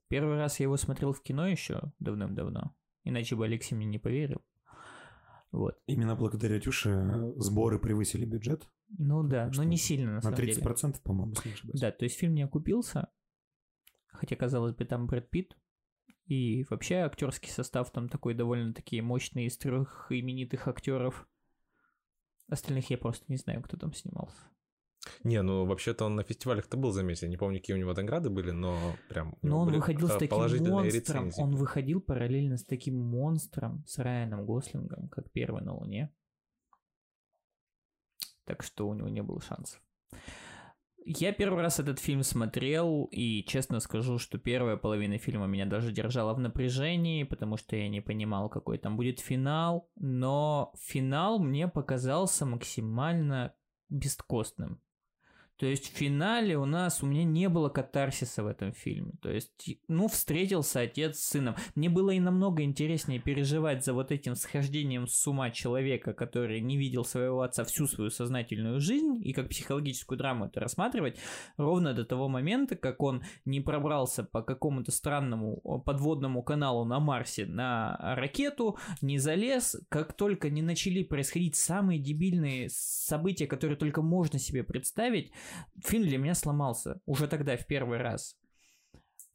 Первый 0.09 0.37
раз 0.37 0.59
я 0.59 0.65
его 0.65 0.77
смотрел 0.77 1.11
в 1.13 1.21
кино 1.21 1.47
еще 1.47 1.81
давным-давно. 1.99 2.73
Иначе 3.03 3.35
бы 3.35 3.45
Алексей 3.45 3.75
мне 3.75 3.85
не 3.85 3.99
поверил. 3.99 4.41
Вот. 5.57 5.75
Именно 5.87 6.15
благодаря 6.15 6.59
Тюше 6.59 7.33
сборы 7.37 7.79
превысили 7.79 8.25
бюджет 8.25 8.69
Ну 8.99 9.23
да, 9.23 9.49
но 9.55 9.63
не 9.63 9.77
сильно 9.77 10.07
на 10.07 10.15
на 10.15 10.21
самом 10.21 10.37
30%, 10.37 10.43
деле. 10.43 10.93
по-моему, 11.03 11.31
если 11.31 11.49
не 11.49 11.53
ошибаюсь. 11.55 11.81
Да, 11.81 11.91
то 11.91 12.03
есть 12.05 12.15
фильм 12.17 12.35
не 12.35 12.43
окупился. 12.43 13.09
Хотя, 14.07 14.35
казалось 14.35 14.75
бы, 14.75 14.85
там 14.85 15.07
Брэд 15.07 15.29
Питт. 15.31 15.57
И 16.25 16.63
вообще 16.69 16.97
актерский 16.97 17.49
состав 17.49 17.91
там 17.91 18.07
такой 18.07 18.35
довольно-таки 18.35 19.01
мощный 19.01 19.45
из 19.45 19.57
трех 19.57 20.07
именитых 20.11 20.67
актеров. 20.67 21.27
Остальных 22.49 22.91
я 22.91 22.97
просто 22.99 23.25
не 23.27 23.37
знаю, 23.37 23.63
кто 23.63 23.77
там 23.77 23.93
снимался. 23.93 24.37
Не, 25.23 25.41
ну, 25.41 25.65
вообще-то 25.65 26.05
он 26.05 26.15
на 26.15 26.23
фестивалях-то 26.23 26.77
был 26.77 26.91
заметен. 26.91 27.29
Не 27.29 27.37
помню, 27.37 27.59
какие 27.59 27.75
у 27.75 27.79
него 27.79 27.93
награды 27.93 28.29
были, 28.29 28.51
но 28.51 28.77
прям... 29.09 29.37
Но 29.41 29.59
он 29.59 29.71
выходил 29.71 30.07
с 30.07 30.17
таким 30.17 30.37
монстром. 30.37 30.83
рецензии. 30.83 31.41
Он 31.41 31.55
выходил 31.55 32.01
параллельно 32.01 32.57
с 32.57 32.65
таким 32.65 32.99
монстром, 32.99 33.83
с 33.87 33.97
Райаном 33.99 34.45
Гослингом, 34.45 35.09
как 35.09 35.31
первый 35.31 35.63
на 35.63 35.75
Луне. 35.75 36.13
Так 38.45 38.63
что 38.63 38.87
у 38.87 38.93
него 38.93 39.09
не 39.09 39.21
было 39.21 39.41
шансов. 39.41 39.81
Я 41.09 41.31
первый 41.31 41.61
раз 41.61 41.79
этот 41.79 41.99
фильм 41.99 42.21
смотрел, 42.21 43.05
и 43.11 43.41
честно 43.45 43.79
скажу, 43.79 44.17
что 44.17 44.37
первая 44.37 44.75
половина 44.75 45.17
фильма 45.17 45.47
меня 45.47 45.65
даже 45.65 45.93
держала 45.93 46.33
в 46.33 46.39
напряжении, 46.39 47.23
потому 47.23 47.55
что 47.55 47.77
я 47.77 47.87
не 47.87 48.01
понимал, 48.01 48.49
какой 48.49 48.77
там 48.77 48.97
будет 48.97 49.21
финал, 49.21 49.89
но 49.95 50.73
финал 50.77 51.39
мне 51.39 51.69
показался 51.69 52.45
максимально 52.45 53.55
бесткостным. 53.87 54.81
То 55.57 55.65
есть 55.65 55.91
в 55.91 55.97
финале 55.97 56.57
у 56.57 56.65
нас, 56.65 57.01
у 57.01 57.07
меня 57.07 57.23
не 57.23 57.49
было 57.49 57.69
катарсиса 57.69 58.43
в 58.43 58.47
этом 58.47 58.73
фильме. 58.73 59.13
То 59.21 59.31
есть, 59.31 59.77
ну, 59.87 60.07
встретился 60.07 60.81
отец 60.81 61.19
с 61.19 61.29
сыном. 61.29 61.55
Мне 61.75 61.89
было 61.89 62.11
и 62.11 62.19
намного 62.19 62.63
интереснее 62.63 63.19
переживать 63.19 63.83
за 63.83 63.93
вот 63.93 64.11
этим 64.11 64.35
схождением 64.35 65.07
с 65.07 65.27
ума 65.27 65.49
человека, 65.49 66.13
который 66.13 66.61
не 66.61 66.77
видел 66.77 67.03
своего 67.03 67.41
отца 67.41 67.63
всю 67.63 67.87
свою 67.87 68.11
сознательную 68.11 68.79
жизнь, 68.79 69.19
и 69.23 69.33
как 69.33 69.49
психологическую 69.49 70.17
драму 70.17 70.45
это 70.45 70.59
рассматривать, 70.59 71.17
ровно 71.57 71.93
до 71.93 72.05
того 72.05 72.27
момента, 72.29 72.75
как 72.75 73.01
он 73.01 73.23
не 73.45 73.59
пробрался 73.59 74.23
по 74.23 74.43
какому-то 74.43 74.91
странному 74.91 75.57
подводному 75.85 76.43
каналу 76.43 76.85
на 76.85 76.99
Марсе 76.99 77.45
на 77.45 77.97
ракету, 78.15 78.77
не 79.01 79.17
залез, 79.17 79.75
как 79.89 80.13
только 80.13 80.49
не 80.49 80.61
начали 80.61 81.03
происходить 81.03 81.55
самые 81.55 81.99
дебильные 81.99 82.69
события, 82.69 83.47
которые 83.47 83.77
только 83.77 84.01
можно 84.01 84.37
себе 84.37 84.63
представить, 84.63 85.31
фильм 85.83 86.07
для 86.07 86.17
меня 86.17 86.35
сломался 86.35 87.01
уже 87.05 87.27
тогда 87.27 87.57
в 87.57 87.65
первый 87.67 87.97
раз. 87.97 88.37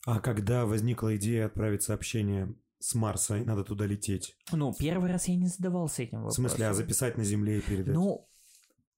А 0.07 0.21
когда 0.21 0.67
возникла 0.67 1.17
идея 1.17 1.47
отправить 1.47 1.83
сообщение 1.83 2.55
с 2.81 2.95
Марса, 2.95 3.39
и 3.39 3.45
надо 3.45 3.63
туда 3.65 3.87
лететь? 3.87 4.37
Ну, 4.51 4.75
первый 4.77 5.11
раз 5.11 5.29
я 5.29 5.37
не 5.37 5.47
задавался 5.47 6.03
этим 6.03 6.19
В 6.19 6.23
вопросом. 6.23 6.49
смысле, 6.49 6.67
а 6.69 6.75
записать 6.75 7.17
на 7.17 7.25
Земле 7.25 7.59
и 7.59 7.61
передать? 7.61 7.95
Ну, 7.95 8.29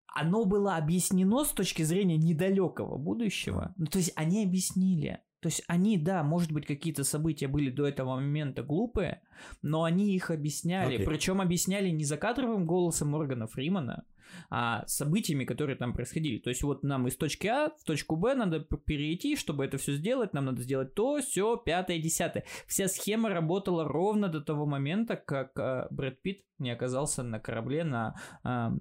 оно 0.06 0.44
было 0.44 0.76
объяснено 0.76 1.44
с 1.44 1.50
точки 1.50 1.82
зрения 1.82 2.16
недалекого 2.16 2.96
будущего. 2.96 3.74
Ну, 3.76 3.86
то 3.86 3.98
есть 3.98 4.12
они 4.16 4.44
объяснили. 4.44 5.20
То 5.40 5.48
есть 5.48 5.62
они, 5.66 5.98
да, 5.98 6.22
может 6.22 6.52
быть, 6.52 6.64
какие-то 6.66 7.04
события 7.04 7.48
были 7.48 7.68
до 7.68 7.86
этого 7.86 8.14
момента 8.14 8.62
глупые, 8.62 9.20
но 9.60 9.82
они 9.82 10.14
их 10.14 10.30
объясняли. 10.30 10.94
Окей. 10.94 11.06
Причем 11.06 11.42
объясняли 11.42 11.90
не 11.90 12.04
закадровым 12.04 12.64
голосом 12.64 13.08
Моргана 13.08 13.46
Фримана, 13.46 14.06
а 14.50 14.86
событиями, 14.86 15.44
которые 15.44 15.76
там 15.76 15.92
происходили. 15.92 16.38
То 16.38 16.50
есть 16.50 16.62
вот 16.62 16.82
нам 16.82 17.06
из 17.08 17.16
точки 17.16 17.46
А 17.46 17.70
в 17.70 17.84
точку 17.84 18.16
Б 18.16 18.34
надо 18.34 18.60
перейти, 18.60 19.36
чтобы 19.36 19.64
это 19.64 19.78
все 19.78 19.94
сделать, 19.94 20.32
нам 20.32 20.46
надо 20.46 20.62
сделать 20.62 20.94
то, 20.94 21.20
все, 21.20 21.56
пятое, 21.56 21.98
десятое. 21.98 22.44
Вся 22.66 22.88
схема 22.88 23.30
работала 23.30 23.84
ровно 23.84 24.28
до 24.28 24.40
того 24.40 24.66
момента, 24.66 25.16
как 25.16 25.58
а, 25.58 25.88
Брэд 25.90 26.22
Питт 26.22 26.44
не 26.58 26.70
оказался 26.70 27.22
на 27.22 27.40
корабле 27.40 27.84
на 27.84 28.14
м, 28.44 28.78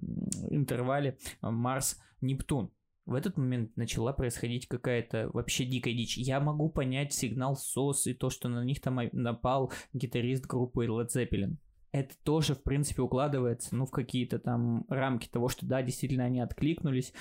интервале 0.50 1.18
Марс-Нептун. 1.42 2.70
В 3.06 3.14
этот 3.14 3.36
момент 3.36 3.76
начала 3.76 4.14
происходить 4.14 4.66
какая-то 4.66 5.28
вообще 5.34 5.66
дикая 5.66 5.92
дичь. 5.92 6.16
Я 6.16 6.40
могу 6.40 6.70
понять 6.70 7.12
сигнал 7.12 7.54
СОС 7.54 8.06
и 8.06 8.14
то, 8.14 8.30
что 8.30 8.48
на 8.48 8.64
них 8.64 8.80
там 8.80 8.98
напал 9.12 9.72
гитарист 9.92 10.46
группы 10.46 10.86
Led 10.86 11.08
Zeppelin. 11.14 11.56
Это 11.94 12.16
тоже, 12.24 12.56
в 12.56 12.62
принципе, 12.64 13.02
укладывается, 13.02 13.76
ну, 13.76 13.86
в 13.86 13.92
какие-то 13.92 14.40
там 14.40 14.84
рамки 14.88 15.28
того, 15.28 15.48
что 15.48 15.64
да, 15.64 15.80
действительно 15.80 16.24
они 16.24 16.40
откликнулись. 16.40 17.12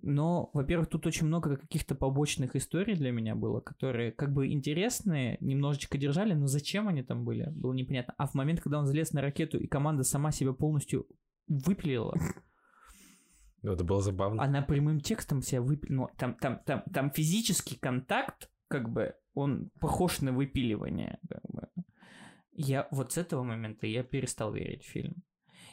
Но, 0.00 0.50
во-первых, 0.54 0.88
тут 0.88 1.04
очень 1.04 1.26
много 1.26 1.56
каких-то 1.56 1.96
побочных 1.96 2.54
историй 2.54 2.94
для 2.94 3.10
меня 3.10 3.34
было, 3.34 3.58
которые 3.58 4.12
как 4.12 4.32
бы 4.32 4.52
интересные, 4.52 5.36
немножечко 5.40 5.98
держали, 5.98 6.32
но 6.32 6.46
зачем 6.46 6.86
они 6.86 7.02
там 7.02 7.24
были, 7.24 7.50
было 7.50 7.72
непонятно. 7.72 8.14
А 8.18 8.28
в 8.28 8.34
момент, 8.34 8.60
когда 8.60 8.78
он 8.78 8.86
залез 8.86 9.12
на 9.14 9.20
ракету, 9.20 9.58
и 9.58 9.66
команда 9.66 10.04
сама 10.04 10.30
себя 10.30 10.52
полностью 10.52 11.08
выпилила, 11.48 12.14
Ну, 13.62 13.72
это 13.72 13.82
было 13.82 14.00
забавно. 14.00 14.40
она 14.40 14.62
прямым 14.62 15.00
текстом 15.00 15.42
себя 15.42 15.60
выпилила. 15.60 16.02
Ну, 16.02 16.08
там, 16.16 16.36
там, 16.36 16.60
там, 16.64 16.84
там 16.94 17.10
физический 17.10 17.74
контакт, 17.74 18.48
как 18.68 18.88
бы, 18.92 19.16
он 19.34 19.70
похож 19.80 20.20
на 20.20 20.30
выпиливание. 20.30 21.18
Как 21.28 21.42
бы. 21.48 21.68
Я 22.52 22.88
вот 22.90 23.12
с 23.12 23.18
этого 23.18 23.42
момента 23.42 23.86
я 23.86 24.02
перестал 24.02 24.52
верить 24.52 24.84
в 24.84 24.90
фильм. 24.90 25.22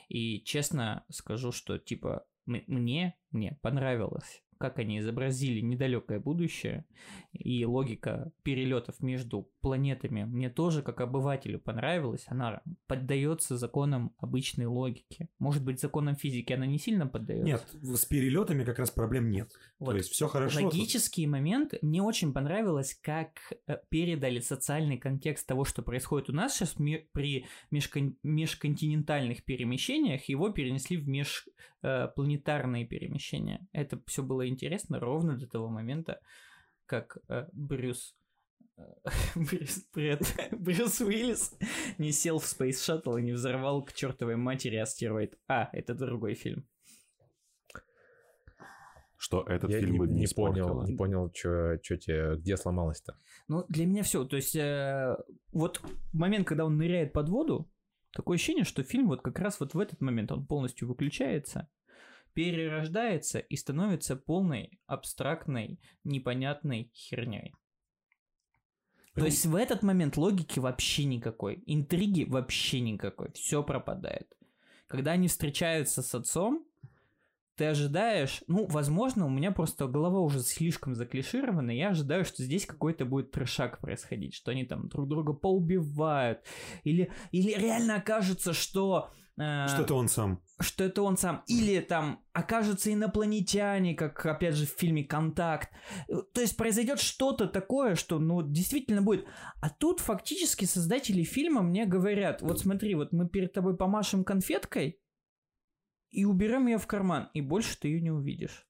И 0.08 0.42
честно 0.44 1.06
скажу, 1.10 1.52
что 1.52 1.78
типа 1.78 2.26
мне, 2.46 3.16
мне 3.32 3.60
понравилось 3.62 4.44
как 4.60 4.78
они 4.78 5.00
изобразили 5.00 5.62
недалекое 5.62 6.20
будущее, 6.20 6.86
и 7.32 7.66
логика 7.66 8.32
перелетов 8.44 9.00
между 9.02 9.50
планетами 9.62 10.26
мне 10.26 10.50
тоже, 10.50 10.82
как 10.82 11.02
обывателю, 11.02 11.60
понравилась. 11.60 12.26
Она 12.28 12.62
поддается 12.88 13.58
законам 13.58 14.14
обычной 14.18 14.66
логики. 14.66 15.30
Может 15.40 15.64
быть, 15.64 15.80
законам 15.80 16.16
физики 16.16 16.54
она 16.54 16.66
не 16.66 16.78
сильно 16.78 17.08
поддается? 17.08 17.46
Нет, 17.46 17.66
с 17.82 18.06
перелетами 18.06 18.64
как 18.64 18.80
раз 18.80 18.92
проблем 18.92 19.32
нет. 19.32 19.52
Вот. 19.80 19.92
То 19.92 19.98
есть 19.98 20.12
все 20.12 20.28
хорошо. 20.28 20.66
Логические 20.66 21.28
тут. 21.28 21.32
моменты. 21.32 21.80
Мне 21.82 22.02
очень 22.02 22.34
понравилось, 22.34 23.00
как 23.02 23.40
э, 23.68 23.78
передали 23.90 24.40
социальный 24.40 24.98
контекст 24.98 25.48
того, 25.48 25.64
что 25.64 25.82
происходит 25.82 26.30
у 26.30 26.34
нас 26.34 26.56
сейчас 26.56 26.76
при 27.14 27.46
межкон... 27.72 28.18
межконтинентальных 28.24 29.44
перемещениях, 29.46 30.26
его 30.26 30.50
перенесли 30.50 30.98
в 30.98 31.08
межпланетарные 31.08 32.86
перемещения. 32.86 33.66
Это 33.72 34.02
все 34.06 34.22
было 34.24 34.49
интересно 34.50 35.00
ровно 35.00 35.38
до 35.38 35.48
того 35.48 35.70
момента, 35.70 36.20
как 36.86 37.18
э, 37.30 37.48
Брюс 37.54 38.16
э, 38.78 38.82
Брюс, 39.36 39.86
привет. 39.94 40.22
Брюс 40.52 41.02
Уиллис 41.02 41.56
не 41.98 42.12
сел 42.12 42.40
в 42.40 42.46
Space 42.46 42.72
Shuttle 42.72 43.20
и 43.20 43.24
не 43.24 43.32
взорвал 43.32 43.84
к 43.84 43.94
чертовой 43.94 44.36
матери 44.36 44.76
астероид. 44.78 45.38
А, 45.48 45.70
это 45.74 45.94
другой 45.94 46.34
фильм. 46.34 46.68
Что 49.22 49.44
этот 49.44 49.70
Я 49.70 49.82
фильм 49.82 49.94
не, 49.94 50.00
бы 50.00 50.08
не, 50.08 50.22
не 50.22 50.28
понял, 50.28 50.82
не 50.84 50.96
понял, 50.96 51.30
что 51.36 51.78
тебе, 51.78 52.38
где 52.38 52.56
сломалось-то. 52.56 53.18
Ну, 53.50 53.66
для 53.68 53.86
меня 53.86 54.04
все. 54.04 54.24
То 54.24 54.38
есть, 54.38 54.56
э, 54.56 55.18
вот 55.52 55.82
момент, 56.14 56.48
когда 56.48 56.64
он 56.66 56.78
ныряет 56.78 57.12
под 57.12 57.28
воду, 57.28 57.70
такое 58.14 58.36
ощущение, 58.36 58.64
что 58.64 58.82
фильм 58.82 59.08
вот 59.08 59.22
как 59.22 59.38
раз 59.40 59.60
вот 59.60 59.74
в 59.74 59.80
этот 59.80 60.00
момент 60.00 60.32
он 60.32 60.46
полностью 60.46 60.88
выключается, 60.88 61.68
перерождается 62.34 63.40
и 63.40 63.56
становится 63.56 64.16
полной 64.16 64.80
абстрактной, 64.86 65.80
непонятной 66.04 66.92
херней. 66.94 67.54
То 69.16 69.26
есть 69.26 69.46
в 69.46 69.56
этот 69.56 69.84
момент 69.84 70.18
логики 70.18 70.60
вообще 70.60 71.04
никакой, 71.04 71.62
интриги 71.66 72.24
вообще 72.24 72.80
никакой, 72.80 73.32
все 73.34 73.64
пропадает. 73.64 74.34
Когда 74.88 75.12
они 75.12 75.28
встречаются 75.28 76.02
с 76.02 76.16
отцом, 76.16 76.66
ты 77.56 77.66
ожидаешь, 77.66 78.42
ну, 78.48 78.66
возможно, 78.68 79.26
у 79.26 79.30
меня 79.30 79.52
просто 79.52 79.88
голова 79.88 80.22
уже 80.22 80.40
слишком 80.40 80.96
заклиширована, 80.96 81.72
я 81.72 81.90
ожидаю, 81.90 82.24
что 82.24 82.42
здесь 82.42 82.66
какой-то 82.66 83.04
будет 83.04 83.32
трешак 83.32 83.82
происходить, 83.82 84.34
что 84.34 84.52
они 84.52 84.64
там 84.64 84.88
друг 84.88 85.10
друга 85.10 85.34
поубивают, 85.34 86.40
или, 86.84 87.12
или 87.32 87.52
реально 87.60 87.98
окажется, 87.98 88.54
что... 88.54 89.12
Э, 89.40 89.68
что 89.70 89.84
это 89.84 89.94
он 89.96 90.10
сам. 90.10 90.44
Что 90.60 90.84
это 90.84 91.02
он 91.02 91.18
сам. 91.18 91.44
Или 91.48 91.80
там 91.80 92.22
окажутся 92.34 92.94
инопланетяне, 92.94 93.96
как, 93.96 94.26
опять 94.26 94.56
же, 94.56 94.66
в 94.66 94.70
фильме 94.72 95.06
«Контакт». 95.06 95.70
То 96.34 96.42
есть 96.42 96.58
произойдет 96.58 97.00
что-то 97.00 97.48
такое, 97.48 97.96
что, 97.96 98.20
ну, 98.20 98.42
действительно 98.42 99.02
будет. 99.02 99.26
А 99.62 99.70
тут 99.70 100.02
фактически 100.02 100.66
создатели 100.66 101.24
фильма 101.24 101.62
мне 101.62 101.86
говорят, 101.86 102.42
вот 102.42 102.60
смотри, 102.60 102.96
вот 102.96 103.14
мы 103.14 103.30
перед 103.30 103.54
тобой 103.54 103.78
помашем 103.78 104.26
конфеткой, 104.26 105.00
и 106.12 106.26
уберем 106.26 106.68
ее 106.68 106.78
в 106.78 106.88
карман, 106.88 107.30
и 107.34 107.42
больше 107.42 107.80
ты 107.80 107.88
ее 107.88 108.02
не 108.02 108.12
увидишь. 108.12 108.68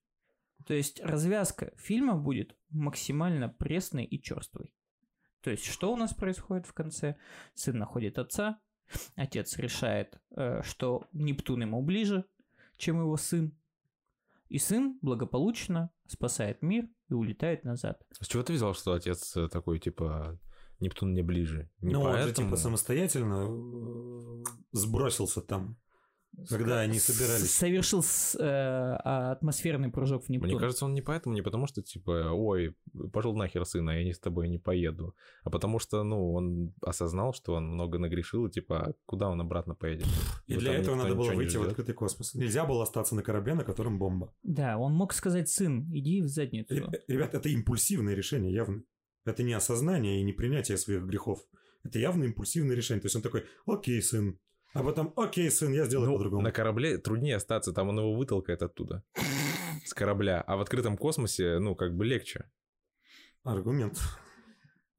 То 0.66 0.74
есть 0.74 1.00
развязка 1.00 1.72
фильма 1.78 2.14
будет 2.16 2.54
максимально 2.68 3.48
пресной 3.48 4.04
и 4.04 4.22
черствой. 4.22 4.74
То 5.40 5.50
есть 5.50 5.64
что 5.64 5.92
у 5.92 5.96
нас 5.96 6.12
происходит 6.12 6.66
в 6.66 6.74
конце? 6.74 7.16
Сын 7.54 7.78
находит 7.78 8.18
отца, 8.18 8.60
отец 9.14 9.58
решает, 9.58 10.20
э, 10.36 10.62
что 10.62 11.06
Нептун 11.12 11.62
ему 11.62 11.82
ближе, 11.82 12.24
чем 12.76 13.00
его 13.00 13.16
сын, 13.16 13.52
и 14.48 14.58
сын 14.58 14.98
благополучно 15.00 15.90
спасает 16.06 16.62
мир 16.62 16.88
и 17.08 17.14
улетает 17.14 17.64
назад. 17.64 18.02
С 18.20 18.26
чего 18.26 18.42
ты 18.42 18.52
взял, 18.52 18.74
что 18.74 18.92
отец 18.92 19.36
такой, 19.50 19.78
типа, 19.78 20.38
Нептун 20.80 21.12
мне 21.12 21.22
ближе? 21.22 21.70
Не 21.80 21.92
ну, 21.92 22.02
поэтому... 22.02 22.22
он 22.22 22.28
же, 22.28 22.34
типа, 22.34 22.56
самостоятельно 22.56 23.46
э, 23.48 24.44
сбросился 24.72 25.40
там 25.40 25.76
когда 26.48 26.80
они 26.80 26.98
собирались. 26.98 27.54
Совершил 27.54 28.02
с, 28.02 28.34
э, 28.36 28.40
а, 28.42 29.32
атмосферный 29.32 29.90
прыжок 29.90 30.24
в 30.24 30.28
Нептун. 30.28 30.50
Мне 30.50 30.58
кажется, 30.58 30.84
он 30.84 30.94
не 30.94 31.02
поэтому, 31.02 31.34
не 31.34 31.42
потому 31.42 31.66
что, 31.66 31.82
типа, 31.82 32.30
ой, 32.32 32.76
пошел 33.12 33.34
нахер, 33.36 33.64
сына, 33.64 33.90
я 33.90 34.04
не 34.04 34.12
с 34.12 34.18
тобой 34.18 34.48
не 34.48 34.58
поеду. 34.58 35.14
А 35.44 35.50
потому 35.50 35.78
что, 35.78 36.02
ну, 36.02 36.32
он 36.32 36.74
осознал, 36.82 37.32
что 37.32 37.54
он 37.54 37.68
много 37.68 37.98
нагрешил, 37.98 38.46
и, 38.46 38.50
типа, 38.50 38.86
а 38.86 38.92
куда 39.06 39.28
он 39.28 39.40
обратно 39.40 39.74
поедет? 39.74 40.06
И 40.46 40.54
для 40.54 40.74
этого 40.74 40.96
надо 40.96 41.14
было 41.14 41.32
выйти 41.32 41.56
в 41.56 41.62
открытый 41.62 41.94
космос. 41.94 42.34
Нельзя 42.34 42.64
было 42.64 42.82
остаться 42.82 43.14
на 43.14 43.22
корабле, 43.22 43.54
на 43.54 43.64
котором 43.64 43.98
бомба. 43.98 44.32
Да, 44.42 44.78
он 44.78 44.94
мог 44.94 45.12
сказать, 45.12 45.48
сын, 45.48 45.90
иди 45.92 46.22
в 46.22 46.28
задницу. 46.28 46.90
Ребят, 47.08 47.34
это 47.34 47.48
импульсивное 47.48 48.14
решение, 48.14 48.52
явно. 48.52 48.82
Это 49.24 49.42
не 49.42 49.52
осознание 49.52 50.20
и 50.20 50.24
не 50.24 50.32
принятие 50.32 50.78
своих 50.78 51.02
грехов. 51.02 51.40
Это 51.84 51.98
явно 51.98 52.24
импульсивное 52.24 52.76
решение. 52.76 53.00
То 53.00 53.06
есть 53.06 53.16
он 53.16 53.22
такой, 53.22 53.44
окей, 53.66 54.02
сын, 54.02 54.38
а 54.72 54.82
потом, 54.82 55.12
окей, 55.16 55.50
сын, 55.50 55.72
я 55.72 55.84
сделаю 55.84 56.10
ну, 56.10 56.16
по-другому. 56.16 56.42
На 56.42 56.52
корабле 56.52 56.98
труднее 56.98 57.36
остаться, 57.36 57.72
там 57.72 57.88
он 57.88 57.98
его 57.98 58.14
вытолкает 58.14 58.62
оттуда. 58.62 59.02
С 59.84 59.94
корабля. 59.94 60.42
А 60.46 60.56
в 60.56 60.60
открытом 60.60 60.96
космосе, 60.96 61.58
ну, 61.58 61.74
как 61.74 61.96
бы 61.96 62.04
легче. 62.04 62.50
Аргумент. 63.42 63.98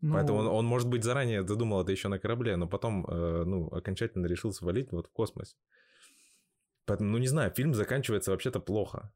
Ну... 0.02 0.16
Поэтому 0.16 0.40
он, 0.40 0.48
он, 0.48 0.66
может 0.66 0.90
быть, 0.90 1.04
заранее 1.04 1.48
задумал 1.48 1.82
это 1.82 1.92
еще 1.92 2.08
на 2.08 2.20
корабле, 2.20 2.56
но 2.56 2.68
потом, 2.68 3.06
э, 3.06 3.44
ну, 3.46 3.68
окончательно 3.68 4.26
решил 4.26 4.52
свалить 4.52 4.92
вот 4.92 5.08
в 5.08 5.12
космос. 5.12 5.56
Поэтому, 6.86 7.12
ну, 7.12 7.18
не 7.20 7.28
знаю, 7.28 7.52
фильм 7.52 7.74
заканчивается 7.74 8.32
вообще-то 8.32 8.60
плохо. 8.60 9.14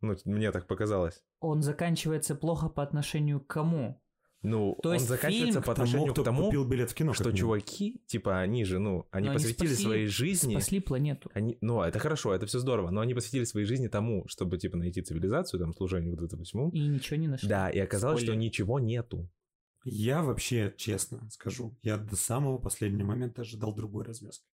Ну, 0.00 0.16
мне 0.24 0.52
так 0.52 0.66
показалось. 0.66 1.22
Он 1.40 1.62
заканчивается 1.62 2.34
плохо 2.34 2.68
по 2.68 2.82
отношению 2.82 3.40
к 3.40 3.48
кому? 3.48 4.02
Ну, 4.42 4.78
То 4.82 4.88
он 4.88 4.94
есть 4.94 5.06
заканчивается 5.06 5.60
фильм 5.60 5.64
по 5.64 5.72
отношению 5.72 6.14
тому, 6.14 6.22
к 6.22 6.24
тому, 6.24 6.44
купил 6.44 6.64
билет 6.64 6.90
в 6.90 6.94
кино, 6.94 7.12
что 7.12 7.30
чуваки, 7.32 8.02
типа, 8.06 8.40
они 8.40 8.64
же, 8.64 8.78
ну, 8.78 9.06
они 9.10 9.28
но 9.28 9.34
посвятили 9.34 9.66
они 9.66 9.74
спасли, 9.74 9.84
своей 9.84 10.06
жизни... 10.06 10.52
Спасли 10.52 10.80
планету. 10.80 11.30
Они, 11.34 11.58
ну, 11.60 11.82
это 11.82 11.98
хорошо, 11.98 12.34
это 12.34 12.46
все 12.46 12.58
здорово, 12.58 12.90
но 12.90 13.02
они 13.02 13.12
посвятили 13.12 13.44
своей 13.44 13.66
жизни 13.66 13.88
тому, 13.88 14.26
чтобы, 14.28 14.56
типа, 14.56 14.78
найти 14.78 15.02
цивилизацию, 15.02 15.60
там, 15.60 15.74
служение 15.74 16.14
вот 16.14 16.22
этому 16.24 16.44
всему. 16.44 16.70
И 16.70 16.80
ничего 16.80 17.16
не 17.16 17.28
нашли. 17.28 17.48
Да, 17.48 17.68
и 17.68 17.78
оказалось, 17.78 18.20
Спойлер. 18.20 18.34
что 18.34 18.40
ничего 18.40 18.78
нету. 18.78 19.30
Я 19.84 20.22
вообще, 20.22 20.74
честно 20.76 21.28
скажу, 21.30 21.76
я 21.82 21.96
до 21.96 22.16
самого 22.16 22.58
последнего 22.58 23.08
момента 23.08 23.42
ожидал 23.42 23.74
другой 23.74 24.04
развязки. 24.04 24.44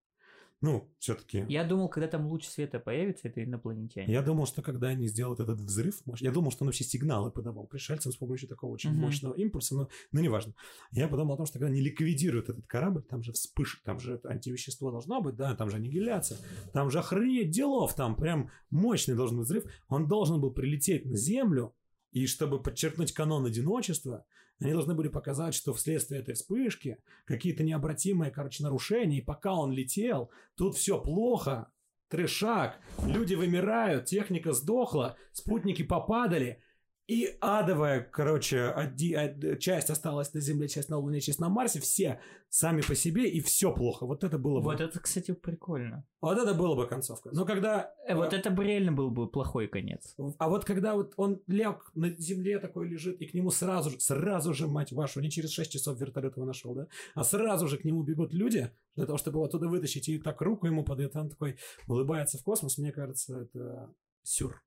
Ну, 0.63 0.91
все-таки. 0.99 1.45
Я 1.49 1.65
думал, 1.65 1.89
когда 1.91 2.09
там 2.09 2.27
луч 2.27 2.47
света 2.47 2.81
появится, 2.81 3.29
это 3.29 3.45
инопланетяне. 3.45 4.11
Я 4.11 4.23
думал, 4.23 4.47
что 4.47 4.63
когда 4.63 4.89
они 4.89 5.07
сделают 5.07 5.39
этот 5.39 5.61
взрыв, 5.61 6.01
я 6.21 6.31
думал, 6.31 6.51
что 6.51 6.65
он 6.65 6.69
вообще 6.69 6.85
сигналы 6.85 7.31
подавал 7.31 7.67
пришельцам 7.67 8.11
с 8.11 8.17
помощью 8.17 8.49
такого 8.49 8.73
очень 8.73 8.91
угу. 8.91 9.01
мощного 9.01 9.35
импульса, 9.35 9.75
но, 9.75 9.89
но 10.13 10.21
неважно. 10.21 10.55
Я 10.93 11.09
подумал 11.09 11.35
о 11.35 11.37
том, 11.37 11.47
что 11.47 11.59
когда 11.59 11.71
они 11.71 11.83
ликвидируют 11.83 12.49
этот 12.49 12.67
корабль, 12.67 13.03
там 13.03 13.23
же 13.23 13.33
вспышка, 13.33 13.85
там 13.85 14.01
же 14.01 14.19
антивещество 14.25 14.91
должно 14.91 15.21
быть, 15.21 15.37
да, 15.37 15.55
там 15.55 15.69
же 15.69 15.77
аннигиляция, 15.77 16.39
там 16.73 16.91
же 16.91 17.01
охренеть 17.01 17.51
делов, 17.51 17.95
там 17.95 18.17
прям 18.17 18.51
мощный 18.71 19.15
должен 19.15 19.37
быть 19.37 19.47
взрыв. 19.47 19.65
Он 19.89 20.09
должен 20.09 20.41
был 20.41 20.53
прилететь 20.53 21.05
на 21.05 21.17
Землю, 21.17 21.75
и 22.13 22.27
чтобы 22.27 22.63
подчеркнуть 22.63 23.13
канон 23.13 23.47
одиночества, 23.47 24.25
они 24.61 24.73
должны 24.73 24.95
были 24.95 25.09
показать, 25.09 25.55
что 25.55 25.75
вследствие 25.75 26.21
этой 26.21 26.35
вспышки 26.35 26.99
какие-то 27.27 27.63
необратимые, 27.63 28.31
короче, 28.31 28.63
нарушения, 28.63 29.19
и 29.19 29.25
пока 29.25 29.55
он 29.55 29.73
летел, 29.73 30.31
тут 30.57 30.77
все 30.77 31.01
плохо, 31.01 31.71
трешак, 32.09 32.79
люди 33.05 33.35
вымирают, 33.35 34.07
техника 34.07 34.53
сдохла, 34.53 35.17
спутники 35.33 35.83
попадали, 35.83 36.63
и 37.07 37.37
адовая, 37.41 38.01
короче, 38.01 38.65
оди, 38.65 39.59
часть 39.61 39.91
осталась 39.91 40.35
на 40.35 40.41
Земле, 40.41 40.67
часть 40.67 40.89
на 40.89 40.99
Луне, 40.99 41.21
часть 41.21 41.39
на 41.39 41.49
Марсе, 41.49 41.79
все 41.81 42.21
сами 42.49 42.81
по 42.81 42.97
себе, 42.97 43.29
и 43.29 43.41
все 43.41 43.73
плохо. 43.73 44.07
Вот 44.07 44.25
это 44.25 44.39
было 44.39 44.59
бы... 44.59 44.65
Вот 44.65 44.81
это, 44.81 44.99
кстати, 44.99 45.33
прикольно. 45.33 46.05
Вот 46.21 46.37
это 46.37 46.53
было 46.55 46.75
бы 46.75 46.89
концовка. 46.89 47.31
Но 47.33 47.45
когда... 47.45 47.95
Э, 48.09 48.17
вот 48.17 48.33
это 48.33 48.51
бы 48.51 48.65
реально 48.65 48.91
был 48.91 49.11
бы 49.11 49.29
плохой 49.29 49.69
конец. 49.69 50.17
А 50.39 50.49
вот 50.49 50.65
когда 50.65 50.95
вот 50.95 51.13
он 51.17 51.41
лег 51.47 51.93
на 51.95 52.11
Земле 52.11 52.59
такой 52.59 52.89
лежит, 52.89 53.21
и 53.21 53.27
к 53.27 53.35
нему 53.35 53.51
сразу 53.51 53.91
же, 53.91 54.01
сразу 54.01 54.53
же, 54.53 54.67
мать 54.67 54.91
вашу, 54.91 55.21
не 55.21 55.31
через 55.31 55.53
6 55.53 55.71
часов 55.71 56.01
вертолет 56.01 56.37
его 56.37 56.47
нашел, 56.47 56.75
да, 56.75 56.89
а 57.15 57.23
сразу 57.23 57.69
же 57.69 57.79
к 57.79 57.85
нему 57.85 58.03
бегут 58.03 58.33
люди 58.33 58.73
для 58.97 59.07
того, 59.07 59.17
чтобы 59.19 59.37
его 59.37 59.45
оттуда 59.45 59.69
вытащить, 59.69 60.09
и 60.09 60.19
так 60.19 60.41
руку 60.41 60.67
ему 60.67 60.85
подают, 60.85 61.15
он 61.15 61.31
такой 61.31 61.57
улыбается 61.87 62.39
в 62.39 62.43
космос, 62.43 62.79
мне 62.79 62.91
кажется, 62.91 63.43
это 63.43 63.95
сюр. 64.25 64.61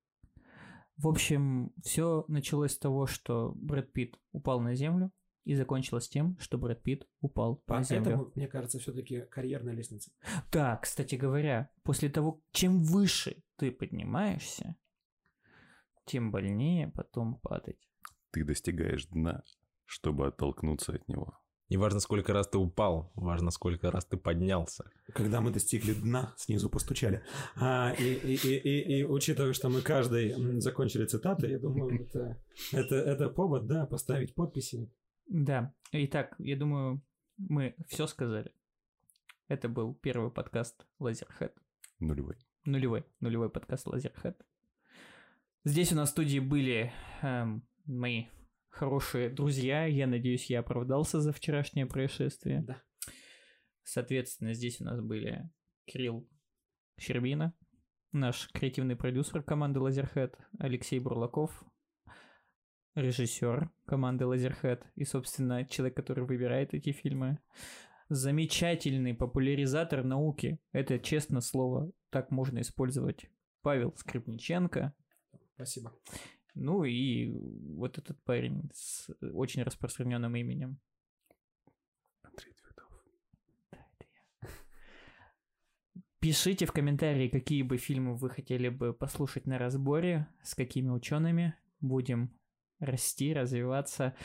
В 1.00 1.08
общем, 1.08 1.72
все 1.82 2.26
началось 2.28 2.74
с 2.74 2.78
того, 2.78 3.08
что 3.08 3.54
Брэд 3.56 3.94
Питт 3.94 4.20
упал 4.34 4.60
на 4.60 4.76
землю, 4.76 5.14
и 5.46 5.56
закончилось 5.56 6.10
тем, 6.10 6.38
что 6.40 6.58
Брэд 6.58 6.84
Питт 6.84 7.08
упал 7.22 7.64
Поэтому, 7.66 8.00
на 8.00 8.06
землю. 8.06 8.32
мне 8.36 8.48
кажется, 8.50 8.80
все-таки 8.80 9.22
карьерная 9.22 9.74
лестница. 9.74 10.12
Да, 10.52 10.76
кстати 10.76 11.16
говоря, 11.16 11.72
после 11.84 12.10
того, 12.10 12.42
чем 12.52 12.84
выше 12.84 13.42
ты 13.56 13.72
поднимаешься, 13.72 14.76
тем 16.04 16.32
больнее 16.32 16.90
потом 16.90 17.40
падать. 17.40 17.80
Ты 18.32 18.44
достигаешь 18.44 19.06
дна, 19.06 19.44
чтобы 19.86 20.28
оттолкнуться 20.28 20.96
от 20.96 21.08
него. 21.08 21.40
Не 21.70 21.78
важно, 21.78 22.00
сколько 22.00 22.34
раз 22.34 22.48
ты 22.48 22.58
упал, 22.58 23.12
важно, 23.14 23.52
сколько 23.52 23.92
раз 23.92 24.04
ты 24.06 24.18
поднялся. 24.18 24.90
Когда 25.14 25.40
мы 25.40 25.52
достигли 25.52 25.94
дна, 25.94 26.34
снизу 26.36 26.68
постучали. 26.68 27.24
А, 27.56 27.92
и, 27.92 28.04
и, 28.04 28.36
и, 28.36 28.58
и, 28.58 29.00
и 29.00 29.04
учитывая, 29.04 29.54
что 29.54 29.70
мы 29.70 29.82
каждый 29.82 30.60
закончили 30.62 31.06
цитаты, 31.06 31.48
я 31.48 31.60
думаю, 31.60 32.08
это, 32.10 32.42
это, 32.72 32.96
это 32.96 33.30
повод, 33.30 33.68
да, 33.68 33.86
поставить 33.86 34.34
подписи. 34.34 34.92
Да. 35.28 35.72
Итак, 35.92 36.34
я 36.40 36.58
думаю, 36.58 37.04
мы 37.38 37.76
все 37.88 38.08
сказали. 38.08 38.52
Это 39.48 39.70
был 39.70 39.94
первый 39.94 40.32
подкаст 40.32 40.88
Лазерхед. 40.98 41.56
Нулевой. 42.00 42.36
Нулевой. 42.66 43.06
Нулевой 43.20 43.52
подкаст 43.52 43.86
Лазерхед. 43.86 44.42
Здесь 45.66 45.92
у 45.92 45.96
нас 45.96 46.10
в 46.10 46.12
студии 46.14 46.40
были 46.40 46.92
эм, 47.22 47.64
мои 47.86 48.26
хорошие 48.80 49.30
друзья. 49.30 49.86
Я 49.86 50.08
надеюсь, 50.08 50.50
я 50.50 50.62
оправдался 50.62 51.20
за 51.20 51.34
вчерашнее 51.34 51.86
происшествие. 51.86 52.62
Да. 52.62 52.82
Соответственно, 53.84 54.54
здесь 54.54 54.80
у 54.80 54.86
нас 54.86 55.02
были 55.02 55.50
Кирилл 55.84 56.26
Щербина, 56.98 57.54
наш 58.14 58.50
креативный 58.54 58.96
продюсер 58.96 59.44
команды 59.44 59.82
Лазерхед, 59.82 60.38
Алексей 60.60 61.00
Бурлаков, 61.00 61.52
режиссер 62.96 63.70
команды 63.86 64.26
Лазерхед 64.26 64.86
и, 64.96 65.04
собственно, 65.04 65.66
человек, 65.66 65.98
который 65.98 66.24
выбирает 66.24 66.74
эти 66.74 66.94
фильмы. 66.94 67.40
Замечательный 68.08 69.14
популяризатор 69.14 70.06
науки. 70.06 70.58
Это, 70.72 71.00
честно 71.00 71.42
слово, 71.42 71.92
так 72.12 72.32
можно 72.32 72.62
использовать. 72.62 73.30
Павел 73.62 73.94
Скрипниченко. 73.98 74.94
Спасибо. 75.56 75.92
Ну 76.60 76.84
и 76.84 77.30
вот 77.30 77.98
этот 77.98 78.22
парень 78.24 78.70
с 78.74 79.10
очень 79.22 79.64
распространенным 79.64 80.36
именем. 80.36 80.78
Андрей 82.22 82.54
Твердов. 82.54 82.92
Да, 83.72 83.78
это 83.78 84.06
я. 84.44 84.50
Пишите 86.20 86.66
в 86.66 86.74
комментарии, 86.74 87.30
какие 87.30 87.62
бы 87.62 87.78
фильмы 87.78 88.18
вы 88.18 88.30
хотели 88.30 88.68
бы 88.68 88.94
послушать 88.94 89.48
на 89.48 89.58
разборе, 89.58 90.28
с 90.44 90.54
какими 90.54 90.90
учеными. 90.90 91.56
Будем 91.80 92.38
расти, 92.80 93.34
развиваться. 93.34 94.18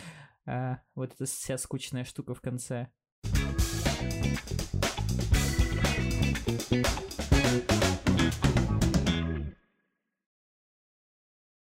А, 0.44 0.82
вот 0.96 1.14
эта 1.14 1.26
вся 1.26 1.56
скучная 1.56 2.02
штука 2.02 2.34
в 2.34 2.40
конце. 2.40 2.90